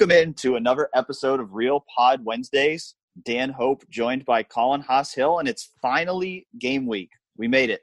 Welcome 0.00 0.16
into 0.16 0.56
another 0.56 0.88
episode 0.94 1.40
of 1.40 1.52
Real 1.52 1.84
Pod 1.94 2.24
Wednesdays. 2.24 2.94
Dan 3.22 3.50
Hope 3.50 3.86
joined 3.90 4.24
by 4.24 4.42
Colin 4.42 4.80
Hass-Hill, 4.80 5.40
and 5.40 5.46
it's 5.46 5.72
finally 5.82 6.46
game 6.58 6.86
week. 6.86 7.10
We 7.36 7.48
made 7.48 7.68
it. 7.68 7.82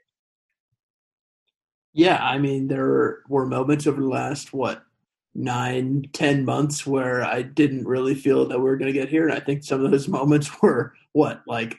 Yeah, 1.94 2.18
I 2.20 2.40
mean, 2.40 2.70
there 2.70 3.22
were 3.30 3.46
moments 3.46 3.86
over 3.86 4.02
the 4.02 4.08
last, 4.08 4.52
what, 4.52 4.82
nine, 5.36 6.06
ten 6.12 6.44
months 6.44 6.88
where 6.88 7.24
I 7.24 7.44
didn't 7.44 7.86
really 7.86 8.16
feel 8.16 8.48
that 8.48 8.58
we 8.58 8.64
were 8.64 8.78
going 8.78 8.92
to 8.92 9.00
get 9.00 9.10
here. 9.10 9.28
And 9.28 9.38
I 9.38 9.40
think 9.40 9.64
some 9.64 9.86
of 9.86 9.92
those 9.92 10.08
moments 10.08 10.50
were, 10.60 10.96
what, 11.14 11.44
like 11.46 11.78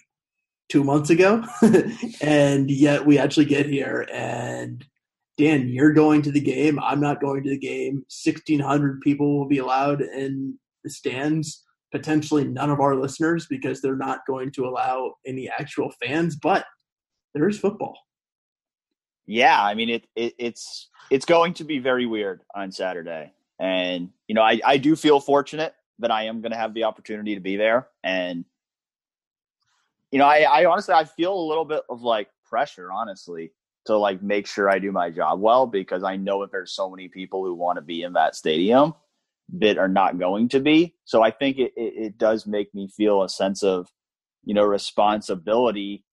two 0.69 0.85
months 0.85 1.11
ago? 1.11 1.45
and 2.21 2.71
yet 2.71 3.05
we 3.05 3.19
actually 3.19 3.47
get 3.47 3.67
here. 3.67 4.07
And 4.13 4.87
Dan, 5.39 5.69
you're 5.69 5.93
going 5.93 6.21
to 6.23 6.33
the 6.33 6.41
game. 6.41 6.81
I'm 6.81 7.01
not 7.01 7.21
going 7.21 7.45
to 7.45 7.51
the 7.51 7.59
game. 7.59 8.05
1,600 8.25 9.01
people 9.01 9.39
will 9.39 9.47
be 9.47 9.59
allowed 9.59 10.03
in 10.03 10.59
the 10.83 10.91
stands. 10.91 11.65
Potentially 11.93 12.45
none 12.45 12.71
of 12.71 12.81
our 12.81 12.97
listeners 12.97 13.47
because 13.49 13.81
they're 13.81 13.97
not 13.97 14.27
going 14.27 14.51
to 14.53 14.67
allow 14.67 15.15
any 15.25 15.49
actual 15.49 15.91
fans, 16.03 16.37
but 16.37 16.67
there 17.35 17.49
is 17.49 17.59
football. 17.59 17.97
Yeah, 19.27 19.63
I 19.63 19.75
mean 19.75 19.91
it, 19.91 20.07
it 20.17 20.35
it's 20.39 20.89
it's 21.11 21.25
going 21.25 21.55
to 21.55 21.65
be 21.65 21.79
very 21.79 22.05
weird 22.05 22.43
on 22.55 22.73
Saturday. 22.73 23.33
And 23.59 24.11
you 24.27 24.35
know, 24.35 24.43
I, 24.43 24.61
I 24.65 24.77
do 24.77 24.97
feel 24.97 25.21
fortunate 25.21 25.75
that 26.01 26.11
I 26.11 26.25
am 26.25 26.41
going 26.41 26.53
to 26.53 26.59
have 26.59 26.75
the 26.75 26.85
opportunity 26.85 27.35
to 27.35 27.41
be 27.41 27.57
there. 27.57 27.89
And 28.03 28.45
you 30.11 30.19
know, 30.19 30.27
I, 30.27 30.41
I 30.41 30.65
honestly 30.65 30.95
I 30.95 31.05
feel 31.05 31.35
a 31.35 31.49
little 31.49 31.65
bit 31.65 31.83
of 31.89 32.03
like 32.03 32.29
pressure, 32.45 32.91
honestly, 32.93 33.53
to 33.87 33.97
like 33.97 34.23
make 34.23 34.47
sure 34.47 34.69
I 34.69 34.79
do 34.79 34.93
my 34.93 35.11
job 35.11 35.41
well 35.41 35.67
because 35.67 36.03
I 36.03 36.17
know 36.17 36.43
that 36.43 36.53
there's 36.53 36.73
so 36.73 36.91
many 36.91 37.09
people 37.09 37.45
who 37.45 37.55
want 37.55 37.77
to 37.77 37.83
be 37.83 38.03
in 38.03 38.13
that 38.15 38.37
stadium 38.37 38.95
that 39.55 39.79
are 39.79 39.89
not 39.89 40.19
going 40.19 40.49
to 40.51 40.61
be. 40.61 40.95
So 41.05 41.23
I 41.23 41.31
think 41.31 41.59
it, 41.59 41.73
it, 41.77 41.95
it 41.97 42.19
does 42.19 42.47
make 42.47 42.75
me 42.75 42.89
feel 42.89 43.23
a 43.23 43.29
sense 43.29 43.63
of, 43.63 43.89
you 44.45 44.55
know, 44.55 44.65
responsibility 44.65 46.05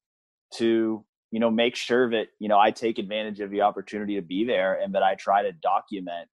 to, 0.55 1.03
you 1.31 1.39
know, 1.39 1.51
make 1.51 1.75
sure 1.75 2.09
that, 2.11 2.27
you 2.39 2.47
know, 2.47 2.57
I 2.57 2.71
take 2.71 2.97
advantage 2.97 3.41
of 3.41 3.51
the 3.51 3.61
opportunity 3.61 4.15
to 4.15 4.21
be 4.21 4.45
there 4.45 4.75
and 4.75 4.95
that 4.95 5.03
I 5.03 5.15
try 5.15 5.43
to 5.43 5.51
document 5.51 6.29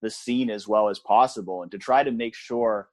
the 0.00 0.10
scene 0.10 0.48
as 0.48 0.66
well 0.66 0.88
as 0.88 0.98
possible 0.98 1.62
and 1.62 1.70
to 1.72 1.78
try 1.78 2.02
to 2.02 2.10
make 2.10 2.34
sure 2.34 2.88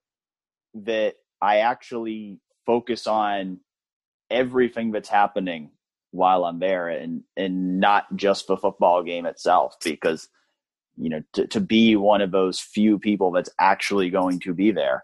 that 0.74 1.16
I 1.42 1.60
actually 1.60 2.40
focus 2.66 3.08
on 3.08 3.60
everything 4.30 4.92
that's 4.92 5.08
happening 5.08 5.70
while 6.16 6.46
I'm 6.46 6.60
there 6.60 6.88
and 6.90 7.24
and 7.36 7.80
not 7.80 8.06
just 8.16 8.48
the 8.48 8.58
football 8.58 9.04
game 9.04 9.26
itself 9.26 9.76
because 9.84 10.28
you 10.98 11.10
know 11.10 11.22
to, 11.34 11.48
to 11.48 11.60
be 11.60 11.96
one 11.96 12.22
of 12.22 12.32
those 12.32 12.60
few 12.60 12.98
people 12.98 13.32
that's 13.32 13.50
actually 13.60 14.10
going 14.10 14.40
to 14.42 14.54
be 14.54 14.72
there. 14.72 15.04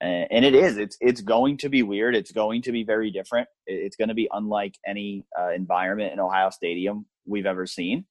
And, 0.00 0.26
and 0.30 0.44
it 0.44 0.54
is 0.54 0.76
it's 0.76 0.96
it's 1.00 1.20
going 1.20 1.58
to 1.58 1.68
be 1.68 1.82
weird. 1.82 2.16
It's 2.16 2.32
going 2.32 2.62
to 2.62 2.72
be 2.72 2.84
very 2.84 3.10
different. 3.10 3.48
It's 3.66 3.96
going 3.96 4.08
to 4.08 4.14
be 4.14 4.28
unlike 4.32 4.74
any 4.86 5.24
uh, 5.38 5.50
environment 5.50 6.12
in 6.12 6.20
ohio 6.20 6.50
stadium 6.50 7.06
we've 7.26 7.46
ever 7.46 7.66
seen. 7.66 8.04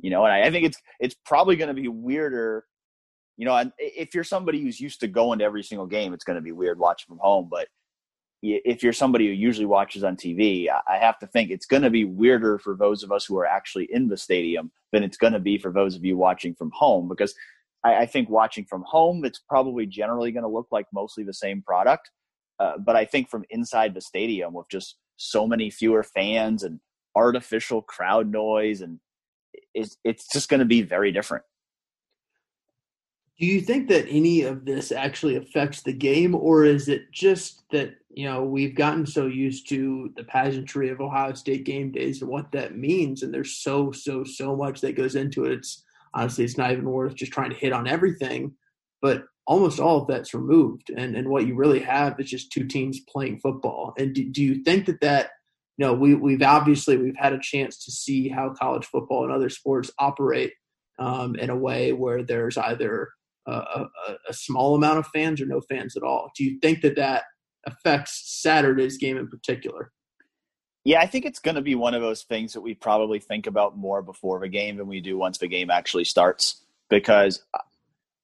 You 0.00 0.10
know 0.10 0.24
and 0.24 0.32
I, 0.32 0.46
I 0.46 0.50
think 0.50 0.66
it's 0.66 0.78
it's 1.00 1.16
probably 1.26 1.56
going 1.56 1.74
to 1.74 1.80
be 1.80 1.88
weirder 1.88 2.64
you 3.36 3.44
know 3.44 3.70
if 3.78 4.14
you're 4.14 4.24
somebody 4.24 4.60
who's 4.60 4.80
used 4.80 5.00
to 5.00 5.08
going 5.08 5.38
to 5.38 5.44
every 5.44 5.62
single 5.62 5.86
game 5.86 6.12
it's 6.12 6.24
going 6.24 6.36
to 6.36 6.42
be 6.42 6.52
weird 6.52 6.78
watching 6.78 7.06
from 7.08 7.18
home 7.20 7.48
but 7.50 7.68
if 8.44 8.82
you're 8.82 8.92
somebody 8.92 9.26
who 9.26 9.32
usually 9.32 9.66
watches 9.66 10.04
on 10.04 10.16
TV, 10.16 10.68
I 10.68 10.98
have 10.98 11.18
to 11.20 11.26
think 11.26 11.50
it's 11.50 11.66
going 11.66 11.82
to 11.82 11.90
be 11.90 12.04
weirder 12.04 12.58
for 12.58 12.76
those 12.76 13.02
of 13.02 13.10
us 13.10 13.24
who 13.24 13.38
are 13.38 13.46
actually 13.46 13.88
in 13.90 14.08
the 14.08 14.16
stadium 14.16 14.70
than 14.92 15.02
it's 15.02 15.16
going 15.16 15.32
to 15.32 15.38
be 15.38 15.56
for 15.56 15.72
those 15.72 15.96
of 15.96 16.04
you 16.04 16.16
watching 16.16 16.54
from 16.54 16.70
home. 16.74 17.08
Because 17.08 17.34
I, 17.84 17.96
I 17.98 18.06
think 18.06 18.28
watching 18.28 18.66
from 18.66 18.82
home, 18.86 19.24
it's 19.24 19.38
probably 19.38 19.86
generally 19.86 20.30
going 20.30 20.42
to 20.42 20.48
look 20.48 20.68
like 20.70 20.86
mostly 20.92 21.24
the 21.24 21.32
same 21.32 21.62
product. 21.62 22.10
Uh, 22.60 22.78
but 22.78 22.96
I 22.96 23.04
think 23.04 23.30
from 23.30 23.44
inside 23.50 23.94
the 23.94 24.00
stadium, 24.00 24.52
with 24.52 24.68
just 24.68 24.96
so 25.16 25.46
many 25.46 25.70
fewer 25.70 26.02
fans 26.02 26.62
and 26.62 26.80
artificial 27.16 27.82
crowd 27.82 28.30
noise, 28.30 28.82
and 28.82 29.00
it's, 29.72 29.96
it's 30.04 30.28
just 30.30 30.48
going 30.48 30.60
to 30.60 30.66
be 30.66 30.82
very 30.82 31.12
different. 31.12 31.44
Do 33.38 33.46
you 33.46 33.60
think 33.60 33.88
that 33.88 34.06
any 34.08 34.42
of 34.42 34.64
this 34.64 34.92
actually 34.92 35.36
affects 35.36 35.82
the 35.82 35.92
game, 35.92 36.36
or 36.36 36.64
is 36.64 36.88
it 36.88 37.10
just 37.10 37.68
that 37.72 37.96
you 38.14 38.24
know 38.26 38.44
we've 38.44 38.74
gotten 38.74 39.06
so 39.06 39.26
used 39.26 39.68
to 39.68 40.12
the 40.16 40.24
pageantry 40.24 40.88
of 40.90 41.00
Ohio 41.00 41.34
State 41.34 41.64
game 41.64 41.90
days 41.90 42.22
and 42.22 42.30
what 42.30 42.52
that 42.52 42.76
means, 42.76 43.22
and 43.22 43.32
there's 43.32 43.56
so 43.56 43.92
so 43.92 44.24
so 44.24 44.56
much 44.56 44.80
that 44.80 44.96
goes 44.96 45.14
into 45.14 45.44
it. 45.44 45.52
It's 45.52 45.82
honestly 46.14 46.44
it's 46.44 46.58
not 46.58 46.72
even 46.72 46.84
worth 46.84 47.14
just 47.14 47.32
trying 47.32 47.50
to 47.50 47.56
hit 47.56 47.72
on 47.72 47.88
everything, 47.88 48.52
but 49.02 49.24
almost 49.46 49.80
all 49.80 50.00
of 50.02 50.06
that's 50.06 50.34
removed, 50.34 50.90
and 50.96 51.16
and 51.16 51.28
what 51.28 51.46
you 51.46 51.54
really 51.54 51.80
have 51.80 52.18
is 52.20 52.30
just 52.30 52.52
two 52.52 52.66
teams 52.66 53.00
playing 53.08 53.40
football. 53.40 53.94
And 53.98 54.14
do, 54.14 54.24
do 54.30 54.42
you 54.42 54.62
think 54.62 54.86
that 54.86 55.00
that 55.00 55.30
you 55.76 55.84
know 55.86 55.94
we 55.94 56.14
we've 56.14 56.42
obviously 56.42 56.96
we've 56.96 57.16
had 57.16 57.32
a 57.32 57.40
chance 57.40 57.84
to 57.84 57.90
see 57.90 58.28
how 58.28 58.54
college 58.54 58.86
football 58.86 59.24
and 59.24 59.32
other 59.32 59.50
sports 59.50 59.90
operate 59.98 60.52
um, 60.98 61.34
in 61.36 61.50
a 61.50 61.56
way 61.56 61.92
where 61.92 62.22
there's 62.22 62.56
either 62.56 63.10
a, 63.46 63.52
a, 63.52 63.88
a 64.28 64.32
small 64.32 64.74
amount 64.74 64.98
of 64.98 65.06
fans 65.08 65.40
or 65.40 65.46
no 65.46 65.60
fans 65.60 65.96
at 65.96 66.02
all. 66.02 66.30
Do 66.36 66.44
you 66.44 66.58
think 66.60 66.82
that 66.82 66.96
that 66.96 67.24
affects 67.66 68.22
Saturday's 68.42 68.98
game 68.98 69.16
in 69.16 69.28
particular? 69.28 69.92
Yeah, 70.84 71.00
I 71.00 71.06
think 71.06 71.24
it's 71.24 71.38
going 71.38 71.54
to 71.54 71.62
be 71.62 71.74
one 71.74 71.94
of 71.94 72.02
those 72.02 72.24
things 72.24 72.52
that 72.52 72.60
we 72.60 72.74
probably 72.74 73.18
think 73.18 73.46
about 73.46 73.76
more 73.76 74.02
before 74.02 74.40
the 74.40 74.48
game 74.48 74.76
than 74.76 74.86
we 74.86 75.00
do 75.00 75.16
once 75.16 75.38
the 75.38 75.48
game 75.48 75.70
actually 75.70 76.04
starts. 76.04 76.62
Because 76.90 77.42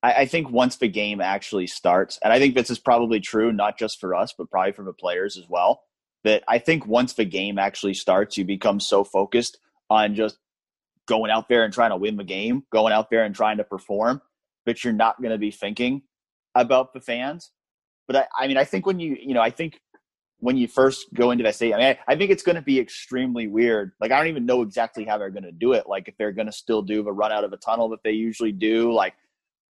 I, 0.02 0.12
I, 0.12 0.26
think 0.26 0.50
once 0.50 0.76
the 0.76 0.88
game 0.88 1.22
actually 1.22 1.66
starts, 1.66 2.18
and 2.22 2.32
I 2.32 2.38
think 2.38 2.54
this 2.54 2.70
is 2.70 2.78
probably 2.78 3.20
true 3.20 3.50
not 3.52 3.78
just 3.78 3.98
for 3.98 4.14
us, 4.14 4.34
but 4.36 4.50
probably 4.50 4.72
for 4.72 4.84
the 4.84 4.92
players 4.92 5.38
as 5.38 5.48
well, 5.48 5.82
that 6.24 6.44
I 6.46 6.58
think 6.58 6.86
once 6.86 7.14
the 7.14 7.24
game 7.24 7.58
actually 7.58 7.94
starts, 7.94 8.36
you 8.36 8.44
become 8.44 8.78
so 8.78 9.04
focused 9.04 9.58
on 9.88 10.14
just 10.14 10.36
going 11.06 11.30
out 11.30 11.48
there 11.48 11.64
and 11.64 11.72
trying 11.72 11.90
to 11.90 11.96
win 11.96 12.16
the 12.16 12.24
game, 12.24 12.64
going 12.70 12.92
out 12.92 13.08
there 13.10 13.24
and 13.24 13.34
trying 13.34 13.56
to 13.56 13.64
perform, 13.64 14.20
but 14.66 14.84
you're 14.84 14.92
not 14.92 15.20
going 15.20 15.32
to 15.32 15.38
be 15.38 15.50
thinking 15.50 16.02
about 16.54 16.92
the 16.92 17.00
fans. 17.00 17.50
But 18.10 18.28
I, 18.38 18.44
I 18.44 18.48
mean, 18.48 18.56
I 18.56 18.64
think 18.64 18.86
when 18.86 18.98
you, 18.98 19.16
you 19.20 19.34
know, 19.34 19.40
I 19.40 19.50
think 19.50 19.80
when 20.40 20.56
you 20.56 20.66
first 20.66 21.14
go 21.14 21.30
into 21.30 21.44
that 21.44 21.54
state, 21.54 21.72
I 21.72 21.78
mean, 21.78 21.86
I, 21.86 22.12
I 22.12 22.16
think 22.16 22.32
it's 22.32 22.42
going 22.42 22.56
to 22.56 22.62
be 22.62 22.80
extremely 22.80 23.46
weird. 23.46 23.92
Like, 24.00 24.10
I 24.10 24.18
don't 24.18 24.26
even 24.26 24.46
know 24.46 24.62
exactly 24.62 25.04
how 25.04 25.16
they're 25.16 25.30
going 25.30 25.44
to 25.44 25.52
do 25.52 25.74
it. 25.74 25.84
Like, 25.86 26.08
if 26.08 26.16
they're 26.18 26.32
going 26.32 26.46
to 26.46 26.52
still 26.52 26.82
do 26.82 27.04
the 27.04 27.12
run 27.12 27.30
out 27.30 27.44
of 27.44 27.52
a 27.52 27.56
tunnel 27.56 27.88
that 27.90 28.02
they 28.02 28.10
usually 28.10 28.50
do, 28.50 28.92
like 28.92 29.14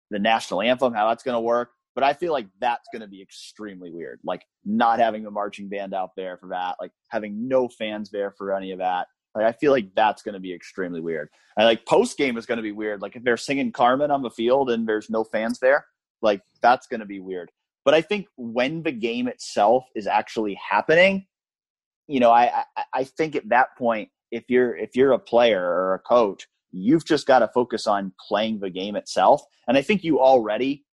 the 0.09 0.17
national 0.17 0.63
anthem, 0.63 0.91
how 0.91 1.07
that's 1.07 1.21
going 1.21 1.35
to 1.35 1.41
work. 1.41 1.69
But 1.93 2.03
I 2.03 2.13
feel 2.13 2.31
like 2.31 2.47
that's 2.59 2.87
going 2.91 3.03
to 3.03 3.07
be 3.07 3.21
extremely 3.21 3.91
weird. 3.91 4.19
Like, 4.23 4.43
not 4.65 4.97
having 4.97 5.23
the 5.23 5.29
marching 5.29 5.69
band 5.69 5.93
out 5.93 6.15
there 6.17 6.37
for 6.37 6.49
that, 6.49 6.77
like 6.81 6.93
having 7.09 7.47
no 7.47 7.67
fans 7.67 8.09
there 8.09 8.31
for 8.31 8.55
any 8.57 8.71
of 8.71 8.79
that. 8.79 9.05
Like 9.35 9.45
I 9.45 9.51
feel 9.51 9.71
like 9.71 9.93
that's 9.95 10.23
going 10.23 10.33
to 10.33 10.39
be 10.39 10.51
extremely 10.51 10.99
weird. 10.99 11.29
And 11.57 11.65
like 11.67 11.85
post 11.85 12.17
game 12.17 12.37
is 12.37 12.47
going 12.47 12.57
to 12.57 12.63
be 12.63 12.71
weird. 12.71 13.03
Like 13.03 13.15
if 13.15 13.23
they're 13.23 13.37
singing 13.37 13.71
Carmen 13.71 14.09
on 14.09 14.23
the 14.23 14.31
field 14.31 14.71
and 14.71 14.87
there's 14.87 15.11
no 15.11 15.23
fans 15.23 15.59
there, 15.59 15.85
like 16.23 16.41
that's 16.61 16.87
going 16.87 16.99
to 17.01 17.05
be 17.05 17.19
weird. 17.19 17.51
But 17.83 17.93
I 17.93 18.01
think 18.01 18.27
when 18.37 18.83
the 18.83 18.91
game 18.91 19.27
itself 19.27 19.85
is 19.95 20.07
actually 20.07 20.55
happening, 20.69 21.25
you 22.07 22.19
know, 22.19 22.31
I, 22.31 22.63
I 22.75 22.83
I 22.93 23.03
think 23.03 23.35
at 23.35 23.49
that 23.49 23.77
point, 23.77 24.09
if 24.31 24.43
you're 24.49 24.75
if 24.75 24.95
you're 24.95 25.13
a 25.13 25.19
player 25.19 25.61
or 25.61 25.93
a 25.95 25.99
coach, 25.99 26.47
you've 26.71 27.05
just 27.05 27.27
got 27.27 27.39
to 27.39 27.47
focus 27.47 27.87
on 27.87 28.13
playing 28.27 28.59
the 28.59 28.69
game 28.69 28.95
itself. 28.95 29.43
And 29.67 29.77
I 29.77 29.81
think 29.81 30.03
you 30.03 30.19
already, 30.19 30.85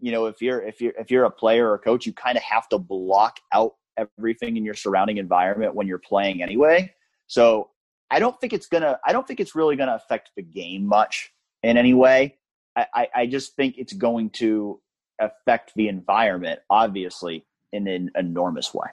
you 0.00 0.12
know, 0.12 0.26
if 0.26 0.42
you're 0.42 0.62
if 0.62 0.80
you're 0.80 0.94
if 0.98 1.10
you're 1.10 1.24
a 1.24 1.30
player 1.30 1.68
or 1.70 1.74
a 1.74 1.78
coach, 1.78 2.06
you 2.06 2.12
kind 2.12 2.36
of 2.36 2.42
have 2.42 2.68
to 2.68 2.78
block 2.78 3.38
out 3.52 3.72
everything 3.96 4.56
in 4.56 4.64
your 4.64 4.74
surrounding 4.74 5.18
environment 5.18 5.74
when 5.74 5.86
you're 5.86 5.98
playing 5.98 6.42
anyway. 6.42 6.92
So 7.26 7.70
I 8.10 8.18
don't 8.18 8.38
think 8.40 8.52
it's 8.52 8.66
gonna. 8.66 8.98
I 9.04 9.12
don't 9.12 9.26
think 9.26 9.40
it's 9.40 9.54
really 9.54 9.76
gonna 9.76 9.94
affect 9.94 10.30
the 10.36 10.42
game 10.42 10.86
much 10.86 11.32
in 11.62 11.76
any 11.76 11.94
way. 11.94 12.38
I, 12.76 12.86
I, 12.94 13.08
I 13.14 13.26
just 13.26 13.54
think 13.56 13.76
it's 13.78 13.92
going 13.92 14.30
to 14.30 14.80
affect 15.20 15.72
the 15.74 15.88
environment, 15.88 16.60
obviously, 16.70 17.44
in 17.72 17.88
an 17.88 18.10
enormous 18.16 18.72
way. 18.72 18.88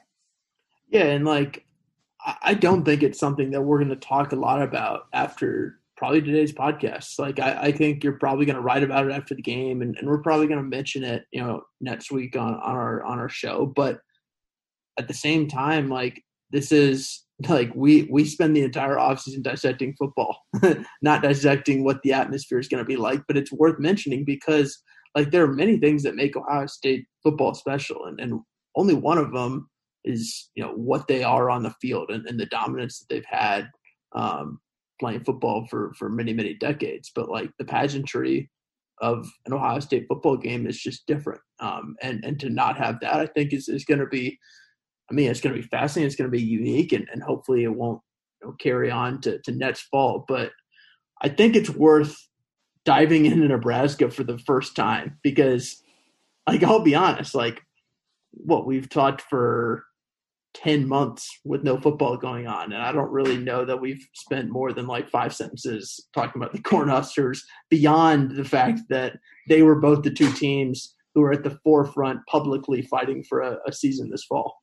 Yeah, 0.90 1.06
and 1.06 1.26
like 1.26 1.66
I 2.44 2.54
don't 2.54 2.84
think 2.84 3.04
it's 3.04 3.20
something 3.20 3.52
that 3.52 3.62
we're 3.62 3.80
going 3.80 3.90
to 3.90 3.96
talk 3.96 4.32
a 4.32 4.36
lot 4.36 4.62
about 4.62 5.08
after 5.14 5.80
probably 5.98 6.22
today's 6.22 6.54
podcast. 6.54 7.18
Like 7.20 7.40
I, 7.40 7.54
I 7.62 7.72
think 7.72 8.04
you're 8.04 8.14
probably 8.14 8.46
going 8.46 8.56
to 8.56 8.62
write 8.62 8.84
about 8.84 9.06
it 9.06 9.12
after 9.12 9.34
the 9.34 9.42
game, 9.42 9.82
and, 9.82 9.96
and 9.98 10.08
we're 10.08 10.22
probably 10.22 10.48
going 10.48 10.60
to 10.60 10.68
mention 10.68 11.04
it, 11.04 11.26
you 11.32 11.42
know, 11.42 11.62
next 11.80 12.12
week 12.12 12.36
on 12.36 12.56
on 12.56 12.76
our 12.76 13.04
on 13.04 13.20
our 13.20 13.30
show. 13.30 13.66
But 13.66 14.00
at 15.00 15.08
the 15.08 15.14
same 15.14 15.48
time, 15.48 15.90
like 15.90 16.24
this 16.52 16.72
is 16.72 17.24
like 17.50 17.72
we 17.76 18.08
we 18.12 18.26
spend 18.26 18.56
the 18.56 18.64
entire 18.64 18.96
offseason 18.96 19.42
dissecting 19.42 19.96
football 19.98 20.38
not 21.02 21.24
dissecting 21.24 21.84
what 21.84 22.02
the 22.04 22.14
atmosphere 22.14 22.60
is 22.60 22.68
going 22.68 22.84
to 22.84 22.88
be 22.88 22.96
like 22.96 23.22
but 23.28 23.38
it's 23.38 23.52
worth 23.52 23.80
mentioning 23.80 24.24
because 24.24 24.82
like 25.16 25.32
there 25.32 25.44
are 25.44 25.54
many 25.54 25.78
things 25.78 26.04
that 26.04 26.16
make 26.16 26.36
ohio 26.36 26.66
state 26.66 27.06
football 27.24 27.54
special 27.54 28.06
and, 28.06 28.20
and 28.20 28.40
only 28.76 28.94
one 28.94 29.18
of 29.18 29.32
them 29.32 29.70
is 30.04 30.50
you 30.56 30.64
know 30.64 30.74
what 30.74 31.08
they 31.08 31.24
are 31.24 31.50
on 31.50 31.64
the 31.64 31.74
field 31.82 32.10
and, 32.10 32.28
and 32.28 32.40
the 32.40 32.46
dominance 32.48 33.00
that 33.00 33.06
they've 33.10 33.26
had 33.26 33.70
um, 34.16 34.60
playing 35.00 35.24
football 35.24 35.66
for 35.70 35.94
for 35.98 36.10
many 36.10 36.34
many 36.34 36.54
decades 36.56 37.12
but 37.14 37.30
like 37.30 37.50
the 37.60 37.66
pageantry 37.66 38.50
of 39.02 39.28
an 39.48 39.54
Ohio 39.54 39.80
State 39.80 40.06
football 40.08 40.38
game 40.38 40.68
is 40.68 40.80
just 40.80 41.08
different. 41.08 41.42
Um, 41.60 41.96
and 42.02 42.24
and 42.24 42.40
to 42.40 42.50
not 42.50 42.78
have 42.78 43.00
that, 43.02 43.16
I 43.16 43.26
think 43.26 43.52
is 43.52 43.68
is 43.68 43.84
going 43.84 44.00
to 44.00 44.06
be, 44.06 44.38
I 45.10 45.14
mean, 45.14 45.30
it's 45.30 45.42
going 45.42 45.56
to 45.56 45.62
be 45.62 45.68
fascinating. 45.68 46.08
It's 46.08 46.16
going 46.16 46.30
to 46.30 46.38
be 46.38 46.44
unique, 46.44 46.94
and, 46.94 47.08
and 47.12 47.22
hopefully 47.22 47.64
it 47.64 47.76
won't 47.76 48.02
you 48.42 48.48
know, 48.48 48.56
carry 48.60 48.90
on 48.90 49.20
to 49.22 49.40
to 49.40 49.52
next 49.52 49.82
fall. 49.92 50.24
But 50.28 50.52
I 51.22 51.30
think 51.30 51.56
it's 51.56 51.70
worth 51.70 52.16
diving 52.86 53.26
into 53.26 53.48
Nebraska 53.48 54.10
for 54.10 54.24
the 54.24 54.40
first 54.40 54.76
time 54.76 55.18
because, 55.24 55.82
like, 56.48 56.64
I'll 56.64 56.82
be 56.82 56.96
honest, 56.96 57.36
like, 57.36 57.62
what 58.32 58.66
we've 58.66 58.90
talked 58.90 59.22
for 59.22 59.86
10 60.54 60.88
months 60.88 61.40
with 61.46 61.64
no 61.64 61.78
football 61.78 62.18
going 62.18 62.48
on. 62.48 62.74
And 62.74 62.82
I 62.82 62.92
don't 62.92 63.12
really 63.12 63.38
know 63.38 63.66
that 63.66 63.80
we've 63.80 64.06
spent 64.14 64.50
more 64.50 64.74
than 64.74 64.88
like 64.88 65.10
five 65.10 65.34
sentences 65.34 66.08
talking 66.14 66.42
about 66.42 66.54
the 66.54 66.60
Cornhuskers 66.62 67.40
beyond 67.70 68.36
the 68.36 68.44
fact 68.44 68.82
that 68.90 69.18
they 69.48 69.62
were 69.62 69.80
both 69.80 70.04
the 70.04 70.12
two 70.12 70.32
teams 70.34 70.96
who 71.14 71.24
are 71.24 71.34
at 71.34 71.44
the 71.44 71.58
forefront 71.64 72.20
publicly 72.28 72.82
fighting 72.84 73.24
for 73.24 73.42
a, 73.42 73.58
a 73.68 73.72
season 73.72 74.10
this 74.10 74.26
fall. 74.26 74.58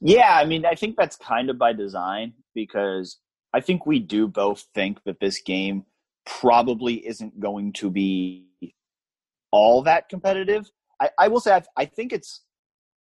Yeah, 0.00 0.36
I 0.36 0.44
mean, 0.44 0.66
I 0.66 0.74
think 0.74 0.96
that's 0.96 1.16
kind 1.16 1.48
of 1.48 1.58
by 1.58 1.72
design 1.72 2.34
because 2.54 3.18
I 3.54 3.60
think 3.60 3.86
we 3.86 3.98
do 3.98 4.28
both 4.28 4.64
think 4.74 5.02
that 5.04 5.20
this 5.20 5.40
game 5.40 5.84
probably 6.26 7.06
isn't 7.06 7.38
going 7.40 7.72
to 7.74 7.90
be 7.90 8.46
all 9.50 9.82
that 9.82 10.08
competitive. 10.08 10.70
I, 11.00 11.10
I 11.18 11.28
will 11.28 11.40
say 11.40 11.54
I, 11.54 11.62
I 11.76 11.84
think 11.86 12.12
it's 12.12 12.42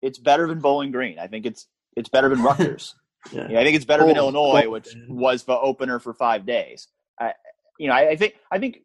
it's 0.02 0.18
better 0.18 0.46
than 0.46 0.60
Bowling 0.60 0.92
Green. 0.92 1.18
I 1.18 1.26
think 1.26 1.46
it's 1.46 1.66
it's 1.96 2.08
better 2.08 2.28
than 2.28 2.42
Rutgers. 2.44 2.94
yeah. 3.32 3.48
yeah. 3.50 3.60
I 3.60 3.64
think 3.64 3.76
it's 3.76 3.84
better 3.84 4.06
than 4.06 4.16
Illinois, 4.16 4.68
which 4.68 4.94
was 5.08 5.44
the 5.44 5.58
opener 5.58 5.98
for 5.98 6.14
five 6.14 6.46
days. 6.46 6.88
I, 7.20 7.32
you 7.78 7.88
know, 7.88 7.94
I, 7.94 8.10
I 8.10 8.16
think 8.16 8.34
I 8.50 8.58
think 8.58 8.80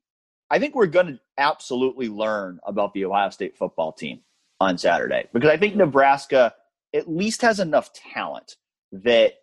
I 0.50 0.60
think 0.60 0.76
we're 0.76 0.88
going 0.88 1.08
to 1.08 1.20
absolutely 1.38 2.10
learn 2.10 2.60
about 2.66 2.94
the 2.94 3.06
Ohio 3.06 3.30
State 3.30 3.58
football 3.58 3.92
team 3.92 4.22
on 4.60 4.78
Saturday 4.78 5.28
because 5.34 5.50
I 5.50 5.58
think 5.58 5.76
Nebraska 5.76 6.54
at 6.94 7.10
least 7.10 7.42
has 7.42 7.60
enough 7.60 7.92
talent 7.94 8.56
that 8.92 9.34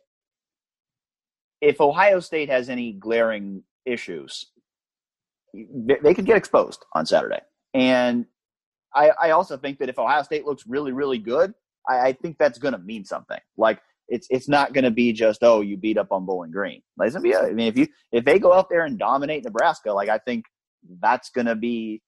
if 1.61 1.81
Ohio 1.81 2.21
State 2.21 2.49
has 2.49 2.71
any 2.71 2.93
glaring 2.93 3.65
issues, 3.85 4.47
they 5.55 6.15
could 6.15 6.27
get 6.27 6.37
exposed 6.37 6.85
on 6.95 7.07
Saturday. 7.07 7.41
And 7.75 8.27
I, 8.95 9.11
I 9.21 9.31
also 9.31 9.57
think 9.57 9.79
that 9.79 9.89
if 9.89 9.99
Ohio 9.99 10.23
State 10.23 10.45
looks 10.45 10.65
really, 10.67 10.93
really 10.93 11.19
good, 11.19 11.55
I, 11.89 12.09
I 12.09 12.13
think 12.13 12.37
that's 12.39 12.59
going 12.59 12.73
to 12.73 12.79
mean 12.79 13.05
something. 13.05 13.39
Like 13.57 13.81
it's 14.09 14.27
it's 14.31 14.49
not 14.49 14.73
going 14.73 14.85
to 14.85 14.91
be 14.91 15.13
just 15.13 15.43
oh 15.43 15.61
you 15.61 15.77
beat 15.77 15.97
up 15.97 16.13
on 16.13 16.27
Bowling 16.27 16.51
Green. 16.51 16.83
Like, 16.97 17.15
I 17.15 17.21
mean, 17.21 17.69
if 17.69 17.79
you 17.79 17.87
if 18.13 18.25
they 18.25 18.39
go 18.39 18.53
out 18.53 18.69
there 18.69 18.85
and 18.85 18.99
dominate 18.99 19.45
Nebraska, 19.45 19.93
like 19.93 20.09
I 20.09 20.19
think 20.19 20.45
that's 21.01 21.31
going 21.31 21.47
to 21.47 21.55
be 21.55 22.03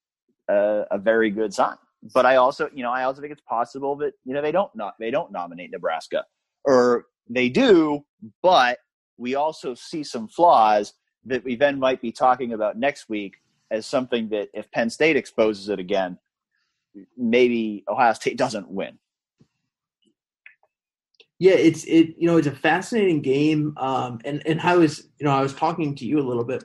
a, 0.48 0.84
a, 0.90 0.98
very 0.98 1.30
good 1.30 1.52
sign. 1.52 1.76
But 2.14 2.26
I 2.26 2.36
also 2.36 2.68
you 2.74 2.82
know 2.82 2.90
I 2.90 3.04
also 3.04 3.20
think 3.20 3.32
it's 3.32 3.42
possible 3.48 3.96
that 3.96 4.12
you 4.24 4.34
know 4.34 4.42
they 4.42 4.52
don't 4.52 4.74
not 4.74 4.94
they 4.98 5.10
don't 5.10 5.32
nominate 5.32 5.70
Nebraska 5.70 6.24
or 6.64 7.06
they 7.30 7.48
do, 7.48 8.00
but 8.42 8.78
we 9.16 9.36
also 9.36 9.74
see 9.74 10.02
some 10.02 10.26
flaws 10.28 10.92
that 11.26 11.44
we 11.44 11.56
then 11.56 11.78
might 11.78 12.00
be 12.00 12.12
talking 12.12 12.52
about 12.52 12.78
next 12.78 13.08
week 13.08 13.36
as 13.70 13.86
something 13.86 14.28
that 14.30 14.48
if 14.52 14.70
Penn 14.70 14.90
State 14.90 15.16
exposes 15.16 15.69
it 15.69 15.78
again, 15.78 16.19
maybe 17.16 17.84
Ohio 17.88 18.12
State 18.12 18.36
doesn't 18.44 18.69
win. 18.69 18.98
Yeah, 21.38 21.54
it's 21.54 21.82
it 21.84 22.14
you 22.19 22.28
know 22.28 22.36
it's 22.36 22.46
a 22.46 22.52
fascinating 22.52 23.20
game, 23.20 23.74
um, 23.76 24.20
and 24.24 24.46
and 24.46 24.60
I 24.60 24.76
was 24.76 25.08
you 25.19 25.26
know 25.26 25.32
I 25.32 25.40
was 25.40 25.52
talking 25.52 25.96
to 25.96 26.06
you 26.06 26.20
a 26.20 26.28
little 26.28 26.44
bit, 26.44 26.62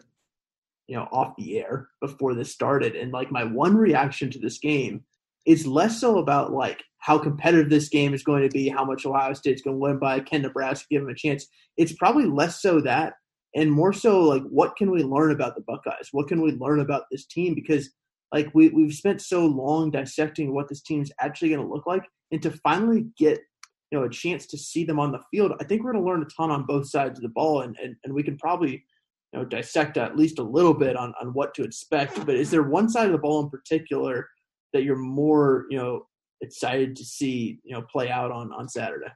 you 0.87 0.95
know, 0.95 1.07
off 1.11 1.35
the 1.35 1.57
air 1.57 1.87
before 1.99 2.35
this 2.35 2.51
started, 2.51 2.95
and 2.95 3.11
like 3.11 3.31
my 3.31 3.43
one 3.43 3.75
reaction 3.75 4.29
to 4.31 4.39
this 4.39 4.59
game 4.59 5.03
is 5.47 5.65
less 5.65 5.99
so 5.99 6.19
about 6.19 6.51
like 6.51 6.83
how 6.99 7.17
competitive 7.17 7.69
this 7.69 7.87
game 7.87 8.13
is 8.13 8.21
going 8.21 8.43
to 8.43 8.49
be, 8.49 8.67
how 8.67 8.83
much 8.83 9.05
Ohio 9.05 9.33
State's 9.33 9.61
going 9.61 9.75
to 9.75 9.79
win 9.79 9.97
by, 9.97 10.19
can 10.19 10.41
Nebraska 10.41 10.85
give 10.91 11.01
them 11.01 11.09
a 11.09 11.15
chance? 11.15 11.47
It's 11.77 11.93
probably 11.93 12.25
less 12.25 12.61
so 12.61 12.81
that, 12.81 13.13
and 13.57 13.71
more 13.71 13.91
so 13.91 14.21
like 14.21 14.43
what 14.43 14.75
can 14.77 14.91
we 14.91 15.03
learn 15.03 15.31
about 15.31 15.55
the 15.55 15.61
Buckeyes? 15.61 16.09
What 16.11 16.27
can 16.27 16.41
we 16.41 16.51
learn 16.53 16.79
about 16.79 17.05
this 17.11 17.25
team? 17.25 17.55
Because 17.55 17.89
like 18.33 18.49
we 18.53 18.69
we've 18.69 18.93
spent 18.93 19.21
so 19.21 19.45
long 19.45 19.89
dissecting 19.89 20.53
what 20.53 20.69
this 20.69 20.81
team 20.81 21.01
is 21.01 21.11
actually 21.19 21.49
going 21.49 21.65
to 21.65 21.73
look 21.73 21.87
like, 21.87 22.03
and 22.31 22.41
to 22.43 22.51
finally 22.51 23.07
get 23.17 23.39
you 23.91 23.99
know 23.99 24.05
a 24.05 24.09
chance 24.09 24.45
to 24.47 24.57
see 24.57 24.85
them 24.85 24.99
on 24.99 25.11
the 25.11 25.21
field, 25.31 25.53
I 25.59 25.63
think 25.63 25.83
we're 25.83 25.93
going 25.93 26.03
to 26.03 26.09
learn 26.09 26.21
a 26.21 26.25
ton 26.25 26.51
on 26.51 26.65
both 26.65 26.87
sides 26.87 27.17
of 27.17 27.23
the 27.23 27.29
ball, 27.29 27.61
and 27.61 27.75
and, 27.81 27.95
and 28.03 28.13
we 28.13 28.23
can 28.23 28.37
probably 28.37 28.83
you 29.33 29.39
know 29.39 29.45
dissect 29.45 29.97
at 29.97 30.15
least 30.15 30.39
a 30.39 30.43
little 30.43 30.73
bit 30.73 30.95
on 30.95 31.13
on 31.19 31.29
what 31.29 31.55
to 31.55 31.63
expect. 31.63 32.25
But 32.25 32.35
is 32.35 32.51
there 32.51 32.63
one 32.63 32.89
side 32.89 33.07
of 33.07 33.11
the 33.11 33.17
ball 33.17 33.43
in 33.43 33.49
particular 33.49 34.29
that 34.73 34.83
you're 34.83 34.97
more 34.97 35.65
you 35.71 35.77
know 35.77 36.05
excited 36.41 36.95
to 36.95 37.03
see 37.03 37.59
you 37.63 37.73
know 37.73 37.81
play 37.91 38.11
out 38.11 38.31
on 38.31 38.53
on 38.53 38.69
Saturday? 38.69 39.11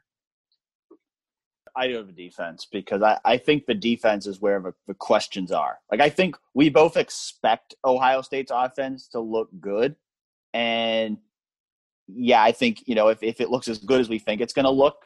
I 1.76 1.88
do 1.88 1.96
have 1.98 2.10
a 2.10 2.14
defense 2.14 2.68
because 2.70 3.02
I, 3.02 3.20
I 3.24 3.38
think 3.38 3.66
the 3.66 3.74
defense 3.74 4.28
is 4.28 4.42
where 4.42 4.60
the, 4.60 4.74
the 4.88 4.94
questions 4.94 5.52
are. 5.52 5.80
Like 5.90 6.02
I 6.02 6.10
think 6.10 6.36
we 6.54 6.70
both 6.70 6.98
expect 6.98 7.76
Ohio 7.86 8.22
State's 8.22 8.52
offense 8.54 9.08
to 9.10 9.20
look 9.20 9.50
good. 9.60 9.96
And 10.54 11.18
yeah, 12.08 12.44
I 12.44 12.52
think, 12.52 12.84
you 12.88 12.96
know, 12.96 13.08
if, 13.08 13.24
if 13.24 13.40
it 13.40 13.50
looks 13.50 13.68
as 13.68 13.80
good 13.80 14.02
as 14.02 14.10
we 14.10 14.20
think 14.20 14.42
it's 14.42 14.54
gonna 14.54 14.72
look, 14.72 15.06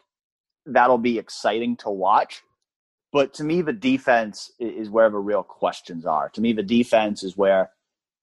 that'll 0.65 0.97
be 0.97 1.19
exciting 1.19 1.77
to 1.77 1.89
watch. 1.89 2.41
But 3.13 3.33
to 3.35 3.43
me, 3.43 3.61
the 3.61 3.73
defense 3.73 4.51
is 4.59 4.89
where 4.89 5.09
the 5.09 5.19
real 5.19 5.43
questions 5.43 6.05
are. 6.05 6.29
To 6.29 6.41
me, 6.41 6.51
the 6.51 6.63
defense 6.63 7.23
is 7.23 7.37
where, 7.37 7.71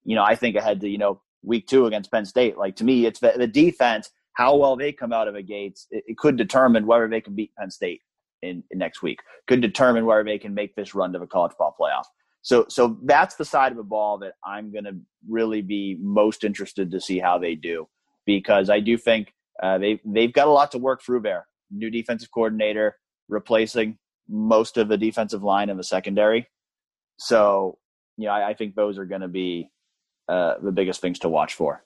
you 0.05 0.17
know, 0.17 0.25
I 0.25 0.35
think 0.35 0.57
ahead 0.57 0.81
to, 0.81 0.89
you 0.89 0.99
know, 0.99 1.21
week 1.43 1.67
two 1.69 1.87
against 1.87 2.11
Penn 2.11 2.27
State. 2.27 2.59
Like 2.59 2.77
to 2.77 2.85
me, 2.85 3.07
it's 3.07 3.21
the, 3.21 3.35
the 3.37 3.47
defense, 3.47 4.11
how 4.33 4.57
well 4.57 4.77
they 4.77 4.93
come 4.93 5.13
out 5.13 5.29
of 5.29 5.35
the 5.35 5.43
gates, 5.43 5.87
it 5.91 6.19
could 6.19 6.37
determine 6.37 6.87
whether 6.87 7.09
they 7.09 7.21
can 7.21 7.35
beat 7.35 7.55
Penn 7.55 7.71
State 7.71 8.01
in, 8.43 8.63
in 8.71 8.79
next 8.79 9.03
week 9.03 9.21
could 9.47 9.61
determine 9.61 10.05
whether 10.05 10.25
they 10.25 10.39
can 10.39 10.55
make 10.55 10.75
this 10.75 10.95
run 10.95 11.13
to 11.13 11.19
the 11.19 11.27
college 11.27 11.53
ball 11.59 11.75
playoff. 11.81 12.05
So, 12.43 12.67
so 12.69 12.99
that's 13.05 13.37
the 13.37 13.45
side 13.45 13.71
of 13.71 13.79
the 13.79 13.85
ball 13.85 14.19
that 14.19 14.33
I'm 14.45 14.73
going 14.73 14.85
to 14.85 14.97
really 15.29 15.63
be 15.63 15.97
most 16.01 16.43
interested 16.43 16.91
to 16.91 17.01
see 17.01 17.19
how 17.19 17.39
they 17.39 17.55
do, 17.55 17.89
because 18.27 18.69
I 18.69 18.81
do 18.81 18.99
think 18.99 19.33
uh, 19.63 19.79
they 19.79 20.01
they've 20.05 20.33
got 20.33 20.49
a 20.49 20.51
lot 20.51 20.73
to 20.73 20.79
work 20.79 21.03
through 21.03 21.21
there. 21.21 21.47
New 21.71 21.91
defensive 21.91 22.31
coordinator, 22.35 22.97
replacing 23.29 23.99
most 24.29 24.77
of 24.77 24.89
the 24.89 24.97
defensive 24.97 25.43
line 25.43 25.71
in 25.71 25.77
the 25.77 25.85
secondary. 25.85 26.49
So, 27.17 27.79
you 28.17 28.27
know, 28.27 28.33
I, 28.33 28.51
I 28.51 28.55
think 28.55 28.75
those 28.75 28.99
are 28.99 29.05
going 29.05 29.21
to 29.21 29.29
be 29.29 29.71
uh, 30.29 30.55
the 30.63 30.73
biggest 30.73 31.01
things 31.01 31.21
to 31.21 31.29
watch 31.29 31.55
for. 31.55 31.85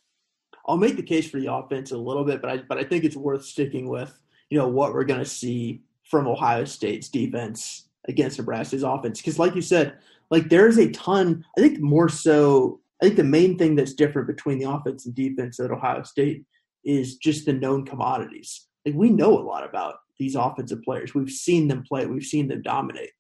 I'll 0.66 0.76
make 0.76 0.96
the 0.96 1.02
case 1.02 1.28
for 1.30 1.38
the 1.38 1.52
offense 1.52 1.92
a 1.92 1.98
little 1.98 2.25
bit, 2.25 2.40
but 2.40 2.50
I 2.50 2.56
but 2.58 2.78
I 2.78 2.84
think 2.84 3.04
it's 3.04 3.16
worth 3.16 3.44
sticking 3.44 3.88
with. 3.88 4.18
You 4.48 4.58
know 4.58 4.68
what 4.68 4.94
we're 4.94 5.04
going 5.04 5.20
to 5.20 5.26
see 5.26 5.82
from 6.10 6.26
Ohio 6.26 6.64
State's 6.64 7.08
defense 7.08 7.88
against 8.08 8.38
Nebraska's 8.38 8.82
offense. 8.82 9.20
Because, 9.20 9.38
like 9.38 9.54
you 9.54 9.62
said, 9.62 9.96
like 10.30 10.48
there's 10.48 10.78
a 10.78 10.90
ton. 10.90 11.44
I 11.56 11.60
think 11.60 11.80
more 11.80 12.08
so. 12.08 12.80
I 13.02 13.06
think 13.06 13.16
the 13.16 13.25
main 13.25 13.58
thing 13.58 13.76
that's 13.76 13.94
different 13.94 14.26
between 14.26 14.58
the 14.58 14.70
offense 14.70 15.06
and 15.06 15.14
defense 15.14 15.60
at 15.60 15.70
Ohio 15.70 16.02
State 16.02 16.44
is 16.84 17.16
just 17.16 17.44
the 17.44 17.52
known 17.52 17.84
commodities. 17.84 18.66
Like 18.84 18.94
we 18.94 19.10
know 19.10 19.36
a 19.36 19.42
lot 19.42 19.68
about 19.68 19.96
these 20.18 20.34
offensive 20.34 20.82
players. 20.82 21.14
We've 21.14 21.30
seen 21.30 21.68
them 21.68 21.82
play. 21.86 22.06
We've 22.06 22.22
seen 22.22 22.48
them 22.48 22.62
dominate. 22.62 23.10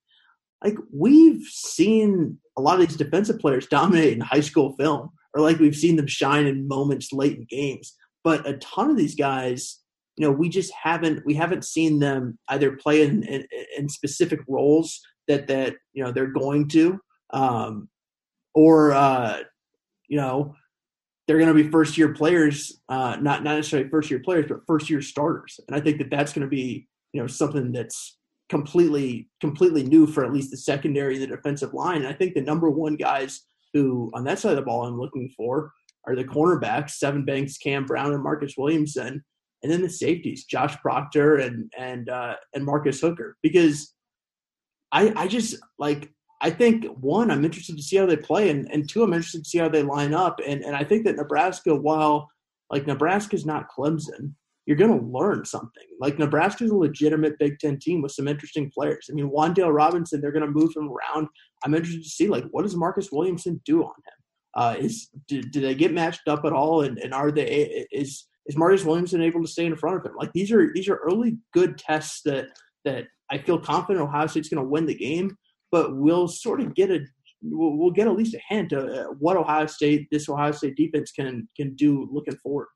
Like 0.64 0.76
we've 0.92 1.42
seen 1.42 2.38
a 2.56 2.62
lot 2.62 2.80
of 2.80 2.88
these 2.88 2.96
defensive 2.96 3.38
players 3.38 3.66
dominate 3.66 4.14
in 4.14 4.20
high 4.20 4.40
school 4.40 4.74
film, 4.76 5.10
or 5.34 5.42
like 5.42 5.58
we've 5.58 5.76
seen 5.76 5.96
them 5.96 6.06
shine 6.06 6.46
in 6.46 6.68
moments 6.68 7.12
late 7.12 7.36
in 7.36 7.46
games. 7.48 7.94
But 8.24 8.48
a 8.48 8.54
ton 8.54 8.90
of 8.90 8.96
these 8.96 9.14
guys 9.14 9.80
you 10.16 10.26
know 10.26 10.32
we 10.32 10.48
just 10.48 10.72
haven't 10.72 11.24
we 11.26 11.34
haven't 11.34 11.64
seen 11.64 11.98
them 11.98 12.38
either 12.48 12.72
play 12.76 13.02
in, 13.02 13.22
in, 13.24 13.46
in 13.76 13.88
specific 13.88 14.40
roles 14.48 15.00
that 15.28 15.46
that 15.46 15.74
you 15.92 16.02
know 16.02 16.12
they're 16.12 16.26
going 16.26 16.68
to 16.68 16.98
um, 17.30 17.88
or 18.54 18.92
uh, 18.92 19.40
you 20.08 20.16
know 20.16 20.54
they're 21.26 21.38
going 21.38 21.54
to 21.54 21.62
be 21.62 21.70
first 21.70 21.98
year 21.98 22.14
players 22.14 22.80
uh, 22.88 23.16
not 23.20 23.42
not 23.42 23.56
necessarily 23.56 23.88
first 23.88 24.10
year 24.10 24.20
players 24.20 24.46
but 24.48 24.66
first 24.66 24.88
year 24.88 25.02
starters. 25.02 25.60
And 25.68 25.76
i 25.76 25.80
think 25.80 25.98
that 25.98 26.10
that's 26.10 26.32
going 26.32 26.46
to 26.46 26.50
be 26.50 26.88
you 27.12 27.20
know 27.20 27.26
something 27.26 27.72
that's 27.72 28.18
completely 28.48 29.28
completely 29.40 29.82
new 29.82 30.06
for 30.06 30.24
at 30.24 30.32
least 30.32 30.50
the 30.50 30.56
secondary 30.56 31.18
the 31.18 31.26
defensive 31.26 31.74
line. 31.74 31.98
And 31.98 32.08
i 32.08 32.12
think 32.12 32.34
the 32.34 32.40
number 32.40 32.70
one 32.70 32.96
guys 32.96 33.42
who 33.74 34.10
on 34.14 34.24
that 34.24 34.38
side 34.38 34.50
of 34.50 34.56
the 34.56 34.62
ball 34.62 34.86
i'm 34.86 34.98
looking 34.98 35.28
for 35.36 35.72
are 36.06 36.14
the 36.14 36.24
cornerbacks 36.24 37.02
Sevyn 37.02 37.26
Banks 37.26 37.58
cam 37.58 37.84
brown 37.84 38.12
and 38.12 38.22
marcus 38.22 38.54
williamson 38.56 39.24
and 39.62 39.72
then 39.72 39.82
the 39.82 39.90
safeties, 39.90 40.44
Josh 40.44 40.76
Proctor 40.78 41.36
and 41.36 41.72
and 41.78 42.08
uh, 42.08 42.36
and 42.54 42.64
Marcus 42.64 43.00
Hooker, 43.00 43.36
because 43.42 43.94
I 44.92 45.12
I 45.16 45.28
just 45.28 45.56
like 45.78 46.10
I 46.40 46.50
think 46.50 46.86
one 47.00 47.30
I'm 47.30 47.44
interested 47.44 47.76
to 47.76 47.82
see 47.82 47.96
how 47.96 48.06
they 48.06 48.16
play, 48.16 48.50
and 48.50 48.70
and 48.70 48.88
two 48.88 49.02
I'm 49.02 49.12
interested 49.12 49.44
to 49.44 49.50
see 49.50 49.58
how 49.58 49.68
they 49.68 49.82
line 49.82 50.14
up, 50.14 50.40
and 50.46 50.62
and 50.62 50.76
I 50.76 50.84
think 50.84 51.04
that 51.06 51.16
Nebraska, 51.16 51.74
while 51.74 52.28
like 52.70 52.86
Nebraska's 52.86 53.46
not 53.46 53.68
Clemson, 53.70 54.34
you're 54.66 54.76
going 54.76 54.98
to 54.98 55.06
learn 55.06 55.44
something. 55.44 55.84
Like 56.00 56.18
Nebraska's 56.18 56.70
a 56.70 56.76
legitimate 56.76 57.38
Big 57.38 57.58
Ten 57.58 57.78
team 57.78 58.02
with 58.02 58.12
some 58.12 58.28
interesting 58.28 58.70
players. 58.74 59.08
I 59.10 59.14
mean, 59.14 59.30
Wan'Dale 59.30 59.74
Robinson, 59.74 60.20
they're 60.20 60.32
going 60.32 60.44
to 60.44 60.50
move 60.50 60.72
him 60.76 60.90
around. 60.90 61.28
I'm 61.64 61.74
interested 61.74 62.02
to 62.02 62.08
see 62.08 62.28
like 62.28 62.44
what 62.50 62.62
does 62.62 62.76
Marcus 62.76 63.10
Williamson 63.12 63.60
do 63.64 63.82
on 63.82 63.90
him. 63.90 64.14
Uh, 64.54 64.74
is 64.78 65.10
do, 65.28 65.42
do, 65.42 65.60
they 65.60 65.74
get 65.74 65.92
matched 65.92 66.28
up 66.28 66.44
at 66.44 66.52
all? 66.52 66.82
And, 66.82 66.98
and 66.98 67.12
are 67.12 67.30
they 67.30 67.86
is 67.92 68.26
is 68.46 68.56
Marcus 68.56 68.84
Williamson 68.84 69.22
able 69.22 69.42
to 69.42 69.48
stay 69.48 69.66
in 69.66 69.76
front 69.76 69.96
of 69.96 70.04
him? 70.04 70.16
Like 70.16 70.32
these 70.32 70.52
are 70.52 70.72
these 70.72 70.88
are 70.88 70.96
early 70.96 71.38
good 71.52 71.78
tests 71.78 72.22
that 72.24 72.48
that 72.84 73.06
I 73.30 73.38
feel 73.38 73.58
confident 73.58 74.06
Ohio 74.06 74.26
State's 74.26 74.48
going 74.48 74.62
to 74.62 74.68
win 74.68 74.86
the 74.86 74.94
game, 74.94 75.36
but 75.72 75.96
we'll 75.96 76.28
sort 76.28 76.60
of 76.60 76.74
get 76.74 76.90
a 76.90 77.00
we'll, 77.42 77.76
we'll 77.76 77.90
get 77.90 78.06
at 78.06 78.16
least 78.16 78.34
a 78.34 78.40
hint 78.48 78.72
of 78.72 79.16
what 79.18 79.36
Ohio 79.36 79.66
State 79.66 80.08
this 80.10 80.28
Ohio 80.28 80.52
State 80.52 80.76
defense 80.76 81.10
can 81.12 81.48
can 81.56 81.74
do 81.74 82.08
looking 82.10 82.36
forward. 82.36 82.68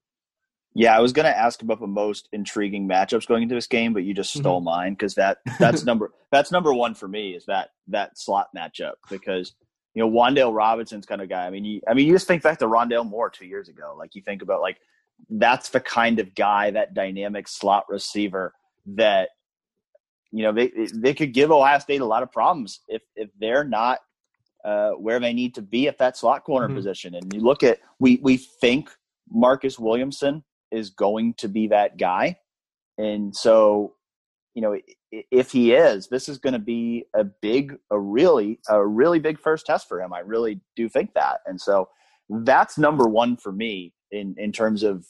Yeah, 0.75 0.97
I 0.97 1.00
was 1.00 1.12
going 1.12 1.27
to 1.27 1.37
ask 1.37 1.62
about 1.62 1.81
the 1.81 1.89
most 1.89 2.29
intriguing 2.33 2.89
matchups 2.89 3.27
going 3.27 3.43
into 3.43 3.57
this 3.57 3.67
game, 3.67 3.93
but 3.93 4.05
you 4.05 4.15
just 4.15 4.33
stole 4.33 4.61
mm-hmm. 4.61 4.67
mine 4.67 4.93
because 4.93 5.15
that 5.17 5.39
that's 5.59 5.85
number 5.87 6.12
that's 6.31 6.53
number 6.53 6.73
one 6.73 6.95
for 6.95 7.09
me 7.09 7.33
is 7.35 7.45
that 7.47 7.71
that 7.89 8.17
slot 8.17 8.49
matchup 8.57 8.93
because 9.11 9.55
you 9.95 10.03
know 10.03 10.11
Wan'Dale 10.11 10.55
Robinson's 10.55 11.07
kind 11.07 11.23
of 11.23 11.29
guy. 11.29 11.47
I 11.47 11.50
mean, 11.50 11.65
you, 11.65 11.81
I 11.89 11.95
mean, 11.95 12.07
you 12.07 12.15
just 12.15 12.29
think 12.29 12.43
back 12.43 12.59
to 12.59 12.67
Rondale 12.67 13.09
Moore 13.09 13.31
two 13.31 13.47
years 13.47 13.69
ago. 13.69 13.95
Like 13.99 14.15
you 14.15 14.23
think 14.23 14.43
about 14.43 14.61
like 14.61 14.79
that's 15.29 15.71
the 15.71 15.81
kind 15.81 16.19
of 16.19 16.35
guy, 16.35 16.71
that 16.71 16.95
dynamic 16.95 17.49
slot 17.49 17.85
receiver 17.89 18.55
that 18.87 19.31
you 20.33 20.43
know 20.43 20.53
they 20.53 20.71
they 20.95 21.15
could 21.15 21.35
give 21.35 21.50
Ohio 21.50 21.79
State 21.79 22.00
a 22.00 22.07
lot 22.07 22.23
of 22.23 22.33
problems 22.33 22.81
if 22.89 23.03
if 23.17 23.29
they're 23.39 23.65
not 23.65 23.99
uh, 24.65 24.91
where 24.91 25.21
they 25.21 25.33
need 25.33 25.55
to 25.55 25.62
be 25.62 25.89
at 25.89 25.99
that 25.99 26.17
slot 26.17 26.45
corner 26.45 26.67
mm-hmm. 26.67 26.77
position. 26.77 27.15
And 27.15 27.33
you 27.33 27.41
look 27.41 27.62
at 27.62 27.79
we 27.99 28.21
we 28.23 28.37
think 28.37 28.91
Marcus 29.31 29.79
Williamson 29.79 30.45
is 30.71 30.91
going 30.91 31.35
to 31.35 31.49
be 31.49 31.69
that 31.69 31.99
guy. 31.99 32.39
And 32.99 33.35
so, 33.35 33.95
you 34.55 34.62
know, 34.62 34.77
if 35.11 35.50
he 35.50 35.73
is, 35.73 36.09
this 36.09 36.29
is 36.29 36.39
going 36.39 36.53
to 36.53 36.59
be 36.59 37.07
a 37.15 37.25
big, 37.25 37.77
a 37.91 37.99
really, 37.99 38.61
a 38.69 38.85
really 38.85 39.19
big 39.19 39.39
first 39.39 39.67
test 39.67 39.89
for 39.89 40.00
him. 40.00 40.12
I 40.12 40.21
really 40.21 40.61
do 40.77 40.89
think 40.89 41.15
that. 41.15 41.41
And 41.47 41.61
so 41.61 41.89
that's 42.29 42.79
number 42.79 43.09
one 43.09 43.37
for 43.37 43.53
me 43.53 43.95
in, 44.11 44.35
in 44.38 44.52
terms 44.52 44.83
of, 44.83 45.07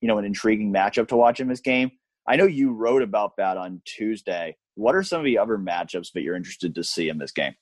you 0.00 0.08
know, 0.08 0.18
an 0.18 0.24
intriguing 0.24 0.72
matchup 0.72 1.08
to 1.08 1.16
watch 1.16 1.40
in 1.40 1.48
this 1.48 1.60
game. 1.60 1.90
I 2.26 2.36
know 2.36 2.46
you 2.46 2.72
wrote 2.72 3.02
about 3.02 3.36
that 3.36 3.56
on 3.56 3.82
Tuesday. 3.84 4.56
What 4.74 4.94
are 4.94 5.02
some 5.02 5.20
of 5.20 5.24
the 5.24 5.38
other 5.38 5.58
matchups 5.58 6.12
that 6.12 6.22
you're 6.22 6.36
interested 6.36 6.74
to 6.74 6.84
see 6.84 7.08
in 7.08 7.18
this 7.18 7.32
game? 7.32 7.54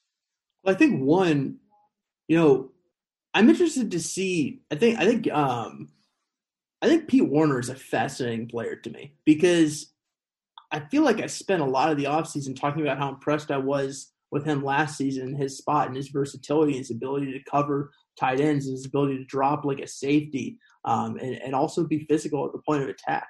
Well, 0.63 0.75
I 0.75 0.79
think 0.79 1.03
one, 1.03 1.57
you 2.29 2.37
know, 2.37 2.71
I'm 3.33 3.49
interested 3.49 3.91
to 3.93 4.01
see. 4.01 4.63
I 4.71 4.75
think 4.75 4.99
I 4.99 5.07
think 5.07 5.31
um, 5.33 5.89
I 6.83 6.89
think 6.89 7.09
Pete 7.09 7.29
Werner 7.29 7.59
is 7.59 7.69
a 7.69 7.75
fascinating 7.75 8.49
player 8.49 8.77
to 8.77 8.91
me 8.91 9.15
because 9.25 9.93
I 10.73 10.81
feel 10.81 11.03
like 11.03 11.21
I 11.21 11.27
spent 11.27 11.63
a 11.63 11.67
lot 11.67 11.91
of 11.91 11.97
the 11.97 12.05
offseason 12.05 12.59
talking 12.59 12.83
about 12.83 12.99
how 12.99 13.09
impressed 13.09 13.51
I 13.51 13.59
was 13.59 14.13
with 14.31 14.45
him 14.45 14.65
last 14.65 14.97
season, 14.97 15.35
his 15.35 15.59
spot 15.59 15.89
and 15.89 15.97
his 15.97 16.09
versatility, 16.09 16.79
his 16.79 16.91
ability 16.91 17.33
to 17.33 17.51
cover 17.51 17.91
tight 18.19 18.41
ends, 18.41 18.67
his 18.67 18.87
ability 18.87 19.19
to 19.19 19.25
drop 19.25 19.65
like 19.65 19.81
a 19.81 19.87
safety, 19.87 20.59
um, 20.85 21.17
and, 21.17 21.35
and 21.43 21.55
also 21.55 21.87
be 21.87 22.07
physical 22.09 22.47
at 22.47 22.53
the 22.53 22.63
point 22.67 22.83
of 22.83 22.89
attack. 22.89 23.29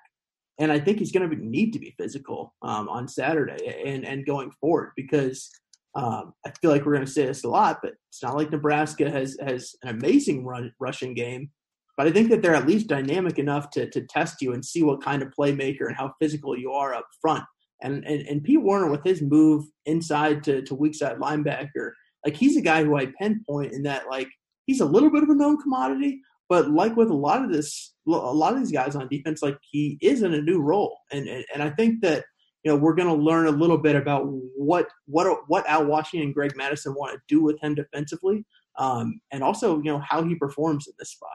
And 0.58 0.70
I 0.70 0.78
think 0.78 0.98
he's 0.98 1.12
going 1.12 1.28
to 1.28 1.36
need 1.36 1.72
to 1.72 1.78
be 1.78 1.94
physical 1.98 2.54
um, 2.62 2.88
on 2.88 3.08
Saturday 3.08 3.82
and, 3.86 4.04
and 4.04 4.26
going 4.26 4.50
forward 4.60 4.92
because 4.94 5.50
um, 5.94 6.34
I 6.46 6.52
feel 6.60 6.70
like 6.70 6.84
we're 6.84 6.94
going 6.94 7.06
to 7.06 7.10
say 7.10 7.26
this 7.26 7.44
a 7.44 7.48
lot, 7.48 7.78
but 7.82 7.94
it's 8.08 8.22
not 8.22 8.36
like 8.36 8.50
Nebraska 8.50 9.10
has 9.10 9.36
has 9.44 9.74
an 9.82 9.88
amazing 9.88 10.44
run, 10.44 10.72
rushing 10.78 11.14
game. 11.14 11.50
But 11.96 12.06
I 12.06 12.12
think 12.12 12.30
that 12.30 12.40
they're 12.40 12.54
at 12.54 12.66
least 12.66 12.86
dynamic 12.86 13.38
enough 13.38 13.70
to, 13.70 13.88
to 13.90 14.02
test 14.02 14.40
you 14.40 14.52
and 14.52 14.64
see 14.64 14.82
what 14.82 15.02
kind 15.02 15.22
of 15.22 15.32
playmaker 15.38 15.86
and 15.86 15.96
how 15.96 16.12
physical 16.20 16.56
you 16.56 16.72
are 16.72 16.94
up 16.94 17.06
front. 17.20 17.44
And, 17.82 18.04
and, 18.04 18.26
and 18.26 18.44
Pete 18.44 18.62
Werner 18.62 18.90
with 18.90 19.04
his 19.04 19.20
move 19.20 19.64
inside 19.86 20.42
to, 20.44 20.62
to 20.62 20.74
weak 20.74 20.94
side 20.94 21.18
linebacker, 21.18 21.92
like 22.24 22.36
he's 22.36 22.56
a 22.56 22.62
guy 22.62 22.84
who 22.84 22.96
I 22.96 23.12
pinpoint 23.18 23.72
in 23.72 23.82
that 23.84 24.08
like 24.08 24.28
he's 24.66 24.80
a 24.80 24.86
little 24.86 25.10
bit 25.10 25.22
of 25.22 25.30
a 25.30 25.34
known 25.34 25.60
commodity, 25.60 26.20
but 26.50 26.68
like 26.68 26.96
with 26.96 27.10
a 27.10 27.14
lot 27.14 27.44
of 27.44 27.52
this, 27.52 27.94
a 28.08 28.10
lot 28.10 28.52
of 28.52 28.58
these 28.58 28.72
guys 28.72 28.96
on 28.96 29.06
defense, 29.06 29.40
like 29.40 29.56
he 29.62 29.96
is 30.02 30.22
in 30.24 30.34
a 30.34 30.42
new 30.42 30.60
role, 30.60 30.98
and 31.12 31.28
and, 31.28 31.44
and 31.54 31.62
I 31.62 31.70
think 31.70 32.02
that 32.02 32.24
you 32.64 32.70
know 32.70 32.76
we're 32.76 32.94
going 32.96 33.08
to 33.08 33.14
learn 33.14 33.46
a 33.46 33.52
little 33.52 33.78
bit 33.78 33.94
about 33.94 34.24
what 34.26 34.88
what 35.06 35.42
what 35.46 35.66
Al 35.68 35.86
Washington 35.86 36.26
and 36.26 36.34
Greg 36.34 36.56
Mattison 36.56 36.92
want 36.94 37.14
to 37.14 37.20
do 37.28 37.40
with 37.40 37.58
him 37.62 37.76
defensively, 37.76 38.44
um, 38.78 39.20
and 39.30 39.44
also 39.44 39.76
you 39.76 39.92
know 39.92 40.00
how 40.00 40.24
he 40.24 40.34
performs 40.34 40.88
in 40.88 40.92
this 40.98 41.12
spot. 41.12 41.30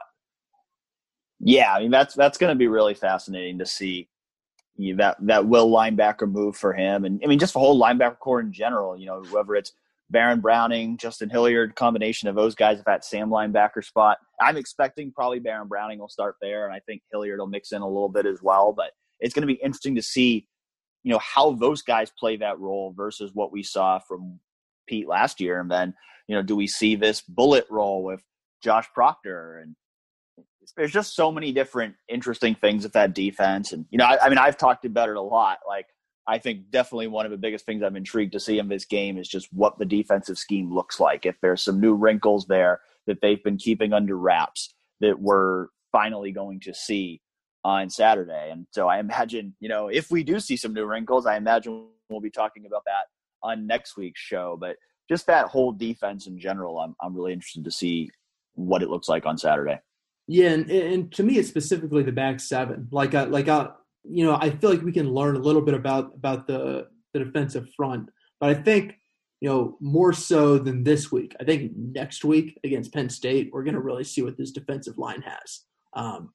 Yeah, 1.40 1.72
I 1.72 1.80
mean 1.80 1.90
that's 1.90 2.14
that's 2.14 2.36
going 2.36 2.52
to 2.52 2.58
be 2.58 2.68
really 2.68 2.94
fascinating 2.94 3.58
to 3.58 3.66
see 3.66 4.10
you 4.76 4.94
know, 4.94 5.02
that 5.02 5.16
that 5.22 5.46
will 5.46 5.70
linebacker 5.70 6.30
move 6.30 6.58
for 6.58 6.74
him, 6.74 7.06
and 7.06 7.22
I 7.24 7.26
mean 7.26 7.38
just 7.38 7.54
the 7.54 7.58
whole 7.58 7.80
linebacker 7.80 8.18
core 8.18 8.40
in 8.40 8.52
general. 8.52 8.98
You 8.98 9.06
know, 9.06 9.22
whether 9.30 9.54
it's 9.54 9.72
Baron 10.10 10.40
Browning, 10.40 10.98
Justin 10.98 11.28
Hilliard, 11.28 11.74
combination 11.74 12.28
of 12.28 12.36
those 12.36 12.54
guys 12.54 12.78
at 12.78 12.84
that 12.84 13.04
Sam 13.04 13.28
linebacker 13.28 13.84
spot. 13.84 14.18
I'm 14.40 14.56
expecting 14.56 15.12
probably 15.12 15.40
Baron 15.40 15.68
Browning 15.68 15.98
will 15.98 16.08
start 16.08 16.36
there, 16.40 16.66
and 16.66 16.74
I 16.74 16.80
think 16.80 17.02
Hilliard 17.10 17.40
will 17.40 17.48
mix 17.48 17.72
in 17.72 17.82
a 17.82 17.88
little 17.88 18.08
bit 18.08 18.26
as 18.26 18.40
well. 18.42 18.72
But 18.72 18.92
it's 19.20 19.34
going 19.34 19.46
to 19.46 19.52
be 19.52 19.60
interesting 19.60 19.96
to 19.96 20.02
see, 20.02 20.46
you 21.02 21.12
know, 21.12 21.18
how 21.18 21.52
those 21.52 21.82
guys 21.82 22.12
play 22.18 22.36
that 22.36 22.58
role 22.60 22.94
versus 22.96 23.32
what 23.34 23.52
we 23.52 23.62
saw 23.62 23.98
from 23.98 24.38
Pete 24.88 25.08
last 25.08 25.40
year, 25.40 25.60
and 25.60 25.70
then 25.70 25.94
you 26.28 26.34
know, 26.34 26.42
do 26.42 26.56
we 26.56 26.66
see 26.66 26.96
this 26.96 27.20
bullet 27.22 27.66
role 27.70 28.02
with 28.02 28.22
Josh 28.62 28.88
Proctor 28.94 29.58
and 29.62 29.76
there's 30.76 30.92
just 30.92 31.14
so 31.14 31.30
many 31.30 31.52
different 31.52 31.94
interesting 32.08 32.56
things 32.56 32.82
with 32.82 32.92
that 32.94 33.14
defense. 33.14 33.72
And, 33.72 33.86
you 33.90 33.98
know, 33.98 34.04
I, 34.04 34.24
I, 34.24 34.28
mean, 34.28 34.38
I've 34.38 34.56
talked 34.56 34.84
about 34.84 35.08
it 35.08 35.16
a 35.16 35.22
lot. 35.22 35.58
Like, 35.66 35.86
I 36.28 36.38
think 36.38 36.70
definitely 36.70 37.06
one 37.06 37.24
of 37.24 37.30
the 37.30 37.38
biggest 37.38 37.66
things 37.66 37.82
I'm 37.82 37.96
intrigued 37.96 38.32
to 38.32 38.40
see 38.40 38.58
in 38.58 38.68
this 38.68 38.84
game 38.84 39.16
is 39.16 39.28
just 39.28 39.48
what 39.52 39.78
the 39.78 39.84
defensive 39.84 40.38
scheme 40.38 40.74
looks 40.74 40.98
like. 40.98 41.24
If 41.24 41.36
there's 41.40 41.62
some 41.62 41.80
new 41.80 41.94
wrinkles 41.94 42.46
there 42.46 42.80
that 43.06 43.20
they've 43.22 43.42
been 43.42 43.58
keeping 43.58 43.92
under 43.92 44.16
wraps 44.16 44.74
that 45.00 45.20
we're 45.20 45.68
finally 45.92 46.32
going 46.32 46.60
to 46.60 46.74
see 46.74 47.20
on 47.64 47.90
Saturday. 47.90 48.50
And 48.50 48.66
so 48.72 48.88
I 48.88 48.98
imagine, 48.98 49.54
you 49.60 49.68
know, 49.68 49.88
if 49.88 50.10
we 50.10 50.24
do 50.24 50.40
see 50.40 50.56
some 50.56 50.72
new 50.72 50.84
wrinkles, 50.84 51.26
I 51.26 51.36
imagine 51.36 51.86
we'll 52.08 52.20
be 52.20 52.30
talking 52.30 52.66
about 52.66 52.82
that 52.86 53.06
on 53.42 53.66
next 53.66 53.96
week's 53.96 54.20
show. 54.20 54.56
But 54.60 54.76
just 55.08 55.26
that 55.26 55.46
whole 55.46 55.72
defense 55.72 56.26
in 56.26 56.38
general, 56.38 56.78
I'm, 56.78 56.96
I'm 57.00 57.14
really 57.14 57.32
interested 57.32 57.64
to 57.64 57.70
see 57.70 58.10
what 58.54 58.82
it 58.82 58.90
looks 58.90 59.08
like 59.08 59.26
on 59.26 59.38
Saturday. 59.38 59.78
Yeah, 60.26 60.50
and, 60.50 60.70
and 60.70 61.12
to 61.12 61.22
me, 61.22 61.38
it's 61.38 61.48
specifically 61.48 62.02
the 62.02 62.12
back 62.12 62.40
seven. 62.40 62.88
Like, 62.90 63.14
I, 63.14 63.24
like, 63.24 63.48
I, 63.48 63.68
you 64.08 64.24
know, 64.24 64.36
I 64.40 64.50
feel 64.50 64.70
like 64.70 64.82
we 64.82 64.92
can 64.92 65.12
learn 65.12 65.36
a 65.36 65.40
little 65.40 65.62
bit 65.62 65.74
about 65.74 66.12
about 66.14 66.46
the 66.46 66.88
the 67.12 67.24
defensive 67.24 67.68
front, 67.76 68.10
but 68.40 68.50
I 68.50 68.54
think, 68.54 68.94
you 69.40 69.48
know, 69.48 69.76
more 69.80 70.12
so 70.12 70.58
than 70.58 70.84
this 70.84 71.10
week. 71.10 71.34
I 71.40 71.44
think 71.44 71.72
next 71.74 72.24
week 72.24 72.58
against 72.64 72.92
Penn 72.92 73.08
State, 73.08 73.50
we're 73.52 73.64
going 73.64 73.74
to 73.74 73.80
really 73.80 74.04
see 74.04 74.22
what 74.22 74.36
this 74.36 74.50
defensive 74.50 74.98
line 74.98 75.22
has. 75.22 75.62
Um, 75.94 76.32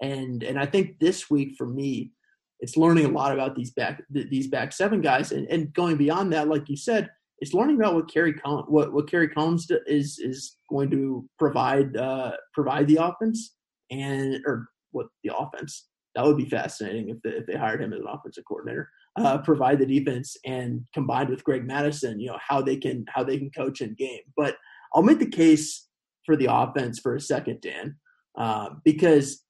and 0.00 0.42
and 0.42 0.58
I 0.58 0.66
think 0.66 0.98
this 0.98 1.30
week 1.30 1.54
for 1.56 1.66
me, 1.66 2.12
it's 2.60 2.76
learning 2.76 3.06
a 3.06 3.10
lot 3.10 3.32
about 3.32 3.54
these 3.54 3.70
back 3.70 4.02
these 4.10 4.48
back 4.48 4.72
seven 4.72 5.00
guys, 5.00 5.32
and 5.32 5.46
and 5.48 5.72
going 5.72 5.96
beyond 5.96 6.32
that, 6.32 6.48
like 6.48 6.68
you 6.68 6.76
said, 6.76 7.10
it's 7.38 7.54
learning 7.54 7.76
about 7.76 7.94
what 7.94 8.12
Kerry 8.12 8.32
Col- 8.32 8.64
what 8.68 8.92
what 8.92 9.10
Kerry 9.10 9.28
Collins 9.28 9.70
is 9.86 10.18
is 10.18 10.56
going 10.70 10.90
to 10.90 11.28
provide 11.38 11.96
uh, 11.96 12.32
provide 12.52 12.88
the 12.88 12.96
offense 12.96 13.54
and 13.90 14.42
or 14.46 14.68
what 14.92 15.06
the 15.22 15.36
offense 15.36 15.86
that 16.14 16.24
would 16.24 16.36
be 16.36 16.48
fascinating 16.48 17.08
if 17.08 17.20
they, 17.22 17.30
if 17.30 17.46
they 17.46 17.56
hired 17.56 17.82
him 17.82 17.92
as 17.92 18.00
an 18.00 18.06
offensive 18.08 18.44
coordinator. 18.46 18.88
Uh, 19.16 19.38
provide 19.38 19.78
the 19.78 19.86
defense 19.86 20.36
and 20.44 20.84
combined 20.92 21.28
with 21.28 21.44
Greg 21.44 21.64
Mattison, 21.64 22.18
you 22.18 22.28
know 22.28 22.38
how 22.40 22.60
they 22.60 22.76
can 22.76 23.04
how 23.08 23.22
they 23.22 23.38
can 23.38 23.50
coach 23.50 23.80
in 23.80 23.94
game. 23.94 24.20
But 24.36 24.56
I'll 24.94 25.02
make 25.02 25.18
the 25.18 25.26
case 25.26 25.88
for 26.24 26.36
the 26.36 26.48
offense 26.50 26.98
for 26.98 27.14
a 27.14 27.20
second, 27.20 27.60
Dan, 27.60 27.96
uh, 28.36 28.70
because 28.84 29.44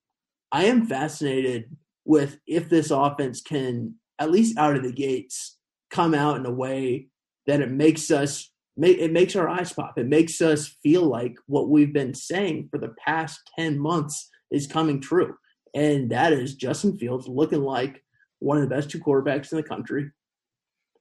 I 0.53 0.65
am 0.65 0.87
fascinated 0.87 1.77
with 2.05 2.39
if 2.47 2.69
this 2.69 2.91
offense 2.91 3.41
can 3.41 3.95
at 4.19 4.31
least 4.31 4.59
out 4.59 4.77
of 4.77 4.83
the 4.83 4.93
gates 4.93 5.57
come 5.91 6.15
out 6.15 6.37
in 6.37 6.47
a 6.47 6.51
way 6.51 7.09
that 7.47 7.61
it 7.61 7.71
makes 7.71 8.11
us 8.11 8.51
it 8.77 9.13
makes 9.13 9.37
our 9.37 9.49
eyes 9.49 9.73
pop. 9.73 9.99
It 9.99 10.07
makes 10.07 10.41
us 10.41 10.77
feel 10.83 11.03
like 11.03 11.37
what 11.47 11.69
we've 11.69 11.93
been 11.93 12.13
saying 12.13 12.69
for 12.73 12.79
the 12.79 12.93
past 13.05 13.41
10 13.57 13.79
months 13.79 14.29
is 14.51 14.67
coming 14.67 15.01
true. 15.01 15.37
And 15.75 16.11
that 16.11 16.33
is 16.33 16.55
Justin 16.55 16.97
Fields 16.97 17.29
looking 17.29 17.63
like 17.63 18.03
one 18.39 18.57
of 18.57 18.63
the 18.63 18.75
best 18.75 18.91
two 18.91 19.01
quarterbacks 19.01 19.53
in 19.53 19.57
the 19.57 19.63
country, 19.63 20.11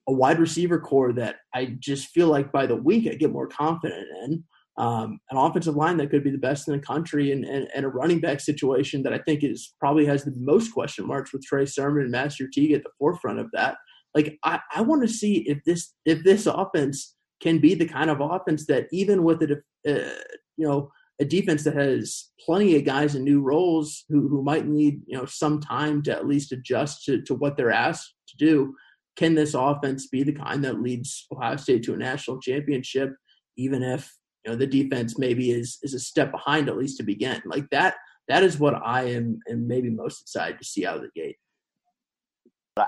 a 0.08 0.14
wide 0.14 0.40
receiver 0.40 0.80
core 0.80 1.14
that 1.14 1.38
I 1.54 1.76
just 1.80 2.08
feel 2.08 2.28
like 2.28 2.52
by 2.52 2.66
the 2.66 2.76
week 2.76 3.08
I 3.08 3.16
get 3.16 3.32
more 3.32 3.48
confident 3.48 4.08
in, 4.24 4.44
um, 4.78 5.20
an 5.30 5.38
offensive 5.38 5.76
line 5.76 5.98
that 5.98 6.10
could 6.10 6.24
be 6.24 6.32
the 6.32 6.38
best 6.38 6.68
in 6.68 6.74
the 6.74 6.80
country, 6.80 7.32
and, 7.32 7.46
and, 7.46 7.68
and, 7.76 7.86
a 7.86 7.90
running 7.90 8.20
back 8.20 8.40
situation 8.40 9.04
that 9.04 9.14
I 9.14 9.20
think 9.20 9.44
is 9.44 9.76
probably 9.80 10.04
has 10.08 10.24
the 10.24 10.34
most 10.36 10.74
question 10.74 11.06
marks 11.06 11.32
with 11.32 11.46
Trey 11.46 11.68
Sermon 11.68 12.02
and 12.02 12.12
Master 12.12 12.48
Teague 12.52 12.72
at 12.72 12.82
the 12.82 12.90
forefront 12.98 13.40
of 13.40 13.52
that. 13.54 13.78
Like 14.16 14.40
I, 14.44 14.60
I 14.74 14.82
want 14.82 15.04
to 15.04 15.08
see 15.08 15.48
if 15.48 15.64
this 15.64 15.94
if 16.06 16.24
this 16.24 16.48
offense 16.48 17.16
can 17.40 17.60
be 17.60 17.76
the 17.76 17.86
kind 17.86 18.10
of 18.10 18.20
offense 18.20 18.66
that 18.66 18.88
even 18.92 19.24
with 19.24 19.44
a 19.44 19.62
uh, 19.88 20.10
you 20.58 20.68
know 20.68 20.90
a 21.20 21.26
defense 21.26 21.64
that 21.64 21.76
has 21.76 22.32
plenty 22.44 22.76
of 22.76 22.86
guys 22.86 23.16
in 23.16 23.24
new 23.24 23.42
roles 23.42 24.06
who 24.10 24.28
who 24.28 24.44
might 24.44 24.68
need 24.68 25.02
you 25.06 25.18
know 25.18 25.26
some 25.26 25.60
time 25.60 26.02
to 26.04 26.12
at 26.12 26.28
least 26.28 26.52
adjust 26.52 27.06
to 27.06 27.22
to 27.22 27.36
what 27.36 27.56
they're 27.56 27.72
asked 27.72 28.16
to 28.30 28.38
do. 28.38 28.76
Can 29.16 29.36
this 29.36 29.54
offense 29.54 30.08
be 30.08 30.24
the 30.24 30.34
kind 30.34 30.64
that 30.64 30.82
leads 30.82 31.28
Ohio 31.32 31.56
State 31.56 31.84
to 31.84 31.94
a 31.94 31.98
national 31.98 32.40
championship, 32.40 33.14
even 33.58 33.84
if 33.84 34.12
you 34.44 34.52
know 34.52 34.58
the 34.58 34.68
defense 34.68 35.18
maybe 35.18 35.52
is 35.52 35.78
is 35.84 35.94
a 35.94 36.00
step 36.00 36.32
behind 36.32 36.68
at 36.68 36.78
least 36.78 36.98
to 36.98 37.04
begin. 37.04 37.42
Like 37.46 37.70
that 37.70 37.96
that 38.28 38.44
is 38.44 38.60
what 38.60 38.76
I 38.84 39.04
am 39.04 39.40
am 39.50 39.68
maybe 39.68 39.90
most 39.90 40.22
excited 40.22 40.58
to 40.60 40.66
see 40.66 40.86
out 40.86 40.98
of 40.98 41.04
the 41.04 41.22
gate. 41.22 41.38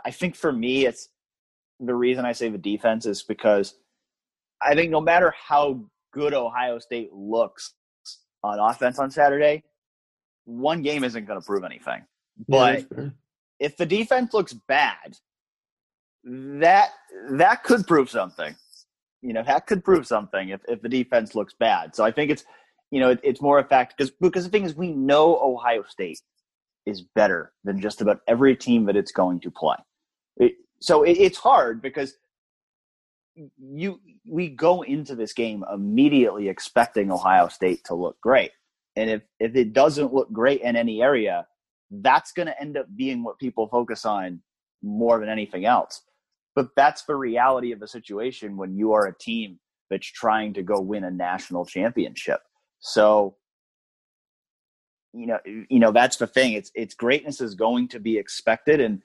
I 0.03 0.09
think 0.09 0.35
for 0.35 0.51
me, 0.51 0.87
it's 0.87 1.09
the 1.79 1.93
reason 1.93 2.25
I 2.25 2.31
say 2.31 2.49
the 2.49 2.57
defense 2.57 3.05
is 3.05 3.21
because 3.21 3.75
I 4.61 4.73
think 4.73 4.89
no 4.89 5.01
matter 5.01 5.33
how 5.37 5.81
good 6.11 6.33
Ohio 6.33 6.79
State 6.79 7.13
looks 7.13 7.73
on 8.45 8.59
offense 8.59 8.99
on 8.99 9.11
Saturday, 9.11 9.63
one 10.45 10.81
game 10.81 11.03
isn't 11.03 11.25
going 11.25 11.39
to 11.39 11.45
prove 11.45 11.63
anything. 11.63 12.03
But 12.47 12.85
yeah, 12.95 13.09
if 13.59 13.77
the 13.77 13.85
defense 13.85 14.33
looks 14.33 14.53
bad, 14.53 15.17
that 16.23 16.89
that 17.31 17.63
could 17.63 17.87
prove 17.87 18.09
something. 18.09 18.55
You 19.21 19.33
know, 19.33 19.43
that 19.43 19.65
could 19.65 19.83
prove 19.83 20.05
something 20.05 20.49
if, 20.49 20.61
if 20.67 20.81
the 20.81 20.89
defense 20.89 21.33
looks 21.33 21.53
bad. 21.53 21.95
So 21.95 22.03
I 22.03 22.11
think 22.11 22.31
it's 22.31 22.45
you 22.91 22.99
know 22.99 23.11
it, 23.11 23.19
it's 23.23 23.41
more 23.41 23.59
a 23.59 23.63
fact 23.63 23.95
because 23.97 24.11
because 24.21 24.43
the 24.43 24.49
thing 24.49 24.63
is 24.63 24.75
we 24.75 24.91
know 24.91 25.39
Ohio 25.41 25.83
State 25.87 26.21
is 26.85 27.01
better 27.01 27.51
than 27.63 27.81
just 27.81 28.01
about 28.01 28.21
every 28.27 28.55
team 28.55 28.85
that 28.85 28.95
it's 28.95 29.11
going 29.11 29.39
to 29.39 29.51
play. 29.51 29.77
It, 30.37 30.53
so 30.79 31.03
it, 31.03 31.13
it's 31.13 31.37
hard 31.37 31.81
because 31.81 32.15
you 33.57 33.99
we 34.27 34.49
go 34.49 34.81
into 34.83 35.15
this 35.15 35.33
game 35.33 35.63
immediately 35.73 36.49
expecting 36.49 37.11
Ohio 37.11 37.47
State 37.47 37.83
to 37.85 37.95
look 37.95 38.19
great. 38.21 38.51
And 38.95 39.09
if 39.09 39.21
if 39.39 39.55
it 39.55 39.73
doesn't 39.73 40.13
look 40.13 40.31
great 40.31 40.61
in 40.61 40.75
any 40.75 41.01
area, 41.01 41.47
that's 41.91 42.31
going 42.31 42.47
to 42.47 42.61
end 42.61 42.77
up 42.77 42.87
being 42.95 43.23
what 43.23 43.39
people 43.39 43.67
focus 43.67 44.05
on 44.05 44.41
more 44.81 45.19
than 45.19 45.29
anything 45.29 45.65
else. 45.65 46.01
But 46.55 46.69
that's 46.75 47.03
the 47.03 47.15
reality 47.15 47.73
of 47.73 47.81
a 47.81 47.87
situation 47.87 48.55
when 48.55 48.77
you 48.77 48.93
are 48.93 49.07
a 49.07 49.17
team 49.17 49.59
that's 49.89 50.07
trying 50.07 50.53
to 50.53 50.63
go 50.63 50.79
win 50.79 51.03
a 51.03 51.11
national 51.11 51.65
championship. 51.65 52.39
So 52.79 53.35
you 55.13 55.27
know, 55.27 55.39
you 55.45 55.79
know 55.79 55.91
that's 55.91 56.17
the 56.17 56.27
thing. 56.27 56.53
It's 56.53 56.71
it's 56.75 56.93
greatness 56.93 57.41
is 57.41 57.55
going 57.55 57.87
to 57.89 57.99
be 57.99 58.17
expected, 58.17 58.81
and 58.81 59.01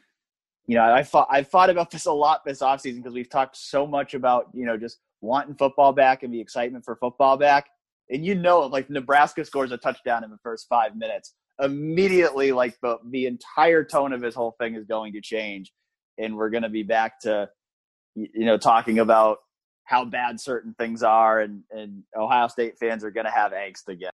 you 0.71 0.77
know 0.77 0.85
I 0.85 1.03
thought 1.03 1.27
I've 1.29 1.49
thought 1.49 1.69
about 1.69 1.91
this 1.91 2.07
a 2.07 2.13
lot 2.13 2.45
this 2.45 2.61
offseason 2.61 2.99
because 2.99 3.13
we've 3.13 3.29
talked 3.29 3.57
so 3.57 3.87
much 3.87 4.15
about 4.15 4.47
you 4.55 4.65
know 4.65 4.77
just 4.77 5.01
wanting 5.21 5.57
football 5.57 5.93
back 5.93 6.23
and 6.23 6.33
the 6.33 6.41
excitement 6.41 6.85
for 6.85 6.95
football 6.97 7.37
back, 7.37 7.67
and 8.09 8.25
you 8.25 8.37
know 8.37 8.61
like 8.61 8.89
Nebraska 8.89 9.45
scores 9.45 9.73
a 9.73 9.77
touchdown 9.77 10.23
in 10.23 10.31
the 10.31 10.39
first 10.45 10.67
five 10.69 10.97
minutes, 10.97 11.35
immediately 11.61 12.53
like 12.53 12.79
the 12.83 12.99
the 13.11 13.27
entire 13.27 13.83
tone 13.83 14.13
of 14.13 14.23
his 14.23 14.37
whole 14.37 14.55
thing 14.61 14.77
is 14.77 14.85
going 14.85 15.13
to 15.15 15.21
change, 15.21 15.73
and 16.19 16.37
we're 16.37 16.51
going 16.51 16.63
to 16.63 16.69
be 16.69 16.85
back 16.85 17.19
to 17.23 17.51
you 18.15 18.45
know 18.45 18.57
talking 18.57 19.01
about 19.01 19.39
how 19.83 20.05
bad 20.05 20.39
certain 20.39 20.73
things 20.79 21.03
are, 21.03 21.41
and 21.41 21.65
and 21.73 22.05
Ohio 22.17 22.47
State 22.47 22.79
fans 22.79 23.03
are 23.03 23.11
going 23.11 23.27
to 23.27 23.33
have 23.33 23.51
angst 23.51 23.89
again. 23.89 24.13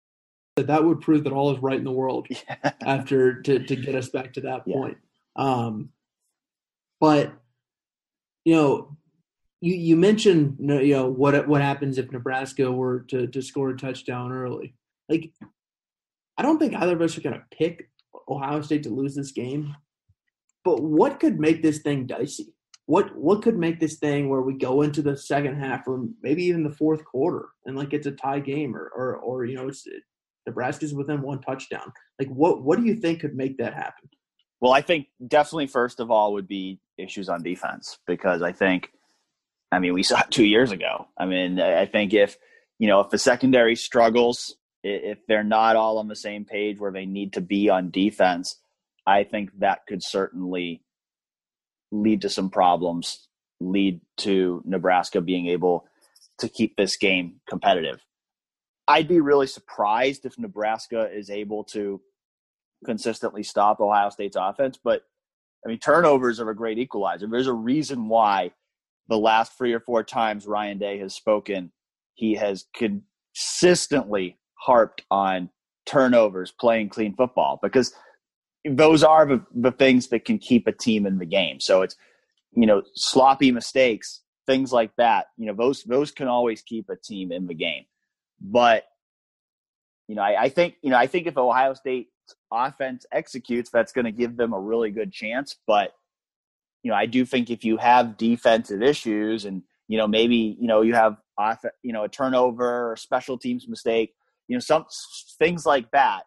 That 0.57 0.83
would 0.83 1.01
prove 1.01 1.23
that 1.23 1.33
all 1.33 1.51
is 1.51 1.63
right 1.63 1.79
in 1.79 1.83
the 1.83 1.91
world 1.91 2.27
yeah. 2.29 2.73
after 2.85 3.41
to 3.41 3.57
to 3.57 3.75
get 3.75 3.95
us 3.95 4.09
back 4.09 4.33
to 4.33 4.41
that 4.41 4.65
point. 4.65 4.99
Yeah. 5.35 5.43
Um, 5.43 5.89
but 7.03 7.33
you 8.45 8.55
know, 8.55 8.95
you 9.59 9.75
you 9.75 9.97
mentioned 9.97 10.55
you 10.59 10.93
know 10.93 11.09
what 11.09 11.49
what 11.49 11.61
happens 11.61 11.97
if 11.97 12.09
Nebraska 12.13 12.71
were 12.71 13.01
to 13.09 13.27
to 13.27 13.41
score 13.41 13.71
a 13.71 13.77
touchdown 13.77 14.31
early. 14.31 14.73
Like, 15.09 15.33
I 16.37 16.43
don't 16.43 16.59
think 16.59 16.75
either 16.75 16.93
of 16.93 17.01
us 17.01 17.17
are 17.17 17.21
going 17.21 17.35
to 17.35 17.57
pick 17.57 17.89
Ohio 18.29 18.61
State 18.61 18.83
to 18.83 18.89
lose 18.89 19.15
this 19.15 19.33
game. 19.33 19.75
But 20.63 20.81
what 20.81 21.19
could 21.19 21.41
make 21.41 21.61
this 21.61 21.79
thing 21.79 22.05
dicey? 22.05 22.53
what 22.85 23.13
what 23.17 23.41
could 23.41 23.57
make 23.57 23.81
this 23.81 23.95
thing 23.95 24.29
where 24.29 24.41
we 24.41 24.53
go 24.53 24.81
into 24.81 25.01
the 25.01 25.17
second 25.17 25.57
half 25.57 25.85
or 25.87 26.05
maybe 26.21 26.45
even 26.45 26.63
the 26.63 26.71
fourth 26.71 27.03
quarter 27.03 27.49
and 27.65 27.77
like 27.77 27.93
it's 27.93 28.07
a 28.07 28.11
tie 28.11 28.39
game 28.39 28.75
or 28.75 28.91
or, 28.95 29.17
or 29.17 29.45
you 29.45 29.55
know 29.55 29.67
it's 29.67 29.85
it, 29.87 30.03
Nebraska's 30.47 30.93
within 30.93 31.21
one 31.21 31.41
touchdown. 31.41 31.91
Like 32.17 32.29
what 32.29 32.63
what 32.63 32.79
do 32.79 32.85
you 32.85 32.95
think 32.95 33.19
could 33.19 33.35
make 33.35 33.57
that 33.57 33.73
happen? 33.73 34.09
Well, 34.63 34.71
I 34.71 34.81
think 34.81 35.07
definitely 35.27 35.67
first 35.67 35.99
of 35.99 36.09
all 36.09 36.33
would 36.33 36.47
be 36.47 36.79
issues 36.97 37.29
on 37.29 37.43
defense 37.43 37.97
because 38.05 38.41
I 38.41 38.51
think 38.51 38.91
I 39.71 39.79
mean 39.79 39.93
we 39.93 40.03
saw 40.03 40.19
it 40.21 40.31
2 40.31 40.45
years 40.45 40.71
ago. 40.71 41.07
I 41.17 41.25
mean 41.25 41.59
I 41.59 41.85
think 41.85 42.13
if 42.13 42.37
you 42.79 42.87
know 42.87 42.99
if 42.99 43.09
the 43.09 43.17
secondary 43.17 43.75
struggles 43.75 44.55
if 44.83 45.19
they're 45.27 45.43
not 45.43 45.75
all 45.75 45.97
on 45.97 46.07
the 46.07 46.15
same 46.15 46.43
page 46.45 46.79
where 46.79 46.91
they 46.91 47.05
need 47.05 47.33
to 47.33 47.41
be 47.41 47.69
on 47.69 47.89
defense, 47.89 48.59
I 49.07 49.23
think 49.23 49.51
that 49.59 49.85
could 49.87 50.03
certainly 50.03 50.83
lead 51.91 52.21
to 52.21 52.29
some 52.29 52.49
problems, 52.49 53.27
lead 53.61 54.01
to 54.17 54.61
Nebraska 54.65 55.21
being 55.21 55.47
able 55.47 55.85
to 56.39 56.49
keep 56.49 56.75
this 56.75 56.97
game 56.97 57.39
competitive. 57.47 58.03
I'd 58.87 59.07
be 59.07 59.21
really 59.21 59.47
surprised 59.47 60.25
if 60.25 60.37
Nebraska 60.37 61.09
is 61.13 61.29
able 61.29 61.63
to 61.65 62.01
consistently 62.85 63.43
stop 63.43 63.79
Ohio 63.79 64.09
State's 64.09 64.35
offense, 64.37 64.77
but 64.83 65.03
I 65.65 65.69
mean, 65.69 65.79
turnovers 65.79 66.39
are 66.39 66.49
a 66.49 66.55
great 66.55 66.77
equalizer. 66.77 67.27
There's 67.27 67.47
a 67.47 67.53
reason 67.53 68.09
why 68.09 68.51
the 69.07 69.17
last 69.17 69.57
three 69.57 69.73
or 69.73 69.79
four 69.79 70.03
times 70.03 70.45
Ryan 70.45 70.77
Day 70.77 70.99
has 70.99 71.13
spoken, 71.13 71.71
he 72.13 72.35
has 72.35 72.65
consistently 72.75 74.37
harped 74.55 75.03
on 75.09 75.49
turnovers, 75.85 76.51
playing 76.51 76.89
clean 76.89 77.15
football, 77.15 77.59
because 77.61 77.93
those 78.65 79.03
are 79.03 79.25
the, 79.25 79.45
the 79.53 79.71
things 79.71 80.07
that 80.07 80.25
can 80.25 80.37
keep 80.37 80.67
a 80.67 80.71
team 80.71 81.05
in 81.05 81.17
the 81.17 81.25
game. 81.25 81.59
So 81.59 81.81
it's, 81.81 81.95
you 82.53 82.65
know, 82.65 82.83
sloppy 82.95 83.51
mistakes, 83.51 84.21
things 84.45 84.71
like 84.71 84.95
that. 84.97 85.27
You 85.37 85.47
know, 85.47 85.53
those 85.53 85.83
those 85.83 86.11
can 86.11 86.27
always 86.27 86.61
keep 86.61 86.89
a 86.89 86.95
team 86.95 87.31
in 87.31 87.47
the 87.47 87.53
game. 87.53 87.85
But 88.39 88.85
you 90.07 90.15
know, 90.15 90.21
I, 90.21 90.43
I 90.43 90.49
think 90.49 90.75
you 90.81 90.91
know, 90.91 90.97
I 90.97 91.07
think 91.07 91.27
if 91.27 91.37
Ohio 91.37 91.73
State 91.73 92.07
offense 92.51 93.05
executes, 93.11 93.69
that's 93.69 93.91
going 93.91 94.05
to 94.05 94.11
give 94.11 94.37
them 94.37 94.53
a 94.53 94.59
really 94.59 94.91
good 94.91 95.11
chance. 95.11 95.55
But 95.67 95.93
you 96.83 96.91
know, 96.91 96.97
I 96.97 97.05
do 97.05 97.25
think 97.25 97.49
if 97.49 97.63
you 97.63 97.77
have 97.77 98.17
defensive 98.17 98.81
issues 98.81 99.45
and 99.45 99.63
you 99.87 99.97
know 99.97 100.07
maybe 100.07 100.57
you 100.59 100.67
know 100.67 100.81
you 100.81 100.93
have 100.95 101.17
off 101.37 101.63
you 101.81 101.93
know 101.93 102.03
a 102.03 102.09
turnover 102.09 102.91
or 102.91 102.95
special 102.95 103.37
teams 103.37 103.67
mistake, 103.67 104.13
you 104.47 104.55
know 104.55 104.59
some 104.59 104.85
things 105.39 105.65
like 105.65 105.89
that 105.91 106.23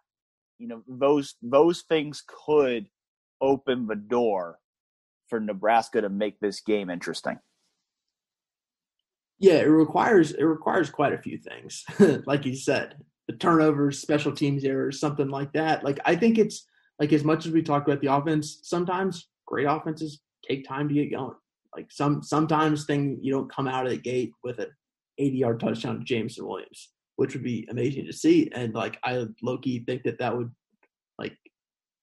you 0.59 0.69
know 0.69 0.83
those 0.89 1.35
those 1.43 1.83
things 1.83 2.23
could 2.27 2.87
open 3.41 3.87
the 3.87 3.97
door 3.97 4.59
for 5.29 5.41
Nebraska 5.41 6.01
to 6.01 6.09
make 6.09 6.41
this 6.41 6.61
game 6.61 6.89
interesting. 6.89 7.39
Yeah, 9.39 9.55
it 9.55 9.67
requires 9.67 10.33
it 10.33 10.45
requires 10.45 10.89
quite 10.89 11.13
a 11.13 11.19
few 11.19 11.39
things. 11.39 11.85
like 12.27 12.47
you 12.47 12.57
said, 12.57 12.97
turnovers, 13.33 13.99
special 13.99 14.33
teams 14.33 14.65
errors, 14.65 15.01
something 15.01 15.29
like 15.29 15.53
that. 15.53 15.85
Like 15.85 15.99
I 16.05 16.17
think 16.17 16.39
it's 16.39 16.67
like 16.99 17.13
as 17.13 17.25
much 17.25 17.47
as 17.47 17.53
we 17.53 17.63
talk 17.63 17.87
about 17.87 18.01
the 18.01 18.13
offense, 18.13 18.61
sometimes 18.63 19.29
great 19.47 19.67
offenses 19.67 20.21
take 20.49 20.67
time 20.67 20.89
to 20.89 20.95
get 20.95 21.11
going. 21.11 21.35
Like 21.75 21.91
some 21.91 22.23
sometimes 22.23 22.85
thing 22.85 23.19
you 23.21 23.33
don't 23.33 23.53
come 23.53 23.69
out 23.69 23.87
of 23.87 23.93
the 23.93 23.99
gate 23.99 24.33
with 24.43 24.59
an 24.59 24.71
80 25.19 25.37
yard 25.37 25.61
touchdown 25.61 25.99
to 25.99 26.05
Jameson 26.05 26.47
Williams 26.47 26.91
which 27.17 27.33
would 27.33 27.43
be 27.43 27.67
amazing 27.71 28.07
to 28.07 28.13
see. 28.13 28.51
And 28.55 28.75
like 28.75 28.99
I 29.03 29.27
low 29.43 29.59
key 29.59 29.81
think 29.81 30.05
that 30.05 30.19
that 30.19 30.37
would 30.37 30.51
like 31.19 31.37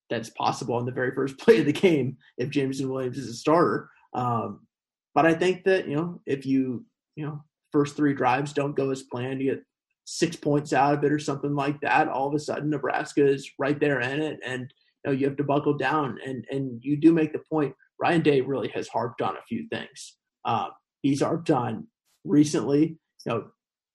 that's 0.10 0.30
possible 0.32 0.76
on 0.76 0.86
the 0.86 0.92
very 0.92 1.14
first 1.16 1.38
play 1.40 1.60
of 1.60 1.66
the 1.66 1.74
game 1.74 2.18
if 2.38 2.50
Jameson 2.50 2.90
Williams 2.90 3.18
is 3.18 3.30
a 3.30 3.34
starter. 3.34 3.90
Um, 4.14 4.68
but 5.16 5.26
I 5.26 5.34
think 5.34 5.64
that 5.64 5.88
you 5.88 5.96
know 5.96 6.22
if 6.26 6.46
you 6.46 6.86
you 7.16 7.26
know 7.26 7.44
first 7.72 7.96
three 7.96 8.14
drives 8.14 8.54
don't 8.54 8.76
go 8.76 8.90
as 8.92 9.04
planned, 9.04 9.42
you 9.42 9.52
get 9.52 9.64
six 10.06 10.36
points 10.36 10.74
out 10.74 10.94
of 10.94 11.04
it 11.04 11.12
or 11.12 11.20
something 11.20 11.56
like 11.56 11.80
that. 11.82 12.08
All 12.08 12.28
of 12.28 12.34
a 12.34 12.39
sudden, 12.39 12.70
Nebraska 12.70 13.26
is 13.26 13.50
right 13.58 13.80
there 13.80 14.02
in 14.02 14.22
it, 14.22 14.39
and 14.46 14.74
you 15.04 15.12
know 15.12 15.18
you 15.18 15.28
have 15.28 15.38
to 15.38 15.44
buckle 15.44 15.78
down. 15.78 16.20
And 16.26 16.46
and 16.52 16.84
you 16.84 16.98
do 16.98 17.12
make 17.12 17.34
the 17.34 17.39
point. 17.39 17.76
Ryan 18.00 18.22
Day 18.22 18.42
really 18.42 18.68
has 18.70 18.88
harped 18.88 19.22
on 19.22 19.38
a 19.38 19.44
few 19.48 19.68
things. 19.70 20.16
Um, 20.46 20.70
he's 21.02 21.22
harped 21.22 21.52
on 21.52 21.88
recently, 22.26 22.98
you 23.26 23.28
know, 23.28 23.46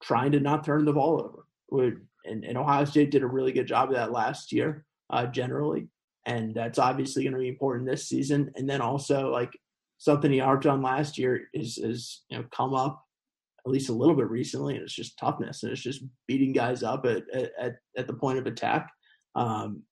trying 0.03 0.33
to 0.33 0.41
not 0.41 0.65
turn 0.65 0.85
the 0.85 0.93
ball 0.93 1.21
over. 1.71 1.99
And, 2.25 2.45
and 2.45 2.57
Ohio 2.57 2.85
State 2.85 3.11
did 3.11 3.23
a 3.23 3.27
really 3.27 3.53
good 3.53 3.67
job 3.67 3.91
of 3.91 3.97
that 3.97 4.13
last 4.13 4.53
year, 4.53 4.85
uh, 5.11 5.27
generally. 5.27 5.89
And 6.27 6.55
that's 6.55 6.79
obviously 6.79 7.25
going 7.25 7.35
to 7.35 7.41
be 7.41 7.49
important 7.49 7.89
this 7.89 8.09
season. 8.09 8.53
And 8.55 8.69
then 8.69 8.81
also, 8.81 9.31
like 9.31 9.59
something 9.99 10.31
he 10.31 10.39
harped 10.39 10.67
on 10.67 10.83
last 10.83 11.19
year 11.19 11.49
is, 11.53 11.79
is 11.79 12.23
you 12.29 12.39
know, 12.39 12.45
come 12.51 12.75
up 12.75 13.05
at 13.67 13.71
least 13.71 13.91
a 13.91 13.95
little 13.95 14.15
bit 14.15 14.31
recently, 14.31 14.75
and 14.75 14.83
it's 14.83 14.95
just 14.95 15.19
toughness 15.19 15.63
and 15.63 15.73
it's 15.73 15.83
just 15.83 16.03
beating 16.27 16.53
guys 16.53 16.83
up 16.83 17.05
at 17.07 17.23
at, 17.61 17.77
at 17.97 18.07
the 18.07 18.15
point 18.15 18.39
of 18.39 18.47
attack. 18.47 18.91
Um, 19.35 19.83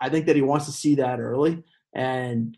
I 0.00 0.08
think 0.08 0.26
that 0.26 0.36
he 0.36 0.42
wants 0.42 0.66
to 0.66 0.72
see 0.72 0.94
that 0.96 1.20
early, 1.20 1.62
and 1.94 2.56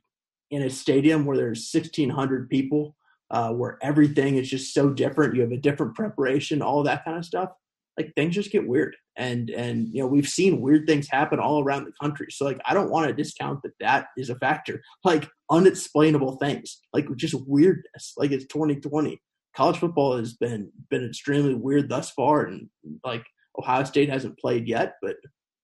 in 0.51 0.63
a 0.63 0.71
stadium 0.71 1.25
where 1.25 1.37
there's 1.37 1.71
1,600 1.73 2.51
people 2.51 2.97
uh, 3.31 3.53
where 3.53 3.79
everything 3.83 4.37
is 4.37 4.51
just 4.51 4.75
so 4.75 4.91
different. 4.91 5.35
You 5.35 5.43
have 5.43 5.53
a 5.53 5.57
different 5.57 5.95
preparation, 5.95 6.63
all 6.63 6.83
that 6.83 7.05
kind 7.05 7.17
of 7.17 7.25
stuff. 7.25 7.51
Like 7.97 8.13
things 8.17 8.35
just 8.35 8.51
get 8.51 8.67
weird, 8.67 8.97
and 9.17 9.51
and 9.51 9.89
you 9.93 10.01
know 10.01 10.07
we've 10.07 10.29
seen 10.29 10.61
weird 10.61 10.87
things 10.87 11.09
happen 11.09 11.39
all 11.39 11.63
around 11.63 11.85
the 11.85 11.93
country. 12.01 12.29
So 12.31 12.45
like 12.45 12.61
I 12.65 12.73
don't 12.73 12.91
want 12.91 13.09
to 13.09 13.15
discount 13.15 13.61
that 13.63 13.73
that 13.81 14.07
is 14.17 14.31
a 14.31 14.37
factor. 14.37 14.81
Like 15.05 15.29
unexplainable 15.51 16.37
things, 16.37 16.81
like 16.93 17.15
just 17.17 17.35
weirdness. 17.47 18.15
Like 18.17 18.31
it's 18.31 18.47
2020. 18.47 19.21
College 19.57 19.79
football 19.79 20.17
has 20.17 20.35
been 20.35 20.71
been 20.91 21.05
extremely 21.05 21.55
weird 21.55 21.89
thus 21.89 22.11
far, 22.11 22.45
and 22.45 22.69
like 23.05 23.25
Ohio 23.59 23.85
State 23.85 24.09
hasn't 24.09 24.39
played 24.39 24.69
yet, 24.69 24.95
but 25.03 25.17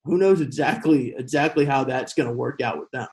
who 0.04 0.18
knows 0.18 0.40
exactly 0.40 1.14
exactly 1.16 1.64
how 1.64 1.84
that's 1.84 2.14
going 2.14 2.28
to 2.28 2.34
work 2.34 2.60
out 2.60 2.78
with 2.78 2.90
them. 2.92 3.08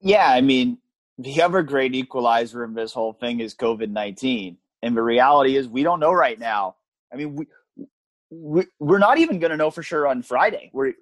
Yeah, 0.00 0.28
I 0.28 0.40
mean, 0.40 0.78
the 1.18 1.42
other 1.42 1.62
great 1.62 1.94
equalizer 1.94 2.64
in 2.64 2.74
this 2.74 2.92
whole 2.92 3.12
thing 3.12 3.40
is 3.40 3.54
COVID 3.54 3.90
nineteen, 3.90 4.56
and 4.82 4.96
the 4.96 5.02
reality 5.02 5.56
is 5.56 5.68
we 5.68 5.82
don't 5.82 6.00
know 6.00 6.12
right 6.12 6.38
now. 6.38 6.76
I 7.12 7.16
mean, 7.16 7.36
we. 7.36 7.46
We, 8.32 8.64
we're 8.78 9.00
not 9.00 9.18
even 9.18 9.40
going 9.40 9.50
to 9.50 9.56
know 9.56 9.72
for 9.72 9.82
sure 9.82 10.06
on 10.06 10.22
Friday. 10.22 10.70
We're 10.72 10.92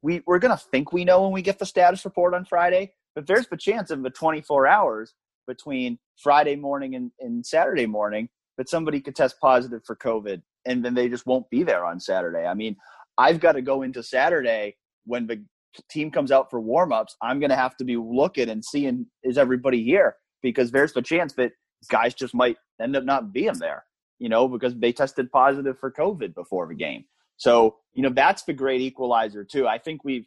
we, 0.00 0.22
we're 0.28 0.38
going 0.38 0.56
to 0.56 0.64
think 0.70 0.92
we 0.92 1.04
know 1.04 1.22
when 1.22 1.32
we 1.32 1.42
get 1.42 1.58
the 1.58 1.66
status 1.66 2.04
report 2.04 2.34
on 2.34 2.44
Friday, 2.44 2.92
but 3.16 3.26
there's 3.26 3.48
the 3.48 3.56
chance 3.56 3.90
in 3.90 4.00
the 4.00 4.10
24 4.10 4.68
hours 4.68 5.12
between 5.48 5.98
Friday 6.22 6.54
morning 6.54 6.94
and, 6.94 7.10
and 7.18 7.44
Saturday 7.44 7.86
morning 7.86 8.28
that 8.58 8.68
somebody 8.68 9.00
could 9.00 9.16
test 9.16 9.36
positive 9.40 9.82
for 9.86 9.96
COVID 9.96 10.42
and 10.66 10.84
then 10.84 10.94
they 10.94 11.08
just 11.08 11.26
won't 11.26 11.48
be 11.48 11.62
there 11.62 11.86
on 11.86 11.98
Saturday. 11.98 12.44
I 12.44 12.54
mean, 12.54 12.76
I've 13.16 13.40
got 13.40 13.52
to 13.52 13.62
go 13.62 13.82
into 13.82 14.02
Saturday 14.02 14.76
when 15.06 15.26
the 15.26 15.42
team 15.90 16.10
comes 16.10 16.30
out 16.30 16.50
for 16.50 16.60
warmups. 16.60 17.14
I'm 17.22 17.40
going 17.40 17.50
to 17.50 17.56
have 17.56 17.76
to 17.78 17.84
be 17.84 17.96
looking 17.96 18.50
and 18.50 18.64
seeing 18.64 19.06
is 19.22 19.38
everybody 19.38 19.82
here 19.82 20.16
because 20.42 20.70
there's 20.70 20.92
the 20.92 21.02
chance 21.02 21.32
that 21.34 21.52
guys 21.88 22.14
just 22.14 22.34
might 22.34 22.56
end 22.80 22.96
up 22.96 23.04
not 23.04 23.32
being 23.32 23.58
there, 23.58 23.84
you 24.18 24.28
know, 24.28 24.48
because 24.48 24.74
they 24.76 24.92
tested 24.92 25.30
positive 25.30 25.78
for 25.78 25.90
COVID 25.90 26.34
before 26.34 26.66
the 26.66 26.74
game. 26.74 27.04
So, 27.36 27.76
you 27.94 28.02
know, 28.02 28.10
that's 28.10 28.42
the 28.42 28.52
great 28.52 28.80
equalizer 28.80 29.44
too. 29.44 29.68
I 29.68 29.78
think 29.78 30.02
we've 30.04 30.26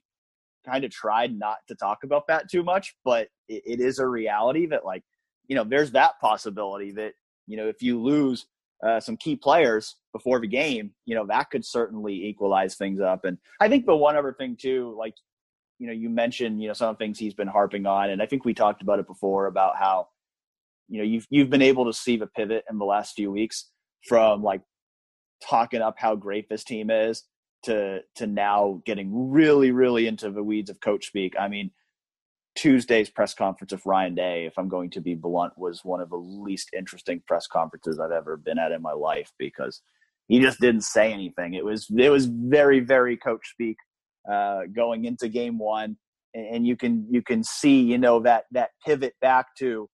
kind 0.66 0.86
of 0.86 0.92
tried 0.92 1.38
not 1.38 1.58
to 1.68 1.76
talk 1.76 2.00
about 2.04 2.28
that 2.28 2.50
too 2.50 2.64
much, 2.64 2.96
but 3.04 3.28
it, 3.50 3.64
it 3.66 3.80
is 3.82 4.00
a 4.00 4.08
reality 4.08 4.68
that 4.68 4.86
like, 4.86 5.04
you 5.48 5.56
know, 5.56 5.66
there's 5.66 5.92
that 5.92 6.14
possibility 6.22 6.92
that 6.94 7.14
you 7.48 7.58
know, 7.58 7.68
if 7.68 7.82
you 7.82 8.02
lose 8.02 8.46
uh, 8.86 9.00
some 9.00 9.18
key 9.18 9.36
players 9.36 9.98
before 10.14 10.40
the 10.40 10.48
game, 10.48 10.92
you 11.06 11.16
know, 11.16 11.26
that 11.28 11.50
could 11.52 11.66
certainly 11.66 12.26
equalize 12.26 12.76
things 12.76 13.00
up. 13.00 13.26
And 13.26 13.38
I 13.60 13.68
think 13.68 13.86
the 13.86 13.96
one 13.96 14.16
other 14.16 14.34
thing 14.34 14.58
too, 14.60 14.96
like, 14.98 15.14
you 15.78 15.88
know, 15.88 15.94
you 15.94 16.10
mentioned, 16.10 16.62
you 16.62 16.68
know, 16.68 16.74
some 16.74 16.96
things 16.96 17.20
he's 17.20 17.34
been 17.34 17.48
harping 17.48 17.86
on, 17.86 18.10
and 18.12 18.22
I 18.22 18.26
think 18.26 18.46
we 18.46 18.54
talked 18.54 18.82
about 18.82 19.00
it 19.00 19.08
before 19.08 19.48
about 19.48 19.78
how, 19.78 20.08
you 20.88 21.00
know, 21.00 21.04
you've 21.04 21.26
you've 21.30 21.50
been 21.50 21.62
able 21.62 21.86
to 21.86 21.94
see 21.94 22.18
the 22.18 22.28
pivot 22.28 22.66
in 22.70 22.78
the 22.78 22.86
last 22.86 23.14
few 23.16 23.32
weeks 23.32 23.70
from 24.08 24.44
like 24.44 24.62
talking 25.48 25.82
up 25.82 25.96
how 25.98 26.16
great 26.16 26.50
this 26.50 26.64
team 26.64 26.90
is 26.90 27.24
to 27.64 28.00
to 28.16 28.28
now 28.28 28.82
getting 28.86 29.32
really 29.32 29.72
really 29.72 30.08
into 30.08 30.32
the 30.32 30.44
weeds 30.44 30.70
of 30.70 30.80
coach 30.82 31.08
speak. 31.08 31.34
I 31.40 31.48
mean, 31.48 31.72
Tuesday's 32.56 33.10
press 33.10 33.34
conference 33.34 33.72
of 33.72 33.86
Ryan 33.86 34.16
Day, 34.16 34.46
if 34.46 34.58
I'm 34.58 34.68
going 34.68 34.90
to 34.92 35.02
be 35.02 35.16
blunt, 35.16 35.58
was 35.58 35.86
one 35.86 36.02
of 36.02 36.10
the 36.10 36.18
least 36.18 36.70
interesting 36.78 37.22
press 37.26 37.48
conferences 37.48 38.00
I've 38.00 38.12
ever 38.12 38.36
been 38.38 38.60
at 38.60 38.72
in 38.72 38.82
my 38.82 38.92
life 38.92 39.32
because 39.40 39.82
he 40.28 40.40
just 40.40 40.60
didn't 40.60 40.82
say 40.82 41.14
anything. 41.14 41.54
It 41.54 41.64
was 41.64 41.88
it 41.98 42.10
was 42.10 42.26
very 42.26 42.80
very 42.80 43.18
coach 43.18 43.50
speak 43.50 43.78
uh, 44.30 44.62
going 44.74 45.06
into 45.06 45.30
game 45.30 45.58
one, 45.58 45.98
and 46.34 46.68
you 46.68 46.76
can 46.76 47.08
you 47.10 47.22
can 47.22 47.44
see 47.44 47.82
you 47.82 47.98
know 47.98 48.20
that 48.22 48.46
that 48.52 48.72
pivot 48.86 49.14
back 49.22 49.48
to 49.60 49.90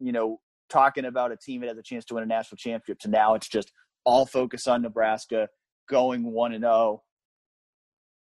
you 0.00 0.12
know 0.12 0.40
talking 0.68 1.04
about 1.04 1.32
a 1.32 1.36
team 1.36 1.60
that 1.60 1.68
has 1.68 1.78
a 1.78 1.82
chance 1.82 2.04
to 2.06 2.14
win 2.14 2.24
a 2.24 2.26
national 2.26 2.56
championship 2.56 2.98
to 3.00 3.08
now 3.08 3.34
it's 3.34 3.48
just 3.48 3.72
all 4.04 4.26
focus 4.26 4.66
on 4.66 4.82
Nebraska 4.82 5.48
going 5.88 6.24
one 6.24 6.52
and 6.52 6.62
zero. 6.62 6.72
Oh. 6.72 7.02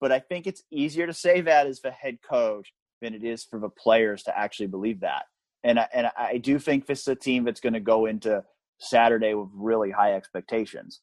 But 0.02 0.12
I 0.12 0.20
think 0.20 0.48
it's 0.48 0.64
easier 0.72 1.08
to 1.08 1.14
say 1.14 1.42
that 1.42 1.68
as 1.68 1.82
the 1.82 1.92
head 1.92 2.20
coach 2.28 2.72
than 3.02 3.14
it 3.14 3.24
is 3.24 3.44
for 3.44 3.60
the 3.60 3.70
players 3.70 4.24
to 4.24 4.38
actually 4.38 4.68
believe 4.68 5.00
that. 5.02 5.24
And 5.64 5.80
I, 5.80 5.88
and 5.94 6.08
I 6.18 6.38
do 6.38 6.60
think 6.60 6.86
this 6.86 7.02
is 7.02 7.08
a 7.08 7.16
team 7.16 7.44
that's 7.44 7.60
going 7.60 7.74
to 7.74 7.80
go 7.80 8.06
into 8.06 8.44
Saturday 8.80 9.34
with 9.34 9.50
really 9.54 9.92
high 9.92 10.14
expectations. 10.14 11.02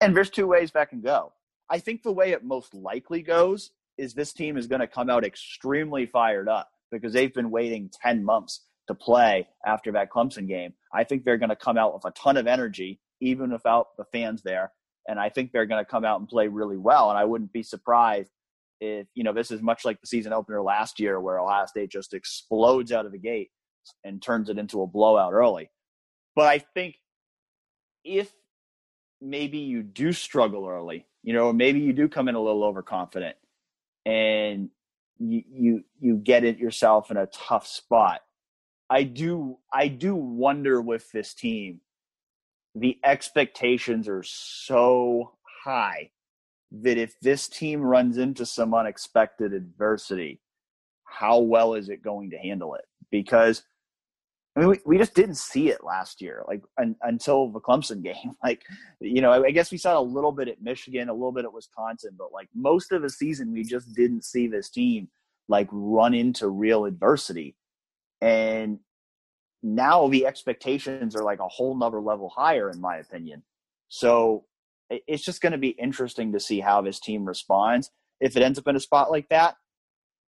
And 0.00 0.16
there's 0.16 0.30
two 0.30 0.46
ways 0.46 0.72
that 0.72 0.90
can 0.90 1.00
go. 1.00 1.32
I 1.70 1.78
think 1.78 2.02
the 2.02 2.12
way 2.12 2.32
it 2.32 2.44
most 2.44 2.74
likely 2.74 3.22
goes 3.22 3.70
is 3.98 4.14
this 4.14 4.32
team 4.32 4.56
is 4.56 4.66
going 4.66 4.80
to 4.80 4.86
come 4.86 5.10
out 5.10 5.24
extremely 5.24 6.06
fired 6.06 6.48
up 6.48 6.70
because 6.90 7.12
they've 7.12 7.32
been 7.32 7.50
waiting 7.50 7.90
10 8.02 8.24
months 8.24 8.62
to 8.88 8.94
play 8.94 9.46
after 9.66 9.92
that 9.92 10.10
Clemson 10.10 10.48
game. 10.48 10.72
I 10.92 11.04
think 11.04 11.24
they're 11.24 11.38
going 11.38 11.50
to 11.50 11.56
come 11.56 11.78
out 11.78 11.94
with 11.94 12.04
a 12.04 12.10
ton 12.12 12.36
of 12.36 12.46
energy, 12.46 13.00
even 13.20 13.52
without 13.52 13.88
the 13.96 14.04
fans 14.12 14.42
there. 14.42 14.72
And 15.08 15.18
I 15.18 15.28
think 15.28 15.52
they're 15.52 15.66
going 15.66 15.84
to 15.84 15.90
come 15.90 16.04
out 16.04 16.20
and 16.20 16.28
play 16.28 16.48
really 16.48 16.76
well. 16.76 17.10
And 17.10 17.18
I 17.18 17.24
wouldn't 17.24 17.52
be 17.52 17.62
surprised 17.62 18.30
if 18.82 19.06
you 19.14 19.22
know 19.22 19.32
this 19.32 19.52
is 19.52 19.62
much 19.62 19.84
like 19.84 20.00
the 20.00 20.08
season 20.08 20.32
opener 20.32 20.60
last 20.60 20.98
year 20.98 21.20
where 21.20 21.38
Ohio 21.38 21.66
State 21.66 21.90
just 21.90 22.14
explodes 22.14 22.90
out 22.90 23.06
of 23.06 23.12
the 23.12 23.18
gate 23.18 23.50
and 24.02 24.20
turns 24.20 24.48
it 24.48 24.58
into 24.58 24.82
a 24.82 24.86
blowout 24.86 25.32
early. 25.32 25.70
But 26.34 26.46
I 26.46 26.58
think 26.58 26.96
if 28.04 28.32
maybe 29.20 29.58
you 29.58 29.84
do 29.84 30.12
struggle 30.12 30.66
early, 30.66 31.06
you 31.22 31.32
know, 31.32 31.52
maybe 31.52 31.78
you 31.78 31.92
do 31.92 32.08
come 32.08 32.28
in 32.28 32.34
a 32.34 32.42
little 32.42 32.64
overconfident 32.64 33.36
and 34.04 34.68
you 35.18 35.42
you 35.48 35.84
you 36.00 36.16
get 36.16 36.42
it 36.42 36.58
yourself 36.58 37.12
in 37.12 37.16
a 37.16 37.26
tough 37.26 37.68
spot. 37.68 38.20
I 38.90 39.04
do 39.04 39.58
I 39.72 39.86
do 39.86 40.16
wonder 40.16 40.82
with 40.82 41.08
this 41.12 41.34
team 41.34 41.80
the 42.74 42.98
expectations 43.04 44.08
are 44.08 44.24
so 44.24 45.34
high 45.64 46.10
that 46.80 46.96
if 46.96 47.18
this 47.20 47.48
team 47.48 47.82
runs 47.82 48.16
into 48.16 48.46
some 48.46 48.74
unexpected 48.74 49.52
adversity, 49.52 50.40
how 51.04 51.38
well 51.38 51.74
is 51.74 51.88
it 51.90 52.02
going 52.02 52.30
to 52.30 52.38
handle 52.38 52.74
it? 52.74 52.84
Because 53.10 53.62
I 54.54 54.60
mean, 54.60 54.68
we, 54.68 54.80
we 54.84 54.98
just 54.98 55.14
didn't 55.14 55.36
see 55.36 55.70
it 55.70 55.82
last 55.82 56.20
year, 56.20 56.44
like 56.46 56.62
un, 56.78 56.94
until 57.02 57.48
the 57.48 57.60
Clemson 57.60 58.02
game. 58.02 58.32
Like, 58.42 58.62
you 59.00 59.22
know, 59.22 59.30
I, 59.30 59.44
I 59.44 59.50
guess 59.50 59.70
we 59.70 59.78
saw 59.78 59.98
a 59.98 60.02
little 60.02 60.32
bit 60.32 60.48
at 60.48 60.62
Michigan, 60.62 61.08
a 61.08 61.12
little 61.14 61.32
bit 61.32 61.44
at 61.44 61.52
Wisconsin, 61.52 62.14
but 62.18 62.32
like 62.32 62.48
most 62.54 62.92
of 62.92 63.02
the 63.02 63.10
season, 63.10 63.52
we 63.52 63.64
just 63.64 63.94
didn't 63.94 64.24
see 64.24 64.46
this 64.46 64.70
team 64.70 65.08
like 65.48 65.68
run 65.70 66.14
into 66.14 66.48
real 66.48 66.84
adversity. 66.84 67.56
And 68.20 68.78
now 69.62 70.08
the 70.08 70.26
expectations 70.26 71.16
are 71.16 71.24
like 71.24 71.40
a 71.40 71.48
whole 71.48 71.76
nother 71.76 72.00
level 72.00 72.28
higher, 72.28 72.70
in 72.70 72.80
my 72.80 72.96
opinion. 72.96 73.42
So 73.88 74.44
it's 75.06 75.24
just 75.24 75.40
going 75.40 75.52
to 75.52 75.58
be 75.58 75.70
interesting 75.70 76.32
to 76.32 76.40
see 76.40 76.60
how 76.60 76.80
this 76.80 77.00
team 77.00 77.24
responds. 77.24 77.90
If 78.20 78.36
it 78.36 78.42
ends 78.42 78.58
up 78.58 78.68
in 78.68 78.76
a 78.76 78.80
spot 78.80 79.10
like 79.10 79.28
that, 79.30 79.56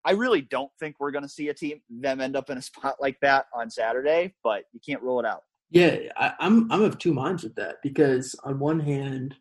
I 0.05 0.12
really 0.12 0.40
don't 0.40 0.70
think 0.81 0.96
we're 0.98 1.11
going 1.11 1.25
to 1.25 1.29
see 1.29 1.48
a 1.48 1.55
team 1.55 1.81
them 1.88 2.20
end 2.20 2.37
up 2.37 2.51
in 2.51 2.59
a 2.59 2.62
spot 2.70 2.96
like 3.01 3.18
that 3.20 3.46
on 3.55 3.70
Saturday, 3.70 4.35
but 4.42 4.64
you 4.72 4.81
can't 4.85 5.03
rule 5.03 5.20
it 5.20 5.27
out. 5.27 5.42
Yeah, 5.70 5.96
I, 6.16 6.35
I'm 6.38 6.70
I'm 6.70 6.83
of 6.83 6.98
two 6.98 7.14
minds 7.14 7.44
with 7.44 7.55
that 7.55 7.77
because 7.83 8.37
on 8.44 8.59
one 8.59 8.79
hand, 8.79 9.35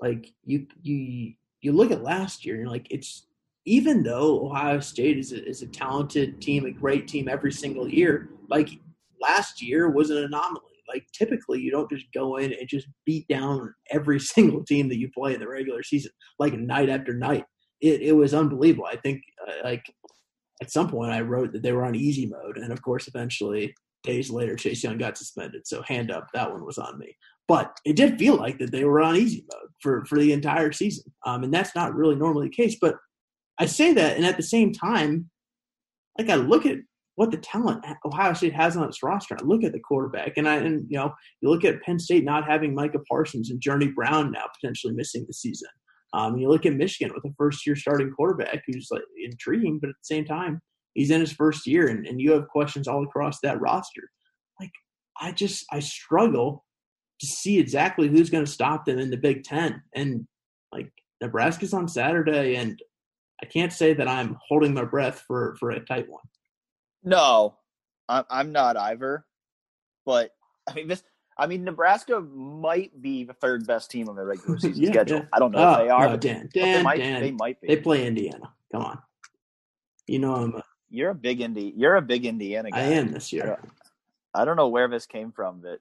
like 0.00 0.32
you 0.44 0.66
you 0.82 1.34
you 1.60 1.72
look 1.72 1.90
at 1.90 2.02
last 2.02 2.46
year, 2.46 2.60
and 2.60 2.70
like 2.70 2.86
it's 2.90 3.26
even 3.66 4.02
though 4.02 4.46
Ohio 4.46 4.80
State 4.80 5.18
is 5.18 5.32
a, 5.32 5.46
is 5.46 5.62
a 5.62 5.66
talented 5.66 6.40
team, 6.40 6.64
a 6.64 6.70
great 6.70 7.06
team 7.06 7.28
every 7.28 7.52
single 7.52 7.86
year, 7.86 8.30
like 8.48 8.70
last 9.20 9.62
year 9.62 9.90
was 9.90 10.10
an 10.10 10.24
anomaly 10.24 10.71
like 10.92 11.06
typically 11.12 11.60
you 11.60 11.70
don't 11.70 11.90
just 11.90 12.06
go 12.12 12.36
in 12.36 12.52
and 12.52 12.68
just 12.68 12.86
beat 13.06 13.26
down 13.28 13.72
every 13.90 14.20
single 14.34 14.64
team 14.64 14.88
that 14.88 14.98
you 14.98 15.10
play 15.16 15.34
in 15.34 15.40
the 15.40 15.48
regular 15.48 15.82
season 15.82 16.12
like 16.38 16.54
night 16.54 16.88
after 16.88 17.14
night. 17.14 17.44
It 17.80 18.02
it 18.02 18.12
was 18.12 18.34
unbelievable. 18.34 18.86
I 18.86 18.96
think 18.96 19.22
uh, 19.46 19.64
like 19.64 19.84
at 20.60 20.70
some 20.70 20.88
point 20.88 21.12
I 21.12 21.20
wrote 21.20 21.52
that 21.52 21.62
they 21.62 21.72
were 21.72 21.84
on 21.84 21.94
easy 21.94 22.26
mode, 22.26 22.56
and 22.56 22.72
of 22.72 22.82
course 22.82 23.08
eventually 23.08 23.74
days 24.04 24.30
later 24.30 24.56
Chase 24.56 24.82
Young 24.82 24.98
got 24.98 25.16
suspended. 25.16 25.66
So 25.66 25.82
hand 25.82 26.10
up, 26.10 26.26
that 26.34 26.50
one 26.50 26.64
was 26.64 26.78
on 26.78 26.98
me. 26.98 27.16
But 27.48 27.76
it 27.84 27.96
did 27.96 28.18
feel 28.18 28.36
like 28.36 28.58
that 28.58 28.70
they 28.72 28.84
were 28.84 29.00
on 29.00 29.16
easy 29.16 29.44
mode 29.52 29.70
for 29.80 30.04
for 30.04 30.18
the 30.18 30.32
entire 30.32 30.72
season, 30.72 31.12
um, 31.26 31.42
and 31.42 31.52
that's 31.52 31.74
not 31.74 31.94
really 31.94 32.14
normally 32.14 32.48
the 32.48 32.54
case. 32.54 32.76
But 32.80 32.96
I 33.58 33.66
say 33.66 33.92
that, 33.94 34.16
and 34.16 34.24
at 34.24 34.36
the 34.36 34.42
same 34.42 34.72
time, 34.72 35.28
like 36.18 36.30
I 36.30 36.36
look 36.36 36.66
at 36.66 36.78
what 37.16 37.30
the 37.30 37.36
talent 37.36 37.84
Ohio 38.04 38.32
State 38.32 38.54
has 38.54 38.76
on 38.76 38.88
its 38.88 39.02
roster. 39.02 39.36
Look 39.42 39.64
at 39.64 39.72
the 39.72 39.80
quarterback, 39.80 40.36
and 40.36 40.48
I 40.48 40.56
and 40.56 40.86
you 40.88 40.98
know 40.98 41.12
you 41.40 41.50
look 41.50 41.64
at 41.64 41.82
Penn 41.82 41.98
State 41.98 42.24
not 42.24 42.48
having 42.48 42.74
Micah 42.74 43.00
Parsons 43.08 43.50
and 43.50 43.60
Journey 43.60 43.88
Brown 43.88 44.32
now 44.32 44.44
potentially 44.60 44.94
missing 44.94 45.24
the 45.26 45.34
season. 45.34 45.68
Um, 46.14 46.36
you 46.36 46.48
look 46.48 46.66
at 46.66 46.74
Michigan 46.74 47.14
with 47.14 47.24
a 47.24 47.34
first 47.38 47.66
year 47.66 47.76
starting 47.76 48.12
quarterback 48.12 48.62
who's 48.66 48.88
like 48.90 49.02
intriguing, 49.22 49.78
but 49.80 49.90
at 49.90 49.96
the 50.00 50.14
same 50.14 50.24
time 50.24 50.60
he's 50.94 51.10
in 51.10 51.20
his 51.20 51.32
first 51.32 51.66
year, 51.66 51.88
and, 51.88 52.06
and 52.06 52.20
you 52.20 52.32
have 52.32 52.48
questions 52.48 52.88
all 52.88 53.04
across 53.04 53.40
that 53.40 53.60
roster. 53.60 54.02
Like 54.60 54.72
I 55.20 55.32
just 55.32 55.64
I 55.70 55.80
struggle 55.80 56.64
to 57.20 57.26
see 57.26 57.58
exactly 57.58 58.08
who's 58.08 58.30
going 58.30 58.44
to 58.44 58.50
stop 58.50 58.84
them 58.84 58.98
in 58.98 59.10
the 59.10 59.16
Big 59.16 59.44
Ten, 59.44 59.82
and 59.94 60.26
like 60.72 60.90
Nebraska's 61.20 61.74
on 61.74 61.88
Saturday, 61.88 62.56
and 62.56 62.80
I 63.42 63.46
can't 63.46 63.72
say 63.72 63.92
that 63.92 64.08
I'm 64.08 64.38
holding 64.48 64.72
my 64.72 64.84
breath 64.84 65.22
for 65.26 65.56
for 65.60 65.70
a 65.70 65.84
tight 65.84 66.08
one. 66.08 66.22
No, 67.04 67.56
I'm 68.08 68.24
I'm 68.30 68.52
not 68.52 68.76
either. 68.76 69.24
But 70.04 70.30
I 70.68 70.74
mean 70.74 70.88
this. 70.88 71.02
I 71.36 71.46
mean 71.46 71.64
Nebraska 71.64 72.20
might 72.20 73.00
be 73.00 73.24
the 73.24 73.32
third 73.34 73.66
best 73.66 73.90
team 73.90 74.08
on 74.08 74.16
the 74.16 74.24
regular 74.24 74.58
season 74.60 74.82
yeah, 74.82 74.90
schedule. 74.90 75.26
I 75.32 75.38
don't 75.38 75.52
know 75.52 75.58
oh, 75.58 75.72
if 75.72 75.78
they 75.78 75.90
oh, 75.90 75.96
are. 75.96 76.08
No, 76.08 76.16
Dan, 76.16 76.50
Dan, 76.52 76.78
they 76.78 76.82
might, 76.82 76.98
Dan, 76.98 77.20
they 77.20 77.30
might 77.30 77.60
be. 77.60 77.68
They 77.68 77.76
play 77.76 78.06
Indiana. 78.06 78.52
Come 78.70 78.82
on, 78.82 78.98
you 80.06 80.18
know 80.18 80.34
I'm. 80.34 80.54
A, 80.56 80.64
you're 80.90 81.10
a 81.10 81.14
big 81.14 81.40
Indy. 81.40 81.72
You're 81.74 81.96
a 81.96 82.02
big 82.02 82.26
Indiana 82.26 82.70
guy. 82.70 82.78
I 82.78 82.82
am 82.82 83.12
this 83.12 83.32
year. 83.32 83.44
I 83.44 83.46
don't, 83.46 83.70
I 84.34 84.44
don't 84.44 84.56
know 84.56 84.68
where 84.68 84.88
this 84.88 85.06
came 85.06 85.32
from, 85.32 85.60
but 85.60 85.80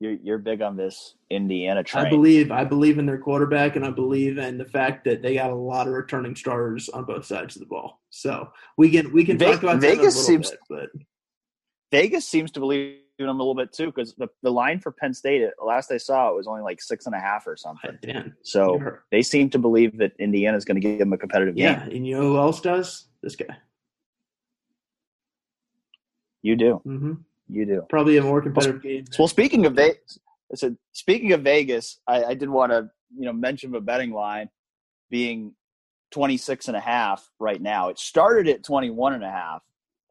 you're 0.00 0.12
you're 0.12 0.38
big 0.38 0.60
on 0.62 0.76
this 0.76 1.14
Indiana 1.30 1.82
train. 1.82 2.06
I 2.06 2.10
believe 2.10 2.50
I 2.50 2.64
believe 2.64 2.98
in 2.98 3.06
their 3.06 3.18
quarterback, 3.18 3.76
and 3.76 3.84
I 3.84 3.90
believe 3.90 4.38
in 4.38 4.58
the 4.58 4.64
fact 4.64 5.04
that 5.04 5.22
they 5.22 5.34
got 5.34 5.50
a 5.50 5.54
lot 5.54 5.86
of 5.86 5.94
returning 5.94 6.36
starters 6.36 6.88
on 6.90 7.04
both 7.04 7.24
sides 7.24 7.56
of 7.56 7.60
the 7.60 7.66
ball. 7.66 8.00
So 8.10 8.50
we 8.76 8.90
can 8.90 9.12
we 9.12 9.24
can 9.24 9.38
Ve- 9.38 9.46
talk 9.46 9.62
about 9.62 9.80
Vegas 9.80 10.26
seems- 10.26 10.50
bit, 10.50 10.60
but 10.68 10.90
Vegas 11.92 12.26
seems 12.26 12.50
to 12.52 12.60
believe 12.60 12.98
in 13.18 13.26
them 13.26 13.36
a 13.40 13.42
little 13.42 13.54
bit 13.54 13.72
too 13.72 13.86
because 13.86 14.14
the, 14.16 14.28
the 14.42 14.50
line 14.50 14.78
for 14.78 14.92
Penn 14.92 15.14
State, 15.14 15.40
at 15.40 15.54
last 15.64 15.90
I 15.90 15.96
saw, 15.96 16.28
it 16.30 16.36
was 16.36 16.46
only 16.46 16.60
like 16.60 16.82
six 16.82 17.06
and 17.06 17.14
a 17.14 17.18
half 17.18 17.46
or 17.46 17.56
something. 17.56 17.96
So 18.42 18.76
you're- 18.78 18.98
they 19.10 19.22
seem 19.22 19.48
to 19.50 19.58
believe 19.58 19.96
that 19.98 20.12
Indiana's 20.18 20.66
going 20.66 20.74
to 20.74 20.80
give 20.86 20.98
them 20.98 21.14
a 21.14 21.16
competitive 21.16 21.54
game. 21.56 21.64
yeah, 21.64 21.82
and 21.84 22.06
you 22.06 22.16
know 22.16 22.22
who 22.22 22.36
else 22.36 22.60
does? 22.60 23.06
This 23.22 23.34
guy. 23.36 23.56
You 26.42 26.54
do, 26.56 26.74
hmm 26.84 27.12
you 27.48 27.66
do. 27.66 27.82
Probably 27.88 28.16
a 28.16 28.22
more 28.22 28.42
competitive 28.42 28.82
game. 28.82 29.04
Well, 29.18 29.28
speaking 29.28 29.66
of 29.66 29.74
Vegas, 29.74 30.18
so 30.54 30.76
speaking 30.92 31.32
of 31.32 31.42
Vegas, 31.42 31.98
I, 32.06 32.24
I 32.24 32.34
did 32.34 32.48
want 32.48 32.72
to 32.72 32.90
you 33.16 33.26
know 33.26 33.32
mention 33.32 33.70
the 33.70 33.80
betting 33.80 34.12
line 34.12 34.48
being 35.10 35.54
26 36.12 36.68
and 36.68 36.76
a 36.76 36.80
half 36.80 37.28
right 37.38 37.60
now. 37.60 37.88
It 37.88 37.98
started 37.98 38.48
at 38.48 38.64
21 38.64 39.14
and 39.14 39.24
a 39.24 39.30
half. 39.30 39.62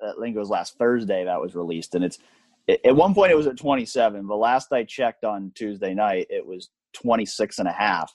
I 0.01 0.13
think 0.21 0.35
it 0.35 0.39
was 0.39 0.49
last 0.49 0.77
Thursday 0.77 1.23
that 1.25 1.41
was 1.41 1.55
released, 1.55 1.95
and 1.95 2.03
it's 2.03 2.19
at 2.67 2.95
one 2.95 3.13
point 3.13 3.31
it 3.31 3.37
was 3.37 3.47
at 3.47 3.57
27. 3.57 4.27
The 4.27 4.35
last 4.35 4.71
I 4.71 4.83
checked 4.83 5.23
on 5.23 5.51
Tuesday 5.55 5.93
night, 5.93 6.27
it 6.29 6.45
was 6.45 6.69
26 6.93 7.59
and 7.59 7.67
a 7.67 7.71
half. 7.71 8.13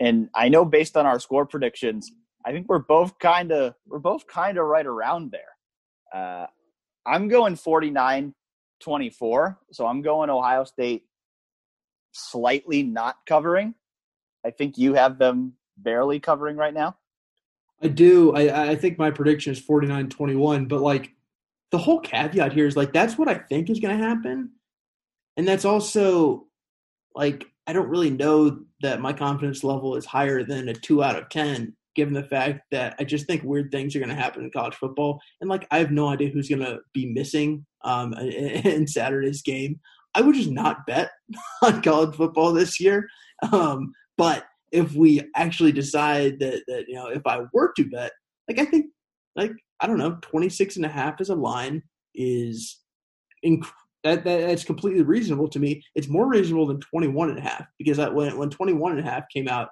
And 0.00 0.30
I 0.34 0.48
know 0.48 0.64
based 0.64 0.96
on 0.96 1.04
our 1.04 1.20
score 1.20 1.44
predictions, 1.44 2.10
I 2.44 2.52
think 2.52 2.68
we're 2.68 2.78
both 2.78 3.18
kind 3.18 3.52
of 3.52 3.74
we're 3.86 3.98
both 3.98 4.26
kind 4.26 4.56
of 4.56 4.64
right 4.64 4.86
around 4.86 5.32
there. 5.32 5.42
Uh, 6.14 6.46
I'm 7.06 7.28
going 7.28 7.56
49 7.56 8.34
24. 8.80 9.58
So 9.72 9.86
I'm 9.86 10.02
going 10.02 10.30
Ohio 10.30 10.64
State 10.64 11.04
slightly 12.12 12.82
not 12.82 13.16
covering. 13.26 13.74
I 14.44 14.50
think 14.50 14.78
you 14.78 14.94
have 14.94 15.18
them 15.18 15.54
barely 15.76 16.18
covering 16.18 16.56
right 16.56 16.74
now. 16.74 16.96
I 17.82 17.88
do. 17.88 18.34
I 18.34 18.70
I 18.70 18.76
think 18.76 18.98
my 18.98 19.10
prediction 19.10 19.52
is 19.52 19.60
49-21, 19.60 20.68
but 20.68 20.80
like 20.80 21.14
the 21.70 21.78
whole 21.78 22.00
caveat 22.00 22.52
here 22.52 22.66
is 22.66 22.76
like 22.76 22.92
that's 22.92 23.16
what 23.16 23.28
I 23.28 23.34
think 23.34 23.70
is 23.70 23.80
going 23.80 23.98
to 23.98 24.06
happen. 24.06 24.52
And 25.36 25.46
that's 25.46 25.64
also 25.64 26.46
like 27.14 27.46
I 27.66 27.72
don't 27.72 27.88
really 27.88 28.10
know 28.10 28.60
that 28.82 29.00
my 29.00 29.12
confidence 29.12 29.62
level 29.62 29.96
is 29.96 30.04
higher 30.04 30.42
than 30.42 30.68
a 30.68 30.74
2 30.74 31.02
out 31.02 31.16
of 31.16 31.28
10 31.28 31.76
given 31.94 32.14
the 32.14 32.22
fact 32.22 32.60
that 32.70 32.94
I 32.98 33.04
just 33.04 33.26
think 33.26 33.42
weird 33.42 33.70
things 33.70 33.94
are 33.94 33.98
going 33.98 34.10
to 34.10 34.14
happen 34.14 34.44
in 34.44 34.50
college 34.50 34.74
football 34.74 35.20
and 35.40 35.50
like 35.50 35.66
I 35.70 35.78
have 35.78 35.90
no 35.90 36.08
idea 36.08 36.30
who's 36.30 36.48
going 36.48 36.60
to 36.60 36.78
be 36.92 37.12
missing 37.12 37.66
um 37.84 38.12
in 38.18 38.86
Saturday's 38.86 39.42
game. 39.42 39.80
I 40.14 40.22
would 40.22 40.34
just 40.34 40.50
not 40.50 40.86
bet 40.86 41.10
on 41.62 41.82
college 41.82 42.16
football 42.16 42.52
this 42.52 42.80
year. 42.80 43.08
Um 43.52 43.92
but 44.16 44.44
if 44.72 44.94
we 44.94 45.22
actually 45.34 45.72
decide 45.72 46.38
that 46.40 46.62
that 46.68 46.84
you 46.88 46.94
know 46.94 47.08
if 47.08 47.26
I 47.26 47.40
were 47.52 47.72
to 47.76 47.84
bet, 47.88 48.12
like 48.48 48.58
I 48.58 48.64
think 48.64 48.86
like 49.36 49.52
I 49.80 49.86
don't 49.86 49.98
know, 49.98 50.18
26 50.22 50.76
and 50.76 50.84
a 50.84 50.88
half 50.88 51.20
as 51.20 51.30
a 51.30 51.34
line 51.34 51.82
is 52.14 52.80
inc- 53.44 53.66
that, 54.04 54.24
that 54.24 54.40
that's 54.46 54.64
completely 54.64 55.02
reasonable 55.02 55.48
to 55.48 55.58
me. 55.58 55.82
It's 55.94 56.08
more 56.08 56.28
reasonable 56.28 56.66
than 56.66 56.80
21 56.80 57.30
and 57.30 57.38
a 57.38 57.42
half 57.42 57.64
because 57.78 57.98
I, 57.98 58.08
when 58.08 58.36
when 58.36 58.50
21 58.50 58.92
and 58.92 59.00
a 59.00 59.10
half 59.10 59.24
came 59.32 59.48
out, 59.48 59.68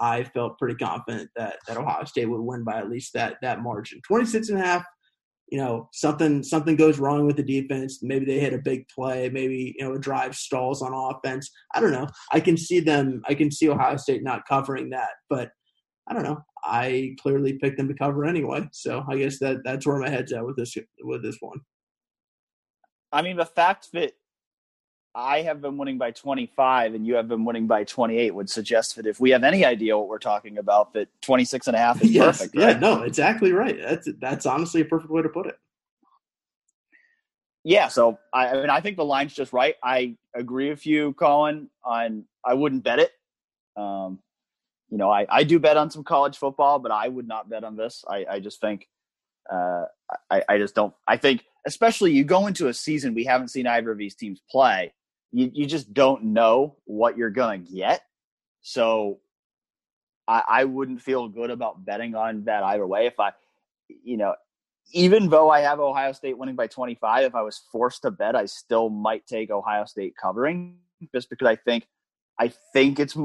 I 0.00 0.24
felt 0.24 0.58
pretty 0.58 0.76
confident 0.76 1.30
that 1.36 1.56
that 1.66 1.76
Ohio 1.76 2.04
State 2.04 2.26
would 2.26 2.40
win 2.40 2.64
by 2.64 2.78
at 2.78 2.90
least 2.90 3.12
that 3.14 3.36
that 3.42 3.62
margin. 3.62 4.00
26 4.06 4.48
and 4.50 4.60
a 4.60 4.64
half 4.64 4.84
you 5.50 5.58
know 5.58 5.88
something 5.92 6.42
something 6.42 6.76
goes 6.76 6.98
wrong 6.98 7.26
with 7.26 7.36
the 7.36 7.42
defense. 7.42 8.00
Maybe 8.02 8.26
they 8.26 8.38
hit 8.38 8.52
a 8.52 8.58
big 8.58 8.86
play. 8.88 9.28
Maybe 9.30 9.74
you 9.78 9.84
know 9.84 9.94
a 9.94 9.98
drive 9.98 10.34
stalls 10.34 10.82
on 10.82 10.92
offense. 10.92 11.50
I 11.74 11.80
don't 11.80 11.92
know. 11.92 12.06
I 12.32 12.40
can 12.40 12.56
see 12.56 12.80
them 12.80 13.22
i 13.28 13.34
can 13.34 13.50
see 13.50 13.68
ohio 13.68 13.96
state 13.96 14.22
not 14.22 14.46
covering 14.48 14.90
that 14.90 15.10
but 15.30 15.50
i 16.08 16.14
don't 16.14 16.22
know. 16.22 16.38
I 16.64 17.16
clearly 17.20 17.54
picked 17.54 17.78
them 17.78 17.88
to 17.88 17.94
cover 17.94 18.24
anyway 18.24 18.68
so 18.72 19.04
i 19.08 19.16
guess 19.16 19.38
that 19.38 19.58
that's 19.64 19.86
where 19.86 19.98
my 19.98 20.10
head's 20.10 20.32
at 20.32 20.44
with 20.44 20.56
this 20.56 20.76
with 21.02 21.22
this 21.22 21.36
one. 21.40 21.60
I 23.12 23.22
mean, 23.22 23.36
the 23.36 23.46
fact 23.46 23.88
that 23.94 24.12
I 25.14 25.42
have 25.42 25.60
been 25.60 25.76
winning 25.78 25.98
by 25.98 26.10
25 26.12 26.94
and 26.94 27.06
you 27.06 27.14
have 27.14 27.28
been 27.28 27.44
winning 27.44 27.66
by 27.66 27.84
28 27.84 28.34
would 28.34 28.48
suggest 28.50 28.96
that 28.96 29.06
if 29.06 29.18
we 29.18 29.30
have 29.30 29.42
any 29.42 29.64
idea 29.64 29.96
what 29.98 30.08
we're 30.08 30.18
talking 30.18 30.58
about, 30.58 30.92
that 30.92 31.08
26 31.22 31.66
and 31.66 31.76
a 31.76 31.78
half 31.78 32.02
is 32.02 32.10
yes 32.10 32.38
perfect. 32.38 32.54
yeah 32.54 32.78
no 32.78 33.02
exactly 33.02 33.52
right 33.52 33.78
that's 33.80 34.08
that's 34.20 34.46
honestly 34.46 34.82
a 34.82 34.84
perfect 34.84 35.10
way 35.10 35.22
to 35.22 35.28
put 35.28 35.46
it 35.46 35.58
Yeah, 37.64 37.88
so 37.88 38.18
I, 38.32 38.48
I 38.48 38.54
mean, 38.60 38.70
I 38.70 38.80
think 38.80 38.96
the 38.96 39.04
line's 39.04 39.34
just 39.34 39.52
right. 39.52 39.74
I 39.82 40.16
agree 40.34 40.70
with 40.70 40.86
you, 40.86 41.12
Colin. 41.14 41.68
On 41.84 42.24
I 42.44 42.54
wouldn't 42.54 42.84
bet 42.84 42.98
it. 42.98 43.12
Um, 43.76 44.20
you 44.88 44.96
know, 44.96 45.10
I, 45.10 45.26
I 45.28 45.44
do 45.44 45.58
bet 45.58 45.76
on 45.76 45.90
some 45.90 46.02
college 46.04 46.38
football, 46.38 46.78
but 46.78 46.90
I 46.92 47.08
would 47.08 47.28
not 47.28 47.50
bet 47.50 47.64
on 47.64 47.76
this. 47.76 48.04
I, 48.08 48.24
I 48.30 48.40
just 48.40 48.60
think, 48.60 48.88
uh, 49.52 49.84
I, 50.30 50.42
I 50.48 50.58
just 50.58 50.74
don't. 50.74 50.94
I 51.06 51.16
think, 51.16 51.44
especially 51.66 52.12
you 52.12 52.24
go 52.24 52.46
into 52.46 52.68
a 52.68 52.74
season 52.74 53.14
we 53.14 53.24
haven't 53.24 53.48
seen 53.48 53.66
either 53.66 53.90
of 53.90 53.98
these 53.98 54.14
teams 54.14 54.40
play. 54.50 54.92
You 55.32 55.50
you 55.52 55.66
just 55.66 55.92
don't 55.92 56.24
know 56.24 56.76
what 56.84 57.16
you're 57.16 57.30
gonna 57.30 57.58
get. 57.58 58.02
So, 58.60 59.20
I, 60.26 60.42
I 60.48 60.64
wouldn't 60.64 61.02
feel 61.02 61.28
good 61.28 61.50
about 61.50 61.84
betting 61.84 62.14
on 62.14 62.44
that 62.44 62.62
either 62.62 62.86
way. 62.86 63.06
If 63.06 63.18
I, 63.20 63.32
you 63.88 64.16
know, 64.16 64.34
even 64.92 65.28
though 65.28 65.50
I 65.50 65.60
have 65.60 65.80
Ohio 65.80 66.12
State 66.12 66.38
winning 66.38 66.56
by 66.56 66.66
25, 66.66 67.24
if 67.24 67.34
I 67.34 67.42
was 67.42 67.62
forced 67.70 68.02
to 68.02 68.10
bet, 68.10 68.36
I 68.36 68.46
still 68.46 68.88
might 68.88 69.26
take 69.26 69.50
Ohio 69.50 69.84
State 69.84 70.14
covering 70.20 70.76
just 71.14 71.30
because 71.30 71.46
I 71.46 71.56
think 71.56 71.86
I 72.38 72.52
think 72.72 73.00
it's 73.00 73.16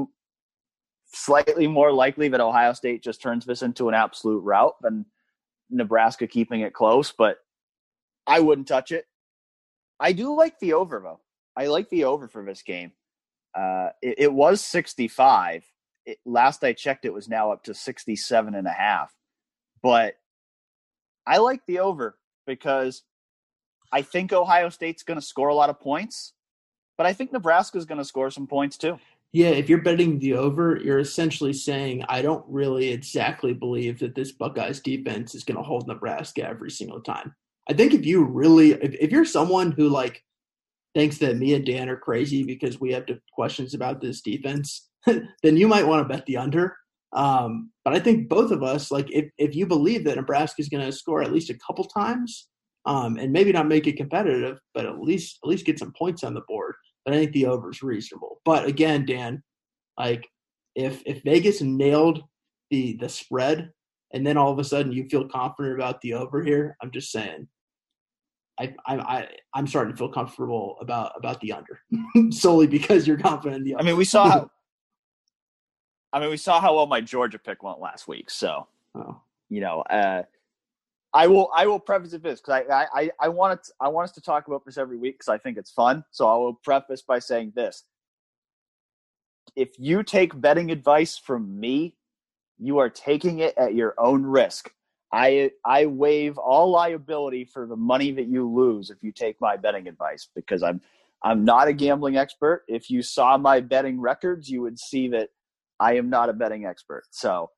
slightly 1.12 1.66
more 1.66 1.92
likely 1.92 2.28
that 2.28 2.40
Ohio 2.40 2.72
State 2.72 3.02
just 3.02 3.22
turns 3.22 3.44
this 3.44 3.62
into 3.62 3.88
an 3.88 3.94
absolute 3.94 4.40
rout 4.40 4.74
than 4.82 5.06
Nebraska 5.74 6.26
keeping 6.26 6.60
it 6.60 6.72
close, 6.72 7.12
but 7.12 7.38
I 8.26 8.40
wouldn't 8.40 8.68
touch 8.68 8.92
it. 8.92 9.06
I 10.00 10.12
do 10.12 10.34
like 10.34 10.58
the 10.58 10.74
over 10.74 11.00
though. 11.00 11.20
I 11.56 11.66
like 11.66 11.88
the 11.90 12.04
over 12.04 12.28
for 12.28 12.44
this 12.44 12.62
game. 12.62 12.92
Uh, 13.54 13.90
it, 14.02 14.14
it 14.18 14.32
was 14.32 14.60
65. 14.60 15.64
It, 16.06 16.18
last 16.24 16.64
I 16.64 16.72
checked, 16.72 17.04
it 17.04 17.12
was 17.12 17.28
now 17.28 17.52
up 17.52 17.64
to 17.64 17.74
67 17.74 18.54
and 18.54 18.66
a 18.66 18.72
half. 18.72 19.14
But 19.82 20.14
I 21.26 21.38
like 21.38 21.64
the 21.66 21.80
over 21.80 22.18
because 22.46 23.02
I 23.92 24.02
think 24.02 24.32
Ohio 24.32 24.70
State's 24.70 25.02
going 25.02 25.20
to 25.20 25.24
score 25.26 25.48
a 25.48 25.54
lot 25.54 25.70
of 25.70 25.80
points, 25.80 26.32
but 26.98 27.06
I 27.06 27.12
think 27.12 27.32
Nebraska's 27.32 27.84
going 27.84 27.98
to 27.98 28.04
score 28.04 28.30
some 28.30 28.46
points 28.46 28.76
too. 28.76 28.98
Yeah, 29.34 29.48
if 29.48 29.68
you're 29.68 29.82
betting 29.82 30.20
the 30.20 30.34
over, 30.34 30.76
you're 30.76 31.00
essentially 31.00 31.52
saying 31.52 32.04
I 32.08 32.22
don't 32.22 32.44
really 32.48 32.90
exactly 32.90 33.52
believe 33.52 33.98
that 33.98 34.14
this 34.14 34.30
Buckeyes 34.30 34.78
defense 34.78 35.34
is 35.34 35.42
going 35.42 35.56
to 35.56 35.62
hold 35.64 35.88
Nebraska 35.88 36.48
every 36.48 36.70
single 36.70 37.00
time. 37.00 37.34
I 37.68 37.72
think 37.72 37.94
if 37.94 38.06
you 38.06 38.22
really, 38.22 38.74
if, 38.74 38.94
if 38.94 39.10
you're 39.10 39.24
someone 39.24 39.72
who 39.72 39.88
like 39.88 40.22
thinks 40.94 41.18
that 41.18 41.36
me 41.36 41.54
and 41.54 41.66
Dan 41.66 41.88
are 41.88 41.96
crazy 41.96 42.44
because 42.44 42.80
we 42.80 42.92
have 42.92 43.06
questions 43.32 43.74
about 43.74 44.00
this 44.00 44.20
defense, 44.20 44.88
then 45.06 45.56
you 45.56 45.66
might 45.66 45.88
want 45.88 46.06
to 46.06 46.14
bet 46.14 46.26
the 46.26 46.36
under. 46.36 46.76
Um, 47.12 47.72
but 47.84 47.92
I 47.92 47.98
think 47.98 48.28
both 48.28 48.52
of 48.52 48.62
us, 48.62 48.92
like, 48.92 49.10
if 49.10 49.28
if 49.36 49.56
you 49.56 49.66
believe 49.66 50.04
that 50.04 50.14
Nebraska 50.14 50.62
is 50.62 50.68
going 50.68 50.86
to 50.86 50.92
score 50.92 51.22
at 51.24 51.32
least 51.32 51.50
a 51.50 51.58
couple 51.58 51.86
times, 51.86 52.46
um, 52.86 53.16
and 53.16 53.32
maybe 53.32 53.50
not 53.50 53.66
make 53.66 53.88
it 53.88 53.96
competitive, 53.96 54.60
but 54.74 54.86
at 54.86 55.00
least 55.00 55.40
at 55.42 55.48
least 55.48 55.66
get 55.66 55.80
some 55.80 55.92
points 55.98 56.22
on 56.22 56.34
the 56.34 56.42
board, 56.46 56.76
then 57.04 57.14
I 57.14 57.18
think 57.18 57.32
the 57.32 57.46
over 57.46 57.70
is 57.70 57.82
reasonable. 57.82 58.40
But 58.44 58.66
again, 58.66 59.04
Dan, 59.04 59.42
like, 59.98 60.28
if 60.74 61.02
if 61.06 61.22
Vegas 61.22 61.60
nailed 61.60 62.22
the 62.70 62.96
the 62.96 63.08
spread, 63.08 63.70
and 64.12 64.26
then 64.26 64.36
all 64.36 64.52
of 64.52 64.58
a 64.58 64.64
sudden 64.64 64.92
you 64.92 65.08
feel 65.08 65.28
confident 65.28 65.74
about 65.74 66.00
the 66.00 66.14
over 66.14 66.42
here, 66.42 66.76
I'm 66.82 66.90
just 66.90 67.10
saying. 67.10 67.48
I, 68.56 68.72
I, 68.86 68.96
I, 68.98 69.28
I'm 69.52 69.66
starting 69.66 69.94
to 69.94 69.98
feel 69.98 70.12
comfortable 70.12 70.76
about 70.80 71.10
about 71.16 71.40
the 71.40 71.52
under 71.52 71.80
solely 72.30 72.68
because 72.68 73.04
you're 73.04 73.18
confident 73.18 73.56
in 73.56 73.64
the 73.64 73.76
I 73.76 73.82
mean, 73.82 73.96
we 73.96 74.04
saw. 74.04 74.30
How, 74.30 74.50
I 76.12 76.20
mean, 76.20 76.30
we 76.30 76.36
saw 76.36 76.60
how 76.60 76.76
well 76.76 76.86
my 76.86 77.00
Georgia 77.00 77.40
pick 77.40 77.64
went 77.64 77.80
last 77.80 78.06
week. 78.06 78.30
So 78.30 78.68
oh. 78.94 79.20
you 79.48 79.60
know, 79.60 79.80
uh, 79.80 80.22
I 81.14 81.28
will 81.28 81.48
I 81.54 81.66
will 81.66 81.78
preface 81.78 82.12
it 82.12 82.24
this 82.24 82.40
because 82.40 82.64
I, 82.70 82.86
I 82.92 83.10
I 83.20 83.28
want 83.28 83.60
it, 83.60 83.68
I 83.80 83.88
want 83.88 84.06
us 84.08 84.12
to 84.16 84.20
talk 84.20 84.48
about 84.48 84.64
this 84.64 84.76
every 84.76 84.98
week 84.98 85.14
because 85.14 85.28
I 85.28 85.38
think 85.38 85.56
it's 85.56 85.70
fun. 85.70 86.04
So 86.10 86.28
I 86.28 86.36
will 86.36 86.54
preface 86.54 87.02
by 87.02 87.20
saying 87.20 87.52
this: 87.54 87.84
if 89.54 89.70
you 89.78 90.02
take 90.02 90.38
betting 90.40 90.72
advice 90.72 91.16
from 91.16 91.58
me, 91.58 91.94
you 92.58 92.78
are 92.78 92.90
taking 92.90 93.38
it 93.38 93.56
at 93.56 93.74
your 93.74 93.94
own 93.96 94.24
risk. 94.24 94.72
I 95.12 95.52
I 95.64 95.86
waive 95.86 96.36
all 96.36 96.70
liability 96.70 97.44
for 97.44 97.66
the 97.66 97.76
money 97.76 98.10
that 98.10 98.26
you 98.26 98.52
lose 98.52 98.90
if 98.90 98.98
you 99.00 99.12
take 99.12 99.40
my 99.40 99.56
betting 99.56 99.86
advice 99.86 100.28
because 100.34 100.64
I'm 100.64 100.80
I'm 101.22 101.44
not 101.44 101.68
a 101.68 101.72
gambling 101.72 102.16
expert. 102.16 102.64
If 102.66 102.90
you 102.90 103.02
saw 103.02 103.38
my 103.38 103.60
betting 103.60 104.00
records, 104.00 104.50
you 104.50 104.62
would 104.62 104.80
see 104.80 105.08
that 105.08 105.30
I 105.78 105.94
am 105.96 106.10
not 106.10 106.28
a 106.28 106.32
betting 106.32 106.66
expert. 106.66 107.04
So 107.12 107.50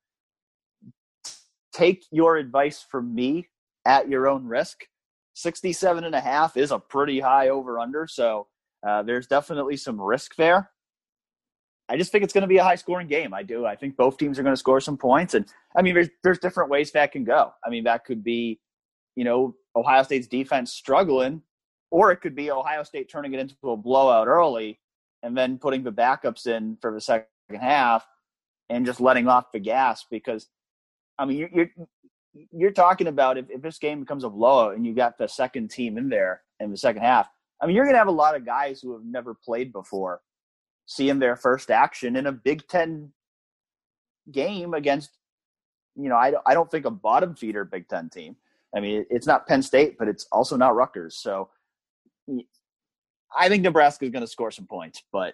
take 1.77 2.05
your 2.11 2.37
advice 2.37 2.85
from 2.89 3.13
me 3.13 3.47
at 3.85 4.09
your 4.09 4.27
own 4.27 4.45
risk. 4.47 4.85
67 5.35 6.03
and 6.03 6.15
a 6.15 6.19
half 6.19 6.57
is 6.57 6.71
a 6.71 6.79
pretty 6.79 7.19
high 7.19 7.49
over 7.49 7.79
under. 7.79 8.07
So 8.07 8.47
Uh, 8.87 9.01
there's 9.03 9.27
definitely 9.27 9.75
some 9.77 9.99
risk 9.99 10.35
there. 10.35 10.71
I 11.89 11.97
just 11.97 12.11
think 12.11 12.23
it's 12.23 12.33
going 12.33 12.43
to 12.43 12.47
be 12.47 12.57
a 12.57 12.63
high 12.63 12.75
scoring 12.75 13.07
game. 13.07 13.33
I 13.33 13.43
do. 13.43 13.65
I 13.65 13.75
think 13.75 13.97
both 13.97 14.17
teams 14.17 14.37
are 14.37 14.43
going 14.43 14.53
to 14.53 14.59
score 14.65 14.79
some 14.81 14.97
points. 14.97 15.33
And 15.33 15.45
I 15.75 15.81
mean, 15.81 15.95
there's, 15.95 16.09
there's 16.23 16.39
different 16.39 16.69
ways 16.69 16.91
that 16.91 17.11
can 17.11 17.23
go. 17.23 17.53
I 17.65 17.69
mean, 17.69 17.83
that 17.85 18.05
could 18.05 18.23
be, 18.23 18.59
you 19.15 19.23
know, 19.23 19.55
Ohio 19.75 20.03
State's 20.03 20.27
defense 20.27 20.71
struggling, 20.71 21.41
or 21.91 22.11
it 22.11 22.17
could 22.21 22.35
be 22.35 22.51
Ohio 22.51 22.83
State 22.83 23.09
turning 23.09 23.33
it 23.33 23.39
into 23.39 23.55
a 23.71 23.77
blowout 23.77 24.27
early 24.27 24.79
and 25.23 25.35
then 25.35 25.57
putting 25.57 25.83
the 25.83 25.91
backups 25.91 26.45
in 26.45 26.77
for 26.81 26.93
the 26.93 27.01
second 27.01 27.25
half 27.59 28.05
and 28.69 28.85
just 28.85 29.01
letting 29.01 29.27
off 29.27 29.51
the 29.51 29.59
gas 29.59 30.05
because, 30.11 30.47
I 31.19 31.25
mean, 31.25 31.37
you're, 31.37 31.49
you're, 31.53 31.69
you're 32.51 32.71
talking 32.71 33.07
about 33.07 33.37
if, 33.37 33.49
if 33.49 33.61
this 33.61 33.79
game 33.79 33.99
becomes 33.99 34.23
a 34.23 34.29
blowout 34.29 34.75
and 34.75 34.85
you 34.85 34.93
got 34.93 35.17
the 35.17 35.27
second 35.27 35.69
team 35.69 35.97
in 35.97 36.09
there 36.09 36.41
in 36.59 36.71
the 36.71 36.77
second 36.77 37.01
half, 37.01 37.27
I 37.61 37.65
mean, 37.65 37.75
you're 37.75 37.85
going 37.85 37.95
to 37.95 37.99
have 37.99 38.07
a 38.07 38.11
lot 38.11 38.35
of 38.35 38.45
guys 38.45 38.81
who 38.81 38.93
have 38.93 39.03
never 39.03 39.33
played 39.33 39.71
before 39.71 40.21
seeing 40.85 41.19
their 41.19 41.35
first 41.35 41.71
action 41.71 42.15
in 42.15 42.27
a 42.27 42.31
Big 42.31 42.67
Ten 42.67 43.11
game 44.31 44.73
against, 44.73 45.11
you 45.95 46.09
know, 46.09 46.15
I, 46.15 46.33
I 46.45 46.53
don't 46.53 46.69
think 46.69 46.85
a 46.85 46.91
bottom 46.91 47.35
feeder 47.35 47.65
Big 47.65 47.87
Ten 47.87 48.09
team. 48.09 48.35
I 48.75 48.79
mean, 48.79 49.05
it's 49.09 49.27
not 49.27 49.47
Penn 49.47 49.61
State, 49.61 49.97
but 49.97 50.07
it's 50.07 50.27
also 50.31 50.55
not 50.55 50.75
Rutgers. 50.75 51.15
So 51.15 51.49
I 53.35 53.49
think 53.49 53.63
Nebraska 53.63 54.05
is 54.05 54.11
going 54.11 54.21
to 54.21 54.27
score 54.31 54.51
some 54.51 54.67
points, 54.67 55.01
but 55.11 55.33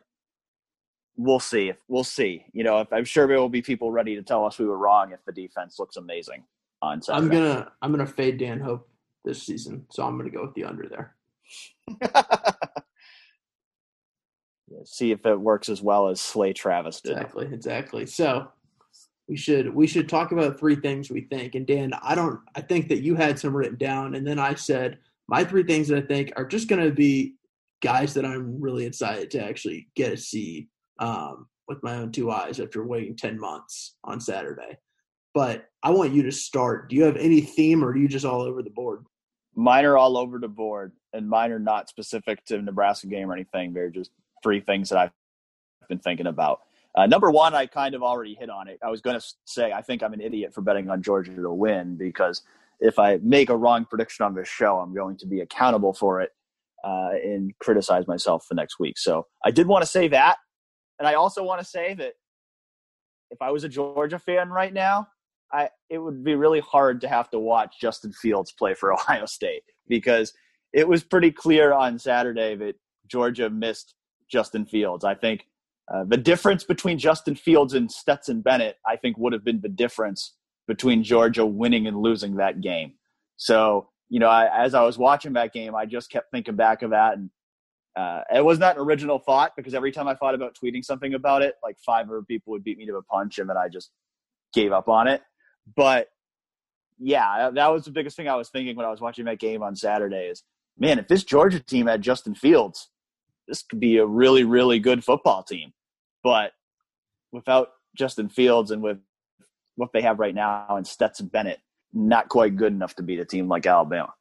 we'll 1.17 1.39
see. 1.39 1.69
If 1.69 1.77
we'll 1.87 2.03
see, 2.03 2.45
you 2.53 2.63
know, 2.63 2.79
if, 2.81 2.91
I'm 2.91 3.05
sure 3.05 3.27
there 3.27 3.39
will 3.39 3.49
be 3.49 3.61
people 3.61 3.91
ready 3.91 4.15
to 4.15 4.23
tell 4.23 4.45
us 4.45 4.59
we 4.59 4.65
were 4.65 4.77
wrong 4.77 5.11
if 5.11 5.23
the 5.25 5.31
defense 5.31 5.79
looks 5.79 5.97
amazing 5.97 6.43
on 6.81 7.01
Saturday. 7.01 7.25
I'm 7.25 7.31
gonna 7.31 7.71
I'm 7.81 7.91
gonna 7.91 8.05
fade 8.05 8.37
Dan 8.37 8.59
Hope 8.59 8.87
this 9.23 9.43
season, 9.43 9.85
so 9.89 10.05
I'm 10.05 10.17
gonna 10.17 10.29
go 10.29 10.43
with 10.43 10.53
the 10.53 10.65
under 10.65 10.87
there. 10.89 11.15
see 14.85 15.11
if 15.11 15.25
it 15.25 15.39
works 15.39 15.69
as 15.69 15.81
well 15.81 16.07
as 16.07 16.19
Slay 16.19 16.53
Travis 16.53 17.01
did. 17.01 17.13
Exactly, 17.13 17.45
exactly. 17.45 18.05
So 18.05 18.47
we 19.27 19.37
should 19.37 19.73
we 19.73 19.87
should 19.87 20.09
talk 20.09 20.31
about 20.31 20.59
three 20.59 20.75
things 20.75 21.09
we 21.09 21.21
think. 21.21 21.55
And 21.55 21.65
Dan, 21.65 21.93
I 22.01 22.15
don't 22.15 22.39
I 22.55 22.61
think 22.61 22.89
that 22.89 23.01
you 23.01 23.15
had 23.15 23.39
some 23.39 23.55
written 23.55 23.77
down, 23.77 24.15
and 24.15 24.25
then 24.25 24.39
I 24.39 24.55
said 24.55 24.99
my 25.27 25.43
three 25.43 25.63
things 25.63 25.87
that 25.87 26.03
I 26.03 26.05
think 26.05 26.33
are 26.35 26.45
just 26.45 26.67
going 26.67 26.83
to 26.83 26.91
be 26.91 27.35
guys 27.81 28.13
that 28.13 28.25
I'm 28.25 28.59
really 28.61 28.85
excited 28.85 29.31
to 29.31 29.43
actually 29.43 29.87
get 29.95 30.09
to 30.09 30.17
see 30.17 30.69
um, 31.03 31.47
with 31.67 31.83
my 31.83 31.95
own 31.95 32.11
two 32.11 32.31
eyes 32.31 32.59
after 32.59 32.85
waiting 32.85 33.15
ten 33.15 33.39
months 33.39 33.95
on 34.03 34.21
Saturday. 34.21 34.77
But 35.33 35.65
I 35.81 35.89
want 35.89 36.13
you 36.13 36.23
to 36.23 36.31
start. 36.31 36.89
Do 36.89 36.95
you 36.95 37.03
have 37.03 37.17
any 37.17 37.41
theme, 37.41 37.83
or 37.83 37.89
are 37.89 37.97
you 37.97 38.07
just 38.07 38.25
all 38.25 38.41
over 38.41 38.63
the 38.63 38.69
board? 38.69 39.05
Mine 39.55 39.85
are 39.85 39.97
all 39.97 40.17
over 40.17 40.39
the 40.39 40.47
board, 40.47 40.93
and 41.11 41.29
mine 41.29 41.51
are 41.51 41.59
not 41.59 41.89
specific 41.89 42.43
to 42.45 42.61
Nebraska 42.61 43.07
game 43.07 43.29
or 43.29 43.33
anything. 43.33 43.73
They're 43.73 43.89
just 43.89 44.11
three 44.41 44.61
things 44.61 44.89
that 44.89 44.97
I've 44.97 45.11
been 45.89 45.99
thinking 45.99 46.27
about. 46.27 46.61
Uh, 46.95 47.07
number 47.07 47.31
one, 47.31 47.55
I 47.55 47.65
kind 47.65 47.95
of 47.95 48.03
already 48.03 48.35
hit 48.35 48.49
on 48.49 48.67
it. 48.67 48.79
I 48.83 48.89
was 48.89 49.01
going 49.01 49.19
to 49.19 49.25
say 49.45 49.71
I 49.71 49.81
think 49.81 50.03
I'm 50.03 50.13
an 50.13 50.21
idiot 50.21 50.53
for 50.53 50.61
betting 50.61 50.89
on 50.89 51.01
Georgia 51.01 51.33
to 51.33 51.51
win 51.51 51.97
because 51.97 52.43
if 52.79 52.99
I 52.99 53.19
make 53.23 53.49
a 53.49 53.57
wrong 53.57 53.85
prediction 53.85 54.25
on 54.25 54.35
this 54.35 54.47
show, 54.47 54.79
I'm 54.79 54.93
going 54.93 55.17
to 55.17 55.25
be 55.25 55.41
accountable 55.41 55.93
for 55.93 56.21
it 56.21 56.31
uh, 56.83 57.11
and 57.23 57.57
criticize 57.59 58.07
myself 58.07 58.45
the 58.47 58.55
next 58.55 58.79
week. 58.79 58.97
So 58.99 59.25
I 59.43 59.49
did 59.51 59.67
want 59.67 59.83
to 59.83 59.89
say 59.89 60.07
that, 60.09 60.37
and 60.99 61.07
I 61.07 61.15
also 61.15 61.43
want 61.43 61.59
to 61.59 61.65
say 61.65 61.93
that 61.95 62.13
if 63.31 63.41
I 63.41 63.51
was 63.51 63.63
a 63.63 63.69
Georgia 63.69 64.19
fan 64.19 64.49
right 64.49 64.73
now, 64.73 65.07
I 65.51 65.69
it 65.89 65.97
would 65.97 66.23
be 66.23 66.35
really 66.35 66.59
hard 66.59 67.01
to 67.01 67.07
have 67.07 67.29
to 67.31 67.39
watch 67.39 67.75
Justin 67.79 68.13
Fields 68.13 68.51
play 68.51 68.73
for 68.73 68.93
Ohio 68.93 69.25
State 69.25 69.63
because 69.87 70.33
it 70.73 70.87
was 70.87 71.03
pretty 71.03 71.31
clear 71.31 71.73
on 71.73 71.99
Saturday 71.99 72.55
that 72.55 72.75
Georgia 73.07 73.49
missed 73.49 73.95
Justin 74.29 74.65
Fields. 74.65 75.05
I 75.05 75.13
think 75.13 75.45
uh, 75.93 76.03
the 76.05 76.17
difference 76.17 76.63
between 76.63 76.97
Justin 76.97 77.35
Fields 77.35 77.73
and 77.73 77.91
Stetson 77.91 78.41
Bennett, 78.41 78.77
I 78.87 78.95
think, 78.95 79.17
would 79.17 79.33
have 79.33 79.43
been 79.43 79.61
the 79.61 79.69
difference 79.69 80.33
between 80.67 81.03
Georgia 81.03 81.45
winning 81.45 81.87
and 81.87 81.97
losing 81.97 82.35
that 82.37 82.61
game. 82.61 82.93
So, 83.37 83.89
you 84.09 84.19
know, 84.19 84.29
I, 84.29 84.65
as 84.65 84.73
I 84.73 84.83
was 84.83 84.97
watching 84.97 85.33
that 85.33 85.53
game, 85.53 85.75
I 85.75 85.85
just 85.85 86.09
kept 86.09 86.31
thinking 86.31 86.55
back 86.55 86.81
of 86.81 86.91
that. 86.91 87.17
And 87.17 87.29
uh, 87.95 88.21
it 88.33 88.43
was 88.43 88.59
not 88.59 88.75
an 88.75 88.81
original 88.81 89.19
thought 89.19 89.53
because 89.55 89.73
every 89.73 89.91
time 89.91 90.07
I 90.07 90.15
thought 90.15 90.33
about 90.33 90.57
tweeting 90.61 90.83
something 90.83 91.13
about 91.13 91.41
it, 91.41 91.55
like 91.61 91.77
five 91.85 92.07
other 92.09 92.23
people 92.23 92.51
would 92.51 92.63
beat 92.63 92.77
me 92.77 92.85
to 92.87 92.95
a 92.95 93.03
punch 93.03 93.37
and 93.37 93.49
then 93.49 93.57
I 93.57 93.69
just 93.69 93.91
gave 94.53 94.71
up 94.71 94.89
on 94.89 95.07
it. 95.07 95.21
But 95.75 96.09
yeah, 96.99 97.51
that 97.51 97.71
was 97.71 97.85
the 97.85 97.91
biggest 97.91 98.17
thing 98.17 98.27
I 98.27 98.35
was 98.35 98.49
thinking 98.49 98.75
when 98.75 98.85
I 98.85 98.89
was 98.91 99.01
watching 99.01 99.25
that 99.25 99.39
game 99.39 99.61
on 99.61 99.75
Saturday 99.75 100.27
is, 100.27 100.43
man, 100.77 100.99
if 100.99 101.07
this 101.07 101.23
Georgia 101.23 101.59
team 101.59 101.87
had 101.87 102.01
Justin 102.01 102.33
Fields, 102.33 102.89
this 103.47 103.61
could 103.61 103.79
be 103.79 103.97
a 103.97 104.05
really, 104.05 104.43
really 104.43 104.79
good 104.79 105.03
football 105.03 105.43
team. 105.43 105.73
But 106.23 106.51
without 107.31 107.69
Justin 107.95 108.29
Fields 108.29 108.71
and 108.71 108.81
with 108.81 108.97
what 109.75 109.91
they 109.93 110.01
have 110.01 110.19
right 110.19 110.33
now 110.33 110.67
and 110.69 110.87
Stetson 110.87 111.27
Bennett, 111.27 111.59
not 111.93 112.29
quite 112.29 112.55
good 112.55 112.73
enough 112.73 112.95
to 112.95 113.03
beat 113.03 113.19
a 113.19 113.25
team 113.25 113.47
like 113.47 113.65
Alabama. 113.65 114.13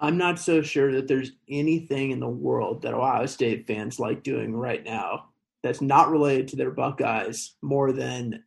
I'm 0.00 0.16
not 0.16 0.38
so 0.38 0.62
sure 0.62 0.92
that 0.92 1.08
there's 1.08 1.32
anything 1.48 2.12
in 2.12 2.20
the 2.20 2.28
world 2.28 2.82
that 2.82 2.94
Ohio 2.94 3.26
State 3.26 3.66
fans 3.66 3.98
like 3.98 4.22
doing 4.22 4.54
right 4.54 4.84
now 4.84 5.30
that's 5.62 5.80
not 5.80 6.10
related 6.10 6.48
to 6.48 6.56
their 6.56 6.70
Buckeyes 6.70 7.56
more 7.62 7.92
than 7.92 8.44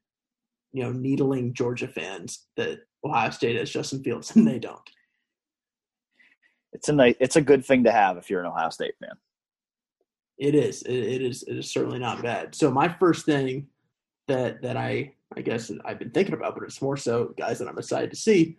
you 0.71 0.83
know 0.83 0.91
needling 0.91 1.53
Georgia 1.53 1.87
fans 1.87 2.45
that 2.55 2.79
Ohio 3.03 3.31
State 3.31 3.57
has 3.57 3.69
Justin 3.69 4.03
Fields 4.03 4.35
and 4.35 4.47
they 4.47 4.59
don't 4.59 4.89
it's 6.73 6.89
a 6.89 6.93
nice, 6.93 7.15
it's 7.19 7.35
a 7.35 7.41
good 7.41 7.65
thing 7.65 7.83
to 7.83 7.91
have 7.91 8.17
if 8.17 8.29
you're 8.29 8.41
an 8.41 8.47
Ohio 8.47 8.69
State 8.69 8.95
fan. 8.99 9.15
It 10.37 10.55
is. 10.55 10.81
It, 10.83 10.93
it 10.93 11.21
is. 11.21 11.43
It 11.43 11.57
is 11.57 11.71
certainly 11.71 11.99
not 11.99 12.21
bad. 12.21 12.55
So 12.55 12.71
my 12.71 12.87
first 12.87 13.25
thing 13.25 13.67
that 14.27 14.61
that 14.61 14.77
I 14.77 15.13
I 15.35 15.41
guess 15.41 15.71
I've 15.85 15.99
been 15.99 16.11
thinking 16.11 16.33
about, 16.33 16.55
but 16.55 16.63
it's 16.63 16.81
more 16.81 16.97
so 16.97 17.33
guys 17.37 17.59
that 17.59 17.67
I'm 17.67 17.77
excited 17.77 18.09
to 18.11 18.15
see. 18.15 18.57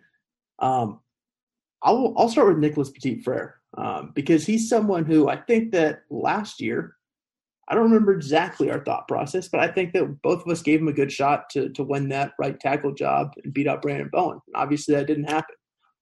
Um, 0.59 0.99
I'll 1.83 2.13
I'll 2.17 2.29
start 2.29 2.47
with 2.47 2.57
Nicholas 2.57 2.89
Petit 2.89 3.21
Frere 3.21 3.55
um, 3.77 4.11
because 4.15 4.45
he's 4.45 4.69
someone 4.69 5.05
who 5.05 5.29
I 5.29 5.37
think 5.37 5.71
that 5.71 6.01
last 6.09 6.61
year. 6.61 6.95
I 7.69 7.75
don't 7.75 7.85
remember 7.85 8.13
exactly 8.13 8.69
our 8.69 8.83
thought 8.83 9.07
process, 9.07 9.47
but 9.47 9.61
I 9.61 9.69
think 9.69 9.93
that 9.93 10.21
both 10.21 10.41
of 10.41 10.51
us 10.51 10.61
gave 10.61 10.81
him 10.81 10.89
a 10.89 10.93
good 10.93 11.11
shot 11.11 11.49
to 11.51 11.69
to 11.69 11.83
win 11.83 12.09
that 12.09 12.33
right 12.37 12.59
tackle 12.59 12.93
job 12.93 13.31
and 13.41 13.53
beat 13.53 13.67
out 13.67 13.81
Branden 13.81 14.11
Bowen. 14.11 14.39
Obviously, 14.53 14.95
that 14.95 15.07
didn't 15.07 15.29
happen. 15.29 15.55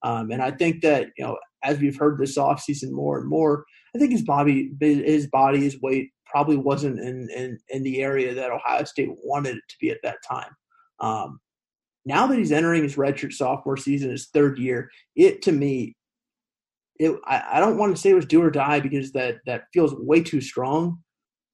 Um, 0.04 0.32
and 0.32 0.42
I 0.42 0.50
think 0.50 0.82
that 0.82 1.10
you 1.18 1.24
know 1.24 1.38
as 1.64 1.80
we've 1.80 1.98
heard 1.98 2.18
this 2.18 2.38
offseason 2.38 2.92
more 2.92 3.20
and 3.20 3.30
more, 3.30 3.66
I 3.96 4.00
think 4.00 4.12
his 4.12 4.24
body, 4.24 4.72
his 4.80 5.28
body, 5.28 5.60
his 5.60 5.80
weight 5.82 6.12
probably 6.26 6.58
wasn't 6.58 7.00
in, 7.00 7.30
in, 7.36 7.60
in 7.70 7.84
the 7.84 8.02
area 8.02 8.34
that 8.34 8.52
Ohio 8.52 8.84
State 8.86 9.10
wanted 9.24 9.58
it 9.58 9.64
to 9.70 9.76
be 9.80 9.90
at 9.90 10.00
that 10.04 10.18
time. 10.28 10.52
Um, 11.00 11.40
now 12.06 12.28
that 12.28 12.38
he's 12.38 12.52
entering 12.52 12.84
his 12.84 12.96
redshirt 12.96 13.34
sophomore 13.34 13.78
season, 13.78 14.12
his 14.12 14.30
third 14.34 14.58
year, 14.58 14.90
it 15.16 15.42
to 15.44 15.52
me, 15.52 15.96
it 17.00 17.16
I, 17.26 17.44
I 17.54 17.60
don't 17.60 17.78
want 17.78 17.96
to 17.96 18.02
say 18.02 18.12
it 18.12 18.16
was 18.16 18.26
do 18.26 18.42
or 18.42 18.52
die 18.52 18.80
because 18.80 19.12
that 19.14 19.38
that 19.46 19.64
feels 19.74 19.94
way 19.96 20.22
too 20.22 20.42
strong, 20.42 21.00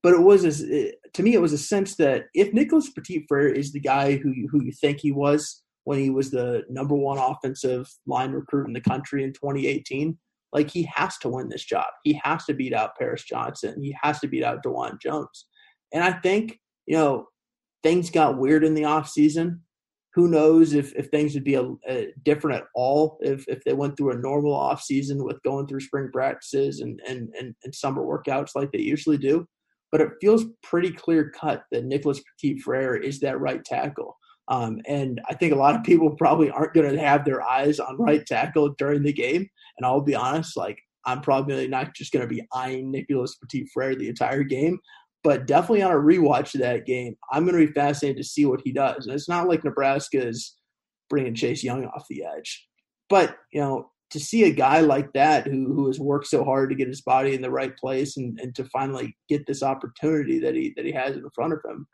but 0.03 0.13
it 0.13 0.21
was 0.21 0.43
a, 0.45 0.87
it, 0.87 0.95
to 1.13 1.23
me 1.23 1.33
it 1.33 1.41
was 1.41 1.53
a 1.53 1.57
sense 1.57 1.95
that 1.95 2.25
if 2.33 2.53
Nicholas 2.53 2.89
Petit 2.89 3.25
Frere 3.27 3.49
is 3.49 3.71
the 3.71 3.79
guy 3.79 4.15
who 4.15 4.31
you, 4.31 4.47
who 4.51 4.63
you 4.63 4.71
think 4.71 4.99
he 4.99 5.11
was, 5.11 5.63
when 5.87 5.97
he 5.97 6.09
was 6.09 6.31
the 6.31 6.65
number 6.69 6.95
one 6.95 7.17
offensive 7.17 7.89
line 8.05 8.33
recruit 8.33 8.67
in 8.67 8.73
the 8.73 8.81
country 8.81 9.23
in 9.23 9.31
2018. 9.31 10.17
Like 10.51 10.69
he 10.69 10.83
has 10.93 11.17
to 11.19 11.29
win 11.29 11.47
this 11.47 11.63
job. 11.63 11.85
He 12.03 12.19
has 12.25 12.43
to 12.43 12.53
beat 12.53 12.73
out 12.73 12.97
Paris 12.99 13.23
Johnson. 13.23 13.81
He 13.81 13.95
has 14.01 14.19
to 14.19 14.27
beat 14.27 14.43
out 14.43 14.61
Dawand 14.65 14.99
Jones. 14.99 15.45
And 15.93 16.03
I 16.03 16.11
think, 16.11 16.59
you 16.87 16.97
know, 16.97 17.27
things 17.83 18.09
got 18.09 18.37
weird 18.37 18.65
in 18.65 18.73
the 18.73 18.81
offseason. 18.81 19.59
Who 20.17 20.27
knows 20.27 20.73
if, 20.73 20.95
if 20.95 21.09
things 21.09 21.35
would 21.35 21.43
be 21.43 21.53
a, 21.53 21.71
a 21.87 22.07
different 22.23 22.57
at 22.57 22.63
all 22.73 23.19
if, 23.21 23.47
if 23.47 23.63
they 23.63 23.73
went 23.73 23.95
through 23.95 24.13
a 24.13 24.17
normal 24.17 24.51
off 24.51 24.81
season 24.81 25.23
with 25.23 25.41
going 25.43 25.67
through 25.67 25.81
spring 25.81 26.09
practices 26.11 26.79
and, 26.79 26.99
and, 27.07 27.29
and, 27.39 27.53
and 27.63 27.75
summer 27.75 28.01
workouts 28.01 28.55
like 28.55 28.71
they 28.71 28.79
usually 28.79 29.19
do. 29.19 29.45
But 29.91 30.01
it 30.01 30.09
feels 30.19 30.45
pretty 30.63 30.89
clear 30.89 31.29
cut 31.29 31.65
that 31.71 31.85
Nicholas 31.85 32.19
Petit 32.19 32.57
Frere 32.57 32.95
is 32.95 33.19
that 33.19 33.39
right 33.39 33.63
tackle. 33.63 34.17
Um, 34.47 34.79
and 34.87 35.21
I 35.29 35.35
think 35.35 35.53
a 35.53 35.57
lot 35.57 35.75
of 35.75 35.83
people 35.83 36.09
probably 36.09 36.49
aren't 36.49 36.73
going 36.73 36.91
to 36.91 36.99
have 36.99 37.23
their 37.23 37.43
eyes 37.43 37.79
on 37.79 37.97
right 37.97 38.25
tackle 38.25 38.73
during 38.79 39.03
the 39.03 39.13
game. 39.13 39.47
And 39.77 39.85
I'll 39.85 40.01
be 40.01 40.15
honest, 40.15 40.57
like 40.57 40.79
I'm 41.05 41.21
probably 41.21 41.67
not 41.67 41.93
just 41.93 42.11
going 42.11 42.27
to 42.27 42.33
be 42.33 42.43
eyeing 42.53 42.89
Nicholas 42.89 43.35
Petit 43.35 43.69
Frere 43.71 43.95
the 43.95 44.09
entire 44.09 44.43
game, 44.43 44.79
but 45.27 45.45
definitely 45.45 45.81
on 45.81 45.91
a 45.91 45.95
rewatch 45.95 46.55
of 46.55 46.61
that 46.61 46.85
game, 46.85 47.17
I'm 47.33 47.43
going 47.45 47.59
to 47.59 47.67
be 47.67 47.73
fascinated 47.73 48.15
to 48.23 48.29
see 48.29 48.45
what 48.45 48.61
he 48.63 48.71
does. 48.71 49.05
And 49.05 49.13
it's 49.13 49.27
not 49.27 49.49
like 49.49 49.61
Nebraska 49.61 50.25
is 50.25 50.55
bringing 51.09 51.35
Chase 51.35 51.65
Young 51.65 51.83
off 51.83 52.05
the 52.09 52.23
edge, 52.23 52.65
but 53.09 53.35
you 53.51 53.59
know, 53.59 53.91
to 54.11 54.21
see 54.21 54.45
a 54.45 54.53
guy 54.53 54.79
like 54.79 55.11
that 55.11 55.45
who 55.45 55.73
who 55.73 55.87
has 55.87 55.99
worked 55.99 56.27
so 56.27 56.45
hard 56.45 56.69
to 56.69 56.77
get 56.77 56.87
his 56.87 57.01
body 57.01 57.35
in 57.35 57.41
the 57.41 57.51
right 57.51 57.75
place 57.75 58.15
and, 58.15 58.39
and 58.39 58.55
to 58.55 58.63
finally 58.71 59.17
get 59.27 59.45
this 59.45 59.61
opportunity 59.61 60.39
that 60.39 60.55
he 60.55 60.71
that 60.77 60.85
he 60.85 60.93
has 60.93 61.17
in 61.17 61.29
front 61.35 61.51
of 61.51 61.59
him, 61.69 61.85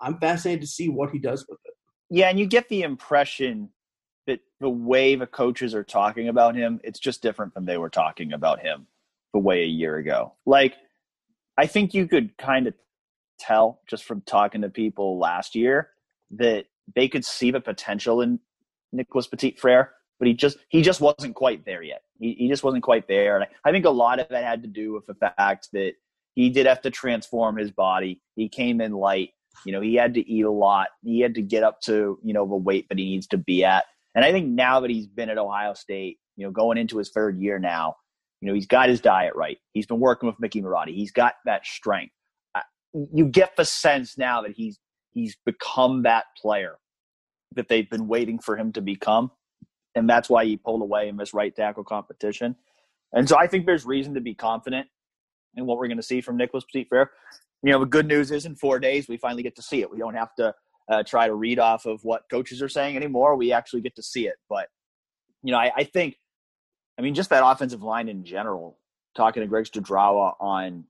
I'm 0.00 0.18
fascinated 0.18 0.62
to 0.62 0.66
see 0.66 0.88
what 0.88 1.10
he 1.10 1.18
does 1.18 1.44
with 1.50 1.58
it. 1.66 1.74
Yeah, 2.08 2.30
and 2.30 2.40
you 2.40 2.46
get 2.46 2.70
the 2.70 2.80
impression 2.80 3.68
that 4.26 4.40
the 4.58 4.70
way 4.70 5.16
the 5.16 5.26
coaches 5.26 5.74
are 5.74 5.84
talking 5.84 6.28
about 6.28 6.56
him, 6.56 6.80
it's 6.82 6.98
just 6.98 7.20
different 7.20 7.52
than 7.52 7.66
they 7.66 7.76
were 7.76 7.90
talking 7.90 8.32
about 8.32 8.62
him 8.62 8.86
the 9.34 9.38
way 9.38 9.64
a 9.64 9.66
year 9.66 9.98
ago. 9.98 10.32
Like, 10.46 10.76
I 11.58 11.66
think 11.66 11.94
you 11.94 12.06
could 12.06 12.36
kind 12.38 12.66
of 12.66 12.74
tell 13.38 13.80
just 13.88 14.04
from 14.04 14.22
talking 14.22 14.62
to 14.62 14.68
people 14.68 15.18
last 15.18 15.54
year 15.54 15.90
that 16.32 16.66
they 16.94 17.08
could 17.08 17.24
see 17.24 17.50
the 17.50 17.60
potential 17.60 18.20
in 18.20 18.38
Nicholas 18.92 19.26
Petit 19.26 19.56
Frere, 19.58 19.90
but 20.18 20.28
he 20.28 20.34
just 20.34 20.58
he 20.68 20.82
just 20.82 21.00
wasn't 21.00 21.34
quite 21.34 21.64
there 21.64 21.82
yet. 21.82 22.02
He, 22.18 22.34
he 22.38 22.48
just 22.48 22.64
wasn't 22.64 22.82
quite 22.82 23.08
there, 23.08 23.36
and 23.36 23.44
I, 23.44 23.68
I 23.68 23.72
think 23.72 23.84
a 23.84 23.90
lot 23.90 24.20
of 24.20 24.28
that 24.28 24.44
had 24.44 24.62
to 24.62 24.68
do 24.68 24.92
with 24.92 25.06
the 25.06 25.14
fact 25.14 25.68
that 25.72 25.92
he 26.34 26.50
did 26.50 26.66
have 26.66 26.82
to 26.82 26.90
transform 26.90 27.56
his 27.56 27.70
body. 27.70 28.22
He 28.36 28.48
came 28.48 28.80
in 28.80 28.92
light. 28.92 29.30
You 29.66 29.72
know, 29.72 29.80
he 29.80 29.94
had 29.94 30.14
to 30.14 30.28
eat 30.30 30.44
a 30.44 30.50
lot. 30.50 30.88
He 31.02 31.20
had 31.20 31.34
to 31.34 31.42
get 31.42 31.62
up 31.62 31.80
to 31.82 32.18
you 32.22 32.32
know 32.32 32.46
the 32.46 32.56
weight 32.56 32.88
that 32.88 32.98
he 32.98 33.04
needs 33.04 33.26
to 33.28 33.38
be 33.38 33.64
at. 33.64 33.84
And 34.14 34.24
I 34.24 34.32
think 34.32 34.48
now 34.48 34.80
that 34.80 34.90
he's 34.90 35.06
been 35.06 35.30
at 35.30 35.38
Ohio 35.38 35.74
State, 35.74 36.18
you 36.36 36.44
know, 36.44 36.50
going 36.50 36.78
into 36.78 36.98
his 36.98 37.10
third 37.10 37.38
year 37.38 37.58
now, 37.58 37.96
you 38.40 38.48
know, 38.48 38.54
he's 38.54 38.66
got 38.66 38.88
his 38.88 39.00
diet 39.00 39.34
right. 39.36 39.58
He's 39.72 39.86
been 39.86 40.00
working 40.00 40.26
with 40.26 40.40
Mickey 40.40 40.62
Marotti. 40.62 40.94
He's 40.94 41.12
got 41.12 41.34
that 41.44 41.66
strength. 41.66 42.12
You 43.12 43.26
get 43.26 43.56
the 43.56 43.64
sense 43.64 44.18
now 44.18 44.42
that 44.42 44.52
he's 44.52 44.78
he's 45.12 45.36
become 45.44 46.02
that 46.02 46.24
player 46.40 46.78
that 47.54 47.68
they've 47.68 47.88
been 47.88 48.08
waiting 48.08 48.38
for 48.38 48.56
him 48.56 48.72
to 48.72 48.80
become, 48.80 49.30
and 49.94 50.08
that's 50.08 50.28
why 50.28 50.44
he 50.44 50.56
pulled 50.56 50.82
away 50.82 51.08
in 51.08 51.16
this 51.16 51.32
right 51.34 51.54
tackle 51.54 51.84
competition. 51.84 52.56
And 53.12 53.28
so 53.28 53.38
I 53.38 53.46
think 53.46 53.66
there's 53.66 53.84
reason 53.84 54.14
to 54.14 54.20
be 54.20 54.34
confident 54.34 54.88
in 55.56 55.66
what 55.66 55.78
we're 55.78 55.88
going 55.88 55.98
to 55.98 56.02
see 56.02 56.20
from 56.20 56.36
Nicholas 56.36 56.64
Petit 56.64 56.86
Frere. 56.88 57.10
You 57.62 57.72
know, 57.72 57.80
the 57.80 57.86
good 57.86 58.06
news 58.06 58.30
is 58.30 58.46
in 58.46 58.56
four 58.56 58.78
days 58.78 59.08
we 59.08 59.16
finally 59.16 59.42
get 59.42 59.56
to 59.56 59.62
see 59.62 59.82
it. 59.82 59.90
We 59.90 59.98
don't 59.98 60.14
have 60.14 60.34
to 60.36 60.54
uh, 60.90 61.02
try 61.02 61.26
to 61.26 61.34
read 61.34 61.58
off 61.58 61.86
of 61.86 62.00
what 62.02 62.22
coaches 62.30 62.62
are 62.62 62.68
saying 62.68 62.96
anymore. 62.96 63.36
We 63.36 63.52
actually 63.52 63.82
get 63.82 63.94
to 63.96 64.02
see 64.02 64.26
it. 64.26 64.36
But 64.48 64.68
you 65.42 65.52
know, 65.52 65.58
I, 65.58 65.70
I 65.76 65.84
think 65.84 66.16
I 67.00 67.02
mean, 67.02 67.14
just 67.14 67.30
that 67.30 67.42
offensive 67.42 67.82
line 67.82 68.10
in 68.10 68.24
general, 68.24 68.76
talking 69.16 69.40
to 69.40 69.46
Greg 69.46 69.64
Studrawa 69.64 70.34
on 70.38 70.84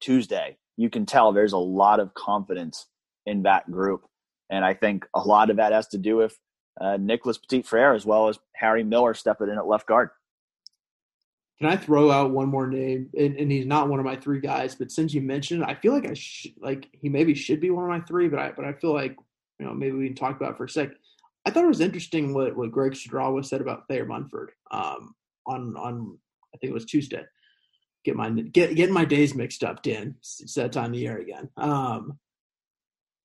Tuesday, 0.00 0.56
you 0.78 0.88
can 0.88 1.04
tell 1.04 1.30
there's 1.30 1.52
a 1.52 1.58
lot 1.58 2.00
of 2.00 2.14
confidence 2.14 2.86
in 3.26 3.42
that 3.42 3.70
group. 3.70 4.06
And 4.48 4.64
I 4.64 4.72
think 4.72 5.06
a 5.12 5.20
lot 5.20 5.50
of 5.50 5.58
that 5.58 5.72
has 5.72 5.88
to 5.88 5.98
do 5.98 6.16
with 6.16 6.38
uh, 6.80 6.96
Nicholas 6.96 7.36
Petit 7.36 7.60
Frere 7.60 7.92
as 7.92 8.06
well 8.06 8.28
as 8.28 8.38
Harry 8.54 8.82
Miller 8.82 9.12
stepping 9.12 9.50
in 9.50 9.58
at 9.58 9.66
left 9.66 9.86
guard. 9.86 10.08
Can 11.58 11.68
I 11.68 11.76
throw 11.76 12.10
out 12.10 12.30
one 12.30 12.48
more 12.48 12.66
name? 12.66 13.10
And, 13.14 13.36
and, 13.36 13.52
he's 13.52 13.66
not 13.66 13.90
one 13.90 13.98
of 13.98 14.06
my 14.06 14.16
three 14.16 14.40
guys, 14.40 14.74
but 14.74 14.90
since 14.90 15.12
you 15.12 15.20
mentioned, 15.20 15.64
I 15.64 15.74
feel 15.74 15.92
like 15.92 16.06
I 16.06 16.14
sh- 16.14 16.48
like 16.62 16.88
he 16.92 17.10
maybe 17.10 17.34
should 17.34 17.60
be 17.60 17.68
one 17.68 17.84
of 17.84 17.90
my 17.90 18.00
three, 18.00 18.28
but 18.28 18.38
I 18.38 18.52
but 18.52 18.64
I 18.64 18.72
feel 18.72 18.94
like 18.94 19.16
you 19.58 19.66
know 19.66 19.74
maybe 19.74 19.98
we 19.98 20.06
can 20.06 20.16
talk 20.16 20.36
about 20.36 20.56
for 20.56 20.64
a 20.64 20.68
sec. 20.68 20.92
I 21.44 21.50
thought 21.50 21.64
it 21.64 21.68
was 21.68 21.80
interesting 21.82 22.32
what 22.32 22.56
what 22.56 22.70
Greg 22.70 22.92
Studrawa 22.92 23.44
said 23.44 23.60
about 23.60 23.86
Thayer 23.86 24.06
Munford. 24.06 24.52
Um, 24.70 25.14
on 25.46 25.76
on 25.76 26.18
I 26.54 26.58
think 26.58 26.70
it 26.70 26.74
was 26.74 26.84
Tuesday. 26.84 27.24
Get 28.04 28.16
my 28.16 28.30
get 28.30 28.74
getting 28.76 28.94
my 28.94 29.04
days 29.04 29.34
mixed 29.34 29.64
up, 29.64 29.82
Dan. 29.82 30.14
It's 30.18 30.54
that 30.54 30.72
time 30.72 30.92
of 30.92 30.98
year 30.98 31.18
again. 31.18 31.48
Um, 31.56 32.18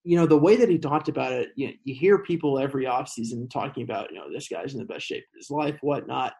you 0.03 0.17
know 0.17 0.25
the 0.25 0.37
way 0.37 0.55
that 0.55 0.69
he 0.69 0.77
talked 0.77 1.09
about 1.09 1.31
it. 1.31 1.49
You, 1.55 1.67
know, 1.67 1.73
you 1.83 1.93
hear 1.93 2.19
people 2.19 2.59
every 2.59 2.85
offseason 2.85 3.49
talking 3.49 3.83
about 3.83 4.11
you 4.11 4.17
know 4.17 4.31
this 4.31 4.47
guy's 4.47 4.73
in 4.73 4.79
the 4.79 4.85
best 4.85 5.05
shape 5.05 5.23
of 5.23 5.37
his 5.37 5.49
life, 5.49 5.77
whatnot. 5.81 6.33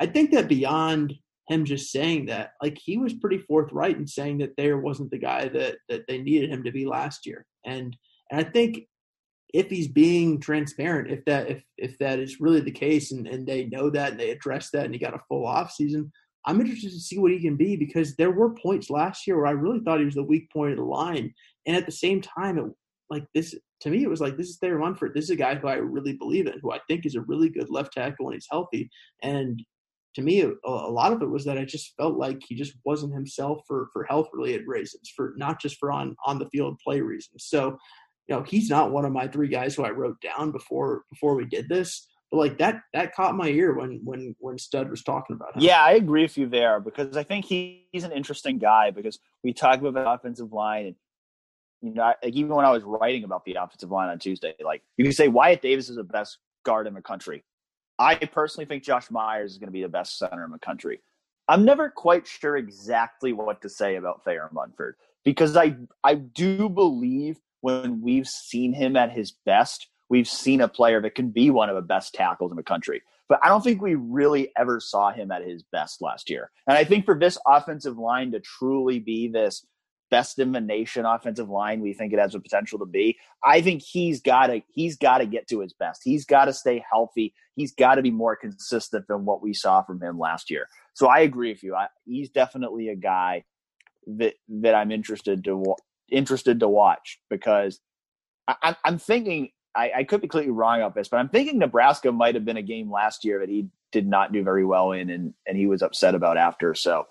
I 0.00 0.06
think 0.06 0.32
that 0.32 0.48
beyond 0.48 1.14
him 1.48 1.64
just 1.64 1.92
saying 1.92 2.26
that, 2.26 2.52
like 2.62 2.78
he 2.82 2.96
was 2.98 3.14
pretty 3.14 3.38
forthright 3.38 3.96
in 3.96 4.06
saying 4.06 4.38
that 4.38 4.56
there 4.56 4.78
wasn't 4.78 5.10
the 5.10 5.18
guy 5.18 5.48
that 5.48 5.76
that 5.88 6.04
they 6.08 6.18
needed 6.18 6.50
him 6.50 6.64
to 6.64 6.72
be 6.72 6.86
last 6.86 7.26
year, 7.26 7.46
and 7.64 7.96
and 8.30 8.44
I 8.44 8.50
think 8.50 8.86
if 9.54 9.70
he's 9.70 9.86
being 9.86 10.40
transparent, 10.40 11.10
if 11.10 11.24
that 11.26 11.48
if 11.48 11.62
if 11.78 11.96
that 11.98 12.18
is 12.18 12.40
really 12.40 12.60
the 12.60 12.72
case 12.72 13.12
and, 13.12 13.28
and 13.28 13.46
they 13.46 13.66
know 13.66 13.88
that 13.88 14.10
and 14.10 14.20
they 14.20 14.30
address 14.30 14.70
that 14.70 14.84
and 14.84 14.92
he 14.92 14.98
got 14.98 15.14
a 15.14 15.22
full 15.28 15.46
off 15.46 15.70
season, 15.70 16.10
I'm 16.44 16.60
interested 16.60 16.90
to 16.90 16.98
see 16.98 17.18
what 17.18 17.30
he 17.30 17.40
can 17.40 17.56
be 17.56 17.76
because 17.76 18.16
there 18.16 18.32
were 18.32 18.54
points 18.54 18.90
last 18.90 19.26
year 19.26 19.36
where 19.36 19.46
I 19.46 19.52
really 19.52 19.78
thought 19.78 20.00
he 20.00 20.04
was 20.04 20.16
the 20.16 20.24
weak 20.24 20.50
point 20.52 20.72
of 20.72 20.78
the 20.78 20.84
line. 20.84 21.32
And 21.66 21.76
at 21.76 21.86
the 21.86 21.92
same 21.92 22.20
time, 22.20 22.58
it 22.58 22.64
like 23.08 23.24
this 23.32 23.54
to 23.82 23.90
me, 23.90 24.02
it 24.02 24.10
was 24.10 24.20
like 24.20 24.36
this 24.36 24.48
is 24.48 24.58
Thayer 24.58 24.78
Munford. 24.78 25.14
This 25.14 25.24
is 25.24 25.30
a 25.30 25.36
guy 25.36 25.54
who 25.54 25.68
I 25.68 25.74
really 25.74 26.14
believe 26.14 26.48
in, 26.48 26.58
who 26.60 26.72
I 26.72 26.80
think 26.88 27.06
is 27.06 27.14
a 27.14 27.20
really 27.20 27.48
good 27.48 27.70
left 27.70 27.92
tackle 27.92 28.26
when 28.26 28.34
he's 28.34 28.48
healthy. 28.50 28.90
And 29.22 29.62
to 30.16 30.22
me, 30.22 30.40
a, 30.40 30.52
a 30.64 30.90
lot 30.90 31.12
of 31.12 31.22
it 31.22 31.30
was 31.30 31.44
that 31.44 31.58
I 31.58 31.64
just 31.64 31.94
felt 31.96 32.16
like 32.16 32.42
he 32.46 32.56
just 32.56 32.74
wasn't 32.84 33.14
himself 33.14 33.60
for 33.68 33.88
for 33.92 34.02
health 34.04 34.28
related 34.32 34.66
reasons, 34.66 35.12
for 35.14 35.34
not 35.36 35.60
just 35.60 35.76
for 35.78 35.92
on 35.92 36.16
on 36.26 36.40
the 36.40 36.48
field 36.50 36.78
play 36.84 37.00
reasons. 37.00 37.44
So 37.46 37.78
you 38.28 38.34
know, 38.34 38.42
he's 38.42 38.70
not 38.70 38.90
one 38.90 39.04
of 39.04 39.12
my 39.12 39.28
three 39.28 39.48
guys 39.48 39.74
who 39.74 39.84
I 39.84 39.90
wrote 39.90 40.20
down 40.20 40.50
before 40.50 41.04
before 41.10 41.34
we 41.34 41.44
did 41.44 41.68
this. 41.68 42.06
But 42.30 42.38
like 42.38 42.58
that 42.58 42.80
that 42.92 43.14
caught 43.14 43.36
my 43.36 43.48
ear 43.48 43.74
when 43.74 44.00
when 44.04 44.34
when 44.38 44.58
Stud 44.58 44.90
was 44.90 45.02
talking 45.02 45.36
about 45.36 45.56
him. 45.56 45.62
Yeah, 45.62 45.82
I 45.82 45.92
agree 45.92 46.22
with 46.22 46.36
you 46.38 46.48
there 46.48 46.80
because 46.80 47.16
I 47.16 47.22
think 47.22 47.44
he, 47.44 47.86
he's 47.92 48.04
an 48.04 48.12
interesting 48.12 48.58
guy 48.58 48.90
because 48.90 49.18
we 49.42 49.52
talk 49.52 49.80
about 49.80 49.94
the 49.94 50.10
offensive 50.10 50.52
line 50.52 50.86
and 50.86 50.96
you 51.82 51.92
know, 51.92 52.14
like 52.22 52.34
even 52.34 52.54
when 52.54 52.64
I 52.64 52.70
was 52.70 52.82
writing 52.82 53.24
about 53.24 53.44
the 53.44 53.56
offensive 53.60 53.90
line 53.90 54.08
on 54.08 54.18
Tuesday, 54.18 54.54
like 54.64 54.82
you 54.96 55.04
can 55.04 55.12
say 55.12 55.28
Wyatt 55.28 55.60
Davis 55.60 55.90
is 55.90 55.96
the 55.96 56.04
best 56.04 56.38
guard 56.64 56.86
in 56.86 56.94
the 56.94 57.02
country. 57.02 57.44
I 57.98 58.14
personally 58.16 58.64
think 58.64 58.82
Josh 58.82 59.10
Myers 59.10 59.52
is 59.52 59.58
going 59.58 59.68
to 59.68 59.72
be 59.72 59.82
the 59.82 59.88
best 59.88 60.18
center 60.18 60.44
in 60.44 60.50
the 60.50 60.58
country. 60.58 61.00
I'm 61.46 61.64
never 61.64 61.90
quite 61.90 62.26
sure 62.26 62.56
exactly 62.56 63.34
what 63.34 63.60
to 63.62 63.68
say 63.68 63.96
about 63.96 64.24
Thayer 64.24 64.48
Munford 64.50 64.96
because 65.24 65.56
I 65.56 65.76
I 66.02 66.14
do 66.14 66.68
believe 66.68 67.38
when 67.64 68.02
we've 68.02 68.28
seen 68.28 68.74
him 68.74 68.94
at 68.94 69.10
his 69.10 69.32
best, 69.46 69.88
we've 70.10 70.28
seen 70.28 70.60
a 70.60 70.68
player 70.68 71.00
that 71.00 71.14
can 71.14 71.30
be 71.30 71.48
one 71.48 71.70
of 71.70 71.76
the 71.76 71.80
best 71.80 72.12
tackles 72.12 72.52
in 72.52 72.58
the 72.58 72.62
country. 72.62 73.02
But 73.26 73.40
I 73.42 73.48
don't 73.48 73.64
think 73.64 73.80
we 73.80 73.94
really 73.94 74.52
ever 74.58 74.80
saw 74.80 75.12
him 75.12 75.30
at 75.30 75.42
his 75.42 75.62
best 75.72 76.02
last 76.02 76.28
year. 76.28 76.50
And 76.68 76.76
I 76.76 76.84
think 76.84 77.06
for 77.06 77.18
this 77.18 77.38
offensive 77.46 77.96
line 77.96 78.32
to 78.32 78.40
truly 78.40 78.98
be 78.98 79.28
this 79.28 79.66
best 80.10 80.38
in 80.38 80.52
the 80.52 80.60
nation 80.60 81.06
offensive 81.06 81.48
line 81.48 81.80
we 81.80 81.94
think 81.94 82.12
it 82.12 82.18
has 82.18 82.32
the 82.32 82.38
potential 82.38 82.78
to 82.80 82.84
be, 82.84 83.16
I 83.42 83.62
think 83.62 83.80
he's 83.80 84.20
got 84.20 84.48
to 84.48 84.60
he's 84.68 84.98
got 84.98 85.18
to 85.18 85.26
get 85.26 85.48
to 85.48 85.60
his 85.60 85.72
best. 85.72 86.02
He's 86.04 86.26
got 86.26 86.44
to 86.44 86.52
stay 86.52 86.84
healthy. 86.92 87.32
He's 87.56 87.72
got 87.72 87.94
to 87.94 88.02
be 88.02 88.10
more 88.10 88.36
consistent 88.36 89.06
than 89.08 89.24
what 89.24 89.42
we 89.42 89.54
saw 89.54 89.82
from 89.82 90.02
him 90.02 90.18
last 90.18 90.50
year. 90.50 90.68
So 90.92 91.06
I 91.06 91.20
agree 91.20 91.50
with 91.50 91.62
you. 91.62 91.74
I, 91.74 91.86
he's 92.04 92.28
definitely 92.28 92.90
a 92.90 92.94
guy 92.94 93.44
that 94.18 94.34
that 94.60 94.74
I'm 94.74 94.92
interested 94.92 95.42
to 95.44 95.74
interested 96.10 96.60
to 96.60 96.68
watch 96.68 97.20
because 97.30 97.80
I, 98.46 98.76
am 98.84 98.98
thinking 98.98 99.50
I, 99.74 99.90
I, 99.96 100.04
could 100.04 100.20
be 100.20 100.28
completely 100.28 100.52
wrong 100.52 100.78
about 100.78 100.94
this, 100.94 101.08
but 101.08 101.16
I'm 101.16 101.28
thinking 101.28 101.58
Nebraska 101.58 102.12
might 102.12 102.34
have 102.34 102.44
been 102.44 102.58
a 102.58 102.62
game 102.62 102.90
last 102.90 103.24
year 103.24 103.40
that 103.40 103.48
he 103.48 103.68
did 103.90 104.06
not 104.06 104.32
do 104.32 104.42
very 104.42 104.64
well 104.64 104.92
in, 104.92 105.10
and 105.10 105.34
and 105.46 105.56
he 105.56 105.66
was 105.66 105.82
upset 105.82 106.14
about 106.14 106.36
after. 106.36 106.74
So 106.74 107.06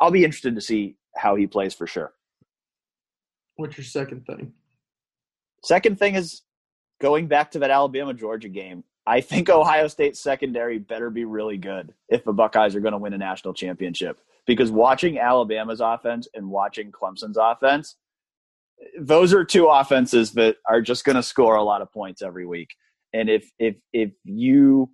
I'll 0.00 0.10
be 0.10 0.24
interested 0.24 0.54
to 0.54 0.60
see 0.60 0.96
how 1.16 1.36
he 1.36 1.46
plays 1.46 1.74
for 1.74 1.86
sure. 1.86 2.12
What's 3.56 3.76
your 3.76 3.84
second 3.84 4.26
thing? 4.26 4.52
Second 5.64 5.98
thing 5.98 6.14
is 6.14 6.42
going 7.00 7.26
back 7.26 7.50
to 7.52 7.58
that 7.60 7.70
Alabama 7.70 8.14
Georgia 8.14 8.48
game. 8.48 8.84
I 9.06 9.20
think 9.20 9.48
Ohio 9.48 9.88
State 9.88 10.16
secondary 10.16 10.78
better 10.78 11.10
be 11.10 11.24
really 11.24 11.56
good 11.56 11.94
if 12.08 12.24
the 12.24 12.32
Buckeyes 12.32 12.74
are 12.74 12.80
going 12.80 12.92
to 12.92 12.98
win 12.98 13.14
a 13.14 13.18
national 13.18 13.54
championship. 13.54 14.20
Because 14.46 14.70
watching 14.70 15.18
Alabama's 15.18 15.80
offense 15.80 16.28
and 16.34 16.50
watching 16.50 16.92
Clemson's 16.92 17.36
offense, 17.38 17.96
those 19.00 19.32
are 19.32 19.44
two 19.44 19.66
offenses 19.66 20.32
that 20.32 20.56
are 20.68 20.80
just 20.80 21.04
going 21.04 21.16
to 21.16 21.22
score 21.22 21.56
a 21.56 21.62
lot 21.62 21.82
of 21.82 21.92
points 21.92 22.22
every 22.22 22.46
week. 22.46 22.70
And 23.12 23.28
if 23.28 23.50
if 23.58 23.76
if 23.92 24.10
you 24.24 24.90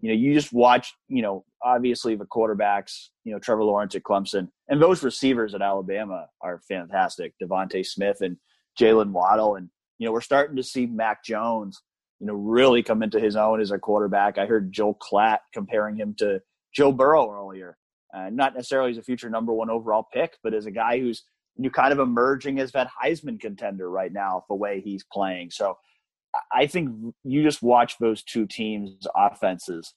you 0.00 0.08
know 0.08 0.14
you 0.14 0.34
just 0.34 0.52
watch 0.52 0.94
you 1.08 1.22
know 1.22 1.44
obviously 1.62 2.14
the 2.14 2.24
quarterbacks 2.24 3.08
you 3.24 3.32
know 3.32 3.38
Trevor 3.38 3.64
Lawrence 3.64 3.94
at 3.96 4.04
Clemson 4.04 4.48
and 4.68 4.80
those 4.80 5.02
receivers 5.02 5.54
at 5.54 5.62
Alabama 5.62 6.26
are 6.40 6.60
fantastic 6.68 7.34
DeVonta 7.42 7.84
Smith 7.84 8.20
and 8.20 8.36
Jaylen 8.80 9.10
Waddle 9.10 9.56
and 9.56 9.68
you 9.98 10.06
know 10.06 10.12
we're 10.12 10.20
starting 10.20 10.54
to 10.54 10.62
see 10.62 10.86
Mac 10.86 11.24
Jones 11.24 11.82
you 12.20 12.26
know 12.26 12.34
really 12.34 12.82
come 12.82 13.02
into 13.02 13.20
his 13.20 13.36
own 13.36 13.60
as 13.60 13.70
a 13.70 13.78
quarterback. 13.78 14.38
I 14.38 14.46
heard 14.46 14.72
Joel 14.72 14.96
Klatt 14.96 15.38
comparing 15.52 15.96
him 15.96 16.14
to 16.18 16.40
Joe 16.74 16.92
Burrow 16.92 17.30
earlier, 17.30 17.76
uh, 18.14 18.30
not 18.30 18.54
necessarily 18.54 18.90
as 18.90 18.98
a 18.98 19.02
future 19.02 19.30
number 19.30 19.52
one 19.52 19.70
overall 19.70 20.06
pick, 20.12 20.36
but 20.42 20.54
as 20.54 20.66
a 20.66 20.70
guy 20.70 21.00
who's 21.00 21.24
you 21.58 21.70
kind 21.70 21.92
of 21.92 21.98
emerging 21.98 22.60
as 22.60 22.72
that 22.72 22.88
Heisman 23.02 23.40
contender 23.40 23.90
right 23.90 24.12
now, 24.12 24.44
the 24.48 24.54
way 24.54 24.80
he's 24.80 25.04
playing. 25.12 25.50
So 25.50 25.76
I 26.52 26.66
think 26.66 27.14
you 27.24 27.42
just 27.42 27.62
watch 27.62 27.98
those 27.98 28.22
two 28.22 28.46
teams' 28.46 29.06
offenses. 29.14 29.94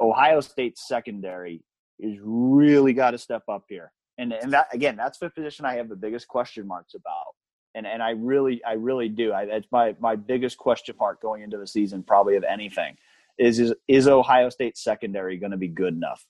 Ohio 0.00 0.40
State's 0.40 0.86
secondary 0.86 1.62
is 1.98 2.18
really 2.22 2.92
got 2.92 3.12
to 3.12 3.18
step 3.18 3.42
up 3.48 3.64
here, 3.68 3.92
and 4.18 4.32
and 4.32 4.52
that 4.52 4.68
again, 4.72 4.96
that's 4.96 5.18
the 5.18 5.30
position 5.30 5.64
I 5.64 5.74
have 5.74 5.88
the 5.88 5.96
biggest 5.96 6.28
question 6.28 6.66
marks 6.66 6.94
about. 6.94 7.34
And 7.74 7.86
and 7.86 8.02
I 8.02 8.10
really 8.10 8.62
I 8.64 8.72
really 8.72 9.08
do. 9.08 9.32
I, 9.32 9.46
that's 9.46 9.66
my 9.70 9.94
my 10.00 10.16
biggest 10.16 10.58
question 10.58 10.96
mark 10.98 11.20
going 11.20 11.42
into 11.42 11.58
the 11.58 11.66
season, 11.66 12.02
probably 12.02 12.36
of 12.36 12.44
anything, 12.44 12.96
is 13.38 13.58
is 13.58 13.74
is 13.88 14.08
Ohio 14.08 14.48
State 14.48 14.76
secondary 14.76 15.38
going 15.38 15.52
to 15.52 15.58
be 15.58 15.68
good 15.68 15.94
enough 15.94 16.24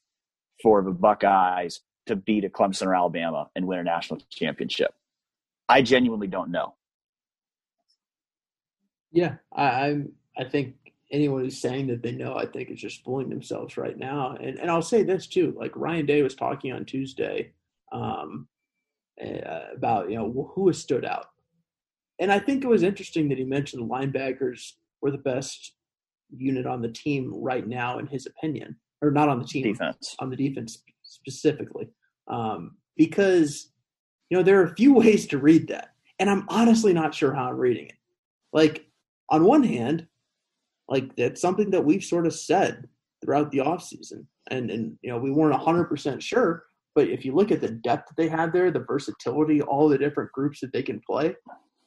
for 0.62 0.82
the 0.82 0.92
Buckeyes 0.92 1.80
to 2.06 2.16
beat 2.16 2.44
a 2.44 2.48
Clemson 2.48 2.86
or 2.86 2.94
Alabama 2.94 3.48
and 3.54 3.66
win 3.66 3.78
a 3.78 3.84
national 3.84 4.20
championship? 4.30 4.94
I 5.68 5.82
genuinely 5.82 6.26
don't 6.26 6.50
know. 6.50 6.74
Yeah, 9.12 9.36
I 9.54 10.02
I 10.36 10.44
think 10.44 10.74
anyone 11.10 11.42
who's 11.42 11.60
saying 11.60 11.86
that 11.86 12.02
they 12.02 12.12
know, 12.12 12.34
I 12.34 12.46
think 12.46 12.70
is 12.70 12.80
just 12.80 13.04
fooling 13.04 13.28
themselves 13.28 13.76
right 13.76 13.96
now. 13.96 14.36
And 14.40 14.58
and 14.58 14.70
I'll 14.70 14.82
say 14.82 15.02
this 15.02 15.26
too, 15.26 15.54
like 15.56 15.76
Ryan 15.76 16.06
Day 16.06 16.22
was 16.22 16.34
talking 16.34 16.72
on 16.72 16.84
Tuesday 16.84 17.52
um, 17.92 18.48
uh, 19.24 19.60
about 19.76 20.10
you 20.10 20.16
know 20.16 20.52
who 20.54 20.66
has 20.66 20.78
stood 20.78 21.04
out, 21.04 21.26
and 22.18 22.32
I 22.32 22.38
think 22.38 22.64
it 22.64 22.68
was 22.68 22.82
interesting 22.82 23.28
that 23.28 23.38
he 23.38 23.44
mentioned 23.44 23.82
the 23.82 23.94
linebackers 23.94 24.72
were 25.00 25.12
the 25.12 25.18
best 25.18 25.74
unit 26.36 26.66
on 26.66 26.82
the 26.82 26.88
team 26.88 27.32
right 27.32 27.66
now, 27.66 27.98
in 27.98 28.06
his 28.08 28.26
opinion, 28.26 28.76
or 29.00 29.10
not 29.12 29.28
on 29.28 29.38
the 29.38 29.46
team, 29.46 29.62
defense 29.62 30.16
on 30.18 30.30
the 30.30 30.36
defense 30.36 30.82
specifically, 31.14 31.88
um, 32.28 32.76
because 32.96 33.70
you 34.30 34.36
know 34.36 34.42
there 34.42 34.60
are 34.60 34.66
a 34.66 34.74
few 34.74 34.94
ways 35.02 35.26
to 35.28 35.38
read 35.38 35.68
that, 35.68 35.90
and 36.18 36.28
I'm 36.28 36.44
honestly 36.48 36.92
not 36.92 37.14
sure 37.14 37.32
how 37.32 37.48
I'm 37.48 37.56
reading 37.56 37.86
it. 37.86 37.98
Like 38.52 38.86
on 39.30 39.44
one 39.44 39.62
hand, 39.62 40.06
like 40.88 41.14
that's 41.16 41.40
something 41.40 41.70
that 41.70 41.84
we've 41.84 42.04
sort 42.04 42.26
of 42.26 42.34
said 42.34 42.88
throughout 43.24 43.50
the 43.50 43.58
offseason. 43.58 44.26
And 44.50 44.70
and 44.70 44.98
you 45.02 45.10
know, 45.10 45.18
we 45.18 45.30
weren't 45.30 45.54
hundred 45.54 45.84
percent 45.84 46.22
sure, 46.22 46.64
but 46.94 47.08
if 47.08 47.24
you 47.24 47.34
look 47.34 47.50
at 47.50 47.60
the 47.60 47.70
depth 47.70 48.08
that 48.08 48.16
they 48.16 48.28
had 48.28 48.52
there, 48.52 48.70
the 48.70 48.80
versatility, 48.80 49.62
all 49.62 49.88
the 49.88 49.98
different 49.98 50.32
groups 50.32 50.60
that 50.60 50.72
they 50.72 50.82
can 50.82 51.00
play, 51.08 51.34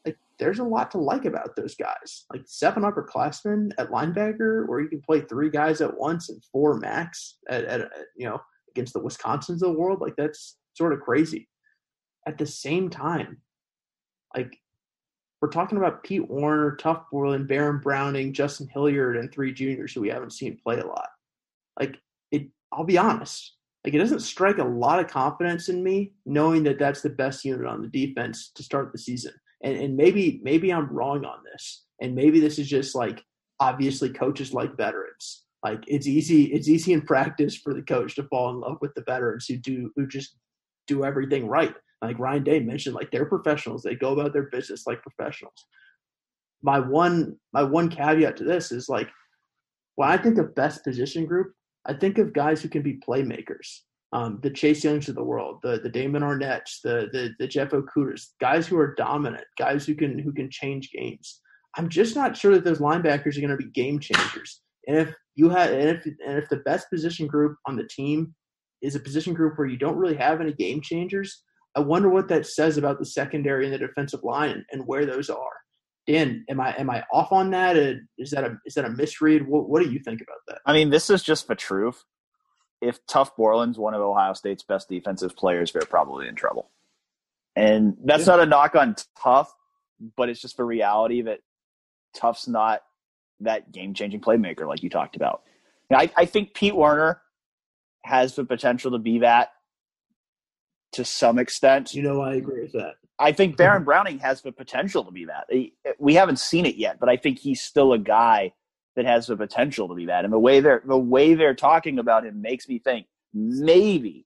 like 0.05 0.17
there's 0.39 0.59
a 0.59 0.63
lot 0.63 0.89
to 0.91 0.97
like 0.97 1.25
about 1.25 1.55
those 1.55 1.75
guys. 1.75 2.25
Like 2.31 2.41
seven 2.45 2.83
upperclassmen 2.83 3.73
at 3.77 3.91
linebacker, 3.91 4.67
where 4.67 4.81
you 4.81 4.89
can 4.89 5.01
play 5.01 5.21
three 5.21 5.49
guys 5.51 5.81
at 5.81 5.97
once 5.97 6.29
and 6.29 6.43
four 6.51 6.77
max 6.77 7.37
at, 7.49 7.65
at 7.65 7.91
you 8.15 8.27
know 8.27 8.41
against 8.77 8.93
the 8.93 9.01
Wisconsins 9.01 9.55
of 9.55 9.59
the 9.59 9.71
world, 9.71 10.01
like 10.01 10.15
that's 10.17 10.57
sort 10.75 10.93
of 10.93 11.01
crazy. 11.01 11.49
At 12.27 12.37
the 12.37 12.45
same 12.45 12.89
time, 12.89 13.41
like 14.35 14.57
we're 15.41 15.49
talking 15.49 15.77
about 15.77 16.03
Pete 16.03 16.29
Werner, 16.29 16.77
Tuf 16.79 17.03
Borland, 17.11 17.47
Baron 17.47 17.79
Browning, 17.79 18.33
Justin 18.33 18.67
Hilliard, 18.71 19.17
and 19.17 19.31
three 19.31 19.53
juniors 19.53 19.93
who 19.93 20.01
we 20.01 20.09
haven't 20.09 20.33
seen 20.33 20.59
play 20.63 20.79
a 20.79 20.85
lot. 20.85 21.09
Like 21.79 21.97
it, 22.31 22.47
I'll 22.71 22.83
be 22.83 22.97
honest. 22.97 23.53
Like 23.83 23.93
it 23.93 23.99
doesn't 23.99 24.19
strike 24.19 24.57
a 24.57 24.63
lot 24.63 24.99
of 24.99 25.07
confidence 25.07 25.69
in 25.69 25.83
me 25.83 26.13
knowing 26.25 26.63
that 26.63 26.79
that's 26.79 27.01
the 27.01 27.09
best 27.09 27.45
unit 27.45 27.65
on 27.65 27.81
the 27.81 27.87
defense 27.87 28.51
to 28.55 28.63
start 28.63 28.91
the 28.91 28.97
season. 28.97 29.33
And 29.63 29.77
and 29.77 29.97
maybe 29.97 30.39
maybe 30.43 30.71
I'm 30.71 30.89
wrong 30.89 31.25
on 31.25 31.39
this, 31.51 31.85
and 32.01 32.13
maybe 32.13 32.39
this 32.39 32.59
is 32.59 32.67
just 32.67 32.93
like 32.93 33.23
obviously 33.59 34.09
coaches 34.09 34.53
like 34.53 34.77
veterans. 34.77 35.43
Like 35.63 35.83
it's 35.87 36.07
easy 36.07 36.45
it's 36.53 36.67
easy 36.67 36.93
in 36.93 37.01
practice 37.01 37.55
for 37.55 37.73
the 37.73 37.81
coach 37.81 38.15
to 38.15 38.23
fall 38.23 38.51
in 38.51 38.59
love 38.59 38.77
with 38.79 38.93
the 38.93 39.03
veterans 39.07 39.47
who 39.47 39.57
do 39.57 39.91
who 39.95 40.07
just 40.07 40.35
do 40.87 41.03
everything 41.03 41.47
right 41.47 41.73
like 42.01 42.19
Ryan 42.19 42.43
Day 42.43 42.59
mentioned, 42.59 42.95
like 42.95 43.11
they're 43.11 43.25
professionals. 43.25 43.81
They 43.81 43.95
go 43.95 44.13
about 44.13 44.33
their 44.33 44.49
business 44.49 44.85
like 44.85 45.01
professionals. 45.01 45.65
My 46.61 46.79
one 46.79 47.37
my 47.53 47.63
one 47.63 47.89
caveat 47.89 48.37
to 48.37 48.43
this 48.43 48.71
is 48.71 48.89
like 48.89 49.09
when 49.95 50.09
I 50.09 50.17
think 50.17 50.37
of 50.37 50.55
best 50.55 50.83
position 50.83 51.25
group, 51.25 51.53
I 51.85 51.93
think 51.93 52.17
of 52.17 52.33
guys 52.33 52.61
who 52.61 52.69
can 52.69 52.83
be 52.83 52.99
playmakers. 53.07 53.79
Um, 54.13 54.39
the 54.41 54.49
Chase 54.49 54.85
Youngs 54.85 55.09
of 55.09 55.15
the 55.15 55.23
world, 55.23 55.59
the 55.63 55.79
the 55.79 55.89
Damon 55.89 56.23
Arnette's, 56.23 56.81
the 56.83 57.09
the 57.11 57.31
the 57.39 57.47
Jeff 57.47 57.71
Okudahs, 57.71 58.27
guys 58.39 58.67
who 58.67 58.77
are 58.77 58.95
dominant, 58.95 59.45
guys 59.57 59.85
who 59.85 59.95
can 59.95 60.19
who 60.19 60.31
can 60.31 60.49
change 60.49 60.91
games. 60.91 61.41
I'm 61.77 61.89
just 61.89 62.15
not 62.15 62.37
sure 62.37 62.53
that 62.53 62.63
those 62.63 62.79
linebackers 62.79 63.37
are 63.37 63.41
going 63.41 63.49
to 63.49 63.57
be 63.57 63.71
game 63.71 63.99
changers. 63.99 64.61
And 64.87 64.97
if 64.97 65.13
you 65.35 65.49
have, 65.49 65.71
and 65.71 65.89
if 65.89 66.05
and 66.05 66.37
if 66.37 66.49
the 66.49 66.57
best 66.57 66.89
position 66.89 67.27
group 67.27 67.57
on 67.65 67.75
the 67.75 67.87
team 67.87 68.33
is 68.81 68.95
a 68.95 68.99
position 68.99 69.33
group 69.33 69.57
where 69.57 69.67
you 69.67 69.77
don't 69.77 69.97
really 69.97 70.15
have 70.15 70.41
any 70.41 70.53
game 70.53 70.81
changers, 70.81 71.43
I 71.75 71.81
wonder 71.81 72.09
what 72.09 72.29
that 72.29 72.47
says 72.47 72.77
about 72.77 72.97
the 72.97 73.05
secondary 73.05 73.65
and 73.65 73.73
the 73.73 73.77
defensive 73.77 74.23
line 74.23 74.65
and 74.71 74.87
where 74.87 75.05
those 75.05 75.29
are. 75.29 75.51
Dan, 76.07 76.45
am 76.49 76.61
I 76.61 76.73
am 76.77 76.89
I 76.89 77.03
off 77.11 77.31
on 77.31 77.51
that? 77.51 77.75
Uh, 77.75 77.93
is 78.17 78.31
that 78.31 78.45
a 78.45 78.57
is 78.65 78.75
that 78.75 78.85
a 78.85 78.89
misread? 78.89 79.45
What, 79.45 79.69
what 79.69 79.83
do 79.83 79.91
you 79.91 79.99
think 79.99 80.21
about 80.21 80.37
that? 80.47 80.59
I 80.65 80.73
mean, 80.73 80.89
this 80.89 81.09
is 81.09 81.21
just 81.21 81.47
the 81.47 81.55
truth. 81.55 82.03
If 82.81 83.05
Tuf 83.07 83.31
Borland's 83.35 83.77
one 83.77 83.93
of 83.93 84.01
Ohio 84.01 84.33
State's 84.33 84.63
best 84.63 84.87
defensive 84.87 85.35
players, 85.35 85.71
they're 85.71 85.81
probably 85.81 86.27
in 86.27 86.35
trouble. 86.35 86.71
And 87.55 87.97
that's 88.05 88.27
yeah. 88.27 88.35
not 88.35 88.39
a 88.41 88.45
knock 88.45 88.75
on 88.75 88.95
Tuf, 89.21 89.47
but 90.15 90.29
it's 90.29 90.39
just 90.39 90.57
the 90.57 90.63
reality 90.63 91.23
that 91.23 91.39
Tuf's 92.15 92.47
not 92.47 92.81
that 93.41 93.71
game 93.71 93.93
changing 93.93 94.21
playmaker 94.21 94.67
like 94.67 94.83
you 94.83 94.89
talked 94.89 95.15
about. 95.15 95.43
I, 95.91 96.11
I 96.15 96.25
think 96.25 96.53
Pete 96.53 96.75
Werner 96.75 97.21
has 98.03 98.35
the 98.35 98.43
potential 98.43 98.91
to 98.91 98.97
be 98.97 99.19
that 99.19 99.49
to 100.93 101.05
some 101.05 101.39
extent. 101.39 101.93
You 101.93 102.03
know, 102.03 102.21
I 102.21 102.35
agree 102.35 102.61
with 102.61 102.73
that. 102.73 102.95
I 103.19 103.31
think 103.31 103.57
Baron 103.57 103.83
Browning 103.83 104.19
has 104.19 104.41
the 104.41 104.51
potential 104.51 105.03
to 105.05 105.11
be 105.11 105.25
that. 105.25 105.47
We 105.99 106.15
haven't 106.15 106.39
seen 106.39 106.65
it 106.65 106.75
yet, 106.75 106.99
but 106.99 107.09
I 107.09 107.17
think 107.17 107.39
he's 107.39 107.61
still 107.61 107.93
a 107.93 107.99
guy 107.99 108.53
that 108.95 109.05
has 109.05 109.27
the 109.27 109.37
potential 109.37 109.87
to 109.87 109.95
be 109.95 110.07
that. 110.07 110.23
And 110.23 110.33
the 110.33 110.39
way 110.39 110.59
they're 110.59 110.81
the 110.85 110.97
way 110.97 111.35
they're 111.35 111.55
talking 111.55 111.99
about 111.99 112.25
him 112.25 112.41
makes 112.41 112.67
me 112.67 112.79
think 112.79 113.05
maybe 113.33 114.25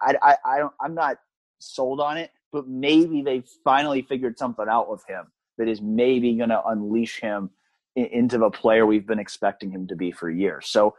I, 0.00 0.14
I, 0.22 0.36
I 0.44 0.58
don't 0.58 0.72
I'm 0.80 0.94
not 0.94 1.18
sold 1.58 2.00
on 2.00 2.16
it, 2.16 2.30
but 2.52 2.66
maybe 2.66 3.22
they 3.22 3.44
finally 3.64 4.02
figured 4.02 4.38
something 4.38 4.66
out 4.68 4.90
with 4.90 5.04
him 5.06 5.26
that 5.58 5.68
is 5.68 5.80
maybe 5.80 6.34
going 6.36 6.48
to 6.48 6.64
unleash 6.66 7.20
him 7.20 7.50
into 7.94 8.38
the 8.38 8.50
player 8.50 8.86
we've 8.86 9.06
been 9.06 9.18
expecting 9.18 9.70
him 9.70 9.86
to 9.88 9.96
be 9.96 10.10
for 10.10 10.30
years. 10.30 10.68
So 10.68 10.94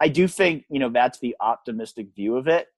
I 0.00 0.08
do 0.08 0.26
think 0.26 0.64
you 0.70 0.80
know 0.80 0.88
that's 0.88 1.18
the 1.18 1.36
optimistic 1.40 2.08
view 2.14 2.36
of 2.36 2.48
it 2.48 2.68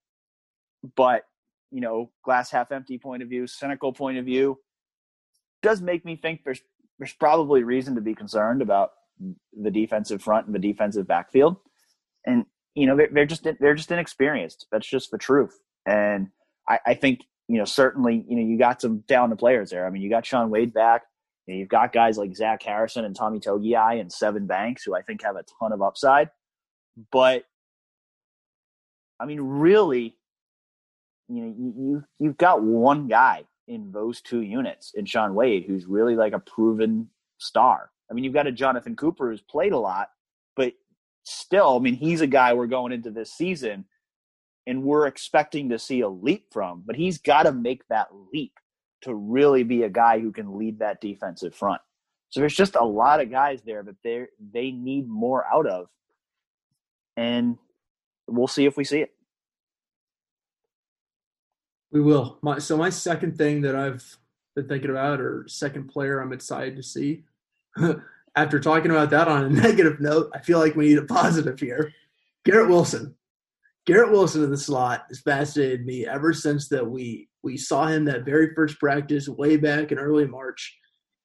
but 0.96 1.24
you 1.70 1.80
know, 1.80 2.10
glass 2.24 2.50
half 2.50 2.70
empty 2.70 2.98
point 2.98 3.22
of 3.22 3.28
view, 3.28 3.46
cynical 3.46 3.92
point 3.92 4.18
of 4.18 4.24
view, 4.24 4.58
does 5.62 5.80
make 5.80 6.04
me 6.04 6.16
think 6.16 6.42
there's 6.44 6.60
there's 6.98 7.14
probably 7.14 7.62
reason 7.62 7.94
to 7.94 8.00
be 8.00 8.14
concerned 8.14 8.62
about 8.62 8.90
the 9.58 9.70
defensive 9.70 10.22
front 10.22 10.46
and 10.46 10.54
the 10.54 10.58
defensive 10.58 11.06
backfield. 11.06 11.56
And 12.26 12.44
you 12.74 12.86
know, 12.86 12.96
they're, 12.96 13.08
they're 13.12 13.26
just 13.26 13.46
they're 13.58 13.74
just 13.74 13.90
inexperienced. 13.90 14.66
That's 14.70 14.86
just 14.86 15.10
the 15.10 15.18
truth. 15.18 15.58
And 15.86 16.28
I, 16.68 16.78
I 16.86 16.94
think 16.94 17.20
you 17.48 17.58
know 17.58 17.64
certainly 17.64 18.24
you 18.28 18.36
know 18.36 18.42
you 18.42 18.58
got 18.58 18.80
some 18.80 19.02
talented 19.08 19.38
players 19.38 19.70
there. 19.70 19.86
I 19.86 19.90
mean, 19.90 20.02
you 20.02 20.10
got 20.10 20.26
Shaun 20.26 20.50
Wade 20.50 20.74
back. 20.74 21.02
You 21.46 21.60
have 21.60 21.68
got 21.68 21.92
guys 21.92 22.18
like 22.18 22.36
Zach 22.36 22.62
Harrison 22.62 23.04
and 23.04 23.16
Tommy 23.16 23.40
Togiai 23.40 24.00
and 24.00 24.10
Sevyn 24.10 24.46
Banks, 24.46 24.84
who 24.84 24.94
I 24.94 25.02
think 25.02 25.22
have 25.22 25.36
a 25.36 25.44
ton 25.58 25.72
of 25.72 25.82
upside. 25.82 26.30
But 27.10 27.44
I 29.18 29.26
mean, 29.26 29.40
really, 29.40 30.16
you 31.28 31.42
know, 31.42 31.54
you 31.56 32.04
you've 32.18 32.36
got 32.36 32.62
one 32.62 33.08
guy 33.08 33.44
in 33.68 33.90
those 33.92 34.20
two 34.20 34.42
units 34.42 34.92
in 34.94 35.04
Shaun 35.04 35.34
Wade 35.34 35.64
who's 35.66 35.86
really 35.86 36.14
like 36.14 36.32
a 36.32 36.38
proven 36.38 37.08
star. 37.38 37.90
I 38.10 38.14
mean, 38.14 38.24
you've 38.24 38.34
got 38.34 38.46
a 38.46 38.52
Jonathan 38.52 38.96
Cooper 38.96 39.30
who's 39.30 39.40
played 39.40 39.72
a 39.72 39.78
lot, 39.78 40.10
but 40.56 40.74
still, 41.24 41.76
I 41.76 41.78
mean, 41.78 41.94
he's 41.94 42.20
a 42.20 42.26
guy 42.26 42.52
we're 42.52 42.66
going 42.66 42.92
into 42.92 43.10
this 43.10 43.32
season 43.32 43.84
and 44.66 44.82
we're 44.82 45.06
expecting 45.06 45.70
to 45.70 45.78
see 45.78 46.00
a 46.00 46.08
leap 46.08 46.46
from, 46.52 46.82
but 46.84 46.96
he's 46.96 47.18
got 47.18 47.44
to 47.44 47.52
make 47.52 47.86
that 47.88 48.08
leap 48.32 48.52
to 49.02 49.14
really 49.14 49.62
be 49.62 49.82
a 49.82 49.88
guy 49.88 50.18
who 50.18 50.32
can 50.32 50.58
lead 50.58 50.78
that 50.78 51.00
defensive 51.00 51.54
front. 51.54 51.80
So 52.30 52.40
there's 52.40 52.54
just 52.54 52.76
a 52.76 52.84
lot 52.84 53.20
of 53.20 53.30
guys 53.30 53.60
there 53.62 53.82
that 53.82 53.96
they 54.02 54.24
they 54.52 54.70
need 54.70 55.06
more 55.06 55.44
out 55.52 55.66
of, 55.66 55.88
and 57.16 57.58
we'll 58.26 58.48
see 58.48 58.64
if 58.64 58.76
we 58.76 58.84
see 58.84 59.00
it. 59.00 59.12
We 61.90 62.00
will. 62.00 62.38
My 62.40 62.58
so 62.58 62.76
my 62.76 62.88
second 62.88 63.36
thing 63.36 63.60
that 63.62 63.76
I've 63.76 64.16
been 64.56 64.66
thinking 64.66 64.90
about, 64.90 65.20
or 65.20 65.44
second 65.46 65.88
player 65.88 66.20
I'm 66.20 66.32
excited 66.32 66.76
to 66.76 66.82
see. 66.82 67.24
After 68.34 68.58
talking 68.58 68.90
about 68.90 69.10
that 69.10 69.28
on 69.28 69.44
a 69.44 69.50
negative 69.62 70.00
note, 70.00 70.30
I 70.34 70.38
feel 70.38 70.58
like 70.58 70.74
we 70.74 70.88
need 70.88 70.98
a 70.98 71.04
positive 71.04 71.60
here. 71.60 71.92
Garrett 72.46 72.70
Wilson. 72.70 73.14
Garrett 73.84 74.10
Wilson 74.10 74.42
in 74.42 74.50
the 74.50 74.56
slot 74.56 75.04
has 75.08 75.20
fascinated 75.20 75.84
me 75.84 76.06
ever 76.06 76.32
since 76.32 76.68
that 76.68 76.88
we 76.88 77.28
we 77.42 77.56
saw 77.56 77.86
him 77.86 78.04
that 78.06 78.24
very 78.24 78.54
first 78.54 78.78
practice 78.78 79.28
way 79.28 79.56
back 79.56 79.92
in 79.92 79.98
early 79.98 80.26
March. 80.26 80.78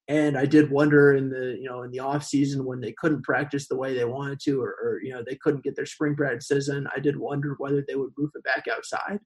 And 0.10 0.38
I 0.38 0.46
did 0.46 0.72
wonder 0.72 1.14
in 1.14 1.30
the 1.30 1.58
you 1.60 1.70
know 1.70 1.84
in 1.84 1.92
the 1.92 2.00
off 2.00 2.24
season 2.24 2.64
when 2.64 2.80
they 2.80 2.94
couldn't 2.94 3.24
practice 3.24 3.68
the 3.68 3.76
way 3.76 3.94
they 3.94 4.06
wanted 4.06 4.40
to, 4.46 4.62
or, 4.62 4.70
or 4.70 5.02
you 5.04 5.12
know 5.12 5.22
they 5.26 5.36
couldn't 5.36 5.64
get 5.64 5.76
their 5.76 5.86
spring 5.86 6.16
practices 6.16 6.70
in. 6.70 6.88
I 6.96 7.00
did 7.00 7.18
wonder 7.18 7.56
whether 7.58 7.84
they 7.86 7.96
would 7.96 8.14
move 8.18 8.32
it 8.36 8.44
back 8.44 8.66
outside 8.74 9.20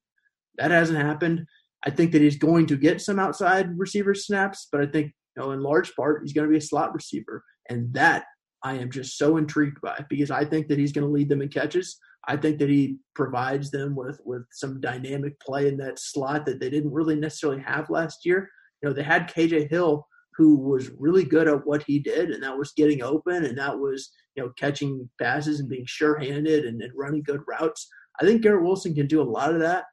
that 0.57 0.71
hasn't 0.71 0.99
happened. 0.99 1.45
I 1.85 1.89
think 1.89 2.11
that 2.11 2.21
he's 2.21 2.37
going 2.37 2.67
to 2.67 2.77
get 2.77 3.01
some 3.01 3.19
outside 3.19 3.77
receiver 3.77 4.13
snaps, 4.13 4.67
but 4.71 4.81
I 4.81 4.85
think 4.85 5.13
you 5.35 5.43
know 5.43 5.51
in 5.51 5.61
large 5.61 5.95
part 5.95 6.21
he's 6.21 6.33
going 6.33 6.47
to 6.47 6.51
be 6.51 6.57
a 6.57 6.61
slot 6.61 6.93
receiver, 6.93 7.43
and 7.69 7.93
that 7.93 8.25
I 8.63 8.75
am 8.75 8.91
just 8.91 9.17
so 9.17 9.37
intrigued 9.37 9.81
by 9.81 10.05
because 10.09 10.31
I 10.31 10.45
think 10.45 10.67
that 10.67 10.77
he's 10.77 10.91
going 10.91 11.07
to 11.07 11.11
lead 11.11 11.29
them 11.29 11.41
in 11.41 11.49
catches. 11.49 11.97
I 12.27 12.37
think 12.37 12.59
that 12.59 12.69
he 12.69 12.97
provides 13.15 13.71
them 13.71 13.95
with 13.95 14.19
with 14.23 14.43
some 14.51 14.79
dynamic 14.79 15.39
play 15.39 15.67
in 15.67 15.77
that 15.77 15.99
slot 15.99 16.45
that 16.45 16.59
they 16.59 16.69
didn't 16.69 16.93
really 16.93 17.15
necessarily 17.15 17.61
have 17.61 17.89
last 17.89 18.25
year. 18.25 18.49
You 18.81 18.89
know, 18.89 18.95
they 18.95 19.03
had 19.03 19.29
KJ 19.29 19.69
Hill 19.69 20.07
who 20.37 20.55
was 20.55 20.89
really 20.97 21.25
good 21.25 21.47
at 21.47 21.65
what 21.65 21.83
he 21.83 21.99
did, 21.99 22.31
and 22.31 22.41
that 22.41 22.57
was 22.57 22.71
getting 22.71 23.03
open, 23.03 23.45
and 23.45 23.57
that 23.57 23.77
was 23.77 24.11
you 24.35 24.43
know 24.43 24.51
catching 24.57 25.09
passes 25.19 25.59
and 25.59 25.69
being 25.69 25.85
sure-handed 25.87 26.65
and, 26.65 26.81
and 26.81 26.91
running 26.95 27.23
good 27.23 27.41
routes. 27.47 27.87
I 28.19 28.25
think 28.25 28.41
Garrett 28.41 28.63
Wilson 28.63 28.93
can 28.93 29.07
do 29.07 29.21
a 29.21 29.23
lot 29.23 29.53
of 29.53 29.59
that 29.59 29.85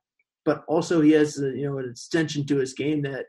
but 0.49 0.64
also 0.66 1.03
he 1.03 1.11
has 1.11 1.39
a, 1.43 1.51
you 1.55 1.68
know 1.68 1.76
an 1.76 1.91
extension 1.91 2.47
to 2.47 2.57
his 2.57 2.72
game 2.72 3.03
that 3.03 3.26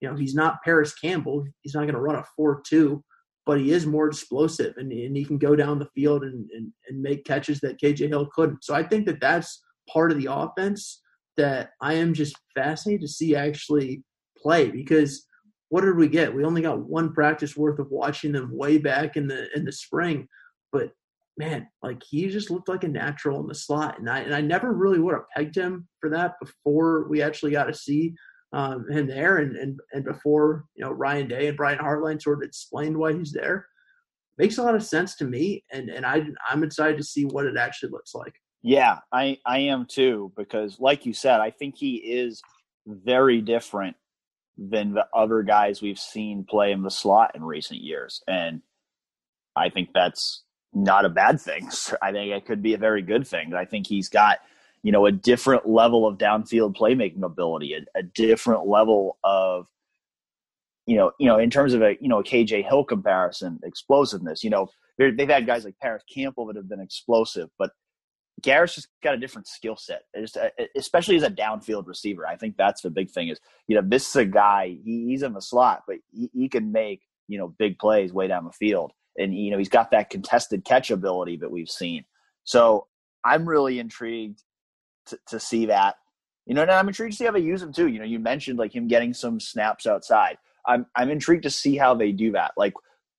you 0.00 0.08
know 0.08 0.16
he's 0.16 0.34
not 0.34 0.62
Parris 0.64 0.94
Campbell. 0.94 1.44
He's 1.60 1.74
not 1.74 1.82
going 1.82 1.92
to 1.92 2.00
run 2.00 2.16
a 2.16 2.24
four 2.34 2.62
two 2.66 3.04
but 3.44 3.60
he 3.60 3.72
is 3.72 3.86
more 3.86 4.06
explosive 4.06 4.74
and, 4.76 4.92
and 4.92 5.16
he 5.16 5.24
can 5.24 5.38
go 5.38 5.56
down 5.56 5.78
the 5.78 5.88
field 5.94 6.22
and, 6.22 6.48
and, 6.52 6.72
and 6.88 7.02
make 7.02 7.24
catches 7.24 7.60
that 7.60 7.80
KJ 7.80 8.08
Hill 8.08 8.28
couldn't. 8.32 8.62
So 8.62 8.74
I 8.74 8.82
think 8.82 9.06
that 9.06 9.20
that's 9.20 9.62
part 9.92 10.12
of 10.12 10.18
the 10.18 10.28
offense 10.30 11.02
that 11.36 11.70
I 11.80 11.94
am 11.94 12.14
just 12.14 12.36
fascinated 12.54 13.02
to 13.02 13.08
see 13.08 13.34
actually 13.34 14.04
play 14.36 14.70
because 14.70 15.26
what 15.70 15.82
did 15.82 15.96
we 15.96 16.08
get? 16.08 16.34
We 16.34 16.44
only 16.44 16.60
got 16.60 16.80
one 16.80 17.14
practice 17.14 17.56
worth 17.56 17.78
of 17.78 17.90
watching 17.90 18.32
them 18.32 18.50
way 18.52 18.76
back 18.76 19.16
in 19.16 19.26
the 19.26 19.48
in 19.56 19.64
the 19.64 19.72
spring, 19.72 20.28
but 20.70 20.90
man, 21.38 21.66
like 21.82 22.02
he 22.06 22.28
just 22.28 22.50
looked 22.50 22.68
like 22.68 22.84
a 22.84 22.88
natural 22.88 23.40
in 23.40 23.46
the 23.46 23.54
slot, 23.54 23.98
and 23.98 24.10
I 24.10 24.18
and 24.18 24.34
I 24.34 24.42
never 24.42 24.74
really 24.74 24.98
would 24.98 25.14
have 25.14 25.28
pegged 25.34 25.56
him 25.56 25.88
for 25.98 26.10
that 26.10 26.34
before 26.40 27.08
we 27.08 27.22
actually 27.22 27.52
got 27.52 27.64
to 27.64 27.74
see 27.74 28.14
um, 28.52 28.86
him 28.90 29.06
there, 29.06 29.38
and 29.38 29.56
and 29.56 29.80
and 29.92 30.04
before 30.04 30.64
you 30.74 30.84
know 30.84 30.92
Ryan 30.92 31.28
Day 31.28 31.48
and 31.48 31.56
Brian 31.56 31.78
Hartline 31.78 32.20
sort 32.20 32.38
of 32.38 32.46
explained 32.46 32.96
why 32.96 33.12
he's 33.12 33.32
there. 33.32 33.66
Makes 34.38 34.58
a 34.58 34.62
lot 34.62 34.74
of 34.74 34.82
sense 34.82 35.16
to 35.16 35.24
me, 35.24 35.64
and 35.72 35.88
and 35.88 36.04
I 36.04 36.22
I'm 36.48 36.64
excited 36.64 36.96
to 36.98 37.04
see 37.04 37.24
what 37.24 37.46
it 37.46 37.56
actually 37.56 37.90
looks 37.90 38.14
like. 38.14 38.34
Yeah, 38.62 38.98
I 39.10 39.38
I 39.46 39.60
am 39.60 39.86
too 39.86 40.32
because, 40.36 40.78
like 40.78 41.06
you 41.06 41.12
said, 41.12 41.40
I 41.40 41.50
think 41.50 41.76
he 41.76 41.96
is 41.96 42.42
very 42.86 43.40
different 43.40 43.96
than 44.58 44.92
the 44.92 45.06
other 45.14 45.42
guys 45.42 45.80
we've 45.80 45.98
seen 45.98 46.44
play 46.44 46.72
in 46.72 46.82
the 46.82 46.90
slot 46.90 47.32
in 47.34 47.42
recent 47.42 47.80
years, 47.80 48.22
and 48.26 48.62
I 49.56 49.70
think 49.70 49.90
that's 49.94 50.44
not 50.74 51.04
a 51.04 51.10
bad 51.10 51.40
thing. 51.40 51.70
I 52.02 52.12
think 52.12 52.32
it 52.32 52.46
could 52.46 52.62
be 52.62 52.74
a 52.74 52.78
very 52.78 53.02
good 53.02 53.26
thing. 53.26 53.54
I 53.54 53.64
think 53.64 53.86
he's 53.86 54.08
got 54.08 54.38
you 54.82 54.92
know 54.92 55.06
a 55.06 55.12
different 55.12 55.68
level 55.68 56.06
of 56.06 56.18
downfield 56.18 56.76
playmaking 56.76 57.22
ability, 57.22 57.74
a, 57.74 57.98
a 57.98 58.02
different 58.02 58.66
level 58.66 59.18
of 59.24 59.66
you 60.86 60.96
know, 60.96 61.12
you 61.18 61.26
know, 61.26 61.38
in 61.38 61.50
terms 61.50 61.74
of 61.74 61.82
a 61.82 61.96
you 62.00 62.08
know 62.08 62.20
a 62.20 62.24
KJ 62.24 62.66
Hill 62.66 62.84
comparison, 62.84 63.60
explosiveness. 63.64 64.42
You 64.42 64.50
know, 64.50 64.68
they've 64.98 65.28
had 65.28 65.46
guys 65.46 65.64
like 65.64 65.78
Parris 65.80 66.02
Campbell 66.12 66.46
that 66.46 66.56
have 66.56 66.68
been 66.68 66.80
explosive, 66.80 67.48
but 67.58 67.70
Garrett's 68.42 68.74
just 68.74 68.88
got 69.02 69.14
a 69.14 69.18
different 69.18 69.46
skill 69.46 69.76
set, 69.76 70.02
uh, 70.16 70.48
especially 70.76 71.16
as 71.16 71.22
a 71.22 71.30
downfield 71.30 71.86
receiver. 71.86 72.26
I 72.26 72.36
think 72.36 72.56
that's 72.56 72.82
the 72.82 72.90
big 72.90 73.10
thing. 73.10 73.28
Is 73.28 73.38
you 73.68 73.76
know 73.76 73.82
this 73.86 74.08
is 74.08 74.16
a 74.16 74.24
guy 74.24 74.76
he, 74.84 75.06
he's 75.06 75.22
in 75.22 75.34
the 75.34 75.42
slot, 75.42 75.82
but 75.86 75.96
he, 76.10 76.30
he, 76.32 76.48
can 76.48 76.72
make 76.72 77.02
you 77.28 77.38
know 77.38 77.54
big 77.58 77.78
plays 77.78 78.12
way 78.12 78.26
down 78.26 78.44
the 78.44 78.52
field, 78.52 78.92
and 79.16 79.34
you 79.34 79.52
know 79.52 79.58
he's 79.58 79.68
got 79.68 79.92
that 79.92 80.10
contested 80.10 80.64
catch 80.64 80.90
ability 80.90 81.36
that 81.36 81.50
we've 81.50 81.70
seen. 81.70 82.04
So 82.42 82.88
I'm 83.24 83.48
really 83.48 83.78
intrigued 83.78 84.42
to, 85.06 85.18
to 85.28 85.40
see 85.40 85.66
that. 85.66 85.96
You 86.46 86.54
know, 86.54 86.62
and 86.62 86.70
I'm 86.70 86.88
intrigued 86.88 87.12
to 87.12 87.16
see 87.16 87.24
how 87.24 87.32
they 87.32 87.40
use 87.40 87.62
him 87.62 87.72
too. 87.72 87.88
You 87.88 88.00
know, 88.00 88.04
you 88.04 88.18
mentioned 88.18 88.58
like 88.58 88.74
him 88.74 88.88
getting 88.88 89.14
some 89.14 89.38
snaps 89.40 89.86
outside. 89.86 90.38
I'm 90.66 90.86
I'm 90.96 91.10
intrigued 91.10 91.44
to 91.44 91.50
see 91.50 91.76
how 91.76 91.94
they 91.94 92.12
do 92.12 92.32
that. 92.32 92.52
Like 92.56 92.74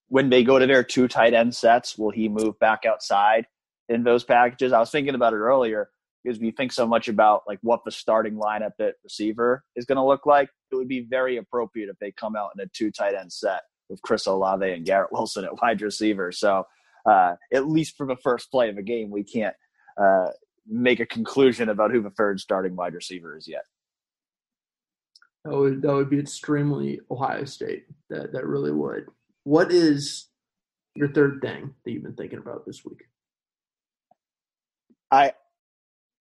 when 0.10 0.30
they 0.30 0.44
go 0.44 0.60
to 0.60 0.68
their 0.68 0.84
two 0.84 1.08
tight 1.08 1.34
end 1.34 1.56
sets, 1.56 1.98
will 1.98 2.12
he 2.12 2.28
move 2.30 2.60
back 2.60 2.86
outside? 2.86 3.46
in 3.90 4.04
those 4.04 4.24
packages. 4.24 4.74
I 4.74 4.80
was 4.80 4.92
thinking 4.92 5.16
about 5.16 5.34
it 5.34 5.38
earlier 5.38 5.90
because 6.24 6.40
we 6.40 6.52
think 6.52 6.72
so 6.72 6.88
much 6.88 7.08
about 7.08 7.44
like 7.48 7.60
what 7.62 7.82
the 7.86 7.92
starting 7.92 8.36
lineup 8.36 8.72
at 8.80 8.96
receiver 9.04 9.64
is 9.76 9.86
going 9.86 9.98
to 9.98 10.06
look 10.06 10.26
like. 10.26 10.50
It 10.72 10.76
would 10.76 10.88
be 10.88 11.06
very 11.10 11.38
appropriate 11.38 11.90
if 11.90 11.98
they 12.00 12.12
come 12.12 12.36
out 12.36 12.52
in 12.58 12.64
a 12.64 12.68
two 12.74 12.92
tight 12.92 13.14
end 13.14 13.32
set 13.32 13.62
with 13.90 14.02
Chris 14.02 14.26
Olave 14.26 14.70
and 14.70 14.86
Garrett 14.86 15.12
Wilson 15.12 15.46
at 15.46 15.62
wide 15.62 15.82
receiver. 15.82 16.32
So 16.32 16.64
uh, 17.06 17.36
at 17.54 17.68
least 17.68 17.98
for 17.98 18.08
the 18.08 18.16
first 18.16 18.50
play 18.50 18.70
of 18.70 18.78
a 18.78 18.84
game, 18.84 19.12
we 19.12 19.24
can't 19.24 19.56
uh, 20.02 20.28
make 20.68 21.00
a 21.00 21.06
conclusion 21.06 21.70
about 21.70 21.92
who 21.92 22.02
the 22.02 22.10
third 22.10 22.40
starting 22.40 22.76
wide 22.76 22.94
receiver 22.94 23.38
is 23.38 23.48
yet. 23.48 23.64
That 25.46 25.56
would 25.56 25.82
that 25.82 25.94
would 25.94 26.10
be 26.10 26.20
extremely 26.20 27.02
Ohio 27.12 27.46
State. 27.46 27.86
That 28.10 28.32
that 28.32 28.46
really 28.46 28.72
would. 28.72 29.08
What 29.44 29.72
is 29.72 30.28
your 30.96 31.10
third 31.10 31.42
thing 31.42 31.74
that 31.84 31.92
you've 31.92 32.04
been 32.04 32.16
thinking 32.16 32.40
about 32.40 32.66
this 32.66 32.86
week? 32.86 33.04
I, 35.12 35.34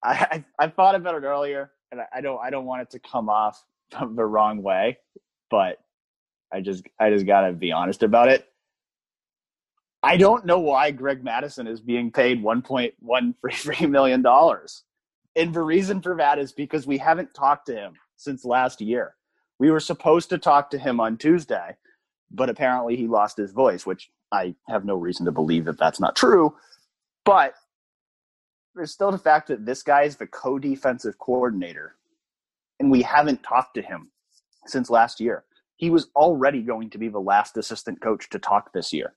I, 0.03 0.45
I 0.59 0.67
thought 0.67 0.95
about 0.95 1.15
it 1.15 1.23
earlier, 1.23 1.71
and 1.91 2.01
I, 2.01 2.05
I 2.15 2.21
don't, 2.21 2.39
I 2.43 2.49
don't 2.49 2.65
want 2.65 2.83
it 2.83 2.91
to 2.91 2.99
come 2.99 3.29
off 3.29 3.63
the 3.91 4.25
wrong 4.25 4.61
way, 4.61 4.97
but 5.49 5.79
I 6.53 6.61
just, 6.61 6.83
I 6.99 7.09
just 7.09 7.25
gotta 7.25 7.53
be 7.53 7.71
honest 7.71 8.03
about 8.03 8.29
it. 8.29 8.47
I 10.05 10.17
don't 10.17 10.45
know 10.45 10.59
why 10.59 10.91
Greg 10.91 11.23
Mattison 11.23 11.65
is 11.65 11.81
being 11.81 12.11
paid 12.11 12.43
one 12.43 12.61
point 12.61 12.93
one 12.99 13.33
three 13.51 13.87
million 13.87 14.21
dollars, 14.21 14.83
and 15.35 15.51
the 15.51 15.63
reason 15.63 15.99
for 15.99 16.15
that 16.17 16.37
is 16.37 16.51
because 16.51 16.85
we 16.85 16.99
haven't 16.99 17.33
talked 17.33 17.65
to 17.67 17.75
him 17.75 17.95
since 18.15 18.45
last 18.45 18.81
year. 18.81 19.15
We 19.57 19.71
were 19.71 19.79
supposed 19.79 20.29
to 20.29 20.37
talk 20.37 20.69
to 20.69 20.77
him 20.77 20.99
on 20.99 21.17
Tuesday, 21.17 21.77
but 22.29 22.51
apparently 22.51 22.95
he 22.95 23.07
lost 23.07 23.37
his 23.37 23.51
voice, 23.51 23.83
which 23.83 24.11
I 24.31 24.53
have 24.69 24.85
no 24.85 24.95
reason 24.95 25.25
to 25.25 25.31
believe 25.31 25.65
that 25.65 25.79
that's 25.79 25.99
not 25.99 26.15
true. 26.15 26.55
But 27.23 27.55
there's 28.75 28.91
still 28.91 29.11
the 29.11 29.17
fact 29.17 29.47
that 29.47 29.65
this 29.65 29.81
guy 29.81 30.03
is 30.03 30.17
the 30.17 30.27
co-defensive 30.27 31.17
coordinator, 31.17 31.95
and 32.79 32.91
we 32.91 33.01
haven't 33.01 33.41
talked 33.41 33.73
to 33.73 33.81
him 33.81 34.11
since 34.67 34.91
last 34.91 35.19
year. 35.19 35.45
He 35.77 35.89
was 35.89 36.09
already 36.15 36.61
going 36.61 36.91
to 36.91 36.99
be 36.99 37.07
the 37.07 37.19
last 37.19 37.57
assistant 37.57 38.01
coach 38.01 38.29
to 38.29 38.37
talk 38.37 38.71
this 38.71 38.93
year 38.93 39.15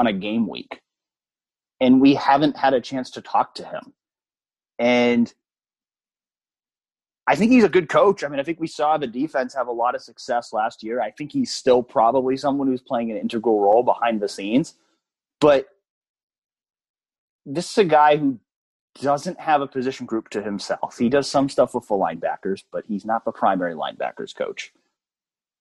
on 0.00 0.06
a 0.06 0.12
game 0.14 0.48
week, 0.48 0.80
and 1.78 2.00
we 2.00 2.14
haven't 2.14 2.56
had 2.56 2.72
a 2.72 2.80
chance 2.80 3.10
to 3.10 3.20
talk 3.20 3.54
to 3.54 3.64
him. 3.66 3.92
And 4.78 5.32
I 7.28 7.36
think 7.36 7.52
he's 7.52 7.64
a 7.64 7.68
good 7.68 7.90
coach. 7.90 8.24
I 8.24 8.28
mean, 8.28 8.40
I 8.40 8.42
think 8.42 8.58
we 8.58 8.66
saw 8.66 8.96
the 8.96 9.06
defense 9.06 9.52
have 9.54 9.68
a 9.68 9.72
lot 9.72 9.94
of 9.94 10.00
success 10.00 10.54
last 10.54 10.82
year. 10.82 11.02
I 11.02 11.10
think 11.10 11.32
he's 11.32 11.52
still 11.52 11.82
probably 11.82 12.38
someone 12.38 12.66
who's 12.66 12.80
playing 12.80 13.10
an 13.10 13.18
integral 13.18 13.60
role 13.60 13.82
behind 13.82 14.22
the 14.22 14.28
scenes. 14.28 14.72
But 15.38 15.66
this 17.44 17.70
is 17.70 17.76
a 17.76 17.84
guy 17.84 18.16
who 18.16 18.40
doesn't 19.02 19.38
have 19.38 19.60
a 19.60 19.66
position 19.66 20.06
group 20.06 20.30
to 20.30 20.42
himself. 20.42 20.96
He 20.96 21.10
does 21.10 21.30
some 21.30 21.50
stuff 21.50 21.74
with 21.74 21.86
the 21.88 21.94
linebackers, 21.94 22.62
but 22.72 22.84
he's 22.88 23.04
not 23.04 23.26
the 23.26 23.32
primary 23.32 23.74
linebackers 23.74 24.34
coach. 24.34 24.72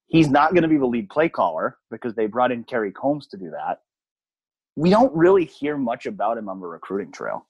He's 0.07 0.29
not 0.29 0.51
going 0.51 0.63
to 0.63 0.69
be 0.69 0.77
the 0.77 0.85
lead 0.85 1.09
play 1.09 1.27
caller 1.27 1.77
because 1.91 2.15
they 2.15 2.25
brought 2.27 2.53
in 2.53 2.63
Kerry 2.63 2.93
Coombs 2.95 3.27
to 3.27 3.37
do 3.37 3.51
that. 3.51 3.81
We 4.79 4.89
don't 4.89 5.13
really 5.13 5.43
hear 5.43 5.77
much 5.77 6.05
about 6.05 6.37
him 6.37 6.47
on 6.47 6.61
the 6.61 6.65
recruiting 6.65 7.11
trail. 7.11 7.45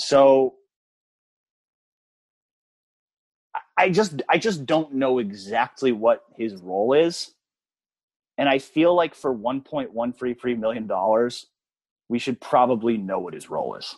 So 0.00 0.54
I 3.76 3.90
just 3.90 4.22
I 4.28 4.38
just 4.38 4.66
don't 4.66 4.94
know 4.94 5.20
exactly 5.20 5.92
what 5.92 6.24
his 6.36 6.60
role 6.60 6.94
is. 6.94 7.32
And 8.38 8.48
I 8.48 8.58
feel 8.58 8.92
like 8.92 9.14
for 9.14 9.32
$1.133 9.32 10.58
million, 10.58 11.30
we 12.08 12.18
should 12.18 12.40
probably 12.40 12.96
know 12.96 13.20
what 13.20 13.34
his 13.34 13.48
role 13.48 13.76
is. 13.76 13.96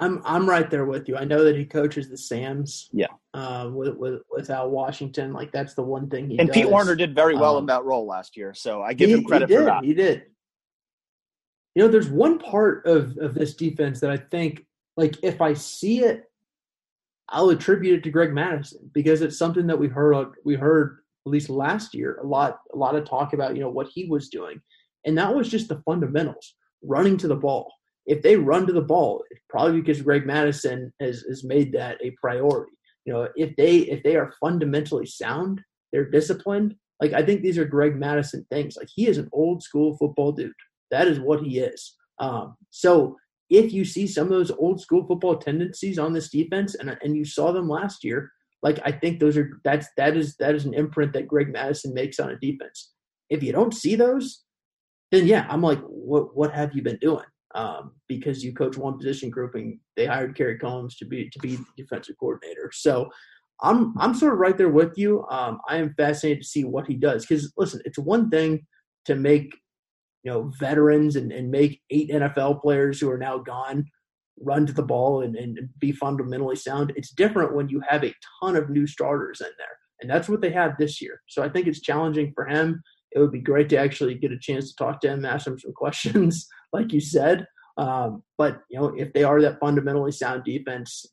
I'm 0.00 0.22
I'm 0.24 0.48
right 0.48 0.70
there 0.70 0.86
with 0.86 1.08
you. 1.08 1.16
I 1.16 1.24
know 1.24 1.44
that 1.44 1.56
he 1.56 1.64
coaches 1.64 2.08
the 2.08 2.16
Sams. 2.16 2.88
Yeah. 2.92 3.06
Uh, 3.34 3.70
with, 3.72 3.96
with 3.96 4.22
with 4.30 4.50
Al 4.50 4.70
Washington, 4.70 5.32
like 5.32 5.52
that's 5.52 5.74
the 5.74 5.82
one 5.82 6.08
thing 6.08 6.28
he. 6.28 6.38
And 6.38 6.48
does. 6.48 6.54
Pete 6.54 6.68
Werner 6.68 6.96
did 6.96 7.14
very 7.14 7.36
well 7.36 7.56
um, 7.56 7.64
in 7.64 7.66
that 7.66 7.84
role 7.84 8.06
last 8.06 8.36
year, 8.36 8.54
so 8.54 8.82
I 8.82 8.94
give 8.94 9.10
he, 9.10 9.14
him 9.14 9.24
credit 9.24 9.48
he 9.48 9.56
for 9.56 9.64
that. 9.64 9.84
He 9.84 9.94
did. 9.94 10.24
You 11.74 11.82
know, 11.82 11.88
there's 11.88 12.08
one 12.08 12.38
part 12.38 12.86
of 12.86 13.16
of 13.18 13.34
this 13.34 13.54
defense 13.54 14.00
that 14.00 14.10
I 14.10 14.16
think, 14.16 14.66
like, 14.96 15.16
if 15.22 15.40
I 15.40 15.52
see 15.54 16.00
it, 16.00 16.24
I'll 17.28 17.50
attribute 17.50 17.98
it 17.98 18.02
to 18.04 18.10
Greg 18.10 18.32
Mattison 18.32 18.90
because 18.92 19.20
it's 19.20 19.38
something 19.38 19.66
that 19.66 19.78
we 19.78 19.86
heard 19.86 20.32
we 20.44 20.54
heard 20.54 20.98
at 21.26 21.30
least 21.30 21.50
last 21.50 21.94
year 21.94 22.18
a 22.22 22.26
lot 22.26 22.58
a 22.72 22.76
lot 22.76 22.96
of 22.96 23.04
talk 23.04 23.34
about 23.34 23.54
you 23.54 23.60
know 23.60 23.70
what 23.70 23.88
he 23.88 24.06
was 24.06 24.30
doing, 24.30 24.60
and 25.04 25.16
that 25.18 25.32
was 25.32 25.48
just 25.48 25.68
the 25.68 25.82
fundamentals, 25.84 26.54
running 26.82 27.18
to 27.18 27.28
the 27.28 27.36
ball 27.36 27.70
if 28.10 28.22
they 28.22 28.34
run 28.34 28.66
to 28.66 28.72
the 28.72 28.82
ball, 28.82 29.24
it's 29.30 29.40
probably 29.48 29.80
because 29.80 30.02
Greg 30.02 30.26
Mattison 30.26 30.92
has, 31.00 31.22
has 31.28 31.44
made 31.44 31.72
that 31.72 31.96
a 32.02 32.10
priority. 32.20 32.72
You 33.06 33.12
know, 33.12 33.28
if 33.36 33.54
they 33.54 33.78
if 33.78 34.02
they 34.02 34.16
are 34.16 34.34
fundamentally 34.40 35.06
sound, 35.06 35.60
they're 35.92 36.10
disciplined. 36.10 36.74
Like 37.00 37.12
I 37.12 37.24
think 37.24 37.40
these 37.40 37.56
are 37.56 37.64
Greg 37.64 37.96
Mattison 37.96 38.44
things. 38.50 38.76
Like 38.76 38.88
he 38.92 39.06
is 39.06 39.16
an 39.16 39.28
old 39.32 39.62
school 39.62 39.96
football 39.96 40.32
dude. 40.32 40.52
That 40.90 41.06
is 41.06 41.20
what 41.20 41.40
he 41.40 41.60
is. 41.60 41.96
Um, 42.18 42.56
so 42.70 43.16
if 43.48 43.72
you 43.72 43.84
see 43.84 44.08
some 44.08 44.24
of 44.24 44.30
those 44.30 44.50
old 44.50 44.80
school 44.80 45.06
football 45.06 45.36
tendencies 45.36 45.98
on 45.98 46.12
this 46.12 46.30
defense, 46.30 46.74
and 46.74 46.98
and 47.02 47.16
you 47.16 47.24
saw 47.24 47.52
them 47.52 47.68
last 47.68 48.02
year, 48.02 48.32
like 48.60 48.80
I 48.84 48.90
think 48.90 49.20
those 49.20 49.36
are 49.36 49.60
that's 49.62 49.86
that 49.96 50.16
is 50.16 50.34
that 50.38 50.56
is 50.56 50.64
an 50.64 50.74
imprint 50.74 51.12
that 51.12 51.28
Greg 51.28 51.52
Mattison 51.52 51.94
makes 51.94 52.18
on 52.18 52.30
a 52.30 52.36
defense. 52.36 52.92
If 53.28 53.40
you 53.44 53.52
don't 53.52 53.72
see 53.72 53.94
those, 53.94 54.42
then 55.12 55.28
yeah, 55.28 55.46
I'm 55.48 55.62
like, 55.62 55.80
what 55.82 56.36
what 56.36 56.52
have 56.52 56.74
you 56.74 56.82
been 56.82 56.98
doing? 57.00 57.24
Um, 57.54 57.92
because 58.08 58.44
you 58.44 58.54
coach 58.54 58.76
one 58.76 58.98
position 58.98 59.30
group 59.30 59.54
and 59.54 59.78
they 59.96 60.06
hired 60.06 60.36
Kerry 60.36 60.58
Coombs 60.58 60.96
to 60.96 61.04
be 61.04 61.28
to 61.30 61.38
be 61.40 61.56
the 61.56 61.64
defensive 61.76 62.16
coordinator. 62.18 62.70
So 62.72 63.10
I'm 63.62 63.94
I'm 63.98 64.14
sort 64.14 64.32
of 64.32 64.38
right 64.38 64.56
there 64.56 64.70
with 64.70 64.96
you. 64.96 65.26
Um, 65.30 65.60
I 65.68 65.76
am 65.76 65.94
fascinated 65.96 66.42
to 66.42 66.48
see 66.48 66.64
what 66.64 66.86
he 66.86 66.94
does 66.94 67.26
because 67.26 67.52
listen, 67.56 67.80
it's 67.84 67.98
one 67.98 68.30
thing 68.30 68.66
to 69.06 69.14
make 69.14 69.54
you 70.22 70.30
know 70.30 70.50
veterans 70.58 71.16
and, 71.16 71.32
and 71.32 71.50
make 71.50 71.80
eight 71.90 72.10
NFL 72.10 72.60
players 72.60 73.00
who 73.00 73.10
are 73.10 73.18
now 73.18 73.38
gone 73.38 73.84
run 74.40 74.66
to 74.66 74.72
the 74.72 74.82
ball 74.82 75.22
and, 75.22 75.36
and 75.36 75.58
be 75.78 75.92
fundamentally 75.92 76.56
sound. 76.56 76.92
It's 76.96 77.12
different 77.12 77.54
when 77.54 77.68
you 77.68 77.82
have 77.86 78.04
a 78.04 78.14
ton 78.40 78.56
of 78.56 78.70
new 78.70 78.86
starters 78.86 79.40
in 79.40 79.50
there. 79.58 79.76
And 80.00 80.10
that's 80.10 80.28
what 80.28 80.40
they 80.40 80.50
have 80.52 80.78
this 80.78 81.00
year. 81.00 81.20
So 81.28 81.42
I 81.42 81.48
think 81.48 81.66
it's 81.66 81.80
challenging 81.80 82.32
for 82.34 82.46
him. 82.46 82.82
it 83.12 83.18
would 83.18 83.32
be 83.32 83.40
great 83.40 83.68
to 83.70 83.76
actually 83.76 84.14
get 84.14 84.32
a 84.32 84.38
chance 84.38 84.70
to 84.70 84.76
talk 84.76 85.00
to 85.00 85.08
him, 85.08 85.24
ask 85.24 85.46
him 85.46 85.58
some 85.58 85.72
questions, 85.76 86.48
like 86.72 86.92
you 86.92 87.00
said. 87.00 87.46
Um, 87.76 88.22
but 88.36 88.62
you 88.68 88.78
know, 88.78 88.88
if 88.96 89.12
they 89.12 89.24
are 89.24 89.40
that 89.42 89.60
fundamentally 89.60 90.12
sound 90.12 90.44
defense, 90.44 91.06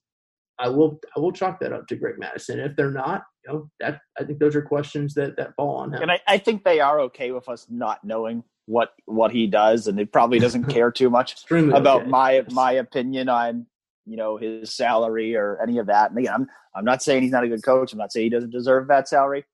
I 0.60 0.70
will 0.70 1.00
I 1.16 1.20
will 1.20 1.32
chalk 1.32 1.60
that 1.60 1.74
up 1.74 1.88
to 1.88 1.96
Greg 1.96 2.16
Mattison. 2.18 2.60
If 2.60 2.76
they're 2.76 2.92
not, 2.92 3.24
you 3.46 3.54
know, 3.54 3.70
that 3.80 4.02
I 4.20 4.24
think 4.24 4.40
those 4.40 4.56
are 4.56 4.62
questions 4.62 5.14
that 5.14 5.38
that 5.38 5.56
fall 5.56 5.78
on 5.78 5.94
him. 5.94 6.02
And 6.02 6.12
I, 6.12 6.20
I 6.28 6.38
think 6.38 6.64
they 6.64 6.80
are 6.80 7.00
okay 7.02 7.32
with 7.32 7.48
us 7.48 7.68
not 7.70 8.04
knowing 8.04 8.44
what 8.66 8.94
what 9.06 9.32
he 9.32 9.48
does, 9.48 9.88
and 9.88 9.98
he 9.98 10.06
probably 10.06 10.40
doesn't 10.40 10.66
care 10.70 10.92
too 10.92 11.10
much 11.10 11.36
about 11.52 12.02
okay, 12.02 12.10
my 12.10 12.46
my 12.52 12.72
opinion 12.74 13.30
on 13.30 13.68
you 14.06 14.18
know 14.18 14.38
his 14.38 14.74
salary 14.74 15.36
or 15.36 15.62
any 15.62 15.78
of 15.78 15.88
that. 15.88 16.10
And 16.10 16.20
again, 16.20 16.34
I'm 16.34 16.48
I'm 16.76 16.86
not 16.86 17.04
saying 17.04 17.22
he's 17.22 17.32
not 17.32 17.44
a 17.44 17.50
good 17.50 17.64
coach. 17.64 17.94
I'm 17.94 18.00
not 18.00 18.12
saying 18.12 18.26
he 18.26 18.30
doesn't 18.30 18.52
deserve 18.52 18.88
that 18.88 19.08
salary. 19.08 19.46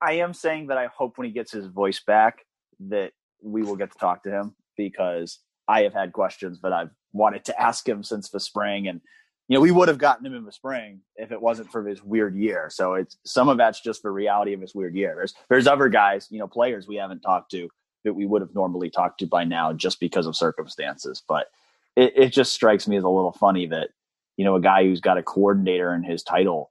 I 0.00 0.14
am 0.14 0.34
saying 0.34 0.66
that 0.68 0.78
I 0.78 0.86
hope 0.86 1.18
when 1.18 1.26
he 1.26 1.32
gets 1.32 1.52
his 1.52 1.66
voice 1.66 2.00
back 2.00 2.44
that 2.88 3.12
we 3.42 3.62
will 3.62 3.76
get 3.76 3.92
to 3.92 3.98
talk 3.98 4.22
to 4.24 4.30
him 4.30 4.54
because 4.76 5.40
I 5.68 5.82
have 5.82 5.94
had 5.94 6.12
questions 6.12 6.60
that 6.62 6.72
I've 6.72 6.90
wanted 7.12 7.44
to 7.46 7.60
ask 7.60 7.88
him 7.88 8.02
since 8.02 8.28
the 8.28 8.40
spring 8.40 8.88
and 8.88 9.00
you 9.48 9.54
know 9.54 9.60
we 9.60 9.70
would 9.70 9.88
have 9.88 9.98
gotten 9.98 10.26
him 10.26 10.34
in 10.34 10.44
the 10.44 10.52
spring 10.52 11.00
if 11.16 11.32
it 11.32 11.40
wasn't 11.40 11.70
for 11.70 11.86
his 11.86 12.02
weird 12.02 12.36
year. 12.36 12.68
So 12.70 12.94
it's 12.94 13.16
some 13.24 13.48
of 13.48 13.58
that's 13.58 13.80
just 13.80 14.02
the 14.02 14.10
reality 14.10 14.52
of 14.52 14.60
his 14.60 14.74
weird 14.74 14.94
year. 14.94 15.14
There's 15.16 15.34
there's 15.48 15.66
other 15.66 15.88
guys, 15.88 16.28
you 16.30 16.38
know, 16.38 16.48
players 16.48 16.86
we 16.86 16.96
haven't 16.96 17.20
talked 17.20 17.50
to 17.52 17.68
that 18.06 18.14
we 18.14 18.24
would 18.24 18.40
have 18.40 18.54
normally 18.54 18.88
talked 18.88 19.18
to 19.20 19.26
by 19.26 19.44
now 19.44 19.72
just 19.72 20.00
because 20.00 20.26
of 20.26 20.36
circumstances. 20.36 21.22
But 21.28 21.48
it, 21.96 22.12
it 22.16 22.28
just 22.32 22.52
strikes 22.52 22.88
me 22.88 22.96
as 22.96 23.04
a 23.04 23.08
little 23.08 23.32
funny 23.32 23.66
that, 23.66 23.90
you 24.36 24.44
know, 24.44 24.54
a 24.54 24.60
guy 24.60 24.84
who's 24.84 25.00
got 25.00 25.18
a 25.18 25.22
coordinator 25.22 25.92
in 25.92 26.02
his 26.02 26.22
title 26.22 26.70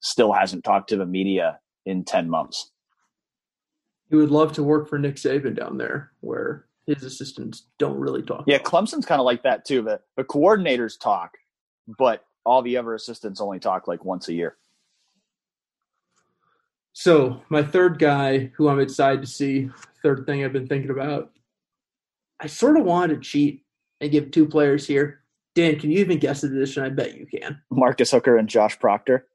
still 0.00 0.32
hasn't 0.32 0.64
talked 0.64 0.88
to 0.90 0.96
the 0.96 1.04
media 1.04 1.58
in 1.84 2.04
10 2.04 2.30
months. 2.30 2.70
He 4.08 4.16
would 4.16 4.30
love 4.30 4.52
to 4.52 4.62
work 4.62 4.88
for 4.88 4.98
Nick 4.98 5.16
Saban 5.16 5.56
down 5.56 5.78
there, 5.78 6.12
where 6.20 6.66
his 6.86 7.02
assistants 7.02 7.66
don't 7.78 7.98
really 7.98 8.22
talk. 8.22 8.44
Yeah, 8.46 8.58
Clemson's 8.58 9.06
kind 9.06 9.20
of 9.20 9.24
like 9.24 9.42
that 9.42 9.64
too. 9.64 9.82
The, 9.82 10.00
the 10.16 10.24
coordinators 10.24 10.98
talk, 10.98 11.32
but 11.98 12.24
all 12.44 12.62
the 12.62 12.76
other 12.76 12.94
assistants 12.94 13.40
only 13.40 13.58
talk 13.58 13.88
like 13.88 14.04
once 14.04 14.28
a 14.28 14.32
year. 14.32 14.56
So 16.92 17.42
my 17.50 17.62
third 17.62 17.98
guy, 17.98 18.52
who 18.56 18.68
I'm 18.68 18.80
excited 18.80 19.20
to 19.20 19.26
see, 19.26 19.68
third 20.02 20.24
thing 20.24 20.44
I've 20.44 20.52
been 20.52 20.68
thinking 20.68 20.90
about, 20.90 21.32
I 22.40 22.46
sort 22.46 22.76
of 22.76 22.84
wanted 22.84 23.16
to 23.16 23.28
cheat 23.28 23.64
and 24.00 24.10
give 24.10 24.30
two 24.30 24.46
players 24.46 24.86
here. 24.86 25.20
Dan, 25.54 25.78
can 25.78 25.90
you 25.90 25.98
even 25.98 26.18
guess 26.18 26.42
the 26.42 26.48
position? 26.48 26.84
I 26.84 26.90
bet 26.90 27.16
you 27.16 27.26
can. 27.26 27.60
Marcus 27.70 28.10
Hooker 28.10 28.36
and 28.36 28.48
Josh 28.48 28.78
Proctor. 28.78 29.26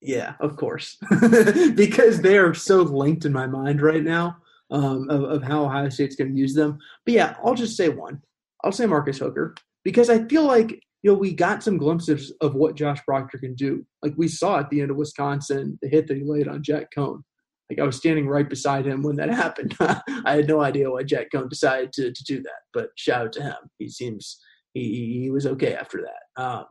Yeah, 0.00 0.34
of 0.40 0.56
course, 0.56 0.98
because 1.76 2.22
they 2.22 2.36
are 2.36 2.54
so 2.54 2.82
linked 2.82 3.24
in 3.24 3.32
my 3.32 3.46
mind 3.46 3.80
right 3.80 4.02
now 4.02 4.38
um, 4.72 5.08
of, 5.10 5.22
of 5.24 5.42
how 5.42 5.64
Ohio 5.64 5.88
State's 5.88 6.16
going 6.16 6.34
to 6.34 6.40
use 6.40 6.54
them. 6.54 6.78
But 7.04 7.14
yeah, 7.14 7.36
I'll 7.44 7.54
just 7.54 7.76
say 7.76 7.88
one. 7.88 8.20
I'll 8.64 8.72
say 8.72 8.86
Marcus 8.86 9.18
Hooker 9.18 9.54
because 9.84 10.10
I 10.10 10.24
feel 10.24 10.44
like 10.44 10.70
you 11.02 11.10
know 11.10 11.14
we 11.14 11.32
got 11.32 11.62
some 11.62 11.78
glimpses 11.78 12.32
of 12.40 12.54
what 12.54 12.76
Josh 12.76 13.02
Proctor 13.04 13.38
can 13.38 13.54
do. 13.54 13.84
Like 14.02 14.14
we 14.16 14.28
saw 14.28 14.58
at 14.58 14.70
the 14.70 14.80
end 14.80 14.90
of 14.90 14.96
Wisconsin, 14.96 15.78
the 15.82 15.88
hit 15.88 16.08
that 16.08 16.16
he 16.16 16.24
laid 16.24 16.48
on 16.48 16.62
Jack 16.62 16.88
Coan. 16.96 17.22
Like 17.70 17.78
I 17.78 17.84
was 17.84 17.96
standing 17.96 18.28
right 18.28 18.48
beside 18.48 18.86
him 18.86 19.02
when 19.02 19.16
that 19.16 19.28
happened. 19.34 19.76
I 19.80 20.02
had 20.36 20.48
no 20.48 20.60
idea 20.62 20.90
why 20.90 21.02
Jack 21.02 21.28
Coan 21.34 21.48
decided 21.48 21.92
to 21.94 22.12
to 22.12 22.24
do 22.24 22.42
that, 22.42 22.62
but 22.72 22.90
shout 22.96 23.26
out 23.26 23.32
to 23.34 23.42
him. 23.42 23.56
He 23.78 23.88
seems 23.88 24.38
he 24.74 25.20
he 25.22 25.30
was 25.30 25.46
okay 25.46 25.74
after 25.74 26.02
that. 26.02 26.42
Um, 26.42 26.64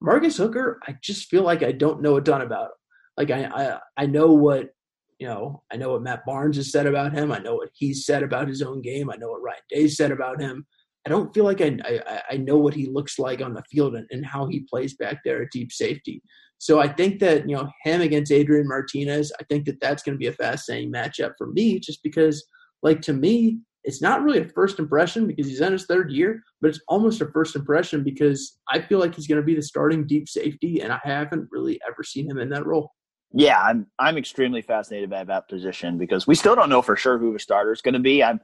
Marcus 0.00 0.36
Hooker, 0.36 0.78
I 0.86 0.96
just 1.02 1.28
feel 1.28 1.42
like 1.42 1.62
I 1.62 1.72
don't 1.72 2.02
know 2.02 2.16
a 2.16 2.20
ton 2.20 2.42
about 2.42 2.66
him. 2.66 2.70
Like 3.16 3.30
I, 3.30 3.44
I, 3.44 3.78
I 3.96 4.06
know 4.06 4.32
what 4.32 4.70
you 5.18 5.26
know. 5.26 5.62
I 5.72 5.76
know 5.76 5.92
what 5.92 6.02
Matt 6.02 6.24
Barnes 6.26 6.56
has 6.56 6.70
said 6.70 6.86
about 6.86 7.12
him. 7.12 7.32
I 7.32 7.38
know 7.38 7.56
what 7.56 7.70
he's 7.74 8.04
said 8.04 8.22
about 8.22 8.48
his 8.48 8.62
own 8.62 8.82
game. 8.82 9.10
I 9.10 9.16
know 9.16 9.30
what 9.30 9.42
Ryan 9.42 9.58
Day 9.70 9.88
said 9.88 10.12
about 10.12 10.40
him. 10.40 10.66
I 11.06 11.08
don't 11.08 11.32
feel 11.32 11.44
like 11.44 11.60
I, 11.60 11.78
I, 11.84 12.22
I 12.32 12.36
know 12.36 12.56
what 12.56 12.74
he 12.74 12.86
looks 12.86 13.18
like 13.18 13.40
on 13.40 13.54
the 13.54 13.62
field 13.70 13.94
and, 13.94 14.06
and 14.10 14.26
how 14.26 14.46
he 14.46 14.66
plays 14.68 14.96
back 14.96 15.20
there 15.24 15.42
at 15.42 15.52
deep 15.52 15.70
safety. 15.70 16.20
So 16.58 16.80
I 16.80 16.88
think 16.88 17.20
that 17.20 17.48
you 17.48 17.54
know 17.54 17.68
him 17.84 18.00
against 18.00 18.32
Adrian 18.32 18.66
Martinez. 18.66 19.32
I 19.40 19.44
think 19.44 19.66
that 19.66 19.80
that's 19.80 20.02
going 20.02 20.14
to 20.14 20.18
be 20.18 20.26
a 20.26 20.32
fascinating 20.32 20.92
matchup 20.92 21.32
for 21.38 21.48
me, 21.48 21.78
just 21.78 22.02
because, 22.02 22.44
like 22.82 23.00
to 23.02 23.12
me, 23.12 23.60
it's 23.84 24.02
not 24.02 24.24
really 24.24 24.40
a 24.40 24.48
first 24.48 24.80
impression 24.80 25.28
because 25.28 25.46
he's 25.46 25.60
in 25.60 25.72
his 25.72 25.86
third 25.86 26.10
year, 26.10 26.42
but 26.60 26.68
it's 26.68 26.80
almost 26.88 27.20
a 27.20 27.30
first 27.30 27.54
impression 27.54 28.02
because 28.02 28.58
I 28.68 28.80
feel 28.80 28.98
like 28.98 29.14
he's 29.14 29.28
going 29.28 29.40
to 29.40 29.46
be 29.46 29.54
the 29.54 29.62
starting 29.62 30.06
deep 30.06 30.28
safety, 30.28 30.80
and 30.80 30.92
I 30.92 30.98
haven't 31.04 31.48
really 31.52 31.78
ever 31.86 32.02
seen 32.02 32.28
him 32.28 32.38
in 32.38 32.48
that 32.50 32.66
role. 32.66 32.90
Yeah, 33.32 33.60
I'm 33.60 33.86
I'm 33.98 34.16
extremely 34.16 34.62
fascinated 34.62 35.10
by 35.10 35.24
that 35.24 35.48
position 35.48 35.98
because 35.98 36.26
we 36.26 36.34
still 36.34 36.54
don't 36.54 36.70
know 36.70 36.82
for 36.82 36.96
sure 36.96 37.18
who 37.18 37.32
the 37.32 37.38
starter 37.38 37.72
is 37.72 37.82
going 37.82 37.94
to 37.94 38.00
be. 38.00 38.22
I'm 38.22 38.40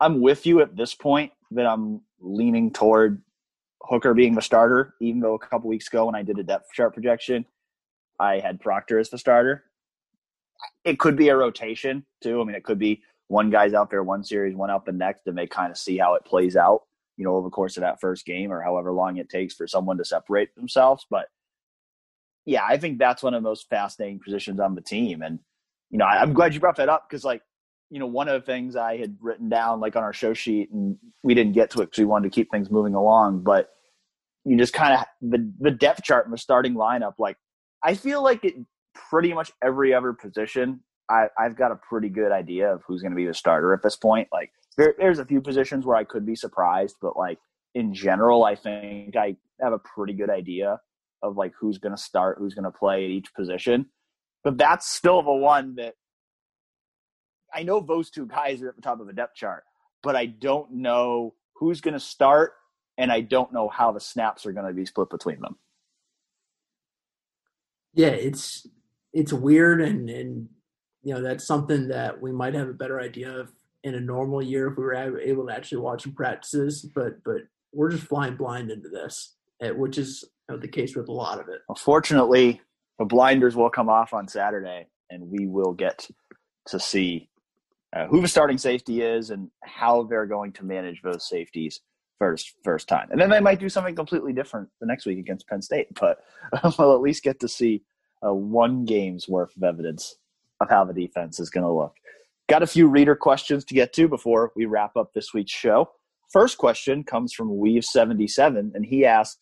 I'm 0.00 0.20
with 0.20 0.46
you 0.46 0.60
at 0.60 0.76
this 0.76 0.94
point 0.94 1.32
that 1.52 1.66
I'm 1.66 2.00
leaning 2.20 2.72
toward 2.72 3.22
Hooker 3.82 4.14
being 4.14 4.34
the 4.34 4.42
starter, 4.42 4.94
even 5.00 5.20
though 5.20 5.34
a 5.34 5.38
couple 5.38 5.68
weeks 5.68 5.88
ago 5.88 6.06
when 6.06 6.14
I 6.14 6.22
did 6.22 6.38
a 6.38 6.42
depth 6.42 6.72
chart 6.72 6.94
projection, 6.94 7.44
I 8.18 8.40
had 8.40 8.60
Proctor 8.60 8.98
as 8.98 9.10
the 9.10 9.18
starter. 9.18 9.64
It 10.84 10.98
could 10.98 11.16
be 11.16 11.28
a 11.28 11.36
rotation 11.36 12.04
too. 12.22 12.40
I 12.40 12.44
mean, 12.44 12.56
it 12.56 12.64
could 12.64 12.78
be 12.78 13.02
one 13.28 13.50
guy's 13.50 13.74
out 13.74 13.90
there 13.90 14.02
one 14.02 14.24
series, 14.24 14.54
one 14.54 14.70
out 14.70 14.84
the 14.84 14.92
next, 14.92 15.26
and 15.26 15.36
they 15.36 15.46
kind 15.46 15.70
of 15.70 15.78
see 15.78 15.98
how 15.98 16.14
it 16.14 16.24
plays 16.24 16.56
out, 16.56 16.82
you 17.16 17.24
know, 17.24 17.36
over 17.36 17.46
the 17.46 17.50
course 17.50 17.76
of 17.76 17.82
that 17.82 18.00
first 18.00 18.26
game 18.26 18.52
or 18.52 18.60
however 18.60 18.92
long 18.92 19.16
it 19.16 19.28
takes 19.28 19.54
for 19.54 19.66
someone 19.66 19.98
to 19.98 20.04
separate 20.04 20.54
themselves. 20.54 21.06
But 21.08 21.26
yeah, 22.44 22.64
I 22.66 22.76
think 22.76 22.98
that's 22.98 23.22
one 23.22 23.34
of 23.34 23.42
the 23.42 23.48
most 23.48 23.68
fascinating 23.68 24.20
positions 24.22 24.60
on 24.60 24.74
the 24.74 24.80
team. 24.80 25.22
And, 25.22 25.38
you 25.90 25.98
know, 25.98 26.04
I, 26.04 26.20
I'm 26.20 26.32
glad 26.32 26.54
you 26.54 26.60
brought 26.60 26.76
that 26.76 26.88
up 26.88 27.06
because, 27.08 27.24
like, 27.24 27.42
you 27.90 27.98
know, 27.98 28.06
one 28.06 28.28
of 28.28 28.40
the 28.40 28.46
things 28.46 28.74
I 28.74 28.96
had 28.96 29.16
written 29.20 29.48
down, 29.48 29.80
like 29.80 29.96
on 29.96 30.02
our 30.02 30.12
show 30.12 30.34
sheet, 30.34 30.70
and 30.72 30.96
we 31.22 31.34
didn't 31.34 31.52
get 31.52 31.70
to 31.70 31.82
it 31.82 31.86
because 31.86 31.98
we 31.98 32.04
wanted 32.04 32.30
to 32.30 32.34
keep 32.34 32.50
things 32.50 32.70
moving 32.70 32.94
along, 32.94 33.42
but 33.42 33.68
you 34.44 34.56
just 34.56 34.72
kind 34.72 34.94
of 34.94 35.04
the 35.20 35.52
the 35.60 35.70
depth 35.70 36.02
chart 36.02 36.24
and 36.24 36.32
the 36.32 36.38
starting 36.38 36.74
lineup. 36.74 37.14
Like, 37.18 37.36
I 37.84 37.94
feel 37.94 38.22
like 38.22 38.44
it 38.44 38.54
pretty 38.94 39.32
much 39.32 39.52
every 39.62 39.94
other 39.94 40.12
position. 40.12 40.80
I, 41.10 41.26
I've 41.38 41.56
got 41.56 41.70
a 41.70 41.76
pretty 41.76 42.08
good 42.08 42.32
idea 42.32 42.72
of 42.72 42.82
who's 42.86 43.02
going 43.02 43.12
to 43.12 43.16
be 43.16 43.26
the 43.26 43.34
starter 43.34 43.74
at 43.74 43.82
this 43.82 43.96
point. 43.96 44.28
Like, 44.32 44.50
there, 44.76 44.94
there's 44.98 45.18
a 45.18 45.24
few 45.24 45.40
positions 45.40 45.84
where 45.84 45.96
I 45.96 46.04
could 46.04 46.24
be 46.24 46.34
surprised, 46.34 46.96
but 47.02 47.16
like 47.16 47.38
in 47.74 47.92
general, 47.94 48.44
I 48.44 48.54
think 48.54 49.16
I 49.16 49.36
have 49.60 49.72
a 49.72 49.78
pretty 49.78 50.14
good 50.14 50.30
idea 50.30 50.80
of 51.22 51.36
like 51.36 51.52
who's 51.58 51.78
going 51.78 51.94
to 51.94 52.02
start, 52.02 52.38
who's 52.38 52.54
going 52.54 52.64
to 52.64 52.70
play 52.70 53.04
at 53.04 53.10
each 53.10 53.34
position. 53.34 53.86
But 54.44 54.58
that's 54.58 54.88
still 54.88 55.22
the 55.22 55.32
one 55.32 55.76
that 55.76 55.94
I 57.52 57.62
know 57.62 57.80
those 57.80 58.10
two 58.10 58.26
guys 58.26 58.62
are 58.62 58.68
at 58.68 58.76
the 58.76 58.82
top 58.82 59.00
of 59.00 59.06
the 59.06 59.12
depth 59.12 59.36
chart, 59.36 59.64
but 60.02 60.16
I 60.16 60.26
don't 60.26 60.72
know 60.72 61.34
who's 61.54 61.80
going 61.80 61.94
to 61.94 62.00
start, 62.00 62.52
and 62.98 63.12
I 63.12 63.20
don't 63.20 63.52
know 63.52 63.68
how 63.68 63.92
the 63.92 64.00
snaps 64.00 64.46
are 64.46 64.52
going 64.52 64.66
to 64.66 64.72
be 64.72 64.86
split 64.86 65.10
between 65.10 65.40
them. 65.40 65.56
Yeah, 67.94 68.08
it's 68.08 68.66
it's 69.12 69.32
weird, 69.32 69.82
and 69.82 70.08
and 70.08 70.48
you 71.02 71.14
know 71.14 71.22
that's 71.22 71.46
something 71.46 71.88
that 71.88 72.20
we 72.20 72.32
might 72.32 72.54
have 72.54 72.68
a 72.68 72.74
better 72.74 73.00
idea 73.00 73.30
of 73.38 73.52
in 73.84 73.94
a 73.94 74.00
normal 74.00 74.42
year 74.42 74.68
if 74.68 74.78
we 74.78 74.84
were 74.84 75.20
able 75.20 75.46
to 75.46 75.54
actually 75.54 75.78
watch 75.78 76.04
some 76.04 76.14
practices. 76.14 76.88
But 76.94 77.22
but 77.24 77.42
we're 77.72 77.90
just 77.90 78.04
flying 78.04 78.36
blind 78.36 78.70
into 78.70 78.88
this, 78.88 79.36
eh, 79.60 79.70
which 79.70 79.98
is 79.98 80.24
the 80.60 80.68
case 80.68 80.96
with 80.96 81.08
a 81.08 81.12
lot 81.12 81.40
of 81.40 81.48
it. 81.48 81.60
Unfortunately, 81.68 82.60
the 82.98 83.04
blinders 83.04 83.56
will 83.56 83.70
come 83.70 83.88
off 83.88 84.12
on 84.12 84.28
Saturday, 84.28 84.86
and 85.10 85.28
we 85.30 85.46
will 85.46 85.72
get 85.72 86.08
to 86.66 86.78
see 86.78 87.28
uh, 87.94 88.06
who 88.06 88.20
the 88.20 88.28
starting 88.28 88.58
safety 88.58 89.02
is 89.02 89.30
and 89.30 89.50
how 89.62 90.04
they're 90.04 90.26
going 90.26 90.52
to 90.52 90.64
manage 90.64 91.02
those 91.02 91.28
safeties 91.28 91.80
first 92.18 92.54
first 92.64 92.88
time. 92.88 93.08
And 93.10 93.20
then 93.20 93.30
they 93.30 93.40
might 93.40 93.58
do 93.58 93.68
something 93.68 93.96
completely 93.96 94.32
different 94.32 94.68
the 94.80 94.86
next 94.86 95.06
week 95.06 95.18
against 95.18 95.48
Penn 95.48 95.62
State, 95.62 95.88
but 96.00 96.18
we'll 96.78 96.94
at 96.94 97.00
least 97.00 97.22
get 97.22 97.40
to 97.40 97.48
see 97.48 97.82
uh, 98.24 98.32
one 98.32 98.84
game's 98.84 99.28
worth 99.28 99.56
of 99.56 99.62
evidence 99.62 100.16
of 100.60 100.70
how 100.70 100.84
the 100.84 100.94
defense 100.94 101.40
is 101.40 101.50
going 101.50 101.64
to 101.64 101.72
look. 101.72 101.96
Got 102.48 102.62
a 102.62 102.66
few 102.66 102.86
reader 102.86 103.16
questions 103.16 103.64
to 103.64 103.74
get 103.74 103.92
to 103.94 104.08
before 104.08 104.52
we 104.54 104.66
wrap 104.66 104.96
up 104.96 105.12
this 105.12 105.34
week's 105.34 105.52
show. 105.52 105.90
First 106.32 106.56
question 106.58 107.04
comes 107.04 107.34
from 107.34 107.50
Weave77, 107.50 108.74
and 108.74 108.86
he 108.86 109.04
asked, 109.04 109.38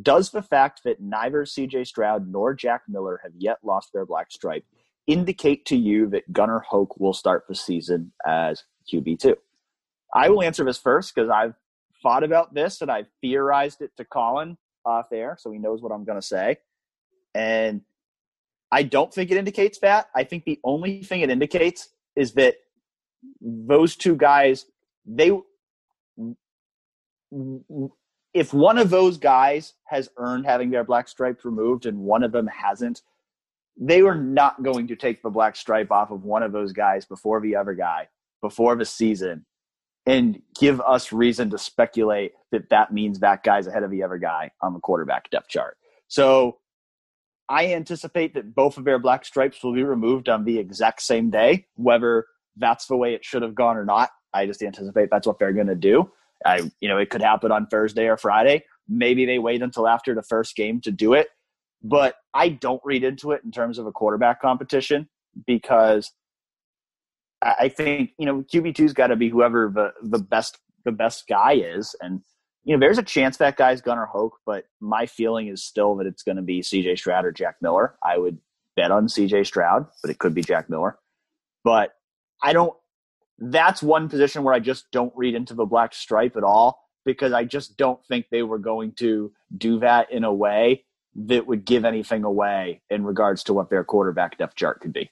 does 0.00 0.30
the 0.30 0.42
fact 0.42 0.82
that 0.84 1.00
neither 1.00 1.44
CJ 1.44 1.86
Stroud 1.86 2.30
nor 2.30 2.54
Jack 2.54 2.82
Miller 2.88 3.20
have 3.22 3.32
yet 3.36 3.58
lost 3.62 3.92
their 3.92 4.06
black 4.06 4.30
stripe 4.30 4.64
indicate 5.06 5.66
to 5.66 5.76
you 5.76 6.08
that 6.08 6.32
Gunnar 6.32 6.60
Hoak 6.60 6.98
will 6.98 7.12
start 7.12 7.44
the 7.48 7.54
season 7.54 8.12
as 8.26 8.64
QB2? 8.90 9.34
I 10.14 10.28
will 10.28 10.42
answer 10.42 10.64
this 10.64 10.78
first 10.78 11.14
because 11.14 11.30
I've 11.30 11.54
thought 12.02 12.24
about 12.24 12.54
this 12.54 12.80
and 12.80 12.90
I've 12.90 13.08
theorized 13.20 13.82
it 13.82 13.90
to 13.96 14.04
Colin 14.04 14.56
off 14.84 15.12
air, 15.12 15.36
so 15.38 15.50
he 15.50 15.58
knows 15.58 15.82
what 15.82 15.92
I'm 15.92 16.04
going 16.04 16.20
to 16.20 16.26
say. 16.26 16.58
And 17.34 17.82
I 18.70 18.82
don't 18.82 19.12
think 19.12 19.30
it 19.30 19.36
indicates 19.36 19.78
that. 19.80 20.08
I 20.14 20.24
think 20.24 20.44
the 20.44 20.58
only 20.64 21.02
thing 21.02 21.20
it 21.20 21.30
indicates 21.30 21.88
is 22.16 22.32
that 22.34 22.56
those 23.40 23.96
two 23.96 24.16
guys, 24.16 24.66
they, 25.06 25.30
if 28.34 28.54
one 28.54 28.78
of 28.78 28.90
those 28.90 29.18
guys 29.18 29.74
has 29.84 30.08
earned 30.16 30.46
having 30.46 30.70
their 30.70 30.84
black 30.84 31.08
stripes 31.08 31.44
removed 31.44 31.86
and 31.86 31.98
one 31.98 32.22
of 32.22 32.32
them 32.32 32.46
hasn't, 32.46 33.02
they 33.76 34.02
were 34.02 34.14
not 34.14 34.62
going 34.62 34.86
to 34.88 34.96
take 34.96 35.22
the 35.22 35.30
black 35.30 35.56
stripe 35.56 35.90
off 35.90 36.10
of 36.10 36.24
one 36.24 36.42
of 36.42 36.52
those 36.52 36.72
guys 36.72 37.04
before 37.04 37.40
the 37.40 37.56
other 37.56 37.74
guy 37.74 38.08
before 38.40 38.76
the 38.76 38.84
season 38.84 39.46
and 40.04 40.42
give 40.58 40.80
us 40.80 41.12
reason 41.12 41.48
to 41.50 41.58
speculate 41.58 42.32
that 42.50 42.68
that 42.70 42.92
means 42.92 43.20
that 43.20 43.44
guy's 43.44 43.66
ahead 43.66 43.84
of 43.84 43.90
the 43.90 44.02
other 44.02 44.18
guy 44.18 44.50
on 44.60 44.74
the 44.74 44.80
quarterback 44.80 45.30
depth 45.30 45.48
chart. 45.48 45.76
So 46.08 46.58
I 47.48 47.72
anticipate 47.72 48.34
that 48.34 48.54
both 48.54 48.78
of 48.78 48.84
their 48.84 48.98
black 48.98 49.24
stripes 49.24 49.62
will 49.62 49.74
be 49.74 49.84
removed 49.84 50.28
on 50.28 50.44
the 50.44 50.58
exact 50.58 51.02
same 51.02 51.30
day, 51.30 51.66
whether 51.76 52.26
that's 52.56 52.86
the 52.86 52.96
way 52.96 53.14
it 53.14 53.24
should 53.24 53.42
have 53.42 53.54
gone 53.54 53.76
or 53.76 53.84
not. 53.84 54.10
I 54.34 54.46
just 54.46 54.62
anticipate 54.62 55.08
that's 55.10 55.26
what 55.26 55.38
they're 55.38 55.52
going 55.52 55.66
to 55.68 55.74
do. 55.74 56.10
I, 56.44 56.70
you 56.80 56.88
know, 56.88 56.98
it 56.98 57.10
could 57.10 57.22
happen 57.22 57.52
on 57.52 57.66
Thursday 57.66 58.06
or 58.08 58.16
Friday. 58.16 58.64
Maybe 58.88 59.24
they 59.26 59.38
wait 59.38 59.62
until 59.62 59.86
after 59.86 60.14
the 60.14 60.22
first 60.22 60.56
game 60.56 60.80
to 60.82 60.90
do 60.90 61.14
it, 61.14 61.28
but 61.82 62.16
I 62.34 62.50
don't 62.50 62.80
read 62.84 63.04
into 63.04 63.32
it 63.32 63.42
in 63.44 63.50
terms 63.50 63.78
of 63.78 63.86
a 63.86 63.92
quarterback 63.92 64.40
competition 64.40 65.08
because 65.46 66.12
I 67.42 67.68
think 67.68 68.10
you 68.18 68.26
know 68.26 68.42
QB 68.42 68.74
two's 68.74 68.92
got 68.92 69.08
to 69.08 69.16
be 69.16 69.28
whoever 69.28 69.70
the 69.74 69.92
the 70.02 70.22
best 70.22 70.58
the 70.84 70.92
best 70.92 71.26
guy 71.28 71.54
is, 71.54 71.94
and 72.00 72.20
you 72.64 72.74
know 72.74 72.80
there's 72.80 72.98
a 72.98 73.02
chance 73.02 73.36
that 73.38 73.56
guy's 73.56 73.80
Gunnar 73.80 74.06
Hoak, 74.06 74.38
but 74.46 74.64
my 74.80 75.06
feeling 75.06 75.48
is 75.48 75.64
still 75.64 75.96
that 75.96 76.06
it's 76.06 76.22
going 76.22 76.36
to 76.36 76.42
be 76.42 76.62
C.J. 76.62 76.96
Stroud 76.96 77.24
or 77.24 77.32
Jack 77.32 77.56
Miller. 77.60 77.96
I 78.04 78.18
would 78.18 78.38
bet 78.76 78.90
on 78.90 79.08
C.J. 79.08 79.44
Stroud, 79.44 79.86
but 80.02 80.10
it 80.10 80.18
could 80.18 80.34
be 80.34 80.42
Jack 80.42 80.70
Miller. 80.70 80.98
But 81.64 81.94
I 82.42 82.52
don't. 82.52 82.74
That's 83.44 83.82
one 83.82 84.08
position 84.08 84.44
where 84.44 84.54
I 84.54 84.60
just 84.60 84.90
don't 84.92 85.12
read 85.16 85.34
into 85.34 85.54
the 85.54 85.64
black 85.64 85.94
stripe 85.94 86.36
at 86.36 86.44
all 86.44 86.78
because 87.04 87.32
I 87.32 87.44
just 87.44 87.76
don't 87.76 88.04
think 88.06 88.26
they 88.30 88.44
were 88.44 88.58
going 88.58 88.92
to 88.92 89.32
do 89.58 89.80
that 89.80 90.12
in 90.12 90.22
a 90.22 90.32
way 90.32 90.84
that 91.16 91.46
would 91.46 91.64
give 91.64 91.84
anything 91.84 92.22
away 92.22 92.82
in 92.88 93.04
regards 93.04 93.42
to 93.44 93.52
what 93.52 93.68
their 93.68 93.84
quarterback 93.84 94.38
depth 94.38 94.54
chart 94.54 94.80
could 94.80 94.92
be 94.92 95.10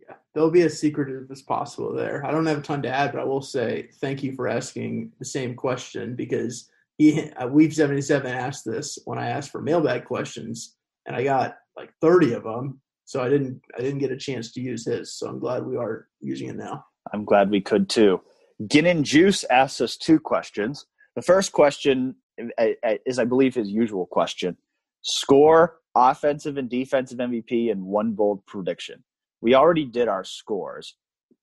Yeah, 0.00 0.16
there'll 0.34 0.50
be 0.50 0.62
as 0.62 0.78
secretive 0.78 1.30
as 1.30 1.42
possible 1.42 1.94
there. 1.94 2.26
I 2.26 2.32
don't 2.32 2.46
have 2.46 2.58
a 2.58 2.62
ton 2.62 2.82
to 2.82 2.88
add, 2.88 3.12
but 3.12 3.20
I 3.20 3.24
will 3.24 3.40
say 3.40 3.90
thank 4.00 4.22
you 4.22 4.32
for 4.32 4.48
asking 4.48 5.12
the 5.18 5.24
same 5.24 5.54
question 5.54 6.16
because 6.16 6.68
he 6.98 7.30
uh, 7.32 7.46
Weave 7.46 7.74
seventy 7.74 8.02
seven 8.02 8.32
asked 8.32 8.64
this 8.64 8.98
when 9.04 9.18
I 9.18 9.28
asked 9.28 9.50
for 9.50 9.62
mailbag 9.62 10.04
questions, 10.04 10.76
and 11.06 11.16
I 11.16 11.24
got 11.24 11.56
like 11.76 11.92
thirty 12.00 12.34
of 12.34 12.42
them. 12.42 12.80
So 13.04 13.22
I 13.22 13.28
didn't 13.28 13.60
I 13.76 13.82
didn't 13.82 13.98
get 13.98 14.10
a 14.10 14.16
chance 14.16 14.52
to 14.52 14.60
use 14.60 14.86
his. 14.86 15.14
So 15.14 15.28
I'm 15.28 15.38
glad 15.38 15.64
we 15.64 15.76
are 15.76 16.08
using 16.20 16.48
it 16.48 16.56
now. 16.56 16.84
I'm 17.12 17.24
glad 17.24 17.50
we 17.50 17.60
could 17.60 17.88
too. 17.88 18.20
Ginin 18.62 19.02
Juice 19.02 19.44
asks 19.44 19.80
us 19.80 19.96
two 19.96 20.18
questions. 20.18 20.86
The 21.16 21.22
first 21.22 21.52
question 21.52 22.16
is, 22.58 23.18
I 23.18 23.24
believe, 23.24 23.54
his 23.54 23.70
usual 23.70 24.06
question: 24.06 24.56
score, 25.02 25.76
offensive 25.94 26.56
and 26.56 26.68
defensive 26.68 27.18
MVP, 27.18 27.70
and 27.70 27.84
one 27.84 28.12
bold 28.12 28.44
prediction 28.46 29.04
we 29.44 29.54
already 29.54 29.84
did 29.84 30.08
our 30.08 30.24
scores. 30.24 30.96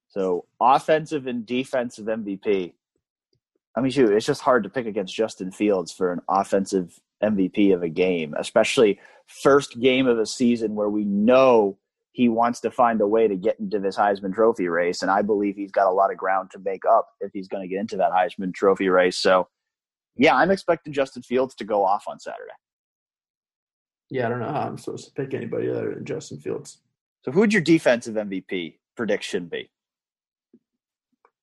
So 0.09 0.45
offensive 0.59 1.27
and 1.27 1.45
defensive 1.45 2.07
MVP. 2.07 2.73
I 3.77 3.79
mean, 3.79 3.91
shoot, 3.91 4.11
it's 4.11 4.25
just 4.25 4.41
hard 4.41 4.63
to 4.63 4.69
pick 4.69 4.87
against 4.87 5.15
Justin 5.15 5.51
Fields 5.51 5.91
for 5.91 6.11
an 6.11 6.19
offensive 6.27 6.99
MVP 7.23 7.73
of 7.73 7.83
a 7.83 7.89
game, 7.89 8.33
especially 8.37 8.99
first 9.27 9.79
game 9.79 10.07
of 10.07 10.19
a 10.19 10.25
season 10.25 10.75
where 10.75 10.89
we 10.89 11.05
know 11.05 11.77
he 12.13 12.27
wants 12.27 12.59
to 12.61 12.71
find 12.71 12.99
a 13.01 13.07
way 13.07 13.27
to 13.27 13.35
get 13.35 13.59
into 13.59 13.79
this 13.79 13.95
Heisman 13.95 14.33
Trophy 14.33 14.67
race, 14.67 15.01
and 15.01 15.09
I 15.09 15.21
believe 15.21 15.55
he's 15.55 15.71
got 15.71 15.87
a 15.87 15.91
lot 15.91 16.11
of 16.11 16.17
ground 16.17 16.51
to 16.51 16.59
make 16.59 16.83
up 16.85 17.07
if 17.21 17.31
he's 17.33 17.47
going 17.47 17.63
to 17.63 17.69
get 17.69 17.79
into 17.79 17.97
that 17.97 18.11
Heisman 18.11 18.53
Trophy 18.53 18.89
race. 18.89 19.17
So, 19.17 19.47
yeah, 20.17 20.35
I'm 20.35 20.51
expecting 20.51 20.91
Justin 20.91 21.23
Fields 21.23 21.55
to 21.55 21.63
go 21.63 21.85
off 21.85 22.03
on 22.07 22.19
Saturday. 22.19 22.51
Yeah, 24.09 24.25
I 24.25 24.29
don't 24.29 24.39
know 24.39 24.51
how 24.51 24.61
I'm 24.61 24.77
supposed 24.77 25.05
to 25.05 25.13
pick 25.13 25.33
anybody 25.33 25.69
other 25.69 25.93
than 25.95 26.03
Justin 26.03 26.39
Fields. 26.39 26.79
So, 27.23 27.31
who 27.31 27.39
would 27.39 27.53
your 27.53 27.61
defensive 27.61 28.15
MVP 28.15 28.75
prediction 28.97 29.47
be? 29.47 29.69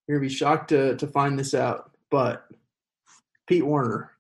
You're 0.07 0.19
gonna 0.19 0.29
be 0.29 0.35
shocked 0.35 0.69
to 0.71 0.97
to 0.97 1.07
find 1.07 1.39
this 1.39 1.55
out, 1.55 1.93
but 2.11 2.45
Pete 3.47 3.65
Werner. 3.65 4.13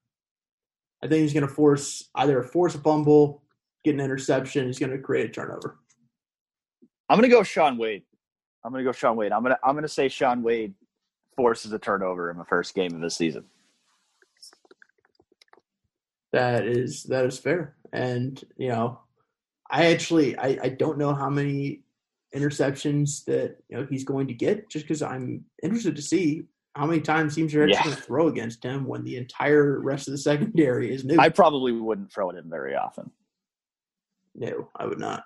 I 1.02 1.06
think 1.06 1.22
he's 1.22 1.34
gonna 1.34 1.48
force 1.48 2.08
either 2.14 2.40
a 2.40 2.44
force 2.44 2.74
a 2.74 2.78
fumble, 2.78 3.42
get 3.84 3.94
an 3.94 4.00
interception. 4.00 4.66
He's 4.66 4.78
gonna 4.78 4.98
create 4.98 5.30
a 5.30 5.32
turnover. 5.32 5.78
I'm 7.08 7.16
gonna 7.16 7.28
go 7.28 7.42
Shaun 7.42 7.78
Wade. 7.78 8.02
I'm 8.64 8.72
gonna 8.72 8.84
go 8.84 8.92
Shaun 8.92 9.16
Wade. 9.16 9.32
I'm 9.32 9.42
gonna 9.42 9.58
I'm 9.64 9.74
gonna 9.74 9.88
say 9.88 10.08
Shaun 10.08 10.42
Wade 10.42 10.74
forces 11.36 11.72
a 11.72 11.78
turnover 11.78 12.30
in 12.30 12.36
the 12.36 12.44
first 12.44 12.74
game 12.74 12.94
of 12.94 13.00
the 13.00 13.10
season. 13.10 13.44
That 16.32 16.66
is 16.66 17.04
that 17.04 17.24
is 17.24 17.38
fair, 17.38 17.76
and 17.92 18.42
you 18.56 18.68
know 18.68 19.00
I 19.70 19.86
actually 19.86 20.36
I, 20.36 20.58
I 20.62 20.68
don't 20.70 20.98
know 20.98 21.14
how 21.14 21.30
many 21.30 21.82
interceptions 22.34 23.24
that 23.24 23.56
you 23.68 23.76
know 23.76 23.86
he's 23.88 24.04
going 24.04 24.26
to 24.28 24.34
get 24.34 24.68
just 24.68 24.84
because 24.86 25.02
I'm 25.02 25.44
interested 25.62 25.96
to 25.96 26.02
see 26.02 26.44
how 26.78 26.86
many 26.86 27.00
times 27.00 27.34
teams 27.34 27.52
are 27.56 27.64
actually 27.64 27.74
yeah. 27.74 27.82
going 27.82 27.96
to 27.96 28.02
throw 28.02 28.28
against 28.28 28.62
him 28.62 28.86
when 28.86 29.02
the 29.02 29.16
entire 29.16 29.80
rest 29.80 30.06
of 30.06 30.12
the 30.12 30.18
secondary 30.18 30.94
is 30.94 31.04
new. 31.04 31.18
I 31.18 31.28
probably 31.28 31.72
wouldn't 31.72 32.12
throw 32.12 32.30
it 32.30 32.36
in 32.36 32.48
very 32.48 32.76
often. 32.76 33.10
No, 34.36 34.68
I 34.76 34.86
would 34.86 35.00
not. 35.00 35.24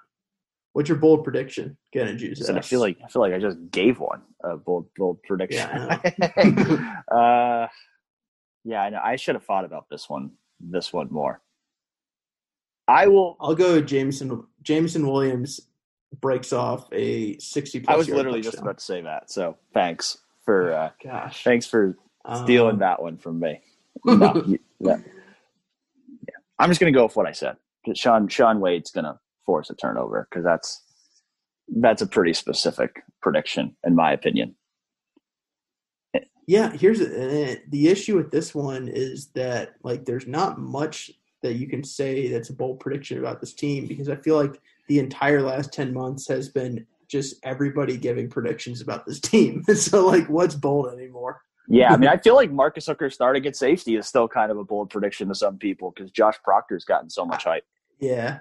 What's 0.73 0.89
your 0.89 0.97
bold 0.97 1.25
prediction? 1.25 1.77
Get 1.93 2.09
a 2.09 2.17
juice. 2.17 2.49
I 2.49 2.63
feel 2.63 2.81
like 2.81 2.97
I 3.05 3.09
feel 3.09 3.21
like 3.21 3.35
I 3.35 3.39
just 3.39 3.59
gave 3.71 4.01
one 4.01 4.23
a 4.43 4.57
bold 4.57 4.87
bold 4.97 5.23
prediction. 5.25 5.69
Yeah, 5.69 7.03
uh, 7.13 7.67
yeah, 8.65 8.83
I 8.83 8.89
know. 8.89 9.01
I 9.05 9.17
should 9.17 9.35
have 9.35 9.45
thought 9.45 9.67
about 9.67 9.91
this 9.91 10.09
one 10.09 10.31
this 10.59 10.91
one 10.91 11.09
more. 11.11 11.43
I 12.89 13.09
will. 13.09 13.37
I'll 13.39 13.55
go 13.55 13.83
Jameson. 13.83 14.45
Jameson 14.63 15.07
Williams 15.07 15.61
breaks 16.23 16.55
off 16.55 16.89
a 16.93 17.37
sixty. 17.37 17.85
I 17.87 17.97
was 17.97 18.09
literally 18.09 18.41
touchdown. 18.41 18.53
just 18.53 18.63
about 18.63 18.79
to 18.79 18.85
say 18.85 19.03
that. 19.03 19.31
So 19.31 19.59
thanks 19.75 20.17
for. 20.45 20.73
Uh, 20.73 20.91
Gosh. 21.03 21.45
Thanks 21.45 21.67
for 21.67 21.97
stealing 22.45 22.75
um, 22.75 22.79
that 22.81 23.03
one 23.03 23.19
from 23.19 23.41
me. 23.41 23.61
No, 24.05 24.43
you, 24.47 24.59
yeah. 24.81 24.97
yeah. 26.27 26.35
I'm 26.59 26.71
just 26.71 26.81
gonna 26.81 26.93
go 26.93 27.05
with 27.05 27.15
what 27.15 27.27
I 27.27 27.33
said. 27.33 27.57
Shaun 27.95 28.27
Shaun 28.27 28.59
Wade's 28.59 28.91
gonna 28.91 29.21
force 29.45 29.71
a 29.71 29.75
turnover 29.75 30.27
because 30.29 30.43
that's 30.43 30.83
that's 31.77 32.03
a 32.03 32.07
pretty 32.07 32.33
specific 32.33 33.03
prediction 33.21 33.77
in 33.85 33.95
my 33.95 34.13
opinion. 34.13 34.57
Yeah, 36.47 36.73
here's 36.73 37.01
uh, 37.01 37.57
the 37.69 37.89
issue 37.89 38.17
with 38.17 38.31
this 38.31 38.55
one 38.55 38.89
is 38.89 39.27
that 39.35 39.75
like 39.83 40.05
there's 40.05 40.27
not 40.27 40.59
much 40.59 41.13
that 41.43 41.55
you 41.55 41.69
can 41.69 41.85
say 41.85 42.29
that's 42.29 42.51
a 42.51 42.55
bold 42.55 42.81
prediction 42.81 43.19
about 43.19 43.41
this 43.41 43.53
team 43.53 43.87
because 43.87 44.09
I 44.09 44.17
feel 44.17 44.37
like 44.37 44.61
the 44.89 44.99
entire 44.99 45.43
last 45.43 45.73
10 45.73 45.93
months 45.93 46.27
has 46.29 46.49
been 46.49 46.87
just 47.13 47.37
everybody 47.45 47.97
giving 47.99 48.29
predictions 48.29 48.81
about 48.81 49.07
this 49.07 49.21
team. 49.21 49.63
so, 49.75 50.07
like, 50.07 50.29
what's 50.29 50.55
bold 50.55 50.93
anymore? 50.93 51.43
Yeah, 51.69 51.93
I 51.93 51.97
mean, 51.99 52.09
I 52.09 52.17
feel 52.25 52.35
like 52.35 52.51
Marcus 52.51 52.87
Hooker 52.87 53.11
starting 53.11 53.47
at 53.47 53.55
safety 53.55 53.95
is 53.95 54.09
still 54.09 54.27
kind 54.27 54.51
of 54.51 54.59
a 54.59 54.65
bold 54.65 54.91
prediction 54.91 55.29
to 55.29 55.35
some 55.35 55.59
people 55.59 55.93
because 55.95 56.11
Josh 56.11 56.37
Proctor's 56.43 56.85
gotten 56.85 57.11
so 57.11 57.25
much 57.25 57.45
hype. 57.45 57.65
Yeah, 58.01 58.41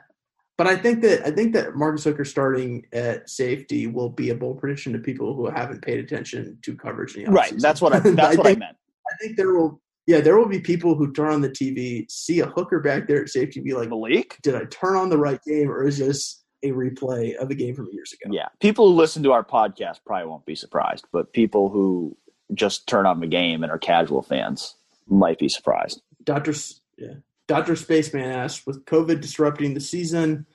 but 0.57 0.67
I 0.67 0.75
think 0.77 1.01
that 1.01 1.27
I 1.27 1.31
think 1.31 1.53
that 1.53 1.75
Marcus 1.75 2.05
Hooker 2.05 2.25
starting 2.25 2.85
at 2.93 3.29
safety 3.29 3.87
will 3.87 4.09
be 4.09 4.29
a 4.29 4.35
bold 4.35 4.59
prediction 4.59 4.93
to 4.93 4.99
people 4.99 5.35
who 5.35 5.49
haven't 5.49 5.83
paid 5.83 5.99
attention 5.99 6.57
to 6.63 6.75
coverage. 6.75 7.15
In 7.15 7.25
the 7.25 7.31
right, 7.31 7.53
that's 7.57 7.81
what 7.81 7.93
I 7.93 7.99
that's 7.99 8.19
I 8.19 8.35
what 8.35 8.45
think, 8.45 8.57
I 8.57 8.65
meant. 8.65 8.77
I 9.11 9.15
think 9.21 9.37
there 9.37 9.53
will 9.53 9.81
yeah, 10.07 10.19
there 10.19 10.37
will 10.37 10.47
be 10.47 10.59
people 10.59 10.95
who 10.95 11.13
turn 11.13 11.31
on 11.31 11.41
the 11.41 11.49
TV, 11.49 12.09
see 12.09 12.39
a 12.39 12.47
hooker 12.47 12.79
back 12.79 13.07
there 13.07 13.21
at 13.21 13.29
safety, 13.29 13.59
be 13.61 13.73
like, 13.73 13.89
Malik, 13.89 14.37
did 14.41 14.55
I 14.55 14.65
turn 14.65 14.95
on 14.95 15.09
the 15.09 15.17
right 15.17 15.39
game, 15.45 15.69
or 15.69 15.85
is 15.85 15.99
this 15.99 16.40
a 16.63 16.69
replay 16.71 17.35
of 17.35 17.49
the 17.49 17.55
game 17.55 17.75
from 17.75 17.89
years 17.91 18.13
ago? 18.13 18.31
Yeah, 18.33 18.47
people 18.59 18.89
who 18.89 18.95
listen 18.95 19.23
to 19.23 19.31
our 19.31 19.43
podcast 19.43 19.99
probably 20.05 20.27
won't 20.27 20.45
be 20.45 20.55
surprised, 20.55 21.05
but 21.11 21.33
people 21.33 21.69
who 21.69 22.15
just 22.53 22.87
turn 22.87 23.05
on 23.05 23.19
the 23.19 23.27
game 23.27 23.63
and 23.63 23.71
are 23.71 23.79
casual 23.79 24.21
fans 24.21 24.75
might 25.07 25.39
be 25.39 25.49
surprised. 25.49 26.01
Doctor, 26.23 26.53
yeah, 26.97 27.15
Doctor 27.47 27.75
Spaceman 27.75 28.23
asked, 28.23 28.67
with 28.67 28.85
COVID 28.85 29.21
disrupting 29.21 29.73
the 29.73 29.79
season, 29.79 30.45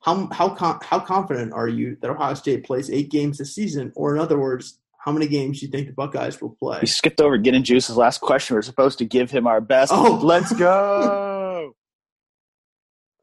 how 0.00 0.28
how 0.32 0.78
how 0.82 1.00
confident 1.00 1.52
are 1.52 1.68
you 1.68 1.96
that 2.00 2.10
Ohio 2.10 2.34
State 2.34 2.64
plays 2.64 2.90
eight 2.90 3.10
games 3.10 3.38
this 3.38 3.54
season, 3.54 3.92
or 3.94 4.14
in 4.14 4.20
other 4.20 4.38
words, 4.38 4.78
how 4.98 5.12
many 5.12 5.26
games 5.26 5.60
do 5.60 5.66
you 5.66 5.72
think 5.72 5.86
the 5.86 5.92
Buckeyes 5.92 6.40
will 6.40 6.56
play? 6.58 6.78
We 6.80 6.86
skipped 6.86 7.20
over 7.20 7.38
Ginin 7.38 7.62
Juice's 7.62 7.96
last 7.96 8.20
question. 8.20 8.54
We're 8.54 8.62
supposed 8.62 8.98
to 8.98 9.04
give 9.04 9.30
him 9.30 9.46
our 9.46 9.60
best. 9.60 9.92
Oh, 9.94 10.18
let's 10.22 10.52
go. 10.52 11.20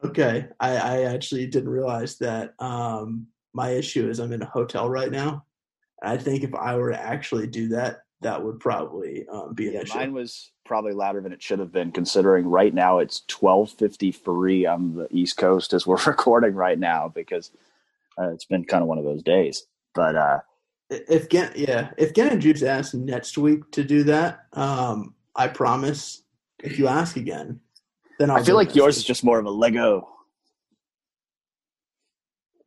okay, 0.04 0.48
I, 0.60 0.76
I, 0.78 1.02
actually 1.04 1.48
didn't 1.48 1.70
realize 1.70 2.18
that. 2.18 2.54
Um, 2.60 3.28
my 3.54 3.72
issue 3.72 4.10
is 4.10 4.20
I'm 4.20 4.32
in 4.32 4.42
a 4.42 4.46
hotel 4.46 4.90
right 4.90 5.12
now. 5.12 5.46
I 6.02 6.18
think 6.18 6.44
if 6.44 6.54
I 6.56 6.76
were 6.76 6.92
to 6.92 7.00
actually 7.00 7.48
do 7.48 7.68
that, 7.70 8.02
that 8.22 8.44
would 8.44 8.60
probably 8.60 9.26
um, 9.28 9.54
be 9.54 9.68
an 9.68 9.74
yeah, 9.74 9.82
issue. 9.82 9.98
Mine 9.98 10.14
was 10.14 10.52
probably 10.66 10.94
louder 10.94 11.22
than 11.22 11.34
it 11.34 11.42
should 11.42 11.60
have 11.60 11.72
been, 11.72 11.92
considering 11.92 12.48
right 12.48 12.74
now 12.74 13.00
it's 13.00 13.24
12:53 13.28 14.72
on 14.72 14.96
the 14.96 15.08
East 15.12 15.38
Coast 15.38 15.74
as 15.74 15.86
we're 15.88 15.98
recording 16.06 16.54
right 16.54 16.80
now 16.80 17.12
because 17.14 17.52
uh, 18.20 18.30
it's 18.30 18.46
been 18.46 18.64
kind 18.64 18.82
of 18.82 18.88
one 18.88 18.98
of 18.98 19.04
those 19.04 19.24
days. 19.24 19.66
But 19.94 20.16
uh, 20.16 20.40
if 20.90 21.30
Gen, 21.30 21.52
yeah, 21.56 21.92
if 21.98 22.14
Gen 22.14 22.30
and 22.30 22.42
Juice 22.42 22.64
ask 22.64 22.94
next 22.94 23.38
week 23.38 23.70
to 23.72 23.84
do 23.84 24.04
that, 24.04 24.46
um, 24.54 25.16
I 25.36 25.48
promise. 25.48 26.24
If 26.64 26.78
you 26.78 26.88
ask 26.88 27.18
again, 27.18 27.60
then 28.22 28.30
I'll 28.30 28.38
i 28.38 28.44
feel 28.44 28.56
like 28.56 28.76
yours 28.76 28.98
is 28.98 29.04
just 29.04 29.24
more 29.24 29.40
of 29.40 29.46
a 29.46 29.50
Lego. 29.50 30.08